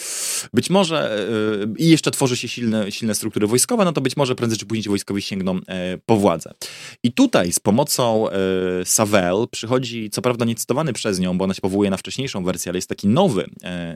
być 0.54 0.70
może 0.70 1.28
yy, 1.60 1.74
i 1.78 1.90
jeszcze 1.90 2.12
tworzy 2.12 2.38
się 2.38 2.48
silne, 2.48 2.92
silne 2.92 3.16
struktury 3.16 3.48
wojskowe, 3.48 3.86
no 3.86 3.94
to 3.94 4.02
być 4.02 4.18
może 4.18 4.36
prędzej 4.36 4.60
czy 4.60 4.66
później 4.66 4.90
wojskowi 4.90 5.22
sięgną 5.22 5.56
yy, 5.56 5.62
po 6.06 6.18
władzę. 6.18 6.54
I 7.04 7.12
tutaj 7.12 7.52
z 7.52 7.60
pomocą 7.60 8.26
yy, 8.78 8.86
Savelle 8.86 9.48
przychodzi, 9.52 10.10
co 10.10 10.22
prawda 10.22 10.46
niecytowany 10.46 10.94
przez 10.94 11.20
nią, 11.20 11.38
bo 11.38 11.46
ona 11.46 11.54
się 11.54 11.62
powołuje 11.62 11.90
na 11.90 11.98
wcześniejszą 11.98 12.44
wersję, 12.44 12.70
ale 12.70 12.78
jest 12.78 12.90
taki 12.90 13.08
nowy 13.08 13.46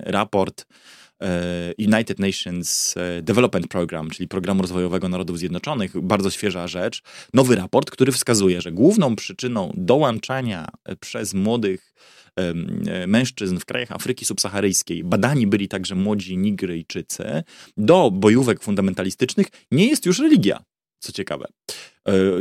raport 0.03 0.65
E, 0.65 0.96
United 1.79 2.19
Nations 2.19 2.95
e, 2.97 3.21
Development 3.21 3.67
Program, 3.67 4.09
czyli 4.09 4.27
Programu 4.27 4.61
Rozwojowego 4.61 5.09
Narodów 5.09 5.39
Zjednoczonych, 5.39 6.01
bardzo 6.01 6.29
świeża 6.29 6.67
rzecz, 6.67 7.01
nowy 7.33 7.55
raport, 7.55 7.91
który 7.91 8.11
wskazuje, 8.11 8.61
że 8.61 8.71
główną 8.71 9.15
przyczyną 9.15 9.73
dołączania 9.75 10.67
e, 10.85 10.95
przez 10.95 11.33
młodych 11.33 11.93
mężczyzn 13.07 13.57
w 13.57 13.65
krajach 13.65 13.91
Afryki 13.91 14.25
subsaharyjskiej, 14.25 15.03
badani 15.03 15.47
byli 15.47 15.67
także 15.67 15.95
młodzi 15.95 16.37
Nigryjczycy, 16.37 17.43
do 17.77 18.11
bojówek 18.11 18.63
fundamentalistycznych 18.63 19.47
nie 19.71 19.87
jest 19.87 20.05
już 20.05 20.19
religia. 20.19 20.63
Co 20.99 21.11
ciekawe. 21.11 21.45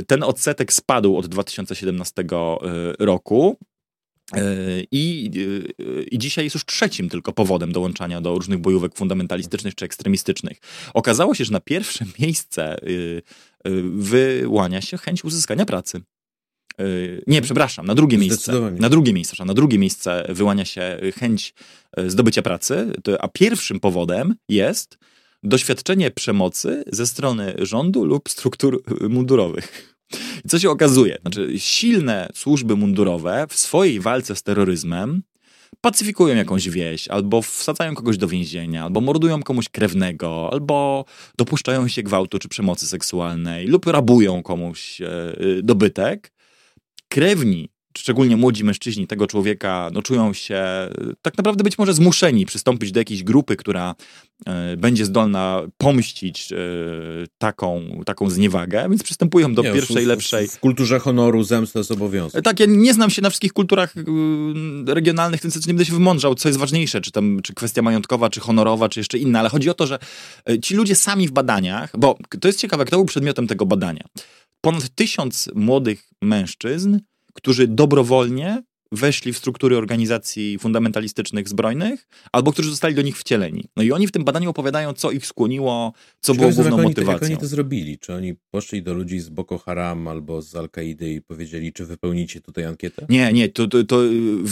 Ten 0.06 0.22
odsetek 0.22 0.72
spadł 0.72 1.16
od 1.16 1.26
2017 1.26 2.24
roku. 2.98 3.56
E, 4.32 4.40
I, 4.90 5.30
e, 5.78 6.02
I 6.02 6.18
dzisiaj 6.18 6.44
jest 6.44 6.54
już 6.54 6.64
trzecim 6.64 7.08
tylko 7.08 7.32
powodem 7.32 7.72
dołączania 7.72 8.20
do 8.20 8.34
różnych 8.34 8.58
bojówek 8.58 8.94
fundamentalistycznych 8.94 9.74
czy 9.74 9.84
ekstremistycznych. 9.84 10.58
Okazało 10.94 11.34
się, 11.34 11.44
że 11.44 11.52
na 11.52 11.60
pierwsze 11.60 12.04
miejsce 12.20 12.76
e, 12.82 12.86
wyłania 13.84 14.80
się 14.80 14.98
chęć 14.98 15.24
uzyskania 15.24 15.64
pracy. 15.64 16.00
Nie, 17.26 17.42
przepraszam, 17.42 17.86
na 17.86 17.94
drugie 17.94 18.18
miejsce. 18.18 18.70
Na 18.70 18.88
drugie 18.88 19.12
miejsce, 19.12 19.44
na 19.44 19.54
drugie 19.54 19.78
miejsce 19.78 20.26
wyłania 20.28 20.64
się 20.64 20.98
chęć 21.18 21.54
zdobycia 22.06 22.42
pracy, 22.42 22.92
a 23.20 23.28
pierwszym 23.28 23.80
powodem 23.80 24.34
jest 24.48 24.98
doświadczenie 25.42 26.10
przemocy 26.10 26.84
ze 26.92 27.06
strony 27.06 27.54
rządu 27.58 28.04
lub 28.04 28.28
struktur 28.28 28.82
mundurowych. 29.08 29.95
I 30.44 30.48
co 30.48 30.58
się 30.58 30.70
okazuje? 30.70 31.18
Znaczy, 31.22 31.54
silne 31.58 32.28
służby 32.34 32.76
mundurowe 32.76 33.46
w 33.48 33.56
swojej 33.56 34.00
walce 34.00 34.36
z 34.36 34.42
terroryzmem 34.42 35.22
pacyfikują 35.80 36.36
jakąś 36.36 36.68
wieś, 36.68 37.08
albo 37.08 37.42
wsadzają 37.42 37.94
kogoś 37.94 38.16
do 38.16 38.28
więzienia, 38.28 38.84
albo 38.84 39.00
mordują 39.00 39.42
komuś 39.42 39.68
krewnego, 39.68 40.52
albo 40.52 41.04
dopuszczają 41.38 41.88
się 41.88 42.02
gwałtu 42.02 42.38
czy 42.38 42.48
przemocy 42.48 42.86
seksualnej, 42.86 43.66
lub 43.66 43.86
rabują 43.86 44.42
komuś 44.42 45.00
e, 45.00 45.06
e, 45.06 45.62
dobytek. 45.62 46.32
Krewni 47.08 47.68
szczególnie 47.98 48.36
młodzi 48.36 48.64
mężczyźni 48.64 49.06
tego 49.06 49.26
człowieka 49.26 49.90
no, 49.92 50.02
czują 50.02 50.32
się 50.32 50.64
tak 51.22 51.38
naprawdę 51.38 51.64
być 51.64 51.78
może 51.78 51.94
zmuszeni 51.94 52.46
przystąpić 52.46 52.92
do 52.92 53.00
jakiejś 53.00 53.22
grupy, 53.22 53.56
która 53.56 53.94
e, 54.46 54.76
będzie 54.76 55.04
zdolna 55.04 55.62
pomścić 55.78 56.52
e, 56.52 56.56
taką, 57.38 58.00
taką 58.06 58.30
zniewagę, 58.30 58.88
więc 58.88 59.02
przystępują 59.02 59.54
do 59.54 59.62
nie, 59.62 59.72
pierwszej, 59.72 60.04
w, 60.04 60.08
lepszej... 60.08 60.48
W 60.48 60.60
kulturze 60.60 60.98
honoru 60.98 61.42
zemsta 61.42 61.78
jest 61.78 61.90
obowiązek. 61.90 62.44
Tak, 62.44 62.60
ja 62.60 62.66
nie 62.68 62.94
znam 62.94 63.10
się 63.10 63.22
na 63.22 63.30
wszystkich 63.30 63.52
kulturach 63.52 63.96
y, 63.96 64.02
regionalnych, 64.86 65.42
więc 65.42 65.66
nie 65.66 65.74
będę 65.74 65.84
się 65.84 65.92
wymądrzał, 65.92 66.34
co 66.34 66.48
jest 66.48 66.58
ważniejsze, 66.58 67.00
czy 67.00 67.12
tam 67.12 67.40
czy 67.42 67.54
kwestia 67.54 67.82
majątkowa, 67.82 68.30
czy 68.30 68.40
honorowa, 68.40 68.88
czy 68.88 69.00
jeszcze 69.00 69.18
inna, 69.18 69.40
ale 69.40 69.48
chodzi 69.48 69.70
o 69.70 69.74
to, 69.74 69.86
że 69.86 69.98
e, 70.50 70.60
ci 70.60 70.74
ludzie 70.74 70.94
sami 70.94 71.28
w 71.28 71.32
badaniach, 71.32 71.92
bo 71.98 72.18
to 72.40 72.48
jest 72.48 72.60
ciekawe, 72.60 72.84
kto 72.84 72.96
był 72.96 73.06
przedmiotem 73.06 73.46
tego 73.46 73.66
badania. 73.66 74.04
Ponad 74.60 74.94
tysiąc 74.94 75.50
młodych 75.54 76.10
mężczyzn 76.22 76.98
którzy 77.36 77.68
dobrowolnie 77.68 78.62
weszli 78.92 79.32
w 79.32 79.38
struktury 79.38 79.76
organizacji 79.76 80.58
fundamentalistycznych 80.58 81.48
zbrojnych, 81.48 82.08
albo 82.32 82.52
którzy 82.52 82.70
zostali 82.70 82.94
do 82.94 83.02
nich 83.02 83.18
wcieleni. 83.18 83.64
No 83.76 83.82
i 83.82 83.92
oni 83.92 84.06
w 84.06 84.12
tym 84.12 84.24
badaniu 84.24 84.50
opowiadają, 84.50 84.92
co 84.92 85.10
ich 85.10 85.26
skłoniło, 85.26 85.92
co 86.20 86.34
było 86.34 86.50
główną 86.50 86.82
motywacją. 86.82 87.12
Jak 87.12 87.22
oni 87.22 87.36
to 87.36 87.46
zrobili? 87.46 87.98
Czy 87.98 88.14
oni 88.14 88.34
poszli 88.50 88.82
do 88.82 88.94
ludzi 88.94 89.20
z 89.20 89.28
Boko 89.28 89.58
Haram 89.58 90.08
albo 90.08 90.42
z 90.42 90.56
Al-Kaidy 90.56 91.12
i 91.12 91.22
powiedzieli, 91.22 91.72
czy 91.72 91.84
wypełnicie 91.84 92.40
tutaj 92.40 92.64
ankietę? 92.64 93.06
Nie, 93.08 93.32
nie. 93.32 93.48
To, 93.48 93.66
to, 93.66 93.84
to 93.84 94.00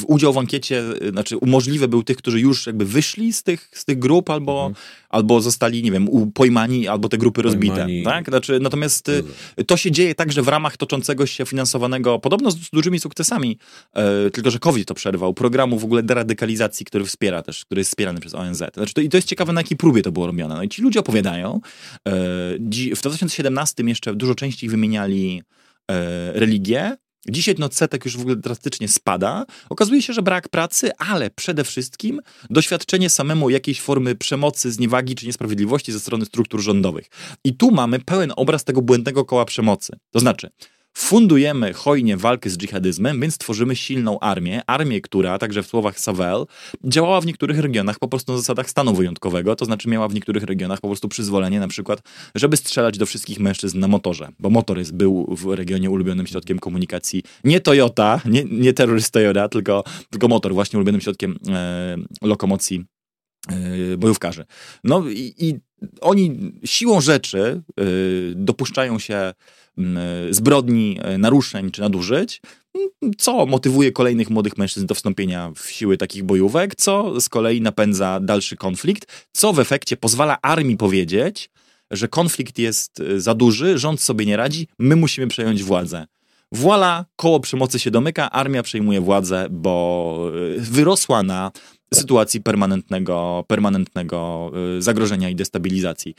udział 0.06 0.32
w 0.32 0.38
ankiecie, 0.38 0.82
znaczy 1.10 1.36
umożliwy 1.36 1.88
był 1.88 2.02
tych, 2.02 2.16
którzy 2.16 2.40
już 2.40 2.66
jakby 2.66 2.84
wyszli 2.84 3.32
z 3.32 3.42
tych, 3.42 3.70
z 3.72 3.84
tych 3.84 3.98
grup 3.98 4.30
albo, 4.30 4.66
mhm. 4.66 4.84
Albo 5.14 5.40
zostali, 5.40 5.82
nie 5.82 5.92
wiem, 5.92 6.08
pojmani, 6.34 6.88
albo 6.88 7.08
te 7.08 7.18
grupy 7.18 7.42
rozbite. 7.42 7.86
Tak? 8.04 8.28
Znaczy, 8.28 8.60
natomiast 8.60 9.06
Dobrze. 9.06 9.64
to 9.66 9.76
się 9.76 9.90
dzieje 9.90 10.14
także 10.14 10.42
w 10.42 10.48
ramach 10.48 10.76
toczącego 10.76 11.26
się 11.26 11.46
finansowanego, 11.46 12.18
podobno 12.18 12.50
z 12.50 12.70
dużymi 12.70 13.00
sukcesami, 13.00 13.58
e, 13.92 14.30
tylko 14.30 14.50
że 14.50 14.58
COVID 14.58 14.88
to 14.88 14.94
przerwał, 14.94 15.34
programu 15.34 15.78
w 15.78 15.84
ogóle 15.84 16.02
deradykalizacji, 16.02 16.86
który 16.86 17.04
wspiera 17.04 17.42
też, 17.42 17.64
który 17.64 17.80
jest 17.80 17.90
wspierany 17.90 18.20
przez 18.20 18.34
ONZ. 18.34 18.62
Znaczy 18.74 18.94
to, 18.94 19.00
I 19.00 19.08
to 19.08 19.16
jest 19.16 19.28
ciekawe, 19.28 19.52
na 19.52 19.60
jakiej 19.60 19.76
próbie 19.76 20.02
to 20.02 20.12
było 20.12 20.26
robione. 20.26 20.54
No 20.54 20.62
i 20.62 20.68
ci 20.68 20.82
ludzie 20.82 21.00
opowiadają. 21.00 21.60
E, 22.08 22.12
w 22.96 23.00
2017 23.00 23.82
jeszcze 23.86 24.14
dużo 24.14 24.34
częściej 24.34 24.70
wymieniali 24.70 25.42
e, 25.90 26.32
religię, 26.32 26.96
Dzisiaj 27.28 27.54
ten 27.54 27.64
odsetek 27.64 28.04
już 28.04 28.16
w 28.16 28.20
ogóle 28.20 28.36
drastycznie 28.36 28.88
spada. 28.88 29.44
Okazuje 29.68 30.02
się, 30.02 30.12
że 30.12 30.22
brak 30.22 30.48
pracy, 30.48 30.90
ale 30.98 31.30
przede 31.30 31.64
wszystkim 31.64 32.20
doświadczenie 32.50 33.10
samemu 33.10 33.50
jakiejś 33.50 33.80
formy 33.80 34.14
przemocy, 34.14 34.72
zniewagi 34.72 35.14
czy 35.14 35.26
niesprawiedliwości 35.26 35.92
ze 35.92 36.00
strony 36.00 36.24
struktur 36.24 36.60
rządowych. 36.60 37.06
I 37.44 37.56
tu 37.56 37.70
mamy 37.70 37.98
pełen 37.98 38.32
obraz 38.36 38.64
tego 38.64 38.82
błędnego 38.82 39.24
koła 39.24 39.44
przemocy. 39.44 39.98
To 40.10 40.20
znaczy, 40.20 40.50
fundujemy 40.94 41.72
hojnie 41.72 42.16
walkę 42.16 42.50
z 42.50 42.58
dżihadyzmem, 42.58 43.20
więc 43.20 43.38
tworzymy 43.38 43.76
silną 43.76 44.20
armię, 44.20 44.62
armię, 44.66 45.00
która, 45.00 45.38
także 45.38 45.62
w 45.62 45.66
słowach 45.66 46.00
Savelle, 46.00 46.44
działała 46.84 47.20
w 47.20 47.26
niektórych 47.26 47.58
regionach 47.58 47.98
po 47.98 48.08
prostu 48.08 48.32
na 48.32 48.38
zasadach 48.38 48.70
stanu 48.70 48.94
wyjątkowego, 48.94 49.56
to 49.56 49.64
znaczy 49.64 49.88
miała 49.88 50.08
w 50.08 50.14
niektórych 50.14 50.42
regionach 50.42 50.80
po 50.80 50.88
prostu 50.88 51.08
przyzwolenie 51.08 51.60
na 51.60 51.68
przykład, 51.68 52.02
żeby 52.34 52.56
strzelać 52.56 52.98
do 52.98 53.06
wszystkich 53.06 53.40
mężczyzn 53.40 53.78
na 53.78 53.88
motorze, 53.88 54.28
bo 54.38 54.50
motor 54.50 54.78
jest, 54.78 54.94
był 54.94 55.36
w 55.36 55.54
regionie 55.54 55.90
ulubionym 55.90 56.26
środkiem 56.26 56.58
komunikacji 56.58 57.22
nie 57.44 57.60
Toyota, 57.60 58.20
nie, 58.24 58.44
nie 58.44 58.72
Toyota, 59.12 59.48
tylko, 59.48 59.84
tylko 60.10 60.28
motor, 60.28 60.54
właśnie 60.54 60.76
ulubionym 60.76 61.00
środkiem 61.00 61.38
e, 61.48 61.96
lokomocji 62.22 62.84
e, 63.48 63.96
bojówkarzy. 63.96 64.44
No 64.84 65.08
i, 65.08 65.34
i 65.38 65.60
oni 66.00 66.52
siłą 66.64 67.00
rzeczy 67.00 67.62
y, 67.80 68.32
dopuszczają 68.36 68.98
się 68.98 69.32
zbrodni, 70.30 70.98
e, 71.02 71.18
naruszeń 71.18 71.70
czy 71.70 71.80
nadużyć, 71.80 72.40
co 73.18 73.46
motywuje 73.46 73.92
kolejnych 73.92 74.30
młodych 74.30 74.58
mężczyzn 74.58 74.86
do 74.86 74.94
wstąpienia 74.94 75.52
w 75.56 75.70
siły 75.70 75.96
takich 75.96 76.24
bojówek, 76.24 76.74
co 76.74 77.20
z 77.20 77.28
kolei 77.28 77.60
napędza 77.60 78.20
dalszy 78.20 78.56
konflikt, 78.56 79.28
co 79.32 79.52
w 79.52 79.60
efekcie 79.60 79.96
pozwala 79.96 80.38
armii 80.42 80.76
powiedzieć, 80.76 81.50
że 81.90 82.08
konflikt 82.08 82.58
jest 82.58 83.00
e, 83.00 83.20
za 83.20 83.34
duży, 83.34 83.78
rząd 83.78 84.00
sobie 84.00 84.26
nie 84.26 84.36
radzi, 84.36 84.68
my 84.78 84.96
musimy 84.96 85.26
przejąć 85.26 85.62
władzę. 85.62 86.06
Voila, 86.52 87.04
koło 87.16 87.40
przemocy 87.40 87.78
się 87.78 87.90
domyka, 87.90 88.30
armia 88.30 88.62
przejmuje 88.62 89.00
władzę, 89.00 89.46
bo 89.50 90.30
e, 90.56 90.60
wyrosła 90.60 91.22
na 91.22 91.50
sytuacji 91.94 92.40
permanentnego, 92.40 93.44
permanentnego 93.48 94.50
y, 94.78 94.82
zagrożenia 94.82 95.30
i 95.30 95.34
destabilizacji. 95.34 96.14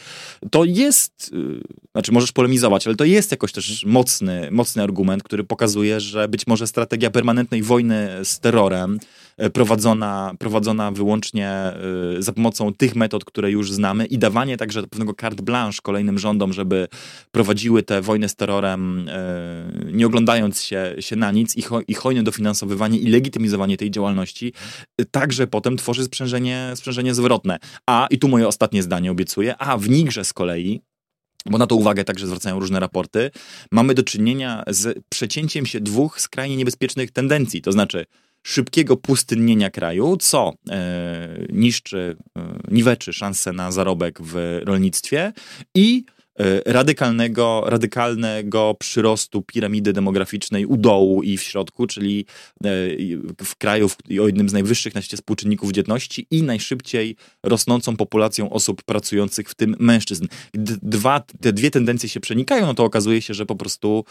To 0.52 0.64
jest, 0.64 1.32
y, 1.34 1.62
znaczy 1.92 2.12
możesz 2.12 2.32
polemizować, 2.32 2.88
ale 2.88 2.96
to 2.96 3.06
jest 3.06 3.32
jakoś 3.32 3.52
też 3.52 3.86
mocny, 3.86 4.50
mocny 4.52 4.84
argument, 4.84 5.24
który 5.24 5.44
pokazuje, 5.44 6.00
że 6.00 6.28
być 6.28 6.48
może 6.48 6.68
strategia 6.68 7.12
permanentnej 7.12 7.64
wojny 7.64 8.10
z 8.24 8.40
terrorem 8.40 9.00
E, 9.38 9.50
prowadzona, 9.50 10.34
prowadzona 10.40 10.92
wyłącznie 10.92 11.74
za 12.20 12.34
pomocą 12.34 12.74
tych 12.74 12.96
metod, 12.96 13.26
które 13.26 13.52
już 13.52 13.72
znamy 13.72 14.06
i 14.06 14.18
dawanie 14.18 14.58
także 14.58 14.84
pewnego 14.88 15.14
carte 15.14 15.44
blanche 15.44 15.80
kolejnym 15.84 16.20
rządom, 16.20 16.54
żeby 16.54 16.88
prowadziły 17.32 17.84
tę 17.84 18.02
wojnę 18.02 18.30
z 18.30 18.36
terrorem, 18.36 19.10
nie 19.94 20.06
oglądając 20.06 20.62
się, 20.62 20.96
się 21.00 21.16
na 21.16 21.32
nic 21.32 21.58
i, 21.58 21.64
i 21.88 21.94
hojne 21.94 22.24
dofinansowywanie 22.24 23.00
i 23.00 23.08
legitymizowanie 23.08 23.78
tej 23.78 23.92
działalności, 23.92 24.54
także 25.12 25.48
potem 25.66 25.78
tworzy 25.78 26.04
sprzężenie, 26.04 26.72
sprzężenie 26.76 27.14
zwrotne. 27.14 27.60
A, 27.86 28.08
i 28.10 28.20
tu 28.20 28.28
moje 28.28 28.48
ostatnie 28.48 28.84
zdanie 28.84 29.12
obiecuję, 29.12 29.58
a 29.58 29.78
w 29.78 29.90
Nigrze 29.90 30.26
z 30.26 30.34
kolei 30.34 30.82
bo 31.50 31.58
na 31.58 31.68
to 31.68 31.76
uwagę 31.76 32.04
także 32.04 32.28
zwracają 32.28 32.60
różne 32.60 32.80
raporty, 32.80 33.32
mamy 33.72 33.94
do 33.94 34.04
czynienia 34.04 34.64
z 34.68 35.00
przecięciem 35.10 35.66
się 35.66 35.80
dwóch 35.80 36.22
skrajnie 36.22 36.58
niebezpiecznych 36.58 37.12
tendencji, 37.12 37.62
to 37.62 37.72
znaczy 37.72 38.06
szybkiego 38.44 38.98
pustynnienia 38.98 39.70
kraju, 39.70 40.18
co 40.18 40.54
e, 40.70 41.46
niszczy, 41.50 42.18
e, 42.38 42.60
niweczy 42.72 43.14
szanse 43.14 43.54
na 43.54 43.72
zarobek 43.72 44.22
w 44.22 44.62
rolnictwie 44.64 45.34
i 45.76 46.06
radykalnego, 46.66 47.64
radykalnego 47.66 48.76
przyrostu 48.80 49.42
piramidy 49.42 49.94
demograficznej 49.94 50.66
u 50.66 50.78
dołu 50.78 51.24
i 51.24 51.38
w 51.38 51.44
środku, 51.44 51.88
czyli 51.88 52.26
e, 52.64 52.68
w 53.46 53.56
kraju 53.58 53.90
o 54.22 54.28
jednym 54.28 54.50
z 54.50 54.54
najwyższych 54.54 54.96
na 54.96 55.02
świecie 55.02 55.18
współczynników 55.18 55.72
dzietności 55.72 56.28
i 56.32 56.44
najszybciej 56.44 57.16
rosnącą 57.44 57.96
populacją 57.98 58.50
osób 58.50 58.84
pracujących, 58.84 59.50
w 59.50 59.56
tym 59.56 59.76
mężczyzn. 59.80 60.28
Dwa, 60.82 61.24
te 61.42 61.54
dwie 61.54 61.72
tendencje 61.72 62.10
się 62.10 62.20
przenikają, 62.20 62.66
no 62.66 62.74
to 62.74 62.84
okazuje 62.84 63.22
się, 63.22 63.34
że 63.34 63.46
po 63.46 63.56
prostu 63.56 64.06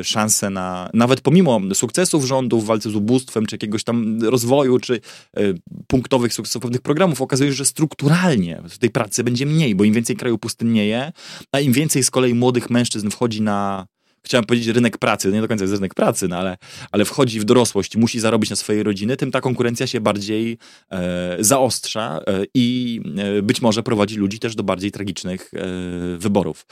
y, 0.00 0.04
szanse 0.04 0.50
na, 0.50 0.90
nawet 0.94 1.20
pomimo 1.20 1.60
sukcesów 1.74 2.24
rządu 2.24 2.60
w 2.60 2.64
walce 2.64 2.90
z 2.90 2.96
ubóstwem, 2.96 3.46
czy 3.46 3.54
jakiegoś 3.54 3.84
tam 3.84 4.22
rozwoju, 4.22 4.78
czy 4.78 5.00
y, 5.38 5.54
punktowych 5.86 6.34
sukcesów 6.34 6.62
pewnych 6.62 6.80
programów, 6.80 7.22
okazuje 7.22 7.50
się, 7.50 7.56
że 7.56 7.64
strukturalnie 7.64 8.62
tej 8.82 8.90
pracy 8.90 9.24
będzie 9.24 9.46
mniej, 9.46 9.74
bo 9.74 9.84
im 9.84 9.94
więcej 9.94 10.16
kraju 10.16 10.38
pustynnieje, 10.38 11.12
a 11.52 11.60
im 11.60 11.72
więcej 11.72 12.02
z 12.02 12.10
kolei 12.10 12.34
młodych 12.34 12.70
mężczyzn 12.70 13.10
wchodzi 13.10 13.42
na, 13.42 13.86
chciałem 14.24 14.44
powiedzieć 14.44 14.68
rynek 14.68 14.98
pracy, 14.98 15.32
nie 15.32 15.40
do 15.40 15.48
końca 15.48 15.64
jest 15.64 15.74
rynek 15.74 15.94
pracy, 15.94 16.28
no 16.28 16.36
ale, 16.36 16.56
ale 16.92 17.04
wchodzi 17.04 17.40
w 17.40 17.44
dorosłość 17.44 17.96
musi 17.96 18.20
zarobić 18.20 18.50
na 18.50 18.56
swojej 18.56 18.82
rodziny, 18.82 19.16
tym 19.16 19.30
ta 19.30 19.40
konkurencja 19.40 19.86
się 19.86 20.00
bardziej 20.00 20.58
e, 20.90 21.36
zaostrza 21.40 22.20
e, 22.26 22.44
i 22.54 23.00
e, 23.38 23.42
być 23.42 23.62
może 23.62 23.82
prowadzi 23.82 24.16
ludzi 24.16 24.38
też 24.38 24.54
do 24.54 24.62
bardziej 24.62 24.90
tragicznych 24.92 25.50
e, 25.54 25.58
wyborów. 26.18 26.66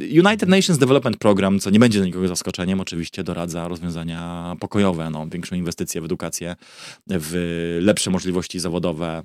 United 0.00 0.48
Nations 0.48 0.78
Development 0.78 1.16
Program, 1.16 1.58
co 1.58 1.70
nie 1.70 1.78
będzie 1.78 1.98
dla 1.98 2.06
nikogo 2.06 2.28
zaskoczeniem, 2.28 2.80
oczywiście 2.80 3.24
doradza 3.24 3.68
rozwiązania 3.68 4.54
pokojowe, 4.60 5.10
no, 5.10 5.26
większą 5.26 5.56
inwestycję 5.56 6.00
w 6.00 6.04
edukację, 6.04 6.56
w 7.10 7.78
lepsze 7.82 8.10
możliwości 8.10 8.60
zawodowe, 8.60 9.22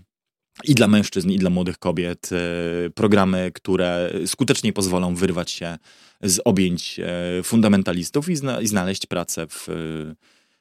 i 0.64 0.76
dla 0.76 0.88
mężczyzn, 0.88 1.30
i 1.30 1.38
dla 1.38 1.50
młodych 1.50 1.78
kobiet 1.78 2.30
e, 2.32 2.90
programy, 2.90 3.52
które 3.54 4.14
skutecznie 4.26 4.74
pozwolą 4.74 5.16
wyrwać 5.16 5.52
się 5.52 5.78
z 6.24 6.40
objęć 6.46 7.00
e, 7.00 7.44
fundamentalistów 7.44 8.30
i, 8.30 8.36
zna, 8.36 8.62
i 8.62 8.68
znaleźć 8.68 9.06
pracę 9.06 9.48
w, 9.50 9.68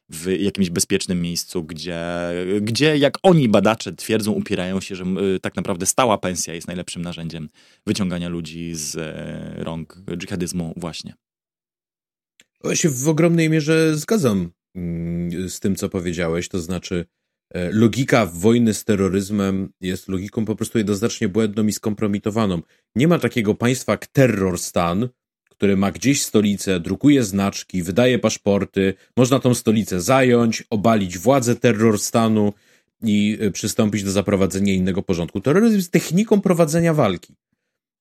w 0.09 0.31
jakimś 0.41 0.71
bezpiecznym 0.71 1.23
miejscu, 1.23 1.65
gdzie, 1.65 2.05
gdzie, 2.61 2.99
jak 2.99 3.19
oni 3.23 3.49
badacze 3.49 3.93
twierdzą, 3.93 4.33
upierają 4.33 4.81
się, 4.81 4.97
że 4.97 5.05
tak 5.43 5.57
naprawdę 5.57 5.87
stała 5.87 6.19
pensja 6.19 6.55
jest 6.55 6.67
najlepszym 6.67 7.03
narzędziem 7.03 7.49
wyciągania 7.87 8.29
ludzi 8.29 8.75
z 8.75 8.97
e, 8.97 9.65
rąk 9.65 9.99
dżihadyzmu 10.17 10.75
właśnie. 10.77 11.15
Ja 12.65 12.77
się 12.77 12.89
w 12.89 13.09
ogromnej 13.09 13.51
mierze 13.51 13.97
zgadzam 13.97 14.51
mm, 14.75 15.49
z 15.49 15.61
tym, 15.61 15.77
co 15.77 15.89
powiedziałeś, 15.89 16.49
to 16.49 16.59
znaczy 16.59 17.07
logika 17.55 18.27
wojny 18.27 18.75
z 18.75 18.85
terroryzmem 18.85 19.73
jest 19.81 20.09
logiką 20.09 20.45
po 20.45 20.57
prostu 20.57 20.79
jednoznacznie 20.79 21.29
błędną 21.29 21.67
i 21.67 21.73
skompromitowaną. 21.73 22.63
Nie 22.97 23.09
ma 23.09 23.19
takiego 23.19 23.55
państwa 23.55 23.93
jak 23.93 24.07
terror 24.07 24.59
stan, 24.59 25.09
który 25.57 25.77
ma 25.77 25.93
gdzieś 25.93 26.23
stolicę, 26.23 26.81
drukuje 26.81 27.25
znaczki, 27.25 27.83
wydaje 27.83 28.19
paszporty, 28.19 28.95
można 29.17 29.39
tą 29.39 29.55
stolicę 29.55 30.01
zająć, 30.01 30.65
obalić 30.71 31.19
władzę 31.19 31.57
terror 31.57 31.99
stanu 31.99 32.53
i 33.03 33.39
e, 33.41 33.51
przystąpić 33.51 34.03
do 34.03 34.11
zaprowadzenia 34.11 34.75
innego 34.75 35.03
porządku. 35.03 35.41
Terroryzm 35.41 35.77
jest 35.77 35.93
techniką 35.93 36.41
prowadzenia 36.41 36.95
walki. 36.95 37.35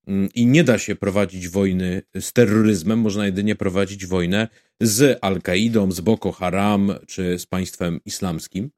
Mm, 0.08 0.30
I 0.36 0.46
nie 0.46 0.64
da 0.64 0.78
się 0.78 0.96
prowadzić 0.96 1.50
wojny 1.50 2.02
z 2.20 2.34
terroryzmem, 2.34 3.00
można 3.00 3.26
jedynie 3.26 3.56
prowadzić 3.56 4.06
wojnę 4.06 4.48
z 4.82 5.20
Al-Kaidą, 5.22 5.92
z 5.92 6.02
Boko 6.02 6.32
Haram 6.32 6.94
czy 7.08 7.40
z 7.40 7.46
państwem 7.46 8.00
islamskim. 8.06 8.70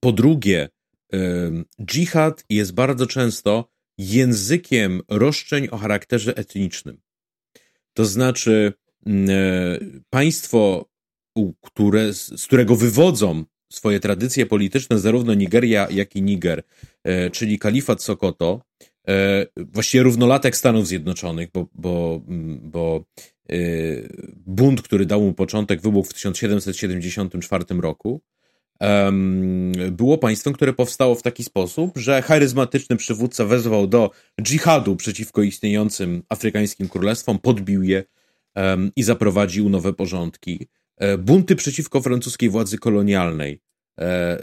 Po 0.00 0.12
drugie, 0.12 0.68
dżihad 1.80 2.44
jest 2.50 2.74
bardzo 2.74 3.06
często 3.06 3.68
językiem 3.98 5.02
roszczeń 5.08 5.68
o 5.70 5.78
charakterze 5.78 6.36
etnicznym. 6.36 7.00
To 7.94 8.04
znaczy, 8.04 8.72
mm, 9.06 9.30
e, 9.30 9.78
państwo, 10.10 10.88
które, 11.62 12.12
z 12.12 12.46
którego 12.46 12.76
wywodzą 12.76 13.44
swoje 13.72 14.00
tradycje 14.00 14.46
polityczne 14.46 14.98
zarówno 14.98 15.34
Nigeria, 15.34 15.88
jak 15.90 16.16
i 16.16 16.22
Niger, 16.22 16.62
e, 17.04 17.30
czyli 17.30 17.58
kalifat 17.58 18.02
Sokoto, 18.02 18.62
e, 19.08 19.46
właściwie 19.56 20.02
równolatek 20.02 20.56
Stanów 20.56 20.86
Zjednoczonych, 20.86 21.48
bo, 21.54 21.66
bo, 21.74 22.20
mm, 22.28 22.70
bo 22.70 23.04
bunt, 24.46 24.82
który 24.82 25.06
dał 25.06 25.20
mu 25.20 25.34
początek, 25.34 25.80
wybuchł 25.80 26.10
w 26.10 26.14
1774 26.14 27.64
roku, 27.80 28.20
było 29.92 30.18
państwem, 30.18 30.52
które 30.52 30.72
powstało 30.72 31.14
w 31.14 31.22
taki 31.22 31.44
sposób, 31.44 31.98
że 31.98 32.22
charyzmatyczny 32.22 32.96
przywódca 32.96 33.44
wezwał 33.44 33.86
do 33.86 34.10
dżihadu 34.42 34.96
przeciwko 34.96 35.42
istniejącym 35.42 36.22
afrykańskim 36.28 36.88
królestwom, 36.88 37.38
podbił 37.38 37.82
je 37.82 38.04
i 38.96 39.02
zaprowadził 39.02 39.68
nowe 39.68 39.92
porządki. 39.92 40.68
E, 40.98 41.18
bunty 41.18 41.56
przeciwko 41.56 42.00
francuskiej 42.00 42.48
władzy 42.48 42.78
kolonialnej, 42.78 43.60
e, 44.00 44.38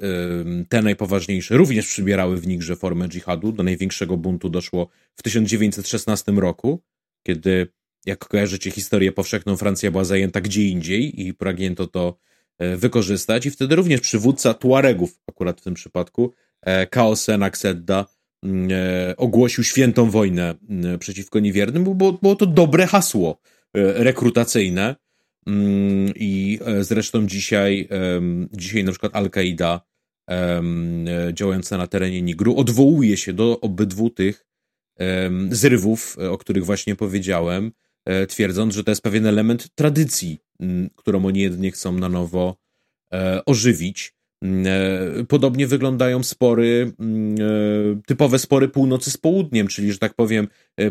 te 0.69 0.81
najpoważniejsze, 0.81 1.57
również 1.57 1.87
przybierały 1.87 2.37
w 2.37 2.47
Nigrze 2.47 2.75
formę 2.75 3.07
dżihadu. 3.07 3.51
Do 3.51 3.63
największego 3.63 4.17
buntu 4.17 4.49
doszło 4.49 4.89
w 5.15 5.23
1916 5.23 6.31
roku, 6.39 6.83
kiedy, 7.23 7.67
jak 8.05 8.27
kojarzycie 8.27 8.71
historię 8.71 9.11
powszechną, 9.11 9.57
Francja 9.57 9.91
była 9.91 10.03
zajęta 10.03 10.41
gdzie 10.41 10.63
indziej 10.63 11.27
i 11.27 11.33
pragnięto 11.33 11.87
to 11.87 12.17
E, 12.57 12.77
wykorzystać. 12.77 13.45
I 13.45 13.51
wtedy 13.51 13.75
również 13.75 14.01
przywódca 14.01 14.53
Tuaregów, 14.53 15.19
akurat 15.27 15.61
w 15.61 15.63
tym 15.63 15.73
przypadku, 15.73 16.33
e, 16.61 16.87
Kaosen 16.87 17.43
Aksedda, 17.43 18.05
mm, 18.43 18.69
e, 18.71 19.17
ogłosił 19.17 19.63
świętą 19.63 20.09
wojnę 20.09 20.55
mm, 20.69 20.99
przeciwko 20.99 21.39
niewiernym, 21.39 21.83
bo 21.83 21.95
było, 21.95 22.13
było 22.13 22.35
to 22.35 22.45
dobre 22.45 22.87
hasło 22.87 23.39
rekrutacyjne. 23.75 24.95
Mm, 25.47 26.13
i 26.15 26.59
zresztą 26.81 27.27
dzisiaj, 27.27 27.89
dzisiaj 28.51 28.83
na 28.83 28.91
przykład 28.91 29.15
Al-Kaida 29.15 29.81
działająca 31.33 31.77
na 31.77 31.87
terenie 31.87 32.21
Nigru 32.21 32.57
odwołuje 32.57 33.17
się 33.17 33.33
do 33.33 33.59
obydwu 33.59 34.09
tych 34.09 34.45
zrywów, 35.49 36.17
o 36.31 36.37
których 36.37 36.65
właśnie 36.65 36.95
powiedziałem, 36.95 37.71
twierdząc, 38.29 38.73
że 38.73 38.83
to 38.83 38.91
jest 38.91 39.01
pewien 39.01 39.25
element 39.25 39.67
tradycji, 39.75 40.39
którą 40.95 41.25
oni 41.25 41.39
jedynie 41.39 41.71
chcą 41.71 41.91
na 41.91 42.09
nowo 42.09 42.55
ożywić. 43.45 44.13
Podobnie 45.27 45.67
wyglądają 45.67 46.23
spory, 46.23 46.91
typowe 48.05 48.39
spory 48.39 48.67
północy 48.67 49.11
z 49.11 49.17
południem, 49.17 49.67
czyli, 49.67 49.91
że 49.91 49.97
tak 49.97 50.13
powiem, 50.13 50.47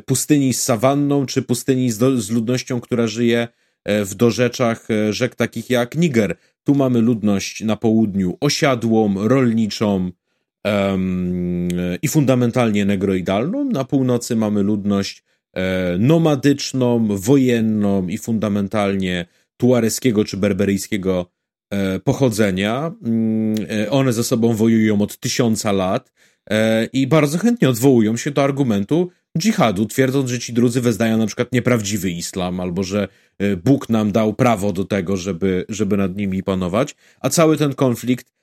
pustyni 0.06 0.54
z 0.54 0.62
sawanną, 0.62 1.26
czy 1.26 1.42
pustyni 1.42 1.90
z, 1.90 2.20
z 2.20 2.30
ludnością, 2.30 2.80
która 2.80 3.06
żyje 3.06 3.48
w 3.86 4.14
dorzeczach 4.14 4.88
rzek 5.10 5.34
takich 5.34 5.70
jak 5.70 5.96
Niger. 5.96 6.36
Tu 6.64 6.74
mamy 6.74 7.00
ludność 7.00 7.64
na 7.64 7.76
południu 7.76 8.36
osiadłą, 8.40 9.28
rolniczą, 9.28 10.10
um, 10.64 11.68
i 12.02 12.08
fundamentalnie 12.08 12.84
negroidalną. 12.84 13.64
Na 13.64 13.84
północy 13.84 14.36
mamy 14.36 14.62
ludność 14.62 15.18
e, 15.18 15.33
nomadyczną, 15.98 17.06
wojenną 17.10 18.06
i 18.08 18.18
fundamentalnie 18.18 19.26
tuareskiego 19.56 20.24
czy 20.24 20.36
berberyjskiego 20.36 21.26
e, 21.70 22.00
pochodzenia. 22.00 22.92
Mm, 23.04 23.54
e, 23.70 23.90
one 23.90 24.12
ze 24.12 24.24
sobą 24.24 24.54
wojują 24.54 25.02
od 25.02 25.18
tysiąca 25.18 25.72
lat 25.72 26.12
e, 26.50 26.84
i 26.84 27.06
bardzo 27.06 27.38
chętnie 27.38 27.68
odwołują 27.68 28.16
się 28.16 28.30
do 28.30 28.42
argumentu 28.42 29.10
dżihadu, 29.38 29.86
twierdząc, 29.86 30.30
że 30.30 30.38
ci 30.38 30.52
drudzy 30.52 30.80
wyznają 30.80 31.18
na 31.18 31.26
przykład 31.26 31.52
nieprawdziwy 31.52 32.10
islam, 32.10 32.60
albo 32.60 32.82
że 32.82 33.08
e, 33.38 33.56
Bóg 33.56 33.88
nam 33.88 34.12
dał 34.12 34.34
prawo 34.34 34.72
do 34.72 34.84
tego, 34.84 35.16
żeby, 35.16 35.64
żeby 35.68 35.96
nad 35.96 36.16
nimi 36.16 36.42
panować, 36.42 36.96
a 37.20 37.30
cały 37.30 37.56
ten 37.56 37.74
konflikt 37.74 38.34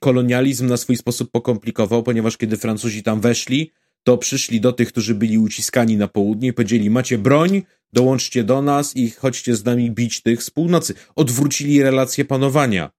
kolonializm 0.00 0.66
na 0.66 0.76
swój 0.76 0.96
sposób 0.96 1.30
pokomplikował, 1.30 2.02
ponieważ 2.02 2.36
kiedy 2.36 2.56
Francuzi 2.56 3.02
tam 3.02 3.20
weszli, 3.20 3.70
to 4.04 4.18
przyszli 4.18 4.60
do 4.60 4.72
tych, 4.72 4.88
którzy 4.88 5.14
byli 5.14 5.38
uciskani 5.38 5.96
na 5.96 6.08
południe 6.08 6.48
i 6.48 6.52
powiedzieli, 6.52 6.90
macie 6.90 7.18
broń, 7.18 7.62
dołączcie 7.92 8.44
do 8.44 8.62
nas 8.62 8.96
i 8.96 9.10
chodźcie 9.10 9.56
z 9.56 9.64
nami 9.64 9.90
bić 9.90 10.22
tych 10.22 10.42
z 10.42 10.50
północy. 10.50 10.94
Odwrócili 11.14 11.82
relacje 11.82 12.24
panowania 12.24 12.90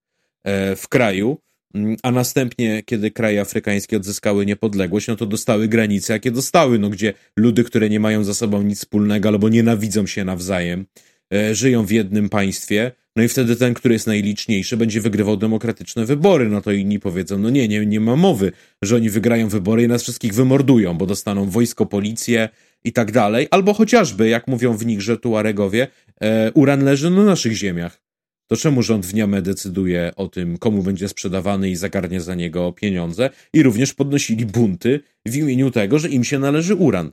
e, 0.43 0.75
w 0.75 0.87
kraju, 0.87 1.37
mm, 1.73 1.97
a 2.03 2.11
następnie, 2.11 2.83
kiedy 2.85 3.11
kraje 3.11 3.41
afrykańskie 3.41 3.97
odzyskały 3.97 4.45
niepodległość, 4.45 5.07
no 5.07 5.15
to 5.15 5.25
dostały 5.25 5.67
granice, 5.67 6.13
jakie 6.13 6.31
dostały, 6.31 6.79
no 6.79 6.89
gdzie 6.89 7.13
ludy, 7.37 7.63
które 7.63 7.89
nie 7.89 7.99
mają 7.99 8.23
za 8.23 8.33
sobą 8.33 8.61
nic 8.61 8.77
wspólnego 8.79 9.29
albo 9.29 9.49
nienawidzą 9.49 10.07
się 10.07 10.25
nawzajem, 10.25 10.85
żyją 11.53 11.85
w 11.85 11.91
jednym 11.91 12.29
państwie, 12.29 12.91
no 13.15 13.23
i 13.23 13.27
wtedy 13.27 13.55
ten, 13.55 13.73
który 13.73 13.95
jest 13.95 14.07
najliczniejszy, 14.07 14.77
będzie 14.77 15.01
wygrywał 15.01 15.37
demokratyczne 15.37 16.05
wybory. 16.05 16.49
No 16.49 16.61
to 16.61 16.71
inni 16.71 16.99
powiedzą, 16.99 17.37
no 17.37 17.49
nie, 17.49 17.67
nie, 17.67 17.85
nie 17.85 17.99
ma 17.99 18.15
mowy, 18.15 18.51
że 18.81 18.95
oni 18.95 19.09
wygrają 19.09 19.49
wybory 19.49 19.83
i 19.83 19.87
nas 19.87 20.03
wszystkich 20.03 20.33
wymordują, 20.33 20.93
bo 20.93 21.05
dostaną 21.05 21.49
wojsko, 21.49 21.85
policję 21.85 22.49
i 22.83 22.93
tak 22.93 23.11
dalej. 23.11 23.47
Albo 23.51 23.73
chociażby, 23.73 24.29
jak 24.29 24.47
mówią 24.47 24.77
w 24.77 24.85
nich, 24.85 25.01
że 25.01 25.17
Tuaregowie, 25.17 25.87
e, 26.21 26.51
uran 26.51 26.83
leży 26.83 27.09
na 27.09 27.23
naszych 27.23 27.53
ziemiach. 27.53 28.01
To 28.47 28.57
czemu 28.57 28.81
rząd 28.81 29.05
w 29.05 29.13
Niamey 29.13 29.41
decyduje 29.41 30.11
o 30.15 30.27
tym, 30.27 30.57
komu 30.57 30.83
będzie 30.83 31.07
sprzedawany 31.07 31.69
i 31.69 31.75
zagarnie 31.75 32.21
za 32.21 32.35
niego 32.35 32.71
pieniądze? 32.71 33.29
I 33.53 33.63
również 33.63 33.93
podnosili 33.93 34.45
bunty 34.45 34.99
w 35.25 35.35
imieniu 35.35 35.71
tego, 35.71 35.99
że 35.99 36.09
im 36.09 36.23
się 36.23 36.39
należy 36.39 36.75
uran. 36.75 37.11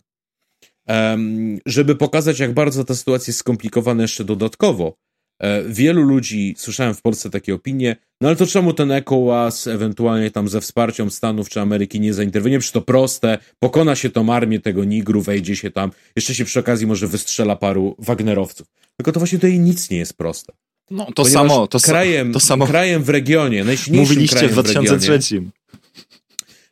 Żeby 1.66 1.96
pokazać, 1.96 2.38
jak 2.38 2.54
bardzo 2.54 2.84
ta 2.84 2.94
sytuacja 2.94 3.30
jest 3.30 3.38
skomplikowana 3.38 4.02
jeszcze 4.02 4.24
dodatkowo, 4.24 4.96
E, 5.40 5.62
wielu 5.68 6.02
ludzi, 6.02 6.54
słyszałem 6.58 6.94
w 6.94 7.02
Polsce 7.02 7.30
takie 7.30 7.54
opinie, 7.54 7.96
no 8.20 8.28
ale 8.28 8.36
to 8.36 8.46
czemu 8.46 8.72
ten 8.72 8.92
ECOWAS 8.92 9.66
ewentualnie 9.66 10.30
tam 10.30 10.48
ze 10.48 10.60
wsparciem 10.60 11.10
Stanów 11.10 11.48
czy 11.48 11.60
Ameryki 11.60 12.00
nie 12.00 12.14
zainterweniuje? 12.14 12.58
Przecież 12.58 12.72
to 12.72 12.80
proste, 12.80 13.38
pokona 13.58 13.96
się 13.96 14.10
tą 14.10 14.32
armię 14.32 14.60
tego 14.60 14.84
Nigru, 14.84 15.22
wejdzie 15.22 15.56
się 15.56 15.70
tam, 15.70 15.90
jeszcze 16.16 16.34
się 16.34 16.44
przy 16.44 16.60
okazji 16.60 16.86
może 16.86 17.06
wystrzela 17.06 17.56
paru 17.56 17.96
Wagnerowców. 17.98 18.66
Tylko 18.96 19.12
to 19.12 19.20
właśnie 19.20 19.38
tutaj 19.38 19.58
nic 19.58 19.90
nie 19.90 19.98
jest 19.98 20.16
proste. 20.16 20.52
No 20.90 21.06
to 21.14 21.24
samo, 21.24 21.66
to, 21.66 21.80
krajem, 21.80 22.32
to 22.32 22.40
samo. 22.40 22.66
Krajem 22.66 23.02
w 23.02 23.08
regionie, 23.08 23.64
najsilniejszym 23.64 24.14
Mówiliście 24.14 24.36
krajem 24.36 24.50
w 24.50 24.54
2003. 24.54 25.06
W 25.06 25.10
regionie, 25.10 25.50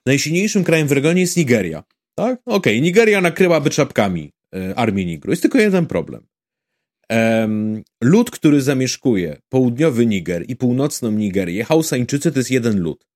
najsilniejszym 0.07 0.65
krajem 0.65 0.89
w 0.89 0.93
regionie 0.93 1.21
jest 1.21 1.37
Nigeria. 1.37 1.85
Tak? 2.19 2.41
Okej, 2.45 2.57
okay, 2.57 2.81
Nigeria 2.81 3.21
nakryłaby 3.21 3.71
czapkami 3.71 4.33
y, 4.57 4.77
armię 4.77 5.05
Nigru. 5.05 5.31
Jest 5.31 5.43
tylko 5.43 5.59
jeden 5.59 5.87
problem. 5.87 6.27
Um, 7.11 7.83
lud, 8.03 8.31
który 8.31 8.63
zamieszkuje 8.63 9.41
południowy 9.49 10.07
Niger 10.07 10.45
i 10.49 10.57
północną 10.57 11.11
Nigerię, 11.11 11.65
Hausańczycy 11.65 12.33
to 12.33 12.39
jest 12.39 12.51
jeden 12.51 12.81
lud. 12.81 13.07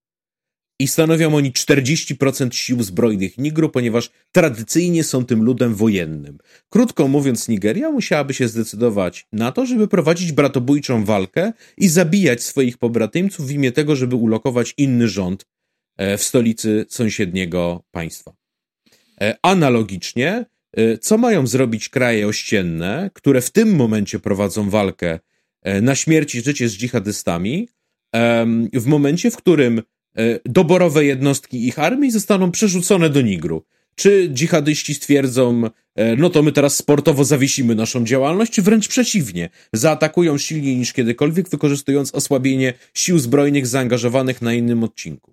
I 0.80 0.88
stanowią 0.88 1.34
oni 1.34 1.52
40% 1.52 2.52
sił 2.52 2.82
zbrojnych 2.82 3.38
Nigru, 3.38 3.68
ponieważ 3.68 4.10
tradycyjnie 4.32 5.04
są 5.04 5.24
tym 5.24 5.42
ludem 5.42 5.74
wojennym. 5.74 6.38
Krótko 6.68 7.08
mówiąc, 7.08 7.48
Nigeria 7.48 7.90
musiałaby 7.90 8.34
się 8.34 8.48
zdecydować 8.48 9.26
na 9.32 9.52
to, 9.52 9.66
żeby 9.66 9.88
prowadzić 9.88 10.32
bratobójczą 10.32 11.04
walkę 11.04 11.52
i 11.76 11.88
zabijać 11.88 12.42
swoich 12.42 12.78
pobratymców 12.78 13.46
w 13.46 13.50
imię 13.50 13.72
tego, 13.72 13.96
żeby 13.96 14.16
ulokować 14.16 14.74
inny 14.76 15.08
rząd 15.08 15.46
e, 15.96 16.18
w 16.18 16.22
stolicy 16.22 16.86
sąsiedniego 16.88 17.84
państwa. 17.90 18.41
E, 19.22 19.36
analogicznie 19.42 20.44
Y, 20.78 20.98
co 20.98 21.18
mają 21.18 21.46
zrobić 21.46 21.88
kraje 21.88 22.28
ościenne, 22.28 23.10
które 23.14 23.40
w 23.40 23.50
tym 23.50 23.76
momencie 23.76 24.18
prowadzą 24.18 24.70
walkę 24.70 25.18
e, 25.62 25.80
na 25.80 25.94
śmierć 25.94 26.34
i 26.34 26.42
życie 26.42 26.68
z 26.68 26.76
dżihadystami, 26.76 27.68
w 28.72 28.86
momencie, 28.86 29.30
w 29.30 29.36
którym 29.36 29.78
e, 29.78 29.82
doborowe 30.44 31.04
jednostki 31.04 31.66
ich 31.68 31.78
armii 31.78 32.10
zostaną 32.10 32.50
przerzucone 32.50 33.10
do 33.10 33.20
Nigru. 33.20 33.64
Czy 33.94 34.28
dżihadyści 34.32 34.94
stwierdzą, 34.94 35.62
e, 35.94 36.16
no 36.16 36.30
to 36.30 36.42
my 36.42 36.52
teraz 36.52 36.76
sportowo 36.76 37.24
zawiesimy 37.24 37.74
naszą 37.74 38.04
działalność, 38.04 38.60
wręcz 38.60 38.88
przeciwnie, 38.88 39.48
zaatakują 39.72 40.38
silniej 40.38 40.76
niż 40.76 40.92
kiedykolwiek, 40.92 41.48
wykorzystując 41.48 42.14
osłabienie 42.14 42.74
sił 42.94 43.18
zbrojnych 43.18 43.66
zaangażowanych 43.66 44.42
na 44.42 44.54
innym 44.54 44.84
odcinku. 44.84 45.31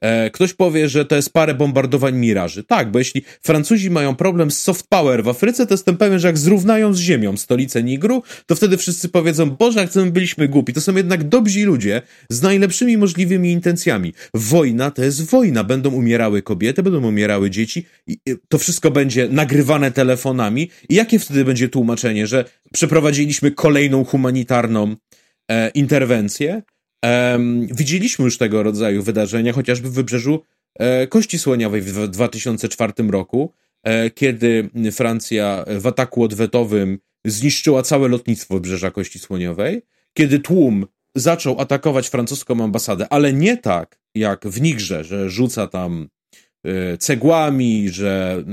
E, 0.00 0.30
ktoś 0.30 0.52
powie, 0.52 0.88
że 0.88 1.04
to 1.04 1.16
jest 1.16 1.32
parę 1.32 1.54
bombardowań 1.54 2.16
miraży. 2.16 2.64
Tak, 2.64 2.90
bo 2.90 2.98
jeśli 2.98 3.22
Francuzi 3.42 3.90
mają 3.90 4.14
problem 4.14 4.50
z 4.50 4.58
soft 4.58 4.86
power 4.88 5.24
w 5.24 5.28
Afryce, 5.28 5.66
to 5.66 5.74
jestem 5.74 5.96
pewien, 5.96 6.18
że 6.18 6.28
jak 6.28 6.38
zrównają 6.38 6.94
z 6.94 6.98
ziemią 6.98 7.36
stolicę 7.36 7.82
Nigru, 7.82 8.22
to 8.46 8.54
wtedy 8.54 8.76
wszyscy 8.76 9.08
powiedzą, 9.08 9.50
Boże, 9.50 9.80
jak 9.80 9.94
my 9.94 10.10
byliśmy 10.10 10.48
głupi. 10.48 10.72
To 10.72 10.80
są 10.80 10.96
jednak 10.96 11.28
dobrzy 11.28 11.66
ludzie 11.66 12.02
z 12.30 12.42
najlepszymi 12.42 12.98
możliwymi 12.98 13.52
intencjami. 13.52 14.12
Wojna 14.34 14.90
to 14.90 15.04
jest 15.04 15.30
wojna. 15.30 15.64
Będą 15.64 15.90
umierały 15.90 16.42
kobiety, 16.42 16.82
będą 16.82 17.08
umierały 17.08 17.50
dzieci 17.50 17.86
to 18.48 18.58
wszystko 18.58 18.90
będzie 18.90 19.28
nagrywane 19.28 19.92
telefonami. 19.92 20.70
I 20.88 20.94
jakie 20.94 21.18
wtedy 21.18 21.44
będzie 21.44 21.68
tłumaczenie, 21.68 22.26
że 22.26 22.44
przeprowadziliśmy 22.72 23.50
kolejną 23.50 24.04
humanitarną 24.04 24.96
e, 25.50 25.68
interwencję? 25.68 26.62
Widzieliśmy 27.62 28.24
już 28.24 28.38
tego 28.38 28.62
rodzaju 28.62 29.02
wydarzenia, 29.02 29.52
chociażby 29.52 29.90
w 29.90 29.92
wybrzeżu 29.92 30.42
e, 30.78 31.06
Kości 31.06 31.38
Słoniowej 31.38 31.80
w 31.80 32.08
2004 32.08 32.92
roku, 33.10 33.52
e, 33.82 34.10
kiedy 34.10 34.70
Francja 34.92 35.64
w 35.78 35.86
ataku 35.86 36.24
odwetowym 36.24 36.98
zniszczyła 37.24 37.82
całe 37.82 38.08
lotnictwo 38.08 38.54
wybrzeża 38.54 38.90
Kości 38.90 39.18
Słoniowej, 39.18 39.82
kiedy 40.14 40.38
tłum 40.38 40.86
zaczął 41.14 41.60
atakować 41.60 42.08
francuską 42.08 42.64
ambasadę, 42.64 43.06
ale 43.10 43.32
nie 43.32 43.56
tak 43.56 44.00
jak 44.14 44.48
w 44.48 44.60
Nigrze, 44.60 45.04
że 45.04 45.30
rzuca 45.30 45.66
tam 45.66 46.08
cegłami, 46.98 47.88
że, 47.88 48.44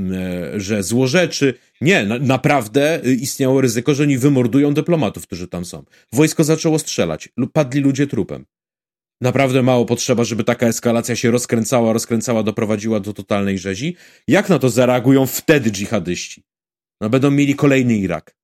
e, 0.54 0.60
że 0.60 0.84
złorzeczy. 0.84 1.54
Nie, 1.82 2.06
na, 2.06 2.20
naprawdę 2.20 3.02
istniało 3.22 3.62
ryzyko, 3.62 3.94
że 3.94 4.04
oni 4.04 4.18
wymordują 4.18 4.74
dyplomatów, 4.74 5.28
którzy 5.28 5.48
tam 5.48 5.66
są. 5.66 5.84
Wojsko 6.14 6.44
zaczęło 6.44 6.80
strzelać, 6.80 7.30
padli 7.54 7.82
ludzie 7.82 8.08
trupem. 8.08 8.46
Naprawdę 9.22 9.64
mało 9.64 9.86
potrzeba, 9.86 10.24
żeby 10.24 10.44
taka 10.44 10.68
eskalacja 10.68 11.16
się 11.16 11.32
rozkręcała, 11.32 11.94
rozkręcała, 11.94 12.44
doprowadziła 12.44 13.00
do 13.00 13.14
totalnej 13.14 13.60
rzezi. 13.60 13.96
Jak 14.28 14.50
na 14.50 14.60
to 14.60 14.70
zareagują 14.70 15.26
wtedy 15.26 15.72
dżihadyści? 15.72 16.44
No 17.02 17.10
będą 17.10 17.32
mieli 17.32 17.56
kolejny 17.56 17.98
Irak. 17.98 18.36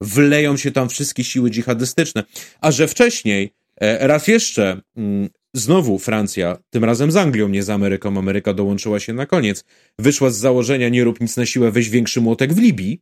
Wleją 0.00 0.56
się 0.56 0.70
tam 0.70 0.88
wszystkie 0.88 1.24
siły 1.24 1.50
dżihadystyczne. 1.50 2.24
A 2.60 2.70
że 2.70 2.88
wcześniej, 2.88 3.54
e, 3.80 4.06
raz 4.06 4.28
jeszcze, 4.28 4.80
mm, 4.96 5.28
znowu 5.54 5.98
Francja, 5.98 6.58
tym 6.70 6.84
razem 6.84 7.10
z 7.10 7.16
Anglią, 7.16 7.48
nie 7.48 7.62
z 7.62 7.70
Ameryką, 7.70 8.18
Ameryka 8.18 8.54
dołączyła 8.54 9.00
się 9.00 9.12
na 9.12 9.26
koniec, 9.26 9.64
wyszła 9.98 10.30
z 10.30 10.36
założenia 10.36 10.88
nie 10.88 11.04
rób 11.04 11.20
nic 11.20 11.36
na 11.36 11.46
siłę, 11.46 11.70
weź 11.70 11.88
większy 11.88 12.20
młotek 12.20 12.52
w 12.52 12.58
Libii, 12.58 13.00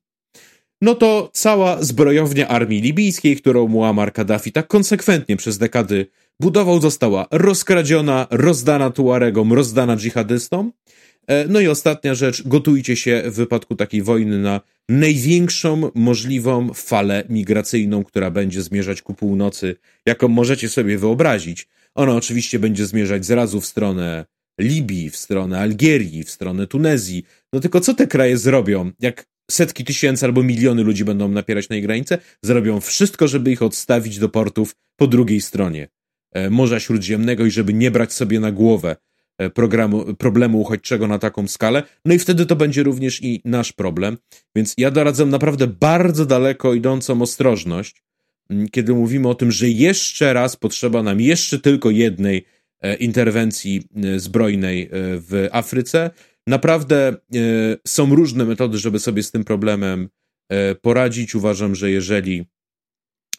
no 0.82 0.94
to 0.94 1.30
cała 1.32 1.82
zbrojownia 1.82 2.48
armii 2.48 2.80
libijskiej, 2.80 3.36
którą 3.36 3.68
Muammar 3.68 4.12
Kaddafi 4.12 4.52
tak 4.52 4.66
konsekwentnie 4.66 5.36
przez 5.36 5.58
dekady 5.58 6.06
budował, 6.40 6.80
została 6.80 7.26
rozkradziona, 7.30 8.26
rozdana 8.30 8.90
Tuaregom, 8.90 9.52
rozdana 9.52 9.96
dżihadystom. 9.96 10.72
E, 11.26 11.48
no 11.48 11.60
i 11.60 11.68
ostatnia 11.68 12.14
rzecz, 12.14 12.48
gotujcie 12.48 12.96
się 12.96 13.22
w 13.26 13.34
wypadku 13.34 13.76
takiej 13.76 14.02
wojny 14.02 14.38
na 14.38 14.60
największą 14.88 15.90
możliwą 15.94 16.74
falę 16.74 17.24
migracyjną, 17.28 18.04
która 18.04 18.30
będzie 18.30 18.62
zmierzać 18.62 19.02
ku 19.02 19.14
północy, 19.14 19.76
jaką 20.06 20.28
możecie 20.28 20.68
sobie 20.68 20.98
wyobrazić. 20.98 21.68
Ona 21.94 22.14
oczywiście 22.14 22.58
będzie 22.58 22.86
zmierzać 22.86 23.24
zrazu 23.24 23.60
w 23.60 23.66
stronę 23.66 24.24
Libii, 24.60 25.10
w 25.10 25.16
stronę 25.16 25.60
Algierii, 25.60 26.24
w 26.24 26.30
stronę 26.30 26.66
Tunezji. 26.66 27.24
No 27.52 27.60
tylko 27.60 27.80
co 27.80 27.94
te 27.94 28.06
kraje 28.06 28.38
zrobią, 28.38 28.90
jak 29.00 29.26
setki 29.50 29.84
tysięcy 29.84 30.26
albo 30.26 30.42
miliony 30.42 30.82
ludzi 30.82 31.04
będą 31.04 31.28
napierać 31.28 31.68
na 31.68 31.76
ich 31.76 31.82
granicę, 31.82 32.18
zrobią 32.44 32.80
wszystko, 32.80 33.28
żeby 33.28 33.52
ich 33.52 33.62
odstawić 33.62 34.18
do 34.18 34.28
portów 34.28 34.74
po 34.96 35.06
drugiej 35.06 35.40
stronie 35.40 35.88
e, 36.32 36.50
Morza 36.50 36.80
Śródziemnego 36.80 37.46
i 37.46 37.50
żeby 37.50 37.74
nie 37.74 37.90
brać 37.90 38.12
sobie 38.12 38.40
na 38.40 38.52
głowę 38.52 38.96
e, 39.38 39.50
programu, 39.50 40.14
problemu 40.14 40.60
uchodźczego 40.60 41.06
na 41.06 41.18
taką 41.18 41.48
skalę. 41.48 41.82
No 42.04 42.14
i 42.14 42.18
wtedy 42.18 42.46
to 42.46 42.56
będzie 42.56 42.82
również 42.82 43.22
i 43.22 43.42
nasz 43.44 43.72
problem. 43.72 44.18
Więc 44.56 44.74
ja 44.78 44.90
doradzam 44.90 45.30
naprawdę 45.30 45.66
bardzo 45.66 46.26
daleko 46.26 46.74
idącą 46.74 47.22
ostrożność, 47.22 48.02
kiedy 48.70 48.94
mówimy 48.94 49.28
o 49.28 49.34
tym, 49.34 49.52
że 49.52 49.68
jeszcze 49.68 50.32
raz 50.32 50.56
potrzeba 50.56 51.02
nam 51.02 51.20
jeszcze 51.20 51.58
tylko 51.58 51.90
jednej 51.90 52.44
e, 52.80 52.94
interwencji 52.94 53.82
zbrojnej 54.16 54.88
w 54.92 55.48
Afryce, 55.52 56.10
Naprawdę 56.46 57.08
e, 57.08 57.16
są 57.86 58.14
różne 58.14 58.44
metody, 58.44 58.78
żeby 58.78 58.98
sobie 58.98 59.22
z 59.22 59.30
tym 59.30 59.44
problemem 59.44 60.08
e, 60.48 60.74
poradzić. 60.74 61.34
Uważam, 61.34 61.74
że 61.74 61.90
jeżeli 61.90 62.44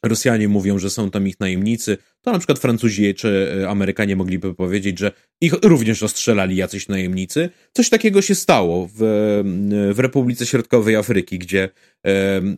Rosjanie 0.04 0.48
mówią, 0.48 0.80
że 0.80 0.90
są 0.90 1.12
tam 1.12 1.28
ich 1.28 1.40
najemnicy, 1.40 1.98
to 2.22 2.32
na 2.32 2.40
przykład 2.40 2.60
Francuzi 2.60 3.16
czy 3.16 3.56
e, 3.62 3.70
Amerykanie 3.70 4.16
mogliby 4.16 4.54
powiedzieć, 4.54 5.00
że 5.00 5.12
ich 5.42 5.54
również 5.64 6.04
ostrzelali 6.04 6.56
jacyś 6.56 6.88
najemnicy. 6.88 7.50
Coś 7.74 7.90
takiego 7.90 8.22
się 8.22 8.36
stało 8.36 8.90
w, 8.96 9.00
w 9.94 10.00
Republice 10.00 10.46
Środkowej 10.46 10.96
Afryki, 10.96 11.40
gdzie, 11.40 11.70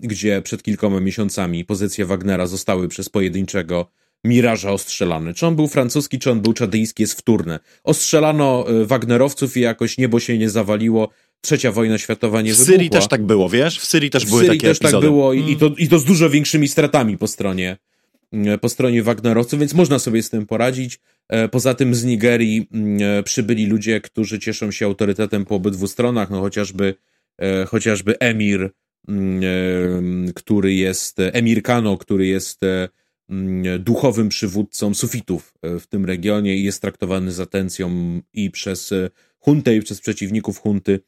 gdzie 0.01 0.41
przed 0.41 0.63
kilkoma 0.63 0.99
miesiącami 0.99 1.65
pozycje 1.65 2.05
Wagnera 2.05 2.47
zostały 2.47 2.87
przez 2.87 3.09
pojedynczego 3.09 3.91
Miraża 4.25 4.71
ostrzelany. 4.71 5.33
Czy 5.33 5.47
on 5.47 5.55
był 5.55 5.67
francuski, 5.67 6.19
czy 6.19 6.31
on 6.31 6.41
był 6.41 6.53
czadyjski, 6.53 7.03
jest 7.03 7.19
wtórne. 7.19 7.59
Ostrzelano 7.83 8.65
y, 8.81 8.85
Wagnerowców 8.85 9.57
i 9.57 9.59
jakoś 9.59 9.97
niebo 9.97 10.19
się 10.19 10.37
nie 10.37 10.49
zawaliło. 10.49 11.09
Trzecia 11.45 11.71
wojna 11.71 11.97
światowa 11.97 12.41
nie 12.41 12.53
w 12.53 12.57
wybuchła. 12.57 12.73
W 12.73 12.75
Syrii 12.75 12.89
też 12.89 13.07
tak 13.07 13.23
było, 13.23 13.49
wiesz? 13.49 13.79
W 13.79 13.85
Syrii 13.85 14.09
też 14.09 14.25
w 14.25 14.29
były 14.29 14.41
Syrii 14.41 14.59
takie 14.59 14.67
też 14.67 14.79
tak 14.79 14.85
epizody. 14.85 15.05
tak 15.07 15.11
było 15.11 15.33
i, 15.33 15.39
i, 15.39 15.43
mm. 15.43 15.59
to, 15.59 15.71
i 15.77 15.87
to 15.87 15.99
z 15.99 16.05
dużo 16.05 16.29
większymi 16.29 16.67
stratami 16.67 17.17
po 17.17 17.27
stronie 17.27 17.77
y, 18.33 18.57
po 18.57 18.69
stronie 18.69 19.03
Wagnerowców, 19.03 19.59
więc 19.59 19.73
można 19.73 19.99
sobie 19.99 20.23
z 20.23 20.29
tym 20.29 20.45
poradzić. 20.45 20.99
E, 21.29 21.47
poza 21.47 21.73
tym 21.73 21.95
z 21.95 22.03
Nigerii 22.03 22.67
mm, 22.71 23.19
e, 23.19 23.23
przybyli 23.23 23.65
ludzie, 23.65 24.01
którzy 24.01 24.39
cieszą 24.39 24.71
się 24.71 24.85
autorytetem 24.85 25.45
po 25.45 25.55
obydwu 25.55 25.87
stronach, 25.87 26.29
no 26.29 26.41
chociażby, 26.41 26.95
e, 27.37 27.65
chociażby 27.65 28.19
emir, 28.19 28.71
mm, 29.07 30.33
który 30.35 30.73
jest, 30.73 31.17
emir 31.19 31.63
Kano, 31.63 31.97
który 31.97 32.27
jest 32.27 32.61
Mm, 33.29 33.83
duchowym 33.83 34.29
przywódcą 34.29 34.93
sufitów 34.93 35.53
w 35.63 35.87
tym 35.87 36.05
regionie 36.05 36.57
i 36.57 36.63
jest 36.63 36.81
traktowany 36.81 37.31
z 37.31 37.39
atencją 37.39 37.91
i 38.33 38.51
przez 38.51 38.93
huntę, 39.39 39.75
i 39.75 39.81
przez 39.81 40.01
przeciwników 40.01 40.59
hunty, 40.59 40.99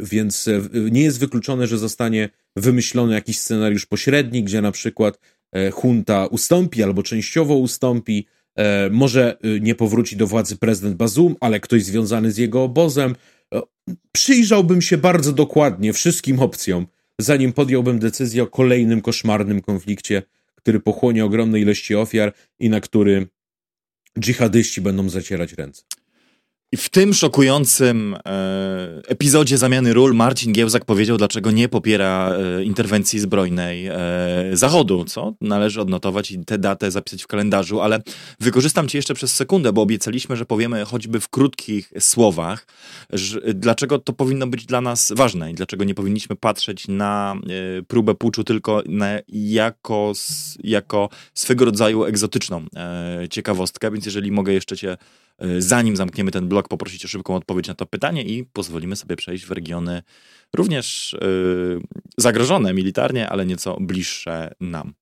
więc 0.00 0.48
nie 0.90 1.02
jest 1.02 1.20
wykluczone, 1.20 1.66
że 1.66 1.78
zostanie 1.78 2.28
wymyślony 2.56 3.14
jakiś 3.14 3.38
scenariusz 3.38 3.86
pośredni, 3.86 4.44
gdzie 4.44 4.60
na 4.60 4.72
przykład 4.72 5.18
hunta 5.72 6.26
ustąpi 6.26 6.82
albo 6.82 7.02
częściowo 7.02 7.54
ustąpi, 7.54 8.26
może 8.90 9.38
nie 9.60 9.74
powróci 9.74 10.16
do 10.16 10.26
władzy 10.26 10.56
prezydent 10.56 10.96
Bazum, 10.96 11.36
ale 11.40 11.60
ktoś 11.60 11.84
związany 11.84 12.32
z 12.32 12.38
jego 12.38 12.62
obozem. 12.62 13.16
Przyjrzałbym 14.12 14.82
się 14.82 14.98
bardzo 14.98 15.32
dokładnie 15.32 15.92
wszystkim 15.92 16.40
opcjom, 16.40 16.86
zanim 17.18 17.52
podjąłbym 17.52 17.98
decyzję 17.98 18.42
o 18.42 18.46
kolejnym 18.46 19.00
koszmarnym 19.00 19.60
konflikcie 19.60 20.22
który 20.58 20.80
pochłonie 20.80 21.24
ogromne 21.24 21.60
ilości 21.60 21.94
ofiar 21.94 22.32
i 22.58 22.70
na 22.70 22.80
który 22.80 23.26
dżihadyści 24.18 24.80
będą 24.80 25.08
zacierać 25.08 25.52
ręce. 25.52 25.82
I 26.72 26.76
w 26.76 26.88
tym 26.88 27.14
szokującym 27.14 28.14
e, 28.14 29.02
epizodzie 29.08 29.58
zamiany 29.58 29.94
ról 29.94 30.14
Marcin 30.14 30.52
Giełzak 30.52 30.84
powiedział, 30.84 31.16
dlaczego 31.16 31.50
nie 31.50 31.68
popiera 31.68 32.32
e, 32.32 32.64
interwencji 32.64 33.20
zbrojnej 33.20 33.86
e, 33.86 33.96
Zachodu, 34.52 35.04
co 35.04 35.34
należy 35.40 35.80
odnotować 35.80 36.30
i 36.30 36.44
tę 36.44 36.58
datę 36.58 36.90
zapisać 36.90 37.22
w 37.22 37.26
kalendarzu, 37.26 37.80
ale 37.80 38.02
wykorzystam 38.40 38.88
cię 38.88 38.98
jeszcze 38.98 39.14
przez 39.14 39.34
sekundę, 39.34 39.72
bo 39.72 39.82
obiecaliśmy, 39.82 40.36
że 40.36 40.44
powiemy 40.44 40.84
choćby 40.84 41.20
w 41.20 41.28
krótkich 41.28 41.92
słowach, 41.98 42.66
że, 43.10 43.40
dlaczego 43.54 43.98
to 43.98 44.12
powinno 44.12 44.46
być 44.46 44.66
dla 44.66 44.80
nas 44.80 45.12
ważne 45.16 45.50
i 45.50 45.54
dlaczego 45.54 45.84
nie 45.84 45.94
powinniśmy 45.94 46.36
patrzeć 46.36 46.88
na 46.88 47.34
e, 47.78 47.82
próbę 47.82 48.14
puczu 48.14 48.44
tylko 48.44 48.82
na, 48.86 49.08
jako, 49.28 50.12
jako 50.64 51.08
swego 51.34 51.64
rodzaju 51.64 52.04
egzotyczną 52.04 52.64
e, 52.76 53.28
ciekawostkę, 53.30 53.90
więc 53.90 54.06
jeżeli 54.06 54.32
mogę 54.32 54.52
jeszcze 54.52 54.76
cię 54.76 54.96
zanim 55.58 55.96
zamkniemy 55.96 56.30
ten 56.30 56.48
blok, 56.48 56.68
poprosić 56.68 57.04
o 57.04 57.08
szybką 57.08 57.34
odpowiedź 57.34 57.68
na 57.68 57.74
to 57.74 57.86
pytanie 57.86 58.22
i 58.22 58.44
pozwolimy 58.44 58.96
sobie 58.96 59.16
przejść 59.16 59.44
w 59.44 59.50
regiony 59.50 60.02
również 60.56 61.16
yy, 61.20 61.80
zagrożone 62.18 62.74
militarnie, 62.74 63.28
ale 63.28 63.46
nieco 63.46 63.76
bliższe 63.80 64.54
nam. 64.60 64.94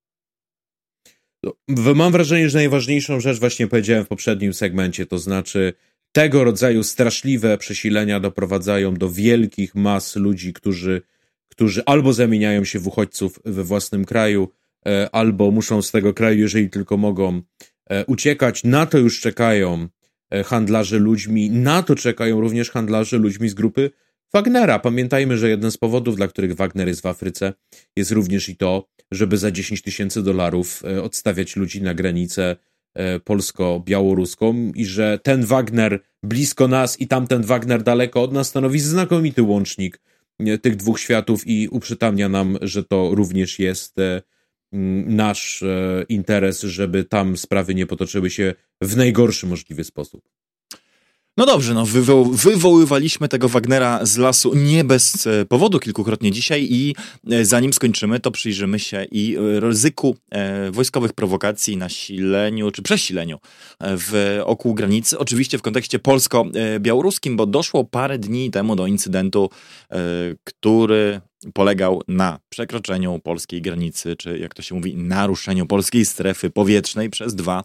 No, 1.42 1.52
mam 1.94 2.12
wrażenie, 2.12 2.50
że 2.50 2.58
najważniejszą 2.58 3.20
rzecz 3.20 3.40
właśnie 3.40 3.66
powiedziałem 3.66 4.04
w 4.04 4.08
poprzednim 4.08 4.54
segmencie, 4.54 5.06
to 5.06 5.18
znaczy 5.18 5.72
tego 6.12 6.44
rodzaju 6.44 6.82
straszliwe 6.82 7.58
przesilenia 7.58 8.20
doprowadzają 8.20 8.94
do 8.94 9.10
wielkich 9.10 9.74
mas 9.74 10.16
ludzi, 10.16 10.52
którzy, 10.52 11.02
którzy 11.48 11.82
albo 11.84 12.12
zamieniają 12.12 12.64
się 12.64 12.78
w 12.78 12.86
uchodźców 12.86 13.40
we 13.44 13.64
własnym 13.64 14.04
kraju, 14.04 14.48
e, 14.86 15.08
albo 15.14 15.50
muszą 15.50 15.82
z 15.82 15.90
tego 15.90 16.14
kraju, 16.14 16.38
jeżeli 16.38 16.70
tylko 16.70 16.96
mogą, 16.96 17.42
e, 17.90 18.04
uciekać. 18.04 18.64
Na 18.64 18.86
to 18.86 18.98
już 18.98 19.20
czekają 19.20 19.88
E, 20.30 20.44
handlarzy 20.44 20.98
ludźmi. 20.98 21.50
Na 21.50 21.82
to 21.82 21.94
czekają 21.94 22.40
również 22.40 22.70
handlarze 22.70 23.18
ludźmi 23.18 23.48
z 23.48 23.54
grupy 23.54 23.90
Wagnera. 24.32 24.78
Pamiętajmy, 24.78 25.38
że 25.38 25.48
jeden 25.48 25.70
z 25.70 25.76
powodów, 25.76 26.16
dla 26.16 26.28
których 26.28 26.54
Wagner 26.54 26.88
jest 26.88 27.00
w 27.00 27.06
Afryce, 27.06 27.52
jest 27.96 28.10
również 28.10 28.48
i 28.48 28.56
to, 28.56 28.88
żeby 29.10 29.38
za 29.38 29.50
10 29.50 29.82
tysięcy 29.82 30.22
dolarów 30.22 30.82
e, 30.84 31.02
odstawiać 31.02 31.56
ludzi 31.56 31.82
na 31.82 31.94
granicę 31.94 32.56
e, 32.94 33.20
polsko-białoruską 33.20 34.72
i 34.74 34.84
że 34.84 35.18
ten 35.22 35.44
Wagner 35.44 36.00
blisko 36.22 36.68
nas 36.68 37.00
i 37.00 37.08
tamten 37.08 37.42
Wagner 37.42 37.82
daleko 37.82 38.22
od 38.22 38.32
nas 38.32 38.48
stanowi 38.48 38.80
znakomity 38.80 39.42
łącznik 39.42 40.00
tych 40.62 40.76
dwóch 40.76 41.00
światów 41.00 41.46
i 41.46 41.68
uprzytamnia 41.68 42.28
nam, 42.28 42.58
że 42.62 42.84
to 42.84 43.14
również 43.14 43.58
jest 43.58 43.96
nasz 44.72 45.62
e, 45.62 46.04
interes, 46.08 46.60
żeby 46.62 47.04
tam 47.04 47.36
sprawy 47.36 47.74
nie 47.74 47.86
potoczyły 47.86 48.30
się 48.30 48.54
w 48.80 48.96
najgorszy 48.96 49.46
możliwy 49.46 49.84
sposób. 49.84 50.28
No 51.38 51.46
dobrze, 51.46 51.74
no 51.74 51.86
wywo 51.86 52.24
wywoływaliśmy 52.24 53.28
tego 53.28 53.48
Wagnera 53.48 54.06
z 54.06 54.16
lasu 54.16 54.54
nie 54.54 54.84
bez 54.84 55.26
e, 55.26 55.44
powodu 55.44 55.78
kilkukrotnie 55.78 56.32
dzisiaj 56.32 56.66
i 56.70 56.94
e, 57.30 57.44
zanim 57.44 57.72
skończymy, 57.72 58.20
to 58.20 58.30
przyjrzymy 58.30 58.78
się 58.78 59.06
i 59.10 59.36
ryzyku 59.38 60.16
wojskowych 60.70 61.12
prowokacji, 61.12 61.76
nasileniu 61.76 62.70
czy 62.70 62.82
przesileniu 62.82 63.38
w 63.80 64.40
oku 64.44 64.74
granicy. 64.74 65.18
Oczywiście 65.18 65.58
w 65.58 65.62
kontekście 65.62 65.98
polsko-białoruskim, 65.98 67.36
bo 67.36 67.46
doszło 67.46 67.84
parę 67.84 68.18
dni 68.18 68.50
temu 68.50 68.76
do 68.76 68.86
incydentu, 68.86 69.50
który 70.44 71.20
polegał 71.54 72.02
na 72.08 72.38
przekroczeniu 72.48 73.18
polskiej 73.18 73.62
granicy, 73.62 74.16
czy 74.16 74.38
jak 74.38 74.54
to 74.54 74.62
się 74.62 74.74
mówi, 74.74 74.96
naruszeniu 74.96 75.66
polskiej 75.66 76.06
strefy 76.06 76.50
powietrznej 76.50 77.10
przez 77.10 77.34
dwa 77.34 77.64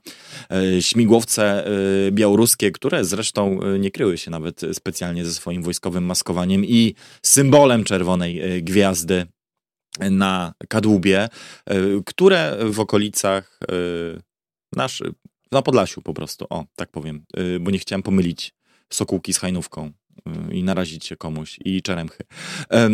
e, 0.51 0.81
śmigłowce 0.81 1.65
e, 1.65 1.71
białoruskie, 2.11 2.71
które 2.71 3.05
zresztą 3.05 3.59
e, 3.61 3.79
nie 3.79 3.91
kryły 3.91 4.17
się 4.17 4.31
nawet 4.31 4.61
specjalnie 4.73 5.25
ze 5.25 5.33
swoim 5.33 5.63
wojskowym 5.63 6.05
maskowaniem 6.05 6.65
i 6.65 6.95
symbolem 7.21 7.83
czerwonej 7.83 8.63
gwiazdy 8.63 9.25
na 9.99 10.53
kadłubie, 10.69 11.29
które 12.05 12.57
w 12.69 12.79
okolicach 12.79 13.59
nasz, 14.75 15.03
na 15.51 15.61
Podlasiu 15.61 16.01
po 16.01 16.13
prostu, 16.13 16.45
o, 16.49 16.65
tak 16.75 16.91
powiem, 16.91 17.25
bo 17.59 17.71
nie 17.71 17.79
chciałem 17.79 18.03
pomylić 18.03 18.53
Sokółki 18.89 19.33
z 19.33 19.37
Hajnówką 19.37 19.91
i 20.51 20.63
narazić 20.63 21.05
się 21.05 21.17
komuś 21.17 21.59
i 21.65 21.81
czeremchy. 21.81 22.23
E, 22.71 22.89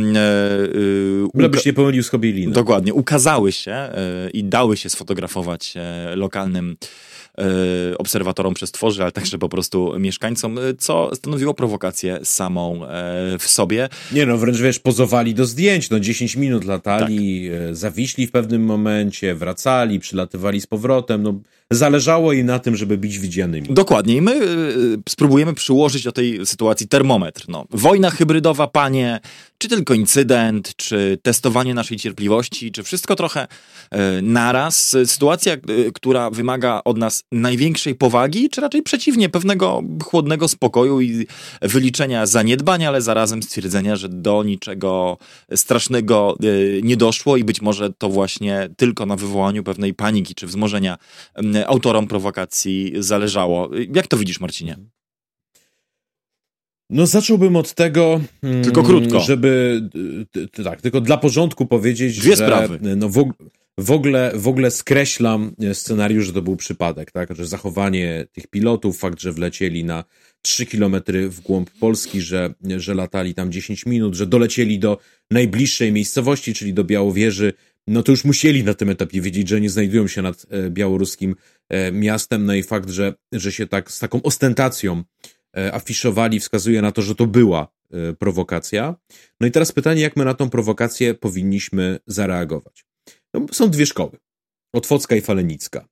e, 1.44 1.49
byś 1.49 1.66
nie 1.66 1.74
pomylił 1.74 2.04
z 2.04 2.10
Hobielinem. 2.10 2.54
Dokładnie. 2.54 2.94
Ukazały 2.94 3.52
się 3.52 3.72
e, 3.72 4.30
i 4.34 4.44
dały 4.44 4.78
się 4.78 4.90
sfotografować 4.90 5.74
lokalnym 6.16 6.78
obserwatorom 7.98 8.54
przestworzy, 8.54 9.04
ale 9.04 9.12
także 9.12 9.38
po 9.38 9.49
prostu 9.49 9.99
mieszkańcom, 9.99 10.60
co 10.78 11.16
stanowiło 11.16 11.54
prowokację 11.54 12.20
samą 12.24 12.82
w 13.40 13.48
sobie. 13.48 13.90
Nie 14.12 14.26
no, 14.26 14.38
wręcz 14.38 14.58
wiesz, 14.58 14.80
pozowali 14.80 15.34
do 15.34 15.45
zdjęć, 15.45 15.90
no 15.90 15.99
10 15.99 16.36
minut 16.36 16.66
latali, 16.66 17.49
tak. 17.49 17.76
zawiśli 17.76 18.28
w 18.28 18.32
pewnym 18.32 18.64
momencie, 18.64 19.36
wracali, 19.36 19.99
przylatywali 19.99 20.62
z 20.62 20.68
powrotem, 20.68 21.24
no 21.24 21.40
zależało 21.72 22.34
im 22.34 22.45
na 22.45 22.60
tym, 22.60 22.76
żeby 22.76 22.98
być 22.98 23.19
widzianymi. 23.19 23.68
Dokładnie 23.69 24.15
i 24.15 24.22
my 24.22 24.39
spróbujemy 25.10 25.53
przyłożyć 25.53 26.03
do 26.03 26.11
tej 26.11 26.45
sytuacji 26.45 26.88
termometr. 26.88 27.45
No, 27.48 27.65
wojna 27.69 28.10
hybrydowa, 28.10 28.68
panie, 28.68 29.19
czy 29.57 29.68
tylko 29.68 29.94
incydent, 29.94 30.76
czy 30.76 31.18
testowanie 31.22 31.73
naszej 31.73 31.98
cierpliwości, 31.98 32.72
czy 32.72 32.84
wszystko 32.84 33.15
trochę 33.15 33.48
e, 33.91 34.22
naraz. 34.22 34.95
Sytuacja, 35.06 35.57
która 35.94 36.30
wymaga 36.30 36.81
od 36.85 36.98
nas 36.98 37.23
największej 37.31 37.95
powagi, 37.95 38.49
czy 38.49 38.61
raczej 38.61 38.81
przeciwnie, 38.81 39.30
pewnego 39.30 39.84
chłodnego 40.03 40.48
spokoju 40.48 41.02
i 41.02 41.27
wyliczenia 41.61 42.26
zaniedbań, 42.26 42.85
ale 42.85 43.02
zarazem 43.02 43.44
stwierdzenia, 43.44 43.95
że 43.95 44.10
do 44.10 44.44
niczego 44.44 45.18
strasznego 45.56 46.35
nie 46.84 46.98
doszło 46.98 47.38
i 47.38 47.44
być 47.44 47.61
może 47.61 47.89
to 47.98 48.10
właśnie 48.10 48.69
tylko 48.77 49.06
na 49.06 49.15
wywołaniu 49.15 49.64
pewnej 49.64 49.94
paniki 49.94 50.35
czy 50.35 50.48
wzmożenia 50.48 50.98
autorom 51.65 52.07
prowokacji 52.07 52.93
zależało. 52.99 53.69
Jak 53.93 54.07
to 54.07 54.17
widzisz, 54.17 54.39
Marcinie? 54.39 54.77
No 56.89 57.05
zacząłbym 57.05 57.55
od 57.55 57.73
tego, 57.73 58.21
mm, 58.43 58.63
tylko 58.63 58.84
krótko, 58.84 59.19
żeby 59.19 59.81
tak, 60.63 60.81
tylko 60.81 61.01
dla 61.01 61.17
porządku 61.17 61.65
powiedzieć, 61.65 62.19
Dwie 62.19 62.35
że 62.35 62.45
sprawy. 62.45 62.79
no 62.95 63.09
w, 63.09 63.31
w, 63.77 63.91
ogóle, 63.91 64.31
w 64.35 64.47
ogóle 64.47 64.71
skreślam 64.71 65.55
scenariusz, 65.73 66.25
że 66.25 66.34
to 66.34 66.41
był 66.41 66.55
przypadek, 66.55 67.11
tak, 67.11 67.35
że 67.35 67.45
zachowanie 67.45 68.25
tych 68.31 68.47
pilotów, 68.47 68.97
fakt, 68.97 69.19
że 69.19 69.31
wlecieli 69.31 69.84
na 69.84 70.03
3 70.41 70.65
kilometry 70.65 71.29
w 71.29 71.39
głąb 71.39 71.69
Polski, 71.79 72.21
że, 72.21 72.53
że 72.77 72.93
latali 72.93 73.34
tam 73.34 73.51
10 73.51 73.85
minut, 73.85 74.15
że 74.15 74.25
dolecieli 74.25 74.79
do 74.79 74.97
najbliższej 75.31 75.91
miejscowości, 75.91 76.53
czyli 76.53 76.73
do 76.73 76.84
Białowieży, 76.84 77.53
no 77.88 78.03
to 78.03 78.11
już 78.11 78.26
musieli 78.26 78.64
na 78.64 78.73
tym 78.73 78.89
etapie 78.89 79.22
wiedzieć, 79.22 79.49
że 79.49 79.61
nie 79.61 79.69
znajdują 79.69 80.07
się 80.07 80.22
nad 80.22 80.45
e, 80.49 80.69
białoruskim 80.69 81.35
e, 81.69 81.91
miastem, 81.91 82.45
no 82.45 82.53
i 82.53 82.64
fakt, 82.64 82.89
że, 82.89 83.14
że 83.31 83.51
się 83.51 83.68
tak 83.68 83.91
z 83.91 83.99
taką 83.99 84.22
ostentacją 84.22 85.03
E, 85.57 85.73
afiszowali, 85.73 86.39
wskazuje 86.39 86.81
na 86.81 86.91
to, 86.91 87.01
że 87.01 87.15
to 87.15 87.27
była 87.27 87.77
prowokacja. 88.19 88.95
No 89.39 89.47
i 89.47 89.51
teraz 89.51 89.72
pytanie, 89.72 90.01
jak 90.01 90.15
my 90.15 90.26
na 90.26 90.34
tą 90.34 90.49
prowokację 90.49 91.14
powinniśmy 91.14 91.99
zareagować? 92.07 92.85
No, 93.34 93.45
są 93.51 93.69
dwie 93.69 93.85
szkoły. 93.85 94.11
Otwocka 94.73 95.15
i 95.15 95.22
Falenicka. 95.22 95.88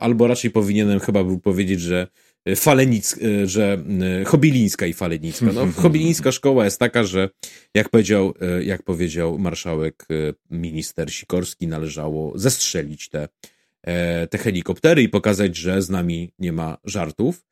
Albo 0.00 0.26
raczej 0.26 0.50
powinienem 0.50 1.00
chyba 1.00 1.24
był 1.24 1.38
powiedzieć, 1.38 1.80
że 1.80 2.06
Falenicka, 2.56 3.20
że 3.44 3.84
Chobilińska 4.24 4.86
i 4.86 4.92
Falenicka. 4.92 5.46
No, 5.54 5.66
Chobilińska 5.82 6.32
szkoła 6.32 6.64
jest 6.64 6.78
taka, 6.78 7.04
że 7.04 7.30
jak 7.74 7.88
powiedział, 7.88 8.34
jak 8.62 8.82
powiedział 8.82 9.38
marszałek 9.38 10.06
minister 10.50 11.12
Sikorski, 11.12 11.66
należało 11.66 12.38
zestrzelić 12.38 13.08
te, 13.08 13.28
te 14.30 14.38
helikoptery 14.38 15.02
i 15.02 15.08
pokazać, 15.08 15.56
że 15.56 15.82
z 15.82 15.90
nami 15.90 16.32
nie 16.38 16.52
ma 16.52 16.78
żartów. 16.84 17.46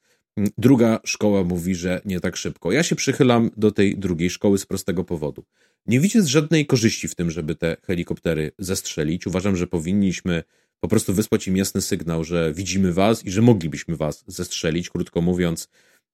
Druga 0.58 1.00
szkoła 1.04 1.44
mówi, 1.44 1.74
że 1.74 2.00
nie 2.04 2.20
tak 2.20 2.36
szybko. 2.36 2.72
Ja 2.72 2.82
się 2.82 2.96
przychylam 2.96 3.50
do 3.56 3.70
tej 3.70 3.98
drugiej 3.98 4.30
szkoły 4.30 4.58
z 4.58 4.66
prostego 4.66 5.04
powodu. 5.04 5.44
Nie 5.86 6.00
widzę 6.00 6.26
żadnej 6.26 6.66
korzyści 6.66 7.08
w 7.08 7.14
tym, 7.14 7.30
żeby 7.30 7.54
te 7.54 7.76
helikoptery 7.86 8.52
zestrzelić. 8.58 9.26
Uważam, 9.26 9.56
że 9.56 9.66
powinniśmy 9.66 10.42
po 10.84 10.88
prostu 10.88 11.14
wysłać 11.14 11.48
im 11.48 11.56
jasny 11.56 11.80
sygnał, 11.80 12.24
że 12.24 12.52
widzimy 12.52 12.92
was 12.92 13.24
i 13.24 13.30
że 13.30 13.42
moglibyśmy 13.42 13.96
was 13.96 14.24
zestrzelić. 14.26 14.90
Krótko 14.90 15.20
mówiąc, 15.20 15.68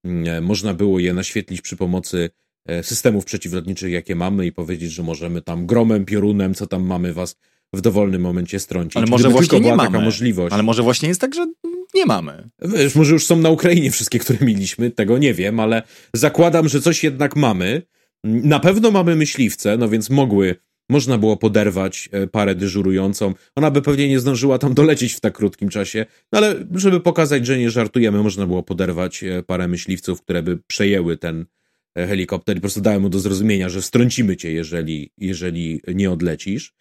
mm, 0.05 0.27
e, 0.27 0.41
można 0.41 0.73
było 0.73 0.99
je 0.99 1.13
naświetlić 1.13 1.61
przy 1.61 1.77
pomocy 1.77 2.29
e, 2.65 2.83
systemów 2.83 3.25
przeciwlotniczych, 3.25 3.91
jakie 3.91 4.15
mamy 4.15 4.45
i 4.45 4.51
powiedzieć, 4.51 4.91
że 4.91 5.03
możemy 5.03 5.41
tam 5.41 5.65
gromem, 5.65 6.05
piorunem, 6.05 6.53
co 6.53 6.67
tam 6.67 6.83
mamy 6.83 7.13
was 7.13 7.35
w 7.73 7.81
dowolnym 7.81 8.21
momencie 8.21 8.59
strącić. 8.59 8.97
Ale 8.97 9.05
może 9.05 9.23
Gdyby 9.23 9.33
właśnie 9.33 9.59
nie 9.59 9.75
mamy. 9.75 10.01
możliwość. 10.01 10.53
Ale 10.53 10.63
może 10.63 10.83
właśnie 10.83 11.09
jest 11.09 11.21
tak, 11.21 11.35
że 11.35 11.45
nie 11.93 12.05
mamy. 12.05 12.49
Wiesz, 12.61 12.95
może 12.95 13.13
już 13.13 13.25
są 13.25 13.37
na 13.37 13.49
Ukrainie 13.49 13.91
wszystkie, 13.91 14.19
które 14.19 14.39
mieliśmy, 14.45 14.91
tego 14.91 15.17
nie 15.17 15.33
wiem, 15.33 15.59
ale 15.59 15.83
zakładam, 16.13 16.69
że 16.69 16.81
coś 16.81 17.03
jednak 17.03 17.35
mamy. 17.35 17.81
Na 18.23 18.59
pewno 18.59 18.91
mamy 18.91 19.15
myśliwce, 19.15 19.77
no 19.77 19.89
więc 19.89 20.09
mogły, 20.09 20.55
można 20.91 21.17
było 21.17 21.37
poderwać 21.37 22.09
e, 22.11 22.27
parę 22.27 22.55
dyżurującą. 22.55 23.33
Ona 23.55 23.71
by 23.71 23.81
pewnie 23.81 24.09
nie 24.09 24.19
zdążyła 24.19 24.57
tam 24.57 24.73
dolecieć 24.73 25.13
w 25.13 25.19
tak 25.19 25.33
krótkim 25.33 25.69
czasie, 25.69 26.05
no 26.31 26.37
ale 26.37 26.55
żeby 26.75 26.99
pokazać, 26.99 27.45
że 27.45 27.57
nie 27.57 27.69
żartujemy, 27.69 28.23
można 28.23 28.47
było 28.47 28.63
poderwać 28.63 29.23
e, 29.23 29.43
parę 29.43 29.67
myśliwców, 29.67 30.21
które 30.21 30.43
by 30.43 30.57
przejęły 30.67 31.17
ten 31.17 31.45
e, 31.95 32.07
helikopter 32.07 32.57
i 32.57 32.59
po 32.59 32.61
prostu 32.61 32.81
dały 32.81 32.99
mu 32.99 33.09
do 33.09 33.19
zrozumienia, 33.19 33.69
że 33.69 33.81
strącimy 33.81 34.37
cię, 34.37 34.51
jeżeli, 34.51 35.11
jeżeli 35.17 35.81
nie 35.87 36.11
odlecisz. 36.11 36.73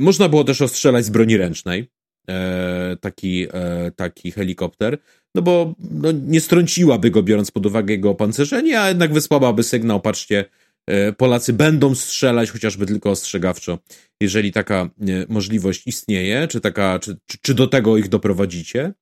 Można 0.00 0.28
było 0.28 0.44
też 0.44 0.62
ostrzelać 0.62 1.04
z 1.04 1.10
broni 1.10 1.36
ręcznej, 1.36 1.88
taki, 3.00 3.46
taki 3.96 4.32
helikopter, 4.32 4.98
no 5.34 5.42
bo 5.42 5.74
no, 5.90 6.12
nie 6.12 6.40
strąciłaby 6.40 7.10
go, 7.10 7.22
biorąc 7.22 7.50
pod 7.50 7.66
uwagę 7.66 7.94
jego 7.94 8.10
opancerzenie, 8.10 8.80
a 8.80 8.88
jednak 8.88 9.12
wysłałaby 9.12 9.62
sygnał, 9.62 10.00
patrzcie, 10.00 10.44
Polacy 11.16 11.52
będą 11.52 11.94
strzelać, 11.94 12.50
chociażby 12.50 12.86
tylko 12.86 13.10
ostrzegawczo, 13.10 13.78
jeżeli 14.20 14.52
taka 14.52 14.90
możliwość 15.28 15.86
istnieje, 15.86 16.48
czy, 16.48 16.60
taka, 16.60 16.98
czy, 16.98 17.16
czy 17.42 17.54
do 17.54 17.66
tego 17.66 17.96
ich 17.96 18.08
doprowadzicie. 18.08 18.92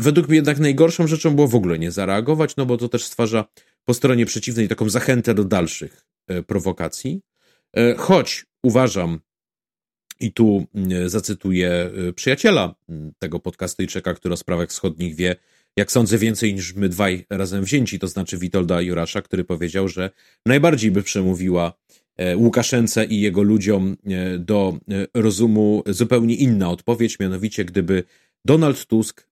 Według 0.00 0.28
mnie 0.28 0.36
jednak 0.36 0.58
najgorszą 0.58 1.06
rzeczą 1.06 1.34
było 1.34 1.48
w 1.48 1.54
ogóle 1.54 1.78
nie 1.78 1.90
zareagować, 1.90 2.56
no 2.56 2.66
bo 2.66 2.76
to 2.76 2.88
też 2.88 3.04
stwarza 3.04 3.44
po 3.84 3.94
stronie 3.94 4.26
przeciwnej 4.26 4.68
taką 4.68 4.88
zachętę 4.88 5.34
do 5.34 5.44
dalszych 5.44 6.04
prowokacji. 6.46 7.20
Choć 7.96 8.46
uważam, 8.62 9.20
i 10.20 10.32
tu 10.32 10.66
zacytuję 11.06 11.90
przyjaciela 12.14 12.74
tego 13.18 13.40
podcastyjczyka, 13.40 14.14
który 14.14 14.34
o 14.34 14.36
sprawach 14.36 14.68
wschodnich 14.68 15.14
wie, 15.14 15.36
jak 15.76 15.92
sądzę, 15.92 16.18
więcej 16.18 16.54
niż 16.54 16.74
my 16.74 16.88
dwaj 16.88 17.26
razem 17.30 17.64
wzięci, 17.64 17.98
to 17.98 18.08
znaczy 18.08 18.38
Witolda 18.38 18.80
Jurasza, 18.80 19.22
który 19.22 19.44
powiedział, 19.44 19.88
że 19.88 20.10
najbardziej 20.46 20.90
by 20.90 21.02
przemówiła 21.02 21.72
e, 22.16 22.36
Łukaszence 22.36 23.04
i 23.04 23.20
jego 23.20 23.42
ludziom 23.42 23.96
e, 24.06 24.38
do 24.38 24.78
e, 24.90 25.06
rozumu 25.14 25.82
zupełnie 25.86 26.34
inna 26.34 26.70
odpowiedź, 26.70 27.18
mianowicie 27.18 27.64
gdyby 27.64 28.04
Donald 28.44 28.86
Tusk, 28.86 29.28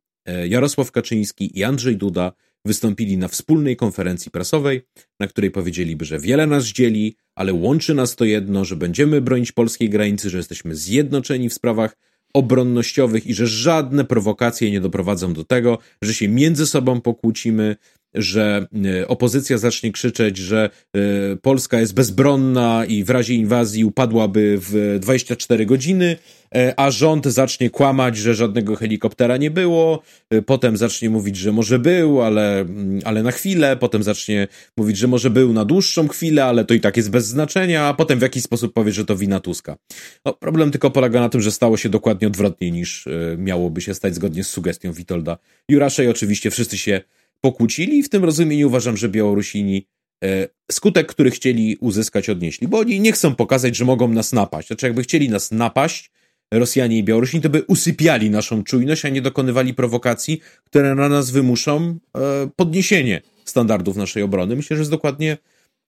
Jarosław 0.48 0.92
Kaczyński 0.92 1.58
i 1.58 1.64
Andrzej 1.64 1.96
Duda 1.96 2.32
wystąpili 2.64 3.18
na 3.18 3.28
wspólnej 3.28 3.76
konferencji 3.76 4.30
prasowej, 4.30 4.82
na 5.20 5.26
której 5.26 5.50
powiedzieliby, 5.50 6.04
że 6.04 6.18
wiele 6.18 6.46
nas 6.46 6.64
dzieli, 6.64 7.16
ale 7.34 7.52
łączy 7.52 7.94
nas 7.94 8.16
to 8.16 8.24
jedno, 8.24 8.64
że 8.64 8.76
będziemy 8.76 9.20
bronić 9.20 9.52
polskiej 9.52 9.90
granicy, 9.90 10.30
że 10.30 10.36
jesteśmy 10.36 10.74
zjednoczeni 10.74 11.48
w 11.48 11.54
sprawach 11.54 11.96
obronnościowych 12.36 13.26
i 13.26 13.34
że 13.34 13.46
żadne 13.46 14.04
prowokacje 14.04 14.70
nie 14.70 14.80
doprowadzą 14.80 15.32
do 15.32 15.44
tego, 15.44 15.78
że 16.02 16.14
się 16.14 16.28
między 16.28 16.66
sobą 16.66 17.00
pokłócimy, 17.00 17.76
że 18.16 18.66
e, 19.01 19.09
opozycja 19.09 19.59
zacznie 19.59 19.93
krzyczeć, 19.93 20.36
że 20.36 20.70
e, 20.97 21.01
Polska 21.43 21.80
jest 21.80 21.94
bezbronna 21.94 22.84
i 22.88 23.05
w 23.05 23.10
razie 23.10 23.34
inwazji 23.34 23.84
upadłaby 23.84 24.59
w 24.60 24.98
24 25.01 25.66
godziny, 25.66 26.16
e, 26.55 26.74
a 26.76 26.90
rząd 26.90 27.26
zacznie 27.26 27.70
kłamać, 27.70 28.16
że 28.16 28.34
żadnego 28.34 28.76
helikoptera 28.76 29.36
nie 29.36 29.51
było, 29.51 30.02
potem 30.47 30.76
zacznie 30.76 31.10
mówić, 31.10 31.36
że 31.36 31.52
może 31.52 31.78
był, 31.78 32.22
ale, 32.22 32.60
mm, 32.60 33.01
ale 33.05 33.22
na 33.22 33.30
chwilę, 33.30 33.76
potem 33.76 34.02
zacznie 34.02 34.48
mówić, 34.76 34.97
że 34.97 35.06
może 35.06 35.30
był 35.30 35.52
na 35.52 35.64
dłuższą 35.64 36.09
chwilę, 36.09 36.44
ale 36.44 36.64
to 36.64 36.74
i 36.74 36.80
tak 36.80 36.97
jest 36.97 37.10
bez 37.10 37.26
znaczenia, 37.26 37.84
a 37.84 37.94
potem 37.94 38.18
w 38.18 38.22
jakiś 38.22 38.43
sposób 38.43 38.72
powie, 38.72 38.93
że 38.93 39.05
to 39.05 39.16
wina 39.16 39.40
Tuska. 39.40 39.76
No, 40.24 40.32
problem 40.32 40.70
tylko 40.70 40.90
polega 40.90 41.20
na 41.20 41.28
tym, 41.28 41.40
że 41.40 41.51
stało 41.51 41.76
się 41.76 41.88
dokładnie 41.88 42.28
odwrotnie 42.28 42.70
niż 42.70 43.09
miałoby 43.38 43.80
się 43.80 43.94
stać 43.94 44.14
zgodnie 44.14 44.44
z 44.44 44.48
sugestią 44.48 44.93
Witolda 44.93 45.38
Jurasza 45.68 46.02
i 46.02 46.09
oczywiście 46.09 46.51
wszyscy 46.51 46.78
się 46.78 47.01
pokłócili 47.40 48.02
w 48.02 48.08
tym 48.08 48.24
rozumieniu 48.24 48.66
uważam, 48.66 48.96
że 48.96 49.08
Białorusini 49.08 49.86
e, 50.24 50.48
skutek, 50.72 51.06
który 51.06 51.30
chcieli 51.30 51.76
uzyskać, 51.80 52.28
odnieśli, 52.28 52.68
bo 52.68 52.78
oni 52.78 53.00
nie 53.00 53.12
chcą 53.12 53.34
pokazać, 53.34 53.76
że 53.76 53.84
mogą 53.84 54.08
nas 54.08 54.32
napaść. 54.32 54.68
Znaczy, 54.68 54.86
jakby 54.86 55.02
chcieli 55.02 55.28
nas 55.30 55.52
napaść, 55.52 56.10
Rosjanie 56.54 56.98
i 56.98 57.04
Białorusini, 57.04 57.42
to 57.42 57.50
by 57.50 57.62
usypiali 57.62 58.30
naszą 58.30 58.64
czujność, 58.64 59.04
a 59.04 59.08
nie 59.08 59.22
dokonywali 59.22 59.74
prowokacji, 59.74 60.40
które 60.64 60.94
na 60.94 61.08
nas 61.08 61.30
wymuszą 61.30 61.98
e, 62.16 62.48
podniesienie 62.56 63.22
standardów 63.44 63.96
naszej 63.96 64.22
obrony. 64.22 64.56
Myślę, 64.56 64.76
że 64.76 64.80
jest 64.80 64.90
dokładnie 64.90 65.38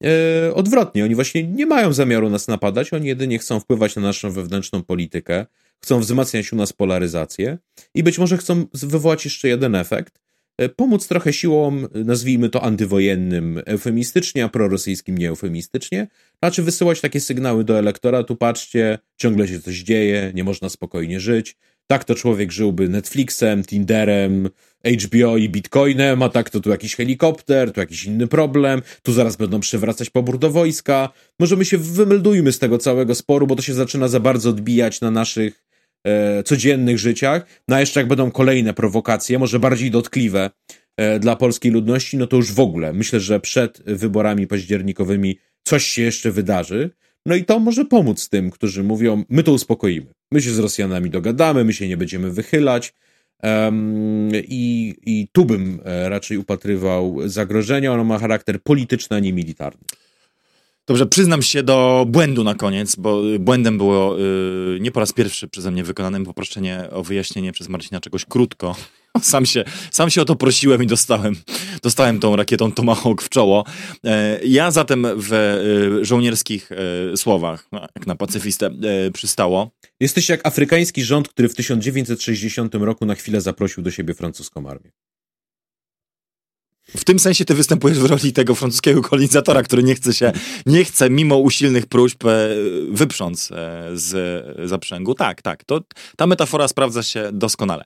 e, 0.05 0.55
odwrotnie. 0.55 1.05
Oni 1.05 1.15
właśnie 1.15 1.43
nie 1.43 1.67
mają 1.67 1.93
zamiaru 1.93 2.31
nas 2.31 2.49
napadać, 2.49 2.93
oni 2.93 3.07
jedynie 3.07 3.39
chcą 3.39 3.61
wpływać 3.61 3.97
na 3.97 4.03
naszą 4.03 4.31
wewnętrzną 4.31 4.83
politykę, 4.83 5.47
chcą 5.83 6.01
wzmacniać 6.01 6.53
u 6.53 6.57
nas 6.57 6.73
polaryzację 6.73 7.59
i 7.95 8.03
być 8.03 8.19
może 8.19 8.37
chcą 8.37 8.65
wywołać 8.75 9.25
jeszcze 9.25 9.49
jeden 9.49 9.75
efekt, 9.75 10.21
pomóc 10.77 11.09
trochę 11.09 11.33
siłom, 11.33 11.87
nazwijmy 11.95 12.49
to 12.49 12.63
antywojennym 12.63 13.63
eufemistycznie, 13.67 14.45
a 14.45 14.49
prorosyjskim 14.49 15.19
nieeufemistycznie, 15.19 16.07
znaczy 16.43 16.63
wysyłać 16.63 17.01
takie 17.01 17.21
sygnały 17.21 17.65
do 17.65 17.79
elektoratu, 17.79 18.37
patrzcie, 18.37 18.99
ciągle 19.17 19.49
się 19.49 19.61
coś 19.61 19.77
dzieje, 19.77 20.33
nie 20.35 20.45
można 20.45 20.69
spokojnie 20.69 21.21
żyć, 21.21 21.57
tak 21.87 22.05
to 22.05 22.15
człowiek 22.15 22.53
żyłby 22.53 22.89
Netflixem, 22.89 23.65
Tinderem, 23.65 24.49
HBO 24.85 25.37
i 25.37 25.49
Bitcoinem, 25.49 26.23
a 26.23 26.29
tak 26.29 26.51
to 26.51 26.61
tu 26.61 26.71
jakiś 26.71 26.97
helikopter, 26.97 27.73
tu 27.73 27.81
jakiś 27.81 28.05
inny 28.05 28.27
problem, 28.27 28.83
tu 29.03 29.13
zaraz 29.13 29.37
będą 29.37 29.61
przywracać 29.61 30.11
pobór 30.11 30.39
do 30.39 30.51
wojska. 30.51 31.09
Może 31.39 31.57
my 31.57 31.65
się 31.65 31.79
wymeldujmy 31.79 32.53
z 32.53 32.59
tego 32.59 32.79
całego 32.79 33.15
sporu, 33.15 33.47
bo 33.47 33.57
to 33.57 33.63
się 33.63 33.75
zaczyna 33.75 34.09
za 34.09 34.21
bardzo 34.21 34.51
odbijać 34.51 35.01
na 35.01 35.11
naszych 35.11 35.68
e, 36.05 36.43
codziennych 36.43 36.99
życiach. 36.99 37.47
No 37.69 37.77
a 37.77 37.81
jeszcze 37.81 38.01
jak 38.01 38.09
będą 38.09 38.31
kolejne 38.31 38.75
prowokacje, 38.75 39.39
może 39.39 39.59
bardziej 39.59 39.91
dotkliwe, 39.91 40.51
dla 41.21 41.37
polskiej 41.37 41.73
ludności, 41.73 42.17
no 42.17 42.27
to 42.27 42.37
już 42.37 42.53
w 42.53 42.61
ogóle 42.61 42.93
myślę, 42.93 43.21
że 43.21 43.41
przed 43.41 43.83
wyborami 43.87 44.47
październikowymi 44.47 45.39
coś 45.65 45.85
się 45.85 46.03
jeszcze 46.03 46.31
wydarzy. 46.31 46.91
No 47.27 47.35
i 47.35 47.45
to 47.45 47.59
może 47.59 47.85
pomóc 47.85 48.29
tym, 48.29 48.51
którzy 48.51 48.83
mówią, 48.83 49.25
my 49.29 49.43
to 49.43 49.53
uspokoimy. 49.53 50.07
My 50.33 50.43
się 50.43 50.51
z 50.51 50.59
Rosjanami 50.59 51.11
dogadamy, 51.11 51.65
my 51.65 51.73
się 51.73 51.89
nie 51.89 51.97
będziemy 51.97 52.31
wychylać. 52.31 52.95
Um, 53.43 54.31
i, 54.35 54.95
I 55.07 55.29
tu 55.33 55.45
bym 55.45 55.81
e, 55.85 56.09
raczej 56.09 56.39
upatrywał 56.39 57.17
zagrożenia. 57.25 57.93
Ono 57.93 58.05
ma 58.05 58.19
charakter 58.19 58.63
polityczny, 58.63 59.17
a 59.17 59.21
nie 59.21 59.33
militarny. 59.33 59.81
Dobrze, 60.89 61.07
przyznam 61.07 61.43
się 61.43 61.63
do 61.63 62.07
błędu 62.09 62.45
na 62.45 62.55
koniec, 62.55 62.97
bo 62.97 63.23
błędem 63.39 63.79
było 63.79 64.19
yy, 64.19 64.79
nie 64.81 64.91
po 64.91 65.01
raz 65.01 65.13
pierwszy 65.13 65.49
przeze 65.49 65.71
mnie 65.71 65.85
wykonanym 65.85 66.25
poproszenie 66.25 66.89
o 66.91 67.03
wyjaśnienie 67.03 67.53
przez 67.53 67.69
Marcina 67.69 68.01
czegoś 68.01 68.25
krótko. 68.25 68.77
Sam 69.23 69.47
się, 69.47 69.65
sam 69.91 70.11
się 70.11 70.23
o 70.23 70.25
to 70.25 70.37
prosiłem 70.37 70.83
i 70.83 70.87
dostałem, 70.87 71.37
dostałem 71.83 72.21
tą 72.21 72.37
rakietą 72.37 72.73
Tomahawk 72.73 73.23
w 73.23 73.29
czoło. 73.29 73.65
E, 74.05 74.41
ja 74.45 74.71
zatem 74.71 75.07
w 75.17 75.33
e, 75.33 76.05
żołnierskich 76.05 76.71
e, 76.73 77.17
słowach, 77.17 77.69
jak 77.73 78.07
na 78.07 78.17
pacyfistę, 78.17 78.71
przystało. 79.13 79.71
Jesteś 80.01 80.29
jak 80.29 80.47
afrykański 80.47 81.05
rząd, 81.05 81.29
który 81.29 81.49
w 81.49 81.55
1960 81.55 82.75
roku 82.75 83.07
na 83.07 83.15
chwilę 83.15 83.41
zaprosił 83.41 83.83
do 83.83 83.91
siebie 83.91 84.15
francuską 84.15 84.69
armię. 84.69 84.91
W 86.97 87.05
tym 87.05 87.19
sensie 87.19 87.45
ty 87.45 87.55
występujesz 87.55 87.99
w 87.99 88.05
roli 88.05 88.33
tego 88.33 88.55
francuskiego 88.55 89.03
kolonizatora, 89.03 89.63
który 89.63 89.83
nie 89.83 89.95
chce 89.95 90.15
się, 90.15 90.33
nie 90.67 90.85
chce 90.85 91.11
mimo 91.11 91.37
usilnych 91.37 91.87
próśb 91.87 92.25
wyprząc 92.91 93.53
z 93.95 94.69
zaprzęgu. 94.69 95.15
Tak, 95.15 95.43
tak. 95.43 95.65
To, 95.65 95.81
ta 96.17 96.27
metafora 96.27 96.69
sprawdza 96.69 97.03
się 97.03 97.31
doskonale. 97.33 97.85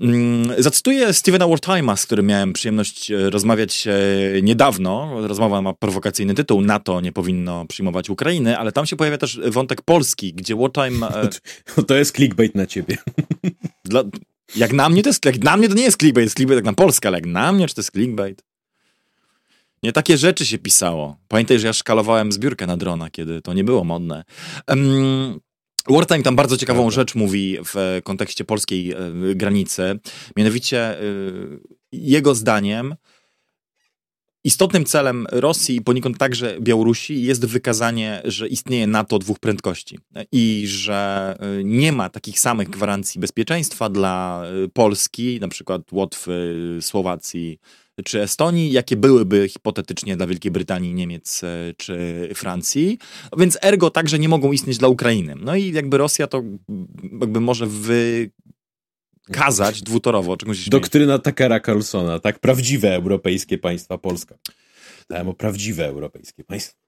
Mm, 0.00 0.62
zacytuję 0.62 1.12
Stevena 1.12 1.48
Wertheima, 1.48 1.96
z 1.96 2.06
którym 2.06 2.26
miałem 2.26 2.52
przyjemność 2.52 3.10
e, 3.10 3.30
rozmawiać 3.30 3.86
e, 3.86 4.42
niedawno. 4.42 5.20
Rozmowa 5.28 5.62
ma 5.62 5.72
prowokacyjny 5.72 6.34
tytuł 6.34 6.60
NATO 6.60 7.00
nie 7.00 7.12
powinno 7.12 7.66
przyjmować 7.66 8.10
Ukrainy, 8.10 8.58
ale 8.58 8.72
tam 8.72 8.86
się 8.86 8.96
pojawia 8.96 9.18
też 9.18 9.40
wątek 9.50 9.82
Polski, 9.82 10.34
gdzie 10.34 10.56
Wertheim... 10.56 11.04
E, 11.04 11.28
to 11.88 11.94
jest 11.94 12.16
clickbait 12.16 12.54
na 12.54 12.66
ciebie. 12.66 12.96
Dla, 13.84 14.02
jak 14.56 14.72
na 14.72 14.88
mnie 14.88 15.02
to 15.02 15.08
jest, 15.08 15.24
jak 15.24 15.44
na 15.44 15.56
mnie 15.56 15.68
to 15.68 15.74
nie 15.74 15.82
jest 15.82 15.98
clickbait, 15.98 16.24
jest 16.24 16.36
clickbait 16.36 16.56
jak 16.56 16.64
na 16.64 16.72
Polskę, 16.72 17.08
ale 17.08 17.18
jak 17.18 17.26
na 17.26 17.52
mnie, 17.52 17.68
czy 17.68 17.74
to 17.74 17.80
jest 17.80 17.90
clickbait? 17.90 18.44
Nie 19.82 19.92
takie 19.92 20.18
rzeczy 20.18 20.46
się 20.46 20.58
pisało. 20.58 21.16
Pamiętaj, 21.28 21.58
że 21.58 21.66
ja 21.66 21.72
szkalowałem 21.72 22.32
zbiórkę 22.32 22.66
na 22.66 22.76
drona, 22.76 23.10
kiedy 23.10 23.42
to 23.42 23.52
nie 23.52 23.64
było 23.64 23.84
modne. 23.84 24.24
Um, 24.68 25.40
Wartime 25.88 26.22
tam 26.22 26.36
bardzo 26.36 26.56
ciekawą 26.56 26.80
Prawda. 26.80 26.94
rzecz 26.94 27.14
mówi 27.14 27.58
w 27.64 28.00
kontekście 28.04 28.44
polskiej 28.44 28.92
e, 28.92 28.96
granicy. 29.34 29.98
Mianowicie 30.36 31.00
e, 31.00 31.04
jego 31.92 32.34
zdaniem 32.34 32.94
istotnym 34.44 34.84
celem 34.84 35.26
Rosji 35.32 35.76
i 35.76 35.80
poniekąd 35.80 36.18
także 36.18 36.56
Białorusi 36.60 37.22
jest 37.22 37.46
wykazanie, 37.46 38.22
że 38.24 38.48
istnieje 38.48 38.86
NATO 38.86 39.18
dwóch 39.18 39.38
prędkości 39.38 39.98
i 40.32 40.64
że 40.66 41.36
e, 41.40 41.64
nie 41.64 41.92
ma 41.92 42.08
takich 42.08 42.40
samych 42.40 42.70
gwarancji 42.70 43.20
bezpieczeństwa 43.20 43.88
dla 43.88 44.42
Polski, 44.72 45.40
na 45.40 45.48
przykład 45.48 45.92
Łotwy, 45.92 46.78
Słowacji, 46.80 47.58
czy 48.04 48.22
Estonii, 48.22 48.72
jakie 48.72 48.96
byłyby 48.96 49.48
hipotetycznie 49.48 50.16
dla 50.16 50.26
Wielkiej 50.26 50.52
Brytanii, 50.52 50.94
Niemiec 50.94 51.44
e, 51.44 51.74
czy 51.76 52.28
Francji, 52.34 52.98
więc 53.38 53.58
ergo 53.62 53.90
także 53.90 54.18
nie 54.18 54.28
mogą 54.28 54.52
istnieć 54.52 54.78
dla 54.78 54.88
Ukrainy. 54.88 55.34
No 55.40 55.56
i 55.56 55.72
jakby 55.72 55.98
Rosja 55.98 56.26
to 56.26 56.42
jakby 57.20 57.40
może 57.40 57.66
wykazać 59.28 59.82
dwutorowo. 59.82 60.36
Czegoś 60.36 60.68
Doktryna 60.68 61.18
Takera 61.18 61.60
Carlsona, 61.60 62.18
tak? 62.20 62.38
Prawdziwe 62.38 62.94
europejskie 62.94 63.58
państwa 63.58 63.98
Polska. 63.98 64.34
Dałem 65.10 65.28
o 65.28 65.34
prawdziwe 65.34 65.86
europejskie 65.86 66.44
państwa. 66.44 66.84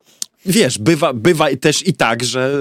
Wiesz, 0.47 0.79
bywa, 0.79 1.13
bywa 1.13 1.47
też 1.61 1.87
i 1.87 1.93
tak, 1.93 2.25
że 2.25 2.59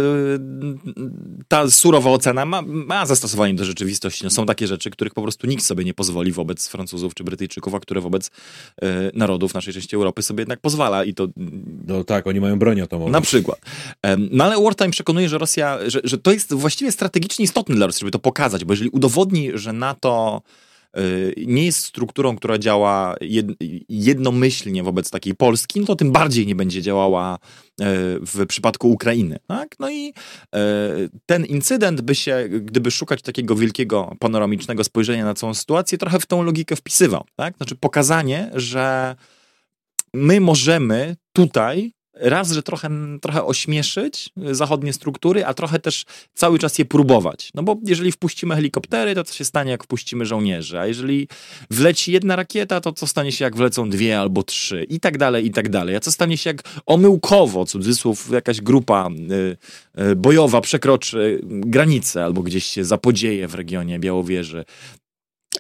ta 1.48 1.70
surowa 1.70 2.10
ocena 2.10 2.46
ma, 2.46 2.62
ma 2.62 3.06
zastosowanie 3.06 3.54
do 3.54 3.66
rzeczywistości. 3.66 4.24
No, 4.24 4.30
są 4.30 4.46
takie 4.46 4.68
rzeczy, 4.68 4.90
których 4.90 5.14
po 5.14 5.22
prostu 5.22 5.48
nikt 5.48 5.64
sobie 5.64 5.84
nie 5.84 5.94
pozwoli 5.94 6.32
wobec 6.32 6.68
Francuzów 6.68 7.14
czy 7.14 7.24
Brytyjczyków, 7.24 7.74
a 7.74 7.80
które 7.80 8.02
wobec 8.02 8.32
e, 8.82 9.12
narodów 9.14 9.54
naszej 9.54 9.74
części 9.74 9.96
Europy 9.96 10.24
sobie 10.24 10.42
jednak 10.42 10.60
pozwala 10.60 11.04
i 11.04 11.14
to... 11.14 11.28
No 11.88 12.04
tak, 12.04 12.28
oni 12.28 12.40
mają 12.40 12.60
broń 12.60 12.82
atomową. 12.82 13.12
Na 13.12 13.22
przykład. 13.22 13.60
No 14.32 14.44
ale 14.44 14.64
Wartime 14.64 14.92
przekonuje, 14.92 15.30
że 15.30 15.38
Rosja, 15.38 15.80
że, 15.88 16.02
że 16.04 16.18
to 16.18 16.32
jest 16.32 16.54
właściwie 16.54 16.92
strategicznie 16.92 17.46
istotne 17.46 17.76
dla 17.76 17.86
Rosji, 17.86 18.00
żeby 18.00 18.12
to 18.12 18.20
pokazać, 18.20 18.66
bo 18.66 18.74
jeżeli 18.74 18.90
udowodni, 18.90 19.52
że 19.54 19.74
NATO 19.74 20.42
Y, 20.42 20.75
nie 21.38 21.66
jest 21.66 21.80
strukturą, 21.80 22.36
która 22.36 22.58
działa 22.58 23.16
jednomyślnie 23.90 24.84
wobec 24.84 25.10
takiej 25.10 25.36
Polski, 25.36 25.80
no 25.80 25.86
to 25.86 25.96
tym 25.96 26.12
bardziej 26.12 26.48
nie 26.48 26.56
będzie 26.56 26.82
działała 26.82 27.36
y, 27.36 27.84
w 28.22 28.46
przypadku 28.48 28.92
Ukrainy. 28.92 29.38
Tak? 29.48 29.76
No 29.80 29.90
i 29.90 30.08
y, 30.08 30.54
ten 31.26 31.46
incydent 31.46 32.02
by 32.02 32.16
się, 32.16 32.50
gdyby 32.50 32.92
szukać 32.92 33.22
takiego 33.22 33.56
wielkiego 33.56 34.16
panoramicznego 34.20 34.84
spojrzenia 34.84 35.26
na 35.26 35.34
całą 35.34 35.54
sytuację, 35.54 35.98
trochę 35.98 36.20
w 36.20 36.26
tą 36.26 36.44
logikę 36.44 36.76
wpisywał. 36.76 37.26
Tak? 37.36 37.58
Znaczy 37.58 37.76
pokazanie, 37.76 38.52
że 38.54 39.16
my 40.14 40.42
możemy 40.42 41.16
tutaj 41.34 41.92
raz, 42.16 42.52
że 42.52 42.64
trochę, 42.64 42.90
trochę 43.22 43.46
ośmieszyć 43.46 44.30
zachodnie 44.52 44.94
struktury, 44.94 45.46
a 45.46 45.54
trochę 45.54 45.80
też 45.80 46.06
cały 46.34 46.60
czas 46.60 46.80
je 46.80 46.86
próbować. 46.86 47.52
No 47.56 47.64
bo 47.64 47.78
jeżeli 47.84 48.12
wpuścimy 48.12 48.56
helikoptery, 48.56 49.16
to 49.16 49.24
co 49.24 49.34
się 49.34 49.46
stanie, 49.46 49.72
jak 49.72 49.84
wpuścimy 49.84 50.26
żołnierzy? 50.26 50.80
A 50.80 50.88
jeżeli 50.88 51.28
wleci 51.70 52.12
jedna 52.12 52.36
rakieta, 52.36 52.82
to 52.82 52.94
co 52.94 53.08
stanie 53.08 53.32
się, 53.32 53.46
jak 53.46 53.56
wlecą 53.56 53.90
dwie 53.90 54.20
albo 54.20 54.44
trzy? 54.44 54.84
I 54.90 55.00
tak 55.00 55.18
dalej, 55.18 55.46
i 55.46 55.52
tak 55.52 55.70
dalej. 55.70 55.96
A 55.96 56.00
co 56.00 56.12
stanie 56.12 56.38
się, 56.38 56.50
jak 56.50 56.64
omyłkowo, 56.86 57.66
cudzysłów, 57.66 58.30
jakaś 58.32 58.62
grupa 58.62 59.10
y, 59.10 59.58
y, 60.02 60.16
bojowa 60.16 60.62
przekroczy 60.62 61.42
granicę 61.44 62.24
albo 62.24 62.42
gdzieś 62.42 62.66
się 62.66 62.86
zapodzieje 62.86 63.48
w 63.48 63.56
regionie 63.56 64.00
Białowieży? 64.00 64.66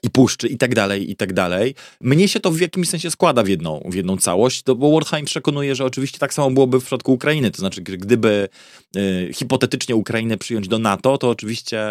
I 0.04 0.10
puszczy 0.10 0.48
i 0.48 0.58
tak 0.58 0.76
dalej, 0.76 1.12
i 1.12 1.16
tak 1.16 1.34
dalej. 1.34 1.76
Mnie 2.02 2.28
się 2.28 2.40
to 2.40 2.52
w 2.52 2.60
jakimś 2.60 2.90
sensie 2.90 3.12
składa 3.12 3.44
w 3.44 3.48
jedną, 3.48 3.84
w 3.86 3.96
jedną 3.96 4.18
całość, 4.18 4.64
to, 4.64 4.76
bo 4.76 4.92
Warheim 4.92 5.26
przekonuje, 5.26 5.76
że 5.76 5.86
oczywiście 5.86 6.20
tak 6.20 6.34
samo 6.34 6.52
byłoby 6.52 6.80
w 6.80 6.84
przypadku 6.84 7.14
Ukrainy, 7.14 7.52
to 7.52 7.58
znaczy 7.58 7.82
gdyby 7.82 8.50
y, 8.98 9.30
hipotetycznie 9.34 9.96
Ukrainę 9.96 10.38
przyjąć 10.38 10.68
do 10.68 10.80
NATO, 10.80 11.18
to 11.18 11.30
oczywiście 11.30 11.88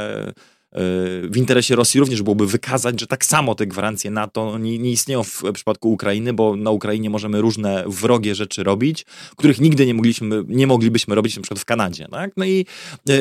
w 0.74 1.36
interesie 1.36 1.76
Rosji 1.76 2.00
również 2.00 2.22
byłoby 2.22 2.46
wykazać, 2.46 3.00
że 3.00 3.06
tak 3.06 3.24
samo 3.24 3.54
te 3.54 3.66
gwarancje 3.66 4.10
NATO 4.10 4.58
nie, 4.58 4.78
nie, 4.78 4.90
istnieją 4.90 5.24
w 5.24 5.42
przypadku 5.54 5.92
Ukrainy, 5.92 6.32
bo 6.32 6.56
na 6.56 6.70
Ukrainie 6.70 7.10
możemy 7.10 7.40
różne 7.40 7.84
wrogie 7.86 8.34
rzeczy 8.34 8.62
robić, 8.62 9.06
których 9.36 9.60
nigdy 9.60 9.86
nie, 9.86 9.94
mogliśmy, 9.94 10.44
nie 10.48 10.66
moglibyśmy 10.66 11.14
robić 11.14 11.36
na 11.36 11.42
przykład 11.42 11.60
w 11.60 11.64
Kanadzie. 11.64 12.08
Tak? 12.10 12.30
No 12.36 12.44
i, 12.44 12.66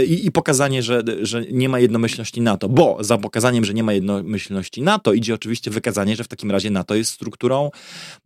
i, 0.08 0.26
i 0.26 0.32
pokazanie, 0.32 0.84
że, 0.84 1.04
że 1.22 1.46
nie 1.52 1.70
ma 1.70 1.80
jednomyślności 1.80 2.42
NATO, 2.42 2.70
bo 2.70 2.98
za 3.00 3.18
pokazaniem, 3.18 3.66
że 3.66 3.74
nie 3.74 3.84
ma 3.84 3.94
jednomyślności 3.94 4.82
NATO 4.82 5.14
idzie 5.14 5.34
oczywiście 5.34 5.72
wykazanie, 5.72 6.16
że 6.16 6.24
w 6.24 6.28
takim 6.28 6.52
razie 6.52 6.70
NATO 6.70 6.96
jest 6.96 7.12
strukturą 7.12 7.72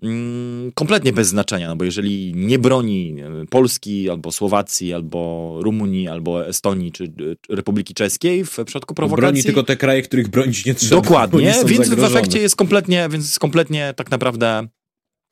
mm, 0.04 0.72
kompletnie 0.72 1.14
bez 1.14 1.28
znaczenia, 1.28 1.68
no 1.68 1.76
bo 1.76 1.86
jeżeli 1.86 2.34
nie 2.36 2.60
broni 2.60 3.16
Polski, 3.50 4.10
albo 4.10 4.32
Słowacji, 4.32 4.94
albo 4.94 5.54
Rumunii, 5.62 6.08
albo 6.08 6.48
Estonii, 6.48 6.92
czy, 6.92 7.14
czy 7.42 7.56
Republiki 7.56 7.94
Czeskiej 7.94 8.46
w 8.46 8.50
przypadku 8.66 8.94
prowokacji, 8.94 9.17
Broni 9.22 9.44
tylko 9.44 9.64
te 9.64 9.78
kraje, 9.78 10.02
których 10.02 10.28
bronić 10.28 10.66
nie 10.66 10.76
trzeba. 10.76 11.02
Dokładnie, 11.02 11.54
więc 11.66 11.88
zagrożone. 11.88 12.14
w 12.14 12.18
efekcie 12.18 12.40
jest 12.40 12.56
kompletnie, 12.56 13.08
więc 13.12 13.26
jest 13.26 13.40
kompletnie 13.40 13.94
tak 13.96 14.12
naprawdę 14.12 14.68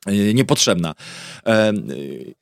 y, 0.08 0.34
niepotrzebna. 0.34 0.94
Y, 1.48 2.34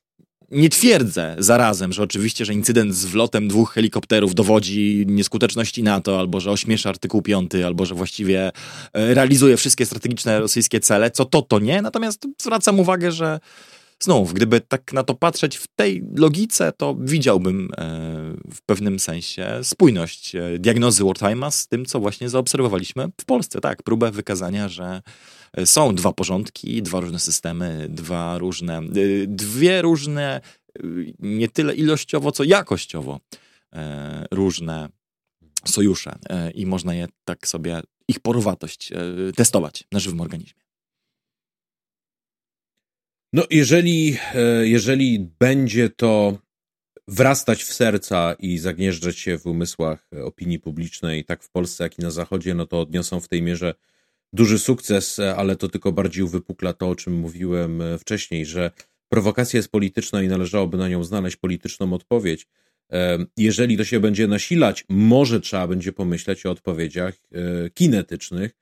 nie 0.51 0.69
twierdzę 0.69 1.37
zarazem, 1.39 1.93
że 1.93 2.03
oczywiście, 2.03 2.45
że 2.45 2.55
incydent 2.55 2.95
z 2.95 3.05
wlotem 3.05 3.49
dwóch 3.49 3.73
helikopterów 3.73 4.35
dowodzi 4.35 5.05
nieskuteczności 5.09 5.83
NATO, 5.83 6.19
albo 6.19 6.41
że 6.41 6.51
ośmiesza 6.51 6.89
artykuł 6.89 7.23
5, 7.23 7.55
albo 7.55 7.87
że 7.87 7.95
właściwie 7.95 8.49
y, 8.49 8.53
realizuje 8.95 9.57
wszystkie 9.57 9.87
strategiczne 9.87 10.41
rosyjskie 10.41 10.81
cele, 10.81 11.11
co 11.11 11.25
to, 11.25 11.43
to 11.43 11.59
nie. 11.59 11.83
Natomiast 11.83 12.27
zwracam 12.43 12.81
uwagę, 12.81 13.13
że 13.13 13.41
znów, 14.01 14.33
gdyby 14.33 14.61
tak 14.61 14.93
na 14.93 15.03
to 15.03 15.15
patrzeć 15.15 15.57
w 15.57 15.67
tej 15.67 16.05
logice, 16.17 16.73
to 16.73 16.97
widziałbym 17.01 17.69
e, 17.73 17.77
w 18.55 18.63
pewnym 18.67 18.99
sensie 18.99 19.61
spójność 19.63 20.35
e, 20.35 20.59
diagnozy 20.59 21.05
Wartime'a 21.05 21.51
z 21.51 21.69
tym, 21.69 21.85
co 21.85 22.01
właśnie 22.01 22.29
zaobserwowaliśmy 22.29 23.09
w 23.21 23.25
Polsce. 23.25 23.61
Tak, 23.61 23.83
próbę 23.83 24.11
wykazania, 24.11 24.69
że 24.69 25.03
e, 25.53 25.67
są 25.67 25.95
dwa 25.95 26.13
porządki, 26.13 26.83
dwa 26.83 27.01
różne 27.01 27.21
systemy, 27.21 27.87
dwa 27.89 28.39
różne, 28.39 28.81
dwie 29.27 29.83
różne, 29.83 30.41
nie 31.19 31.49
tyle 31.49 31.75
ilościowo, 31.75 32.33
co 32.33 32.45
jakościowo 32.45 33.21
różne 34.31 34.89
sojusze 35.65 36.19
i 36.55 36.67
można 36.67 36.95
je 36.95 37.07
tak 37.25 37.49
sobie, 37.49 37.81
ich 38.09 38.21
porowatość 38.21 38.93
testować 39.37 39.85
na 39.93 39.99
żywym 39.99 40.21
organizmie. 40.21 40.64
No, 43.35 43.43
jeżeli, 43.51 44.17
e, 44.35 44.69
jeżeli 44.69 45.31
będzie 45.39 45.91
to 45.91 46.39
wrastać 47.09 47.65
w 47.65 47.73
serca 47.73 48.37
i 48.39 48.59
zagnieżdżać 48.59 49.19
się 49.19 49.39
w 49.39 49.47
umysłach 49.47 50.11
opinii 50.25 50.59
publicznej, 50.59 51.25
tak 51.25 51.43
w 51.43 51.51
Polsce, 51.51 51.85
jak 51.85 51.99
i 51.99 52.03
na 52.03 52.11
Zachodzie, 52.11 52.55
no 52.55 52.67
to 52.67 52.81
odniosą 52.81 53.21
w 53.21 53.29
tej 53.29 53.43
mierze 53.43 53.75
duży 54.33 54.59
sukces, 54.59 55.19
ale 55.37 55.57
to 55.57 55.69
tylko 55.69 55.93
bardziej 55.93 56.23
uwypukla 56.23 56.73
to, 56.73 56.89
o 56.89 56.95
czym 56.95 57.15
mówiłem 57.15 57.83
wcześniej, 57.99 58.47
że 58.47 58.71
prowokacja 59.09 59.57
jest 59.57 59.71
polityczna 59.71 60.23
i 60.23 60.29
należałoby 60.29 60.77
na 60.77 60.89
nią 60.89 61.05
znaleźć 61.05 61.37
polityczną 61.37 61.93
odpowiedź. 61.93 62.47
Jeżeli 63.37 63.77
to 63.77 63.85
się 63.85 64.01
będzie 64.01 64.27
nasilać, 64.27 64.85
może 64.89 65.41
trzeba 65.41 65.69
będzie 65.69 65.93
pomyśleć 65.93 66.47
o 66.47 66.51
odpowiedziach 66.51 67.15
kinetycznych. 67.75 68.53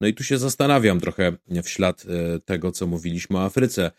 No 0.00 0.06
i 0.08 0.14
tu 0.14 0.24
się 0.24 0.38
zastanawiam 0.38 1.00
trochę 1.00 1.32
w 1.62 1.68
ślad 1.68 2.04
tego, 2.44 2.72
co 2.72 2.86
mówiliśmy 2.86 3.38
o 3.38 3.44
Afryce. 3.44 3.90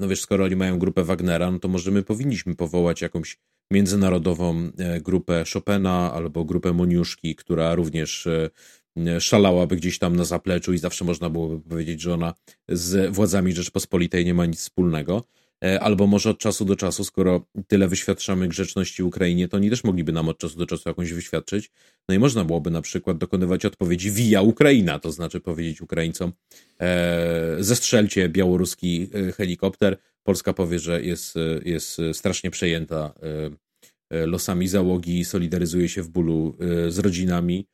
No 0.00 0.08
wiesz, 0.08 0.20
skoro 0.20 0.44
oni 0.44 0.56
mają 0.56 0.78
grupę 0.78 1.04
Wagnera, 1.04 1.50
no 1.50 1.58
to 1.58 1.68
może 1.68 1.90
my 1.90 2.02
powinniśmy 2.02 2.54
powołać 2.54 3.02
jakąś 3.02 3.38
międzynarodową 3.70 4.70
e, 4.78 5.00
grupę 5.00 5.44
Chopina 5.52 6.12
albo 6.12 6.44
grupę 6.44 6.72
Moniuszki, 6.72 7.36
która 7.36 7.74
również 7.74 8.26
e, 8.26 9.20
szalałaby 9.20 9.76
gdzieś 9.76 9.98
tam 9.98 10.16
na 10.16 10.24
zapleczu 10.24 10.72
i 10.72 10.78
zawsze 10.78 11.04
można 11.04 11.30
byłoby 11.30 11.68
powiedzieć, 11.68 12.00
że 12.00 12.14
ona 12.14 12.34
z 12.68 13.14
władzami 13.14 13.52
Rzeczpospolitej 13.52 14.24
nie 14.24 14.34
ma 14.34 14.46
nic 14.46 14.58
wspólnego. 14.58 15.24
E, 15.64 15.80
albo 15.80 16.06
może 16.06 16.30
od 16.30 16.38
czasu 16.38 16.64
do 16.64 16.76
czasu, 16.76 17.04
skoro 17.04 17.46
tyle 17.66 17.88
wyświadczamy 17.88 18.48
grzeczności 18.48 19.02
Ukrainie, 19.02 19.48
to 19.48 19.56
oni 19.56 19.70
też 19.70 19.84
mogliby 19.84 20.12
nam 20.12 20.28
od 20.28 20.38
czasu 20.38 20.58
do 20.58 20.66
czasu 20.66 20.88
jakąś 20.88 21.12
wyświadczyć. 21.12 21.70
No 22.08 22.14
i 22.14 22.18
można 22.18 22.44
byłoby 22.44 22.70
na 22.70 22.82
przykład 22.82 23.18
dokonywać 23.18 23.64
odpowiedzi 23.64 24.10
via 24.10 24.42
Ukraina, 24.42 24.98
to 24.98 25.12
znaczy 25.12 25.40
powiedzieć 25.40 25.80
Ukraińcom 25.80 26.32
e, 26.80 27.56
zestrzelcie 27.60 28.28
białoruski 28.28 29.08
helikopter, 29.36 29.96
Polska 30.26 30.52
powie, 30.52 30.78
że 30.78 31.02
jest, 31.02 31.34
jest 31.64 32.00
strasznie 32.12 32.50
przejęta 32.50 33.14
e, 33.22 33.50
e, 34.16 34.26
losami 34.26 34.68
załogi, 34.68 35.24
solidaryzuje 35.24 35.88
się 35.88 36.02
w 36.02 36.08
bólu 36.08 36.56
e, 36.60 36.90
z 36.90 36.98
rodzinami, 36.98 37.66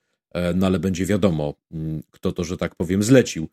no 0.55 0.67
ale 0.67 0.79
będzie 0.79 1.07
wiadomo, 1.07 1.55
mm, 1.73 2.03
kto 2.11 2.33
to, 2.33 2.45
że 2.45 2.57
tak 2.57 2.75
powiem, 2.75 3.03
zlecił. 3.03 3.49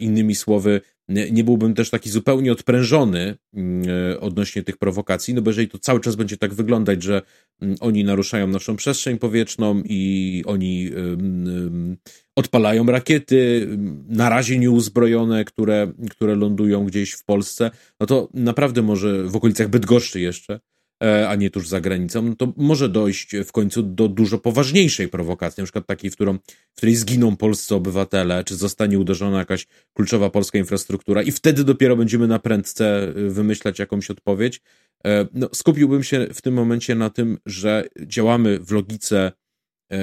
Innymi 0.00 0.34
słowy, 0.34 0.80
nie 1.08 1.44
byłbym 1.44 1.74
też 1.74 1.90
taki 1.90 2.10
zupełnie 2.10 2.52
odprężony 2.52 3.36
mm, 3.54 3.86
odnośnie 4.20 4.62
tych 4.62 4.76
prowokacji, 4.76 5.34
no 5.34 5.42
bo 5.42 5.50
jeżeli 5.50 5.68
to 5.68 5.78
cały 5.78 6.00
czas 6.00 6.16
będzie 6.16 6.36
tak 6.36 6.54
wyglądać, 6.54 7.02
że 7.02 7.22
mm, 7.60 7.76
oni 7.80 8.04
naruszają 8.04 8.46
naszą 8.46 8.76
przestrzeń 8.76 9.18
powietrzną 9.18 9.82
i 9.84 10.42
oni 10.46 10.90
odpalają 12.36 12.86
rakiety, 12.86 13.68
na 14.08 14.28
razie 14.28 14.58
nieuzbrojone, 14.58 15.44
które, 15.44 15.92
które 16.10 16.34
lądują 16.34 16.84
gdzieś 16.84 17.12
w 17.12 17.24
Polsce, 17.24 17.70
no 18.00 18.06
to 18.06 18.28
naprawdę 18.34 18.82
może 18.82 19.24
w 19.24 19.36
okolicach 19.36 19.68
Bydgoszczy 19.68 20.20
jeszcze, 20.20 20.54
e, 20.54 20.60
a 21.28 21.34
nie 21.34 21.50
tuż 21.50 21.68
za 21.68 21.80
granicą, 21.80 22.22
no 22.22 22.36
to 22.36 22.52
może 22.56 22.88
dojść 22.88 23.36
w 23.36 23.52
końcu 23.52 23.82
do 23.82 24.08
dużo 24.08 24.38
poważniejszej 24.38 25.08
prowokacji, 25.08 25.60
na 25.60 25.64
przykład 25.64 25.86
takiej, 25.86 26.10
w, 26.10 26.14
którą, 26.14 26.38
w 26.72 26.76
której 26.76 26.96
zginą 26.96 27.36
polscy 27.36 27.74
obywatele, 27.74 28.44
czy 28.44 28.56
zostanie 28.56 28.98
uderzona 28.98 29.38
jakaś 29.38 29.66
kluczowa 29.94 30.30
polska 30.30 30.58
infrastruktura 30.58 31.22
i 31.22 31.32
wtedy 31.32 31.64
dopiero 31.64 31.96
będziemy 31.96 32.28
na 32.28 32.38
prędce 32.38 33.02
e, 33.02 33.12
wymyślać 33.12 33.78
jakąś 33.78 34.10
odpowiedź. 34.10 34.60
E, 35.06 35.26
no, 35.34 35.48
skupiłbym 35.54 36.02
się 36.02 36.26
w 36.34 36.42
tym 36.42 36.54
momencie 36.54 36.94
na 36.94 37.10
tym, 37.10 37.38
że 37.46 37.88
działamy 38.06 38.58
w 38.58 38.70
logice 38.70 39.32
E, 39.32 39.32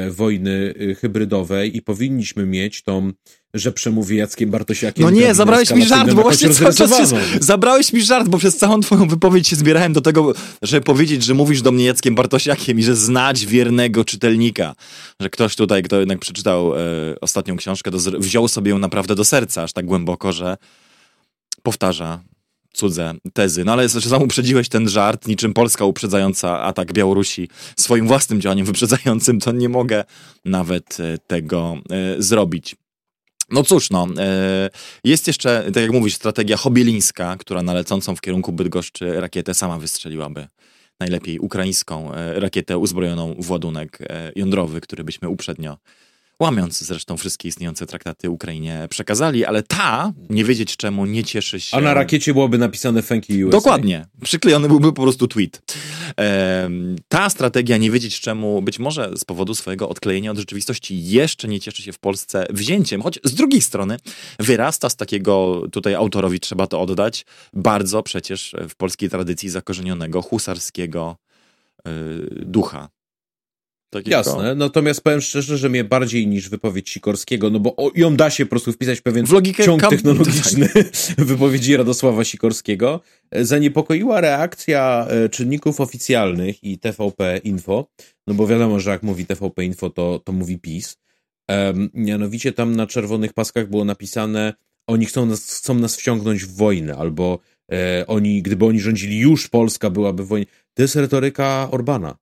wojny 0.09 0.73
e, 0.91 0.95
hybrydowej 0.95 1.77
i 1.77 1.81
powinniśmy 1.81 2.45
mieć 2.45 2.83
tą, 2.83 3.11
że 3.53 3.71
przemówi 3.71 4.17
Jackiem 4.17 4.51
Bartosiakiem. 4.51 5.03
No 5.03 5.09
nie, 5.09 5.35
zabrałeś 5.35 5.71
mi 5.71 5.85
żart, 5.85 6.13
bo 6.13 6.21
właśnie 6.21 6.49
cały 6.49 6.73
czas 6.73 6.97
się, 6.97 7.17
zabrałeś 7.39 7.93
mi 7.93 8.01
żart, 8.01 8.27
bo 8.27 8.37
przez 8.37 8.57
całą 8.57 8.79
twoją 8.81 9.07
wypowiedź 9.07 9.47
się 9.47 9.55
zbierałem 9.55 9.93
do 9.93 10.01
tego, 10.01 10.33
że 10.61 10.81
powiedzieć, 10.81 11.23
że 11.23 11.33
mówisz 11.33 11.61
do 11.61 11.71
mnie 11.71 11.85
Jackiem 11.85 12.15
Bartosiakiem 12.15 12.79
i 12.79 12.83
że 12.83 12.95
znać 12.95 13.45
wiernego 13.45 14.05
czytelnika. 14.05 14.75
Że 15.21 15.29
ktoś 15.29 15.55
tutaj, 15.55 15.83
kto 15.83 15.99
jednak 15.99 16.19
przeczytał 16.19 16.73
e, 16.75 16.79
ostatnią 17.21 17.57
książkę, 17.57 17.91
to 17.91 17.97
wziął 18.19 18.47
sobie 18.47 18.71
ją 18.71 18.77
naprawdę 18.79 19.15
do 19.15 19.25
serca, 19.25 19.63
aż 19.63 19.73
tak 19.73 19.85
głęboko, 19.85 20.31
że 20.31 20.57
powtarza 21.63 22.23
cudze 22.77 23.13
tezy. 23.33 23.65
No 23.65 23.73
ale 23.73 23.89
sam 23.89 24.23
uprzedziłeś 24.23 24.69
ten 24.69 24.89
żart, 24.89 25.27
niczym 25.27 25.53
Polska 25.53 25.85
uprzedzająca 25.85 26.61
atak 26.61 26.93
Białorusi 26.93 27.49
swoim 27.75 28.07
własnym 28.07 28.41
działaniem 28.41 28.65
wyprzedzającym, 28.65 29.39
to 29.39 29.51
nie 29.51 29.69
mogę 29.69 30.03
nawet 30.45 30.99
e, 30.99 31.17
tego 31.17 31.77
e, 31.89 32.21
zrobić. 32.21 32.75
No 33.49 33.63
cóż, 33.63 33.89
no, 33.89 34.07
e, 34.17 34.69
jest 35.03 35.27
jeszcze, 35.27 35.63
tak 35.73 35.83
jak 35.83 35.91
mówisz, 35.91 36.15
strategia 36.15 36.57
hobielińska, 36.57 37.35
która 37.39 37.61
na 37.61 37.73
lecącą 37.73 38.15
w 38.15 38.21
kierunku 38.21 38.51
Bydgoszczy 38.51 39.21
rakietę 39.21 39.53
sama 39.53 39.79
wystrzeliłaby 39.79 40.47
najlepiej 40.99 41.39
ukraińską 41.39 42.11
rakietę 42.35 42.77
uzbrojoną 42.77 43.35
w 43.39 43.51
ładunek 43.51 43.99
jądrowy, 44.35 44.81
który 44.81 45.03
byśmy 45.03 45.29
uprzednio 45.29 45.77
łamiąc 46.39 46.83
zresztą 46.83 47.17
wszystkie 47.17 47.47
istniejące 47.47 47.85
traktaty 47.85 48.29
Ukrainie 48.29 48.87
przekazali, 48.89 49.45
ale 49.45 49.63
ta, 49.63 50.13
nie 50.29 50.43
wiedzieć 50.43 50.77
czemu, 50.77 51.05
nie 51.05 51.23
cieszy 51.23 51.59
się... 51.59 51.77
A 51.77 51.81
na 51.81 51.93
rakiecie 51.93 52.33
byłoby 52.33 52.57
napisane 52.57 53.03
thank 53.03 53.29
you 53.29 53.47
USA. 53.47 53.57
Dokładnie. 53.57 54.05
Przyklejony 54.23 54.67
byłby 54.67 54.93
po 54.93 55.01
prostu 55.01 55.27
tweet. 55.27 55.61
ta 57.07 57.29
strategia, 57.29 57.77
nie 57.77 57.91
wiedzieć 57.91 58.19
czemu, 58.19 58.61
być 58.61 58.79
może 58.79 59.11
z 59.17 59.25
powodu 59.25 59.55
swojego 59.55 59.89
odklejenia 59.89 60.31
od 60.31 60.37
rzeczywistości 60.37 61.03
jeszcze 61.03 61.47
nie 61.47 61.59
cieszy 61.59 61.83
się 61.83 61.91
w 61.91 61.99
Polsce 61.99 62.45
wzięciem, 62.49 63.01
choć 63.01 63.19
z 63.23 63.33
drugiej 63.33 63.61
strony 63.61 63.97
wyrasta 64.39 64.89
z 64.89 64.95
takiego, 64.95 65.63
tutaj 65.71 65.95
autorowi 65.95 66.39
trzeba 66.39 66.67
to 66.67 66.81
oddać, 66.81 67.25
bardzo 67.53 68.03
przecież 68.03 68.55
w 68.69 68.75
polskiej 68.75 69.09
tradycji 69.09 69.49
zakorzenionego 69.49 70.21
husarskiego 70.21 71.17
yy, 71.85 71.91
ducha 72.45 72.89
Jasne, 74.05 74.55
natomiast 74.55 75.01
powiem 75.01 75.21
szczerze, 75.21 75.57
że 75.57 75.69
mnie 75.69 75.83
bardziej 75.83 76.27
niż 76.27 76.49
wypowiedź 76.49 76.89
Sikorskiego, 76.89 77.49
no 77.49 77.59
bo 77.59 77.75
ją 77.95 78.15
da 78.15 78.29
się 78.29 78.45
po 78.45 78.49
prostu 78.49 78.71
wpisać 78.71 79.01
pewien 79.01 79.25
w 79.25 79.31
logikę 79.31 79.63
ciąg 79.63 79.87
technologiczny 79.87 80.69
tak. 80.73 81.25
wypowiedzi 81.25 81.77
Radosława 81.77 82.23
Sikorskiego, 82.23 83.01
e, 83.31 83.45
zaniepokoiła 83.45 84.21
reakcja 84.21 85.07
e, 85.09 85.29
czynników 85.29 85.81
oficjalnych 85.81 86.63
i 86.63 86.79
TVP 86.79 87.37
Info, 87.43 87.87
no 88.27 88.33
bo 88.33 88.47
wiadomo, 88.47 88.79
że 88.79 88.89
jak 88.89 89.03
mówi 89.03 89.25
TVP 89.25 89.65
Info, 89.65 89.89
to, 89.89 90.21
to 90.23 90.31
mówi 90.31 90.59
PiS. 90.59 90.97
Um, 91.49 91.89
mianowicie 91.93 92.53
tam 92.53 92.75
na 92.75 92.87
czerwonych 92.87 93.33
paskach 93.33 93.69
było 93.69 93.85
napisane, 93.85 94.53
oni 94.87 95.05
chcą 95.05 95.25
nas, 95.25 95.57
chcą 95.57 95.73
nas 95.73 95.95
wciągnąć 95.95 96.45
w 96.45 96.55
wojnę, 96.55 96.95
albo 96.95 97.39
e, 97.71 98.07
oni, 98.07 98.41
gdyby 98.41 98.65
oni 98.65 98.79
rządzili, 98.79 99.19
już 99.19 99.47
Polska 99.47 99.89
byłaby 99.89 100.23
w 100.23 100.27
wojnie. 100.27 100.45
To 100.73 100.81
jest 100.81 100.95
retoryka 100.95 101.67
Orbana. 101.71 102.17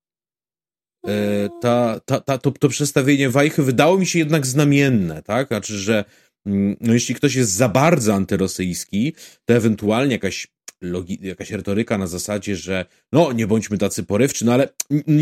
E, 1.08 1.50
ta, 1.62 2.00
ta, 2.06 2.20
ta, 2.20 2.38
to, 2.38 2.52
to 2.52 2.70
przestawienie 2.70 3.30
Wajchy 3.30 3.64
wydało 3.64 3.98
mi 3.98 4.06
się 4.06 4.20
jednak 4.20 4.46
znamienne, 4.46 5.24
tak? 5.24 5.48
Znaczy, 5.48 5.78
że 5.78 6.06
mm, 6.46 6.76
no 6.82 6.94
jeśli 6.94 7.16
ktoś 7.16 7.36
jest 7.36 7.52
za 7.52 7.70
bardzo 7.70 8.14
antyrosyjski, 8.14 9.14
to 9.46 9.54
ewentualnie 9.54 10.14
jakaś 10.14 10.48
logi, 10.82 11.20
jakaś 11.22 11.52
retoryka 11.52 11.98
na 11.98 12.08
zasadzie, 12.08 12.56
że 12.56 12.86
no 13.12 13.32
nie 13.32 13.48
bądźmy 13.48 13.78
tacy 13.78 14.04
porywczy, 14.04 14.46
no 14.46 14.54
ale 14.54 14.70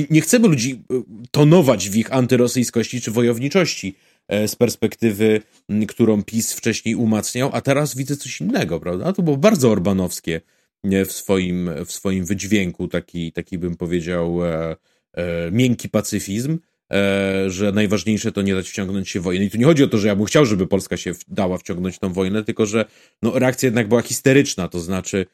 nie 0.10 0.22
chcemy 0.22 0.48
ludzi 0.48 0.84
e, 0.92 1.04
tonować 1.32 1.90
w 1.90 1.96
ich 1.96 2.14
antyrosyjskości 2.14 3.02
czy 3.02 3.12
wojowniczości 3.12 3.96
e, 4.28 4.48
z 4.48 4.56
perspektywy, 4.56 5.42
którą 5.88 6.24
PiS 6.24 6.54
wcześniej 6.54 6.96
umacniał, 6.96 7.50
a 7.54 7.62
teraz 7.62 7.96
widzę 7.96 8.18
coś 8.18 8.42
innego, 8.42 8.80
prawda? 8.80 9.14
To 9.14 9.24
było 9.24 9.38
bardzo 9.38 9.72
orbanowskie 9.72 10.42
w 10.84 11.12
swoim, 11.12 11.70
w 11.86 11.92
swoim 11.92 12.26
wydźwięku, 12.26 12.88
taki, 12.88 13.32
taki 13.32 13.58
bym 13.58 13.76
powiedział 13.76 14.46
e, 14.46 14.76
miękki 15.52 15.90
pacyfizm, 15.90 16.60
e, 16.92 17.50
że 17.50 17.72
najważniejsze 17.72 18.32
to 18.32 18.42
nie 18.42 18.56
dać 18.56 18.70
wciągnąć 18.70 19.10
się 19.10 19.20
w 19.20 19.24
wojnę. 19.24 19.46
I 19.46 19.50
tu 19.50 19.58
nie 19.58 19.66
chodzi 19.66 19.84
o 19.84 19.88
to, 19.88 19.98
że 19.98 20.08
ja 20.08 20.16
bym 20.16 20.26
chciał, 20.26 20.46
żeby 20.46 20.68
Polska 20.68 20.98
się 20.98 21.12
dała 21.28 21.58
wciągnąć 21.58 22.00
tą 22.00 22.14
wojnę, 22.14 22.44
tylko 22.44 22.66
że 22.66 22.86
no, 23.22 23.40
reakcja 23.40 23.68
jednak 23.68 23.88
była 23.88 24.02
histeryczna, 24.02 24.68
to 24.68 24.80
znaczy, 24.80 25.26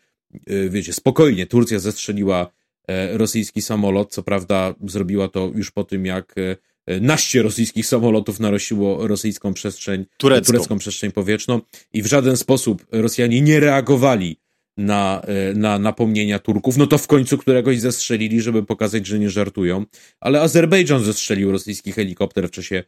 e, 0.48 0.70
wiecie, 0.70 0.94
spokojnie, 0.94 1.48
Turcja 1.48 1.80
zestrzeliła 1.80 2.52
e, 2.88 3.18
rosyjski 3.18 3.62
samolot, 3.62 4.14
co 4.14 4.24
prawda 4.24 4.76
zrobiła 4.88 5.28
to 5.28 5.52
już 5.56 5.72
po 5.72 5.84
tym, 5.84 6.06
jak 6.06 6.36
e, 6.38 7.00
naście 7.00 7.42
rosyjskich 7.42 7.86
samolotów 7.86 8.40
narosiło 8.40 9.08
rosyjską 9.08 9.54
przestrzeń, 9.54 10.06
turecką. 10.18 10.54
turecką 10.54 10.78
przestrzeń 10.78 11.12
powietrzną 11.12 11.62
i 11.94 12.02
w 12.02 12.06
żaden 12.06 12.38
sposób 12.38 12.86
Rosjanie 12.92 13.42
nie 13.42 13.60
reagowali 13.60 14.38
na, 14.80 15.22
e, 15.22 15.54
na 15.54 15.80
napomnienia 15.80 16.40
Turków, 16.40 16.78
no 16.78 16.88
to 16.88 16.98
w 16.98 17.08
końcu 17.08 17.38
któregoś 17.38 17.80
zestrzelili, 17.80 18.42
żeby 18.42 18.64
pokazać, 18.64 19.08
że 19.08 19.20
nie 19.20 19.30
żartują. 19.30 19.86
Ale 20.20 20.42
Azerbejdżan 20.42 21.04
zestrzelił 21.04 21.52
rosyjski 21.52 21.92
helikopter 21.92 22.48
w 22.48 22.52
czasie, 22.52 22.84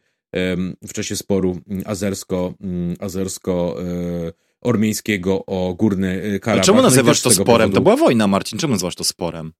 w 0.82 0.92
czasie 0.92 1.16
sporu 1.16 1.60
mm, 1.68 1.82
azersko, 1.86 2.54
mm, 2.60 2.96
azersko 3.00 3.76
e, 3.82 4.32
ormiejskiego 4.60 5.46
o 5.46 5.74
górny 5.74 6.22
e, 6.22 6.38
Karabach. 6.38 6.62
A 6.62 6.66
czemu 6.66 6.78
no 6.78 6.82
nazywasz 6.82 7.24
no 7.24 7.30
to 7.30 7.34
sporem? 7.34 7.70
Powodu... 7.70 7.74
To 7.74 7.80
była 7.80 7.96
wojna, 7.96 8.26
Marcin. 8.26 8.58
Czemu 8.58 8.72
nazywasz 8.72 8.94
to 8.94 9.04
sporem? 9.04 9.52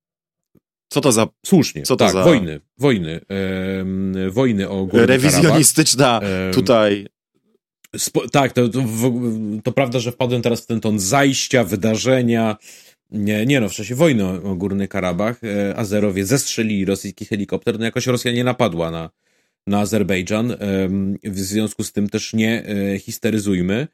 Co 0.88 1.00
to 1.00 1.12
za... 1.12 1.26
Słusznie, 1.46 1.82
co 1.82 1.96
to 1.96 2.04
tak, 2.04 2.12
za... 2.12 2.24
wojny, 2.24 2.60
wojny, 2.78 3.20
wojny 4.30 4.68
o 4.68 4.86
górny 4.86 5.06
Rewizjonistyczna 5.06 6.20
Karabach. 6.20 6.54
tutaj 6.54 7.06
Spo, 7.96 8.28
tak, 8.28 8.52
to, 8.52 8.68
to, 8.68 8.84
to, 9.64 9.72
prawda, 9.72 9.98
że 9.98 10.12
wpadłem 10.12 10.42
teraz 10.42 10.60
w 10.60 10.66
ten 10.66 10.80
ton 10.80 10.98
zajścia, 10.98 11.64
wydarzenia. 11.64 12.56
Nie, 13.10 13.46
nie 13.46 13.60
no, 13.60 13.68
w 13.68 13.72
czasie 13.72 13.94
wojny 13.94 14.24
o, 14.24 14.54
Górny 14.54 14.88
Karabach 14.88 15.44
e, 15.44 15.76
Azerowie 15.76 16.26
zestrzelili 16.26 16.84
rosyjski 16.84 17.24
helikopter, 17.24 17.78
no 17.78 17.84
jakoś 17.84 18.06
Rosja 18.06 18.32
nie 18.32 18.44
napadła 18.44 18.90
na, 18.90 19.10
na 19.66 19.80
Azerbejdżan. 19.80 20.56
W 21.24 21.38
związku 21.38 21.84
z 21.84 21.92
tym 21.92 22.08
też 22.08 22.32
nie 22.32 22.64
histeryzujmy. 22.98 23.88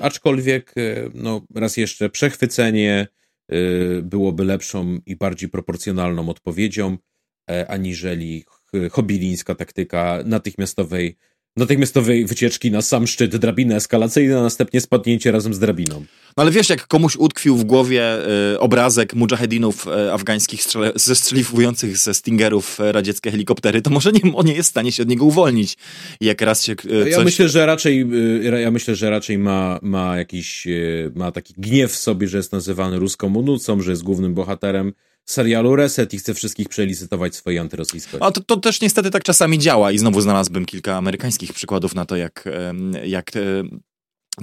Aczkolwiek, 0.00 0.74
no, 1.14 1.46
raz 1.54 1.76
jeszcze, 1.76 2.10
przechwycenie 2.10 3.06
byłoby 4.02 4.44
lepszą 4.44 4.98
i 5.06 5.16
bardziej 5.16 5.48
proporcjonalną 5.48 6.28
odpowiedzią, 6.28 6.96
aniżeli 7.68 8.44
hobilińska 8.90 9.54
taktyka 9.54 10.18
natychmiastowej 10.24 11.16
natychmiastowej 11.56 12.26
wycieczki 12.26 12.70
na 12.70 12.82
sam 12.82 13.06
szczyt, 13.06 13.36
drabiny 13.36 13.74
eskalacyjne, 13.74 14.38
a 14.38 14.42
następnie 14.42 14.80
spadnięcie 14.80 15.32
razem 15.32 15.54
z 15.54 15.58
drabiną. 15.58 16.04
No 16.36 16.42
ale 16.42 16.50
wiesz, 16.50 16.68
jak 16.70 16.86
komuś 16.86 17.16
utkwił 17.16 17.56
w 17.56 17.64
głowie 17.64 18.02
y, 18.54 18.60
obrazek 18.60 19.14
mujahedinów 19.14 19.86
y, 19.86 20.12
afgańskich 20.12 20.62
strzele, 20.62 20.92
zestrzeliwujących 20.94 21.96
ze 21.96 22.14
Stingerów 22.14 22.80
y, 22.80 22.92
radzieckie 22.92 23.30
helikoptery, 23.30 23.82
to 23.82 23.90
może 23.90 24.12
nie, 24.12 24.20
on 24.34 24.46
nie 24.46 24.54
jest 24.54 24.68
w 24.68 24.70
stanie 24.70 24.92
się 24.92 25.02
od 25.02 25.08
niego 25.08 25.24
uwolnić. 25.24 25.76
Jak 26.20 26.40
raz 26.40 26.64
się 26.64 26.72
y, 26.72 26.76
coś... 26.76 27.12
Ja 27.12 27.24
myślę, 27.24 27.48
że 27.48 27.66
raczej, 27.66 28.00
y, 28.46 28.60
ja 28.60 28.70
myślę, 28.70 28.94
że 28.94 29.10
raczej 29.10 29.38
ma, 29.38 29.78
ma 29.82 30.16
jakiś, 30.16 30.66
y, 30.66 31.12
ma 31.14 31.32
taki 31.32 31.54
gniew 31.58 31.92
w 31.92 31.96
sobie, 31.96 32.28
że 32.28 32.36
jest 32.36 32.52
nazywany 32.52 32.98
ruską 32.98 33.34
unucą, 33.34 33.80
że 33.80 33.90
jest 33.90 34.02
głównym 34.02 34.34
bohaterem 34.34 34.92
serialu 35.26 35.76
Reset 35.76 36.14
i 36.14 36.18
chce 36.18 36.34
wszystkich 36.34 36.68
przelicytować 36.68 37.34
swoje 37.34 37.60
antyrosyjskości. 37.60 38.26
A 38.26 38.30
to, 38.30 38.40
to 38.40 38.56
też 38.56 38.80
niestety 38.80 39.10
tak 39.10 39.24
czasami 39.24 39.58
działa 39.58 39.92
i 39.92 39.98
znowu 39.98 40.20
znalazłbym 40.20 40.66
kilka 40.66 40.96
amerykańskich 40.96 41.52
przykładów 41.52 41.94
na 41.94 42.06
to, 42.06 42.16
jak, 42.16 42.44
jak 43.04 43.32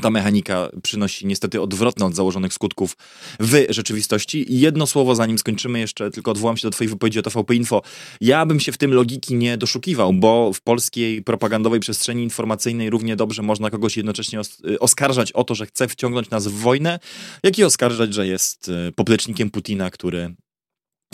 ta 0.02 0.10
mechanika 0.10 0.70
przynosi 0.84 1.28
niestety 1.28 1.62
odwrotne 1.62 2.06
od 2.06 2.16
założonych 2.16 2.54
skutków 2.54 2.98
w 3.40 3.66
rzeczywistości. 3.70 4.54
I 4.54 4.60
jedno 4.60 4.88
słowo, 4.88 5.16
zanim 5.16 5.38
skończymy, 5.38 5.80
jeszcze 5.80 6.12
tylko 6.12 6.32
odwołam 6.32 6.58
się 6.58 6.68
do 6.68 6.72
twojej 6.72 6.90
wypowiedzi 6.90 7.20
o 7.20 7.22
TVP 7.22 7.56
Info. 7.56 7.82
Ja 8.22 8.46
bym 8.46 8.60
się 8.60 8.72
w 8.72 8.78
tym 8.78 8.94
logiki 8.94 9.36
nie 9.36 9.58
doszukiwał, 9.58 10.14
bo 10.14 10.54
w 10.54 10.62
polskiej 10.62 11.22
propagandowej 11.22 11.80
przestrzeni 11.80 12.24
informacyjnej 12.24 12.90
równie 12.90 13.16
dobrze 13.16 13.42
można 13.42 13.70
kogoś 13.70 13.98
jednocześnie 13.98 14.42
oskarżać 14.80 15.32
o 15.32 15.44
to, 15.44 15.56
że 15.56 15.66
chce 15.66 15.88
wciągnąć 15.88 16.30
nas 16.30 16.48
w 16.48 16.54
wojnę, 16.54 17.00
jak 17.44 17.60
i 17.60 17.64
oskarżać, 17.64 18.14
że 18.14 18.28
jest 18.28 18.70
e, 18.70 18.92
poplecznikiem 18.92 19.50
Putina, 19.50 19.92
który 19.92 20.36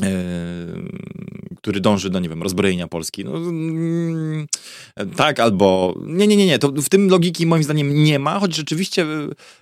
Euh, 0.04 0.88
który 1.62 1.80
dąży 1.80 2.10
do, 2.10 2.20
nie 2.20 2.30
wiem, 2.30 2.44
rozbrojenia 2.44 2.88
Polski. 2.88 3.26
No, 3.26 3.38
mm, 3.38 4.48
tak, 5.16 5.40
albo 5.40 5.96
nie, 6.06 6.28
nie, 6.28 6.36
nie, 6.36 6.46
nie, 6.46 6.60
to 6.60 6.72
w 6.72 6.90
tym 6.90 7.10
logiki 7.10 7.46
moim 7.46 7.64
zdaniem 7.64 8.04
nie 8.04 8.20
ma, 8.20 8.40
choć 8.40 8.56
rzeczywiście, 8.56 9.06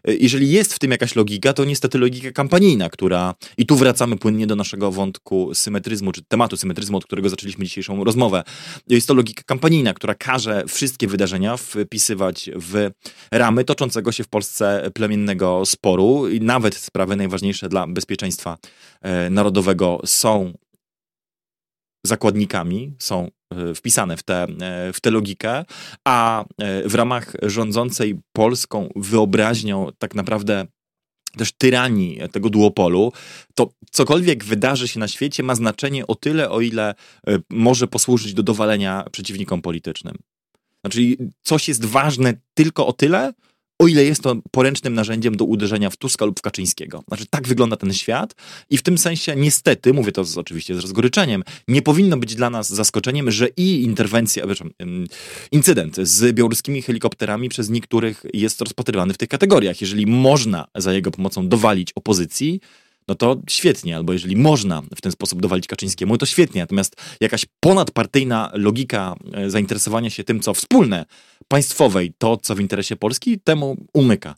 e, 0.08 0.14
jeżeli 0.14 0.52
jest 0.52 0.74
w 0.74 0.80
tym 0.80 0.92
jakaś 0.92 1.16
logika, 1.16 1.54
to 1.54 1.66
niestety 1.66 1.98
logika 1.98 2.32
kampanijna, 2.32 2.90
która, 2.90 3.36
i 3.58 3.66
tu 3.66 3.76
wracamy 3.76 4.18
płynnie 4.18 4.48
do 4.48 4.56
naszego 4.56 4.92
wątku 4.92 5.54
symetryzmu, 5.54 6.12
czy 6.12 6.22
tematu 6.28 6.58
symetryzmu, 6.58 6.98
od 6.98 7.06
którego 7.06 7.30
zaczęliśmy 7.30 7.66
dzisiejszą 7.66 8.04
rozmowę. 8.04 8.44
Jest 8.88 9.08
to 9.08 9.14
logika 9.14 9.44
kampanijna, 9.46 9.94
która 9.94 10.16
każe 10.16 10.64
wszystkie 10.68 11.08
wydarzenia 11.08 11.58
wpisywać 11.58 12.50
w 12.56 12.90
ramy 13.32 13.64
toczącego 13.64 14.12
się 14.12 14.24
w 14.24 14.28
Polsce 14.28 14.92
plemiennego 14.94 15.66
sporu 15.66 16.30
i 16.30 16.42
nawet 16.42 16.76
sprawy 16.76 17.16
najważniejsze 17.16 17.70
dla 17.70 17.88
bezpieczeństwa 17.88 18.58
e, 19.02 19.30
narodowego 19.30 20.02
są 20.06 20.54
zakładnikami, 22.08 22.94
są 23.00 23.32
e, 23.52 23.76
wpisane 23.76 24.18
w 24.18 24.24
tę, 24.24 24.48
e, 24.62 24.94
w 24.94 25.02
tę 25.02 25.12
logikę, 25.12 25.66
a 26.06 26.46
e, 26.58 26.90
w 26.90 26.96
ramach 26.96 27.34
rządzącej 27.42 28.20
polską 28.34 28.90
wyobraźnią 28.96 29.88
tak 29.98 30.16
naprawdę 30.16 30.66
też 31.38 31.52
tyranii 31.52 32.20
tego 32.32 32.50
duopolu, 32.50 33.14
to 33.56 33.70
cokolwiek 33.92 34.44
wydarzy 34.44 34.88
się 34.88 35.00
na 35.00 35.08
świecie 35.08 35.44
ma 35.44 35.56
znaczenie 35.56 36.08
o 36.08 36.16
tyle, 36.16 36.50
o 36.50 36.62
ile 36.62 36.96
może 37.50 37.88
posłużyć 37.88 38.34
do 38.34 38.44
dowalenia 38.44 39.06
przeciwnikom 39.12 39.62
politycznym. 39.62 40.18
Znaczy, 40.86 41.00
coś 41.42 41.68
jest 41.68 41.86
ważne 41.86 42.34
tylko 42.54 42.88
o 42.88 42.94
tyle, 42.94 43.34
o 43.80 43.88
ile 43.88 44.04
jest 44.04 44.24
to 44.24 44.36
poręcznym 44.52 44.94
narzędziem 44.94 45.38
do 45.38 45.46
uderzenia 45.46 45.90
w 45.90 45.98
Tuska 45.98 46.26
lub 46.26 46.40
w 46.40 46.42
Kaczyńskiego. 46.42 47.04
Znaczy, 47.08 47.26
tak 47.30 47.48
wygląda 47.48 47.76
ten 47.76 47.94
świat 47.94 48.36
i 48.70 48.78
w 48.78 48.82
tym 48.82 48.98
sensie 48.98 49.36
niestety, 49.36 49.94
mówię 49.94 50.12
to 50.12 50.24
z, 50.24 50.38
oczywiście 50.38 50.76
z 50.76 50.80
rozgoryczeniem, 50.80 51.44
nie 51.68 51.82
powinno 51.82 52.18
być 52.18 52.36
dla 52.36 52.50
nas 52.50 52.70
zaskoczeniem, 52.70 53.32
że 53.32 53.48
i 53.58 53.84
interwencja, 53.84 54.44
incydent 55.52 55.96
z 55.96 56.36
białoruskimi 56.36 56.82
helikopterami 56.82 57.50
przez 57.50 57.70
niektórych 57.70 58.26
jest 58.34 58.62
rozpatrywany 58.62 59.14
w 59.14 59.18
tych 59.18 59.30
kategoriach. 59.30 59.82
Jeżeli 59.82 60.08
można 60.08 60.68
za 60.76 60.94
jego 60.94 61.12
pomocą 61.12 61.48
dowalić 61.48 61.92
opozycji, 61.96 62.62
no 63.08 63.16
to 63.16 63.42
świetnie, 63.50 63.96
albo 63.96 64.14
jeżeli 64.14 64.36
można 64.36 64.82
w 64.96 65.02
ten 65.02 65.12
sposób 65.12 65.42
dowalić 65.42 65.68
Kaczyńskiemu, 65.68 66.18
to 66.18 66.26
świetnie. 66.26 66.62
Natomiast 66.62 66.96
jakaś 67.22 67.46
ponadpartyjna 67.60 68.52
logika 68.54 69.16
e, 69.34 69.50
zainteresowania 69.50 70.10
się 70.10 70.24
tym, 70.24 70.40
co 70.40 70.54
wspólne, 70.54 71.06
państwowej, 71.48 72.14
to, 72.18 72.38
co 72.38 72.56
w 72.56 72.60
interesie 72.60 72.96
Polski, 72.96 73.40
temu 73.40 73.78
umyka. 73.94 74.36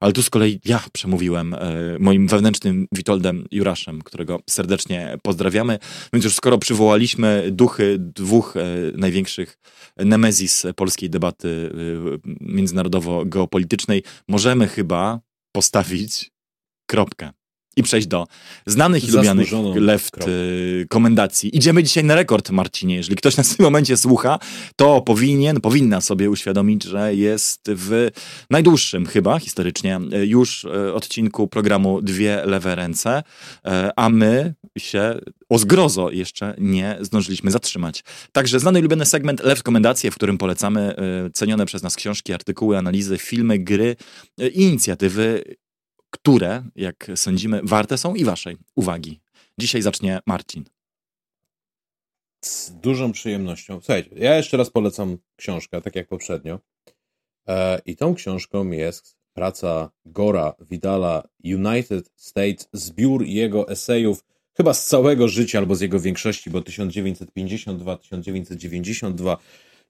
Ale 0.00 0.12
tu 0.12 0.22
z 0.22 0.30
kolei 0.30 0.60
ja 0.64 0.84
przemówiłem 0.92 1.54
e, 1.54 1.58
moim 1.98 2.28
wewnętrznym 2.28 2.86
Witoldem 2.92 3.46
Juraszem, 3.50 4.02
którego 4.02 4.40
serdecznie 4.50 5.18
pozdrawiamy. 5.22 5.78
Więc 6.12 6.24
już 6.24 6.34
skoro 6.34 6.58
przywołaliśmy 6.58 7.48
duchy 7.50 7.96
dwóch 7.98 8.56
e, 8.56 8.62
największych 8.94 9.58
nemezis 9.96 10.66
polskiej 10.76 11.10
debaty 11.10 11.72
e, 11.74 12.30
międzynarodowo-geopolitycznej, 12.40 14.02
możemy 14.28 14.68
chyba 14.68 15.20
postawić 15.52 16.30
kropkę 16.86 17.30
i 17.76 17.82
przejść 17.82 18.06
do 18.06 18.26
znanych 18.66 19.08
i 19.08 19.10
lubianych 19.10 19.48
left 19.74 20.10
krok. 20.10 20.28
Y, 20.28 20.86
komendacji. 20.88 21.56
Idziemy 21.56 21.82
dzisiaj 21.82 22.04
na 22.04 22.14
rekord, 22.14 22.50
Marcinie. 22.50 22.96
Jeżeli 22.96 23.16
ktoś 23.16 23.36
nas 23.36 23.52
w 23.52 23.56
tym 23.56 23.64
momencie 23.64 23.96
słucha, 23.96 24.38
to 24.76 25.00
powinien, 25.00 25.60
powinna 25.60 26.00
sobie 26.00 26.30
uświadomić, 26.30 26.82
że 26.82 27.14
jest 27.14 27.60
w 27.66 28.08
najdłuższym 28.50 29.06
chyba 29.06 29.38
historycznie 29.38 30.00
y, 30.14 30.26
już 30.26 30.64
y, 30.64 30.94
odcinku 30.94 31.48
programu 31.48 32.02
Dwie 32.02 32.42
lewe 32.44 32.74
ręce, 32.74 33.22
a 33.96 34.08
my 34.08 34.54
się 34.78 35.18
o 35.48 35.58
zgrozo 35.58 36.10
jeszcze 36.10 36.54
nie 36.58 36.98
zdążyliśmy 37.00 37.50
zatrzymać. 37.50 38.04
Także 38.32 38.60
znany 38.60 38.78
i 38.78 38.82
lubiany 38.82 39.06
segment 39.06 39.44
Left 39.44 39.62
Komendacje, 39.62 40.10
w 40.10 40.14
którym 40.14 40.38
polecamy 40.38 40.94
cenione 41.34 41.66
przez 41.66 41.82
nas 41.82 41.96
książki, 41.96 42.32
artykuły, 42.32 42.78
analizy, 42.78 43.18
filmy, 43.18 43.58
gry 43.58 43.96
i 44.38 44.62
inicjatywy 44.62 45.44
które, 46.10 46.64
jak 46.76 47.10
sądzimy, 47.14 47.60
warte 47.64 47.98
są 47.98 48.14
i 48.14 48.24
waszej 48.24 48.56
uwagi. 48.74 49.20
Dzisiaj 49.58 49.82
zacznie 49.82 50.20
Marcin. 50.26 50.64
Z 52.44 52.70
dużą 52.70 53.12
przyjemnością. 53.12 53.80
Słuchajcie, 53.80 54.10
ja 54.16 54.36
jeszcze 54.36 54.56
raz 54.56 54.70
polecam 54.70 55.18
książkę, 55.36 55.82
tak 55.82 55.96
jak 55.96 56.08
poprzednio. 56.08 56.60
E, 57.48 57.80
I 57.86 57.96
tą 57.96 58.14
książką 58.14 58.70
jest 58.70 59.16
praca 59.32 59.90
Gora 60.04 60.54
Vidala 60.70 61.28
United 61.44 62.10
States, 62.16 62.68
zbiór 62.72 63.24
jego 63.24 63.68
esejów, 63.68 64.24
chyba 64.56 64.74
z 64.74 64.86
całego 64.86 65.28
życia 65.28 65.58
albo 65.58 65.74
z 65.74 65.80
jego 65.80 66.00
większości, 66.00 66.50
bo 66.50 66.60
1952-1992 66.60 69.36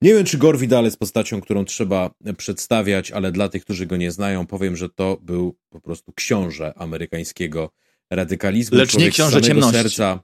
nie 0.02 0.14
wiem, 0.14 0.24
czy 0.24 0.38
Gore 0.38 0.58
Vidal 0.58 0.84
jest 0.84 0.98
postacią, 0.98 1.40
którą 1.40 1.64
trzeba 1.64 2.10
przedstawiać, 2.36 3.10
ale 3.10 3.32
dla 3.32 3.48
tych, 3.48 3.64
którzy 3.64 3.86
go 3.86 3.96
nie 3.96 4.10
znają, 4.10 4.46
powiem, 4.46 4.76
że 4.76 4.88
to 4.88 5.18
był 5.22 5.56
po 5.68 5.80
prostu 5.80 6.12
książę 6.12 6.72
amerykańskiego 6.76 7.70
radykalizmu. 8.10 8.78
Lecz 8.78 8.98
nie 8.98 9.10
książę 9.10 9.42
ciemności. 9.42 9.76
Serca, 9.76 10.20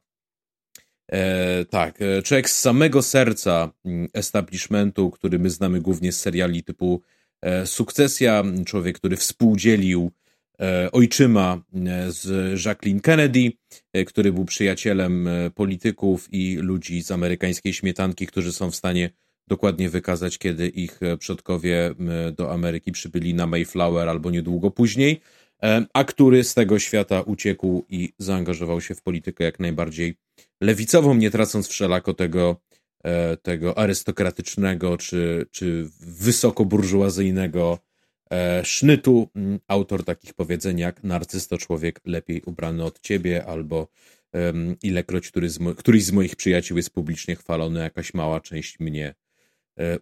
e, 1.12 1.64
tak, 1.64 2.02
e, 2.02 2.22
człowiek 2.22 2.50
z 2.50 2.60
samego 2.60 3.02
serca 3.02 3.72
mm, 3.84 4.08
establishmentu, 4.14 5.10
który 5.10 5.38
my 5.38 5.50
znamy 5.50 5.80
głównie 5.80 6.12
z 6.12 6.20
seriali 6.20 6.62
typu 6.62 7.02
e, 7.42 7.66
Sukcesja, 7.66 8.42
człowiek, 8.66 8.98
który 8.98 9.16
współdzielił 9.16 10.10
e, 10.60 10.92
ojczyma 10.92 11.62
e, 11.74 12.12
z 12.12 12.26
Jacqueline 12.64 13.00
Kennedy, 13.00 13.52
który 14.06 14.32
był 14.32 14.44
przyjacielem 14.44 15.28
polityków 15.54 16.28
i 16.32 16.56
ludzi 16.56 17.02
z 17.02 17.10
amerykańskiej 17.10 17.72
śmietanki, 17.72 18.26
którzy 18.26 18.52
są 18.52 18.70
w 18.70 18.76
stanie 18.76 19.10
dokładnie 19.48 19.88
wykazać, 19.88 20.38
kiedy 20.38 20.68
ich 20.68 21.02
e, 21.02 21.16
przodkowie 21.16 21.94
do 22.36 22.52
Ameryki 22.52 22.92
przybyli 22.92 23.34
na 23.34 23.46
Mayflower 23.46 24.08
albo 24.08 24.30
niedługo 24.30 24.70
później, 24.70 25.20
e, 25.62 25.86
a 25.94 26.04
który 26.04 26.44
z 26.44 26.54
tego 26.54 26.78
świata 26.78 27.20
uciekł 27.20 27.84
i 27.88 28.12
zaangażował 28.18 28.80
się 28.80 28.94
w 28.94 29.02
politykę 29.02 29.44
jak 29.44 29.60
najbardziej 29.60 30.16
lewicową, 30.60 31.14
nie 31.14 31.30
tracąc 31.30 31.68
wszelako 31.68 32.14
tego, 32.14 32.56
e, 33.04 33.36
tego 33.36 33.78
arystokratycznego 33.78 34.96
czy, 34.96 35.46
czy 35.50 35.88
wysokoburżuazyjnego 36.00 37.78
sznytu. 38.62 39.28
Mm, 39.34 39.58
autor 39.68 40.04
takich 40.04 40.34
powiedzeń 40.34 40.78
jak 40.78 41.04
narcysto 41.04 41.58
człowiek 41.58 42.00
lepiej 42.04 42.42
ubrany 42.46 42.84
od 42.84 43.00
ciebie 43.00 43.44
albo 43.44 43.88
ilekroć 44.82 45.28
który 45.28 45.50
z 45.50 45.58
któryś 45.76 46.04
z 46.04 46.12
moich 46.12 46.36
przyjaciół 46.36 46.76
jest 46.76 46.90
publicznie 46.90 47.36
chwalony, 47.36 47.80
jakaś 47.80 48.14
mała 48.14 48.40
część 48.40 48.80
mnie 48.80 49.14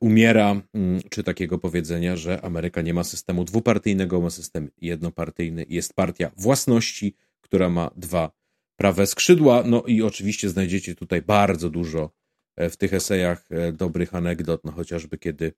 umiera, 0.01 0.63
mm, 0.75 1.01
czy 1.11 1.23
takiego 1.23 1.59
powiedzenia, 1.59 2.17
że 2.17 2.45
Ameryka 2.45 2.83
nie 2.83 2.95
ma 2.95 3.05
systemu 3.05 3.45
dwupartyjnego, 3.45 4.21
ma 4.21 4.31
system 4.31 4.71
jednopartyjny. 4.81 5.67
Jest 5.69 5.95
partia 5.95 6.31
własności, 6.37 7.17
która 7.41 7.69
ma 7.69 7.91
dwa 7.97 8.31
prawe 8.77 9.07
skrzydła. 9.07 9.63
No 9.67 9.83
i 9.83 10.03
oczywiście 10.03 10.49
znajdziecie 10.49 10.95
tutaj 10.95 11.23
bardzo 11.23 11.71
dużo 11.71 12.11
w 12.57 12.77
tych 12.77 12.95
esejach 12.95 13.49
dobrych 13.73 14.15
anegdot, 14.15 14.65
no 14.65 14.73
chociażby 14.73 15.19
kiedy 15.19 15.53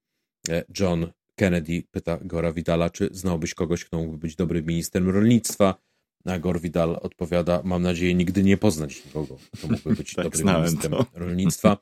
John 0.81 1.13
Kennedy 1.35 1.83
pyta 1.91 2.19
Gora 2.23 2.53
Vidala, 2.53 2.91
czy 2.91 3.09
znałbyś 3.13 3.55
kogoś, 3.55 3.85
kto 3.85 3.97
mógłby 3.99 4.19
być 4.19 4.37
dobrym 4.37 4.67
ministrem 4.67 5.11
rolnictwa. 5.11 5.75
A 6.27 6.39
Gore 6.39 6.61
Vidal 6.61 6.99
odpowiada, 7.03 7.61
mam 7.65 7.83
nadzieję 7.83 8.15
nigdy 8.15 8.43
nie 8.43 8.57
poznać 8.57 9.05
nikogo, 9.05 9.37
kto 9.53 9.69
mógłby 9.69 9.95
być 9.95 10.15
tak, 10.15 10.25
dobrym 10.25 10.57
ministrem 10.57 10.93
to. 10.93 11.07
rolnictwa. 11.15 11.77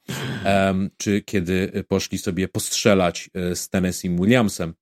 Um, 0.45 0.91
czy 0.97 1.23
kiedy 1.23 1.85
poszli 1.89 2.19
sobie 2.19 2.49
postrzelać 2.49 3.31
z 3.55 3.69
Tennessee 3.69 4.11
Williamsem, 4.11 4.75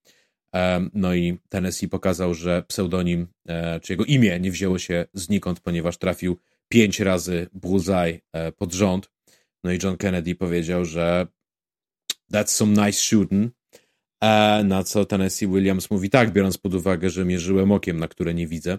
um, 0.53 0.91
no 0.95 1.15
i 1.15 1.39
Tennessee 1.49 1.89
pokazał, 1.89 2.35
że 2.35 2.63
pseudonim, 2.63 3.27
e, 3.49 3.81
czy 3.81 3.93
jego 3.93 4.05
imię 4.05 4.41
nie 4.41 4.51
wzięło 4.51 4.79
się 4.79 5.07
znikąd, 5.15 5.61
ponieważ 5.61 5.99
trafił 5.99 6.39
pięć 6.69 7.01
razy 7.01 7.49
bullseye 7.53 8.21
e, 8.33 8.53
pod 8.53 8.73
rząd. 8.73 9.11
No 9.65 9.73
i 9.73 9.79
John 9.83 9.97
Kennedy 9.97 10.35
powiedział, 10.35 10.85
że 10.85 11.27
that's 12.33 12.47
some 12.47 12.87
nice 12.87 12.99
shooting, 12.99 13.53
E, 14.23 14.65
na 14.65 14.85
co 14.85 15.05
Tennessee 15.05 15.47
Williams 15.47 15.91
mówi 15.91 16.11
tak, 16.11 16.33
biorąc 16.33 16.59
pod 16.59 16.75
uwagę, 16.75 17.11
że 17.11 17.25
mierzyłem 17.25 17.73
okiem, 17.73 17.99
na 17.99 18.09
które 18.09 18.35
nie 18.35 18.47
widzę. 18.47 18.79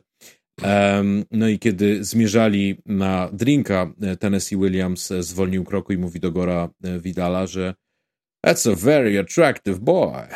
No 1.32 1.48
i 1.48 1.60
kiedy 1.60 2.04
zmierzali 2.04 2.78
na 2.86 3.30
drinka, 3.34 3.94
e, 4.02 4.18
Tennessee 4.18 4.58
Williams 4.58 5.14
zwolnił 5.20 5.64
kroku 5.64 5.94
i 5.94 5.98
mówi 5.98 6.20
do 6.20 6.32
Gora 6.32 6.70
e, 6.84 7.00
Vidala, 7.00 7.48
że 7.48 7.76
That's 8.46 8.72
a 8.72 8.76
very 8.76 9.20
attractive 9.20 9.80
boy. 9.80 10.28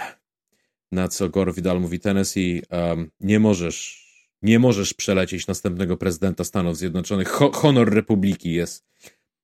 Na 0.91 1.07
co 1.07 1.29
Gore 1.29 1.53
Vidal 1.53 1.81
mówi 1.81 1.99
Tennessee, 1.99 2.61
um, 2.71 3.09
nie 3.19 3.39
możesz 3.39 4.07
nie 4.41 4.59
możesz 4.59 4.93
przelecieć 4.93 5.47
następnego 5.47 5.97
prezydenta 5.97 6.43
Stanów 6.43 6.77
Zjednoczonych. 6.77 7.27
Ho 7.27 7.51
honor 7.51 7.93
Republiki 7.93 8.53
jest 8.53 8.85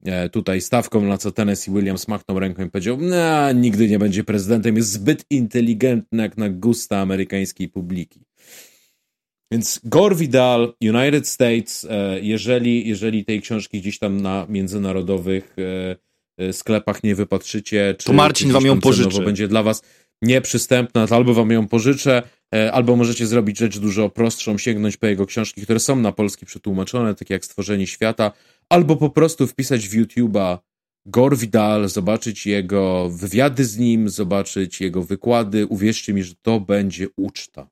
E, 0.06 0.30
tutaj 0.30 0.62
stawką, 0.62 1.02
na 1.02 1.18
co 1.18 1.32
Tennessee 1.32 1.72
Williams 1.72 2.08
machnął 2.08 2.40
ręką 2.40 2.66
i 2.66 2.70
powiedział, 2.70 2.98
no, 3.00 3.52
nigdy 3.52 3.88
nie 3.88 4.00
będzie 4.00 4.24
prezydentem, 4.24 4.76
jest 4.76 4.92
zbyt 4.92 5.26
inteligentny 5.30 6.24
jak 6.24 6.38
na 6.38 6.50
gusta 6.50 6.98
amerykańskiej 7.00 7.70
publiki. 7.70 8.26
Więc 9.54 9.80
Gore 9.84 10.16
Vidal, 10.16 10.74
United 10.82 11.28
States, 11.28 11.88
e, 11.90 12.20
jeżeli, 12.20 12.88
jeżeli 12.88 13.26
tej 13.26 13.42
książki 13.42 13.82
gdzieś 13.82 14.00
tam 14.00 14.22
na 14.22 14.46
międzynarodowych 14.50 15.56
e, 16.38 16.54
sklepach 16.54 17.04
nie 17.04 17.16
wypatrzycie, 17.16 17.96
czy 17.98 18.06
to 18.06 18.14
Marcin 18.14 18.52
wam 18.52 18.66
ją 18.66 18.80
pożyczy. 18.80 19.22
będzie 19.22 19.48
dla 19.48 19.64
was 19.64 19.82
nieprzystępna, 20.22 21.08
to 21.08 21.16
albo 21.16 21.34
wam 21.34 21.52
ją 21.52 21.68
pożyczę, 21.68 22.24
albo 22.72 22.96
możecie 22.96 23.28
zrobić 23.28 23.58
rzecz 23.58 23.80
dużo 23.80 24.10
prostszą, 24.10 24.58
sięgnąć 24.58 24.98
po 24.98 25.08
jego 25.08 25.26
książki, 25.26 25.62
które 25.62 25.80
są 25.80 25.96
na 25.96 26.12
polski 26.12 26.46
przetłumaczone, 26.46 27.16
takie 27.16 27.34
jak 27.34 27.46
Stworzenie 27.46 27.88
Świata, 27.88 28.32
albo 28.70 28.96
po 28.96 29.10
prostu 29.10 29.48
wpisać 29.48 29.88
w 29.90 30.02
YouTube'a 30.02 30.58
Gore 31.06 31.38
Vidal, 31.38 31.90
zobaczyć 31.90 32.46
jego 32.46 33.10
wywiady 33.10 33.66
z 33.66 33.78
nim, 33.78 34.10
zobaczyć 34.10 34.82
jego 34.82 35.04
wykłady. 35.04 35.68
Uwierzcie 35.68 36.14
mi, 36.14 36.24
że 36.24 36.34
to 36.42 36.60
będzie 36.60 37.08
uczta. 37.18 37.70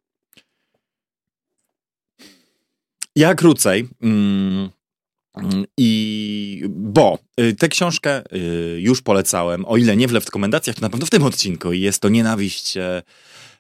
Ja 3.16 3.36
krócej. 3.36 3.88
Mm, 4.02 4.70
I 5.78 6.64
bo 6.70 7.20
y, 7.40 7.56
tę 7.56 7.68
książkę 7.68 8.24
y, 8.36 8.82
już 8.82 9.02
polecałem, 9.02 9.66
o 9.66 9.78
ile 9.78 9.98
nie 9.98 10.08
w 10.08 10.12
rekomendacjach, 10.12 10.76
to 10.76 10.82
na 10.82 10.90
pewno 10.90 11.06
w 11.06 11.10
tym 11.10 11.24
odcinku. 11.24 11.74
Jest 11.74 12.02
to 12.02 12.10
Nienawiść 12.10 12.78
e, 12.78 13.04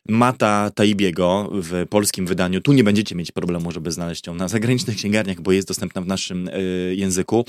Mata 0.09 0.71
Taibiego 0.75 1.49
w 1.53 1.87
polskim 1.89 2.25
wydaniu. 2.27 2.61
Tu 2.61 2.73
nie 2.73 2.83
będziecie 2.83 3.15
mieć 3.15 3.31
problemu, 3.31 3.71
żeby 3.71 3.91
znaleźć 3.91 4.27
ją 4.27 4.35
na 4.35 4.47
zagranicznych 4.47 4.97
księgarniach, 4.97 5.41
bo 5.41 5.51
jest 5.51 5.67
dostępna 5.67 6.01
w 6.01 6.07
naszym 6.07 6.47
y, 6.47 6.95
języku. 6.97 7.45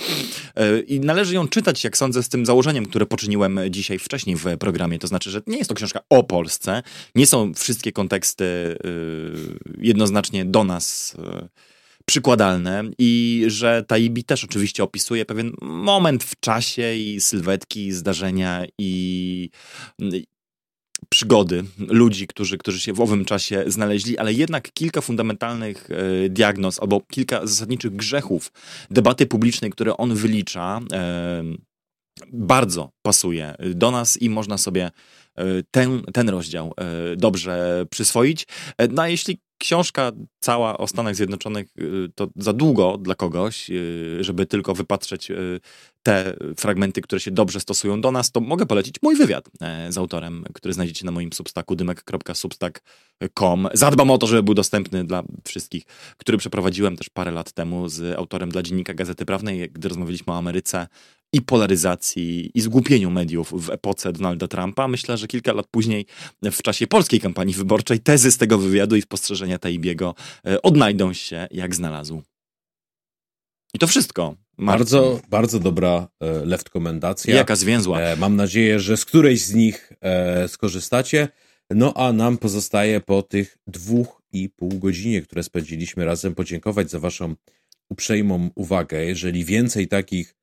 Y, 0.60 0.80
I 0.80 1.00
należy 1.00 1.34
ją 1.34 1.48
czytać, 1.48 1.84
jak 1.84 1.96
sądzę, 1.96 2.22
z 2.22 2.28
tym 2.28 2.46
założeniem, 2.46 2.86
które 2.86 3.06
poczyniłem 3.06 3.60
dzisiaj 3.70 3.98
wcześniej 3.98 4.36
w 4.36 4.58
programie. 4.58 4.98
To 4.98 5.06
znaczy, 5.06 5.30
że 5.30 5.42
nie 5.46 5.58
jest 5.58 5.68
to 5.68 5.74
książka 5.74 6.00
o 6.10 6.22
Polsce. 6.22 6.82
Nie 7.14 7.26
są 7.26 7.54
wszystkie 7.54 7.92
konteksty 7.92 8.44
y, 8.44 8.78
jednoznacznie 9.78 10.44
do 10.44 10.64
nas 10.64 11.16
przykładalne 12.06 12.84
i 12.98 13.44
że 13.46 13.84
Taibi 13.88 14.24
też 14.24 14.44
oczywiście 14.44 14.82
opisuje 14.82 15.24
pewien 15.24 15.52
moment 15.62 16.24
w 16.24 16.40
czasie 16.40 16.94
i 16.94 17.20
sylwetki, 17.20 17.92
zdarzenia 17.92 18.64
i, 18.78 19.50
przygody 21.08 21.64
ludzi, 21.78 22.26
którzy, 22.26 22.58
którzy 22.58 22.80
się 22.80 22.92
w 22.92 23.00
owym 23.00 23.24
czasie 23.24 23.64
znaleźli, 23.66 24.18
ale 24.18 24.32
jednak 24.32 24.72
kilka 24.72 25.00
fundamentalnych 25.00 25.88
e, 25.90 26.28
diagnoz 26.28 26.80
albo 26.80 27.00
kilka 27.00 27.46
zasadniczych 27.46 27.96
grzechów 27.96 28.52
debaty 28.90 29.26
publicznej, 29.26 29.70
które 29.70 29.96
on 29.96 30.14
wylicza, 30.14 30.80
e, 30.92 31.42
bardzo 32.32 32.90
pasuje 33.02 33.54
do 33.74 33.90
nas 33.90 34.22
i 34.22 34.30
można 34.30 34.58
sobie 34.58 34.90
e, 35.36 35.44
ten, 35.70 36.02
ten 36.02 36.28
rozdział 36.28 36.74
dobrze 37.16 37.86
przyswoić. 37.90 38.46
No 38.90 39.02
a 39.02 39.08
jeśli 39.08 39.38
książka 39.62 40.12
cała 40.40 40.78
o 40.78 40.86
Stanach 40.86 41.16
Zjednoczonych 41.16 41.74
to 42.14 42.28
za 42.36 42.52
długo 42.52 42.98
dla 42.98 43.14
kogoś, 43.14 43.70
żeby 44.20 44.46
tylko 44.46 44.74
wypatrzeć 44.74 45.28
te 46.02 46.36
fragmenty, 46.56 47.00
które 47.00 47.20
się 47.20 47.30
dobrze 47.30 47.60
stosują 47.60 48.00
do 48.00 48.12
nas, 48.12 48.32
to 48.32 48.40
mogę 48.40 48.66
polecić 48.66 48.94
mój 49.02 49.16
wywiad 49.16 49.50
z 49.88 49.98
autorem, 49.98 50.44
który 50.54 50.74
znajdziecie 50.74 51.06
na 51.06 51.12
moim 51.12 51.32
substaku 51.32 51.76
dymek.substack.com. 51.76 53.68
Zadbam 53.74 54.10
o 54.10 54.18
to, 54.18 54.26
żeby 54.26 54.42
był 54.42 54.54
dostępny 54.54 55.04
dla 55.04 55.22
wszystkich, 55.44 55.84
który 56.16 56.38
przeprowadziłem 56.38 56.96
też 56.96 57.08
parę 57.08 57.30
lat 57.30 57.52
temu 57.52 57.88
z 57.88 58.18
autorem 58.18 58.50
dla 58.50 58.62
Dziennika 58.62 58.94
Gazety 58.94 59.24
Prawnej, 59.24 59.70
gdy 59.70 59.88
rozmawialiśmy 59.88 60.32
o 60.32 60.36
Ameryce 60.36 60.86
i 61.32 61.42
polaryzacji 61.42 62.50
i 62.54 62.60
zgłupieniu 62.60 63.10
mediów 63.10 63.52
w 63.66 63.70
epoce 63.70 64.12
Donalda 64.12 64.48
Trumpa. 64.48 64.88
Myślę, 64.88 65.16
że 65.16 65.26
kilka 65.26 65.52
lat 65.52 65.66
później, 65.70 66.06
w 66.42 66.62
czasie 66.62 66.86
polskiej 66.86 67.20
kampanii 67.20 67.54
wyborczej, 67.54 68.00
tezy 68.00 68.30
z 68.30 68.38
tego 68.38 68.58
wywiadu 68.58 68.96
i 68.96 69.02
spostrzeżenia 69.02 69.58
Taibiego 69.58 70.14
e, 70.46 70.62
odnajdą 70.62 71.12
się 71.12 71.46
jak 71.50 71.74
znalazł. 71.74 72.22
I 73.74 73.78
to 73.78 73.86
wszystko. 73.86 74.36
Bardzo, 74.58 75.20
bardzo 75.28 75.60
dobra 75.60 76.08
e, 76.20 76.46
left 76.46 76.70
komendacja. 76.70 77.34
Jaka 77.34 77.56
zwięzła. 77.56 78.00
E, 78.00 78.16
mam 78.16 78.36
nadzieję, 78.36 78.80
że 78.80 78.96
z 78.96 79.04
którejś 79.04 79.42
z 79.42 79.54
nich 79.54 79.92
skorzystacie. 80.48 81.28
No 81.70 81.94
a 81.94 82.12
nam 82.12 82.38
pozostaje 82.38 83.00
po 83.00 83.22
tych 83.22 83.58
dwóch 83.66 84.22
i 84.32 84.48
pół 84.48 84.78
godzinie, 84.78 85.22
które 85.22 85.42
spędziliśmy 85.42 86.04
razem, 86.04 86.34
podziękować 86.34 86.90
za 86.90 86.98
waszą 86.98 87.34
uprzejmą 87.88 88.50
uwagę. 88.54 89.04
Jeżeli 89.04 89.44
więcej 89.44 89.88
takich 89.88 90.34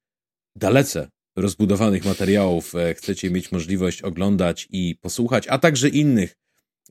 dalece 0.59 1.09
rozbudowanych 1.35 2.05
materiałów 2.05 2.75
e, 2.75 2.93
chcecie 2.93 3.31
mieć 3.31 3.51
możliwość 3.51 4.01
oglądać 4.01 4.67
i 4.71 4.95
posłuchać, 5.01 5.47
a 5.47 5.57
także 5.57 5.89
innych, 5.89 6.35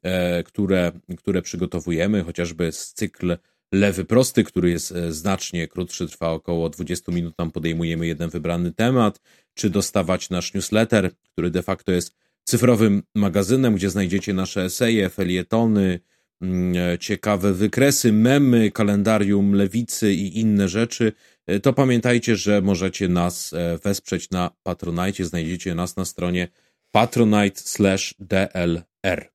e, 0.02 0.42
które, 0.42 0.92
które 1.18 1.42
przygotowujemy, 1.42 2.24
chociażby 2.24 2.72
z 2.72 2.92
cykl 2.94 3.36
Lewy 3.72 4.04
Prosty, 4.04 4.44
który 4.44 4.70
jest 4.70 4.92
e, 4.92 5.12
znacznie 5.12 5.68
krótszy, 5.68 6.06
trwa 6.06 6.30
około 6.30 6.70
20 6.70 7.12
minut, 7.12 7.36
tam 7.36 7.50
podejmujemy 7.50 8.06
jeden 8.06 8.30
wybrany 8.30 8.72
temat, 8.72 9.20
czy 9.54 9.70
dostawać 9.70 10.30
nasz 10.30 10.54
newsletter, 10.54 11.10
który 11.32 11.50
de 11.50 11.62
facto 11.62 11.92
jest 11.92 12.14
cyfrowym 12.44 13.02
magazynem, 13.14 13.74
gdzie 13.74 13.90
znajdziecie 13.90 14.34
nasze 14.34 14.64
eseje, 14.64 15.08
felietony, 15.08 16.00
mm, 16.40 16.98
ciekawe 16.98 17.52
wykresy, 17.52 18.12
memy, 18.12 18.70
kalendarium 18.70 19.54
lewicy 19.54 20.12
i 20.12 20.40
inne 20.40 20.68
rzeczy. 20.68 21.12
E, 21.48 21.60
to 21.60 21.72
pamiętajcie, 21.72 22.36
że 22.36 22.62
możecie 22.62 23.08
nas 23.08 23.52
e, 23.52 23.78
wesprzeć 23.84 24.30
na 24.30 24.50
Patronite. 24.62 25.24
Znajdziecie 25.24 25.74
nas 25.74 25.96
na 25.96 26.04
stronie 26.04 26.48
patronite/dlr. 26.92 29.30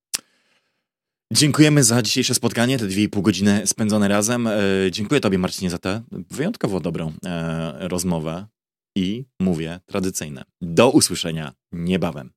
Dziękujemy 1.33 1.83
za 1.83 2.01
dzisiejsze 2.01 2.35
spotkanie, 2.35 2.79
te 2.79 2.87
dwie 2.87 3.03
i 3.03 3.09
pół 3.09 3.23
godziny 3.23 3.61
spędzone 3.65 4.07
razem. 4.07 4.47
E, 4.47 4.61
dziękuję 4.91 5.21
Tobie, 5.21 5.37
Marcinie, 5.37 5.69
za 5.69 5.77
tę 5.77 6.01
wyjątkowo 6.11 6.79
dobrą 6.79 7.13
rozmowę 7.79 8.47
i 8.97 9.25
mówię 9.39 9.79
tradycyjne. 9.85 10.43
Do 10.61 10.91
usłyszenia 10.91 11.53
niebawem. 11.71 12.31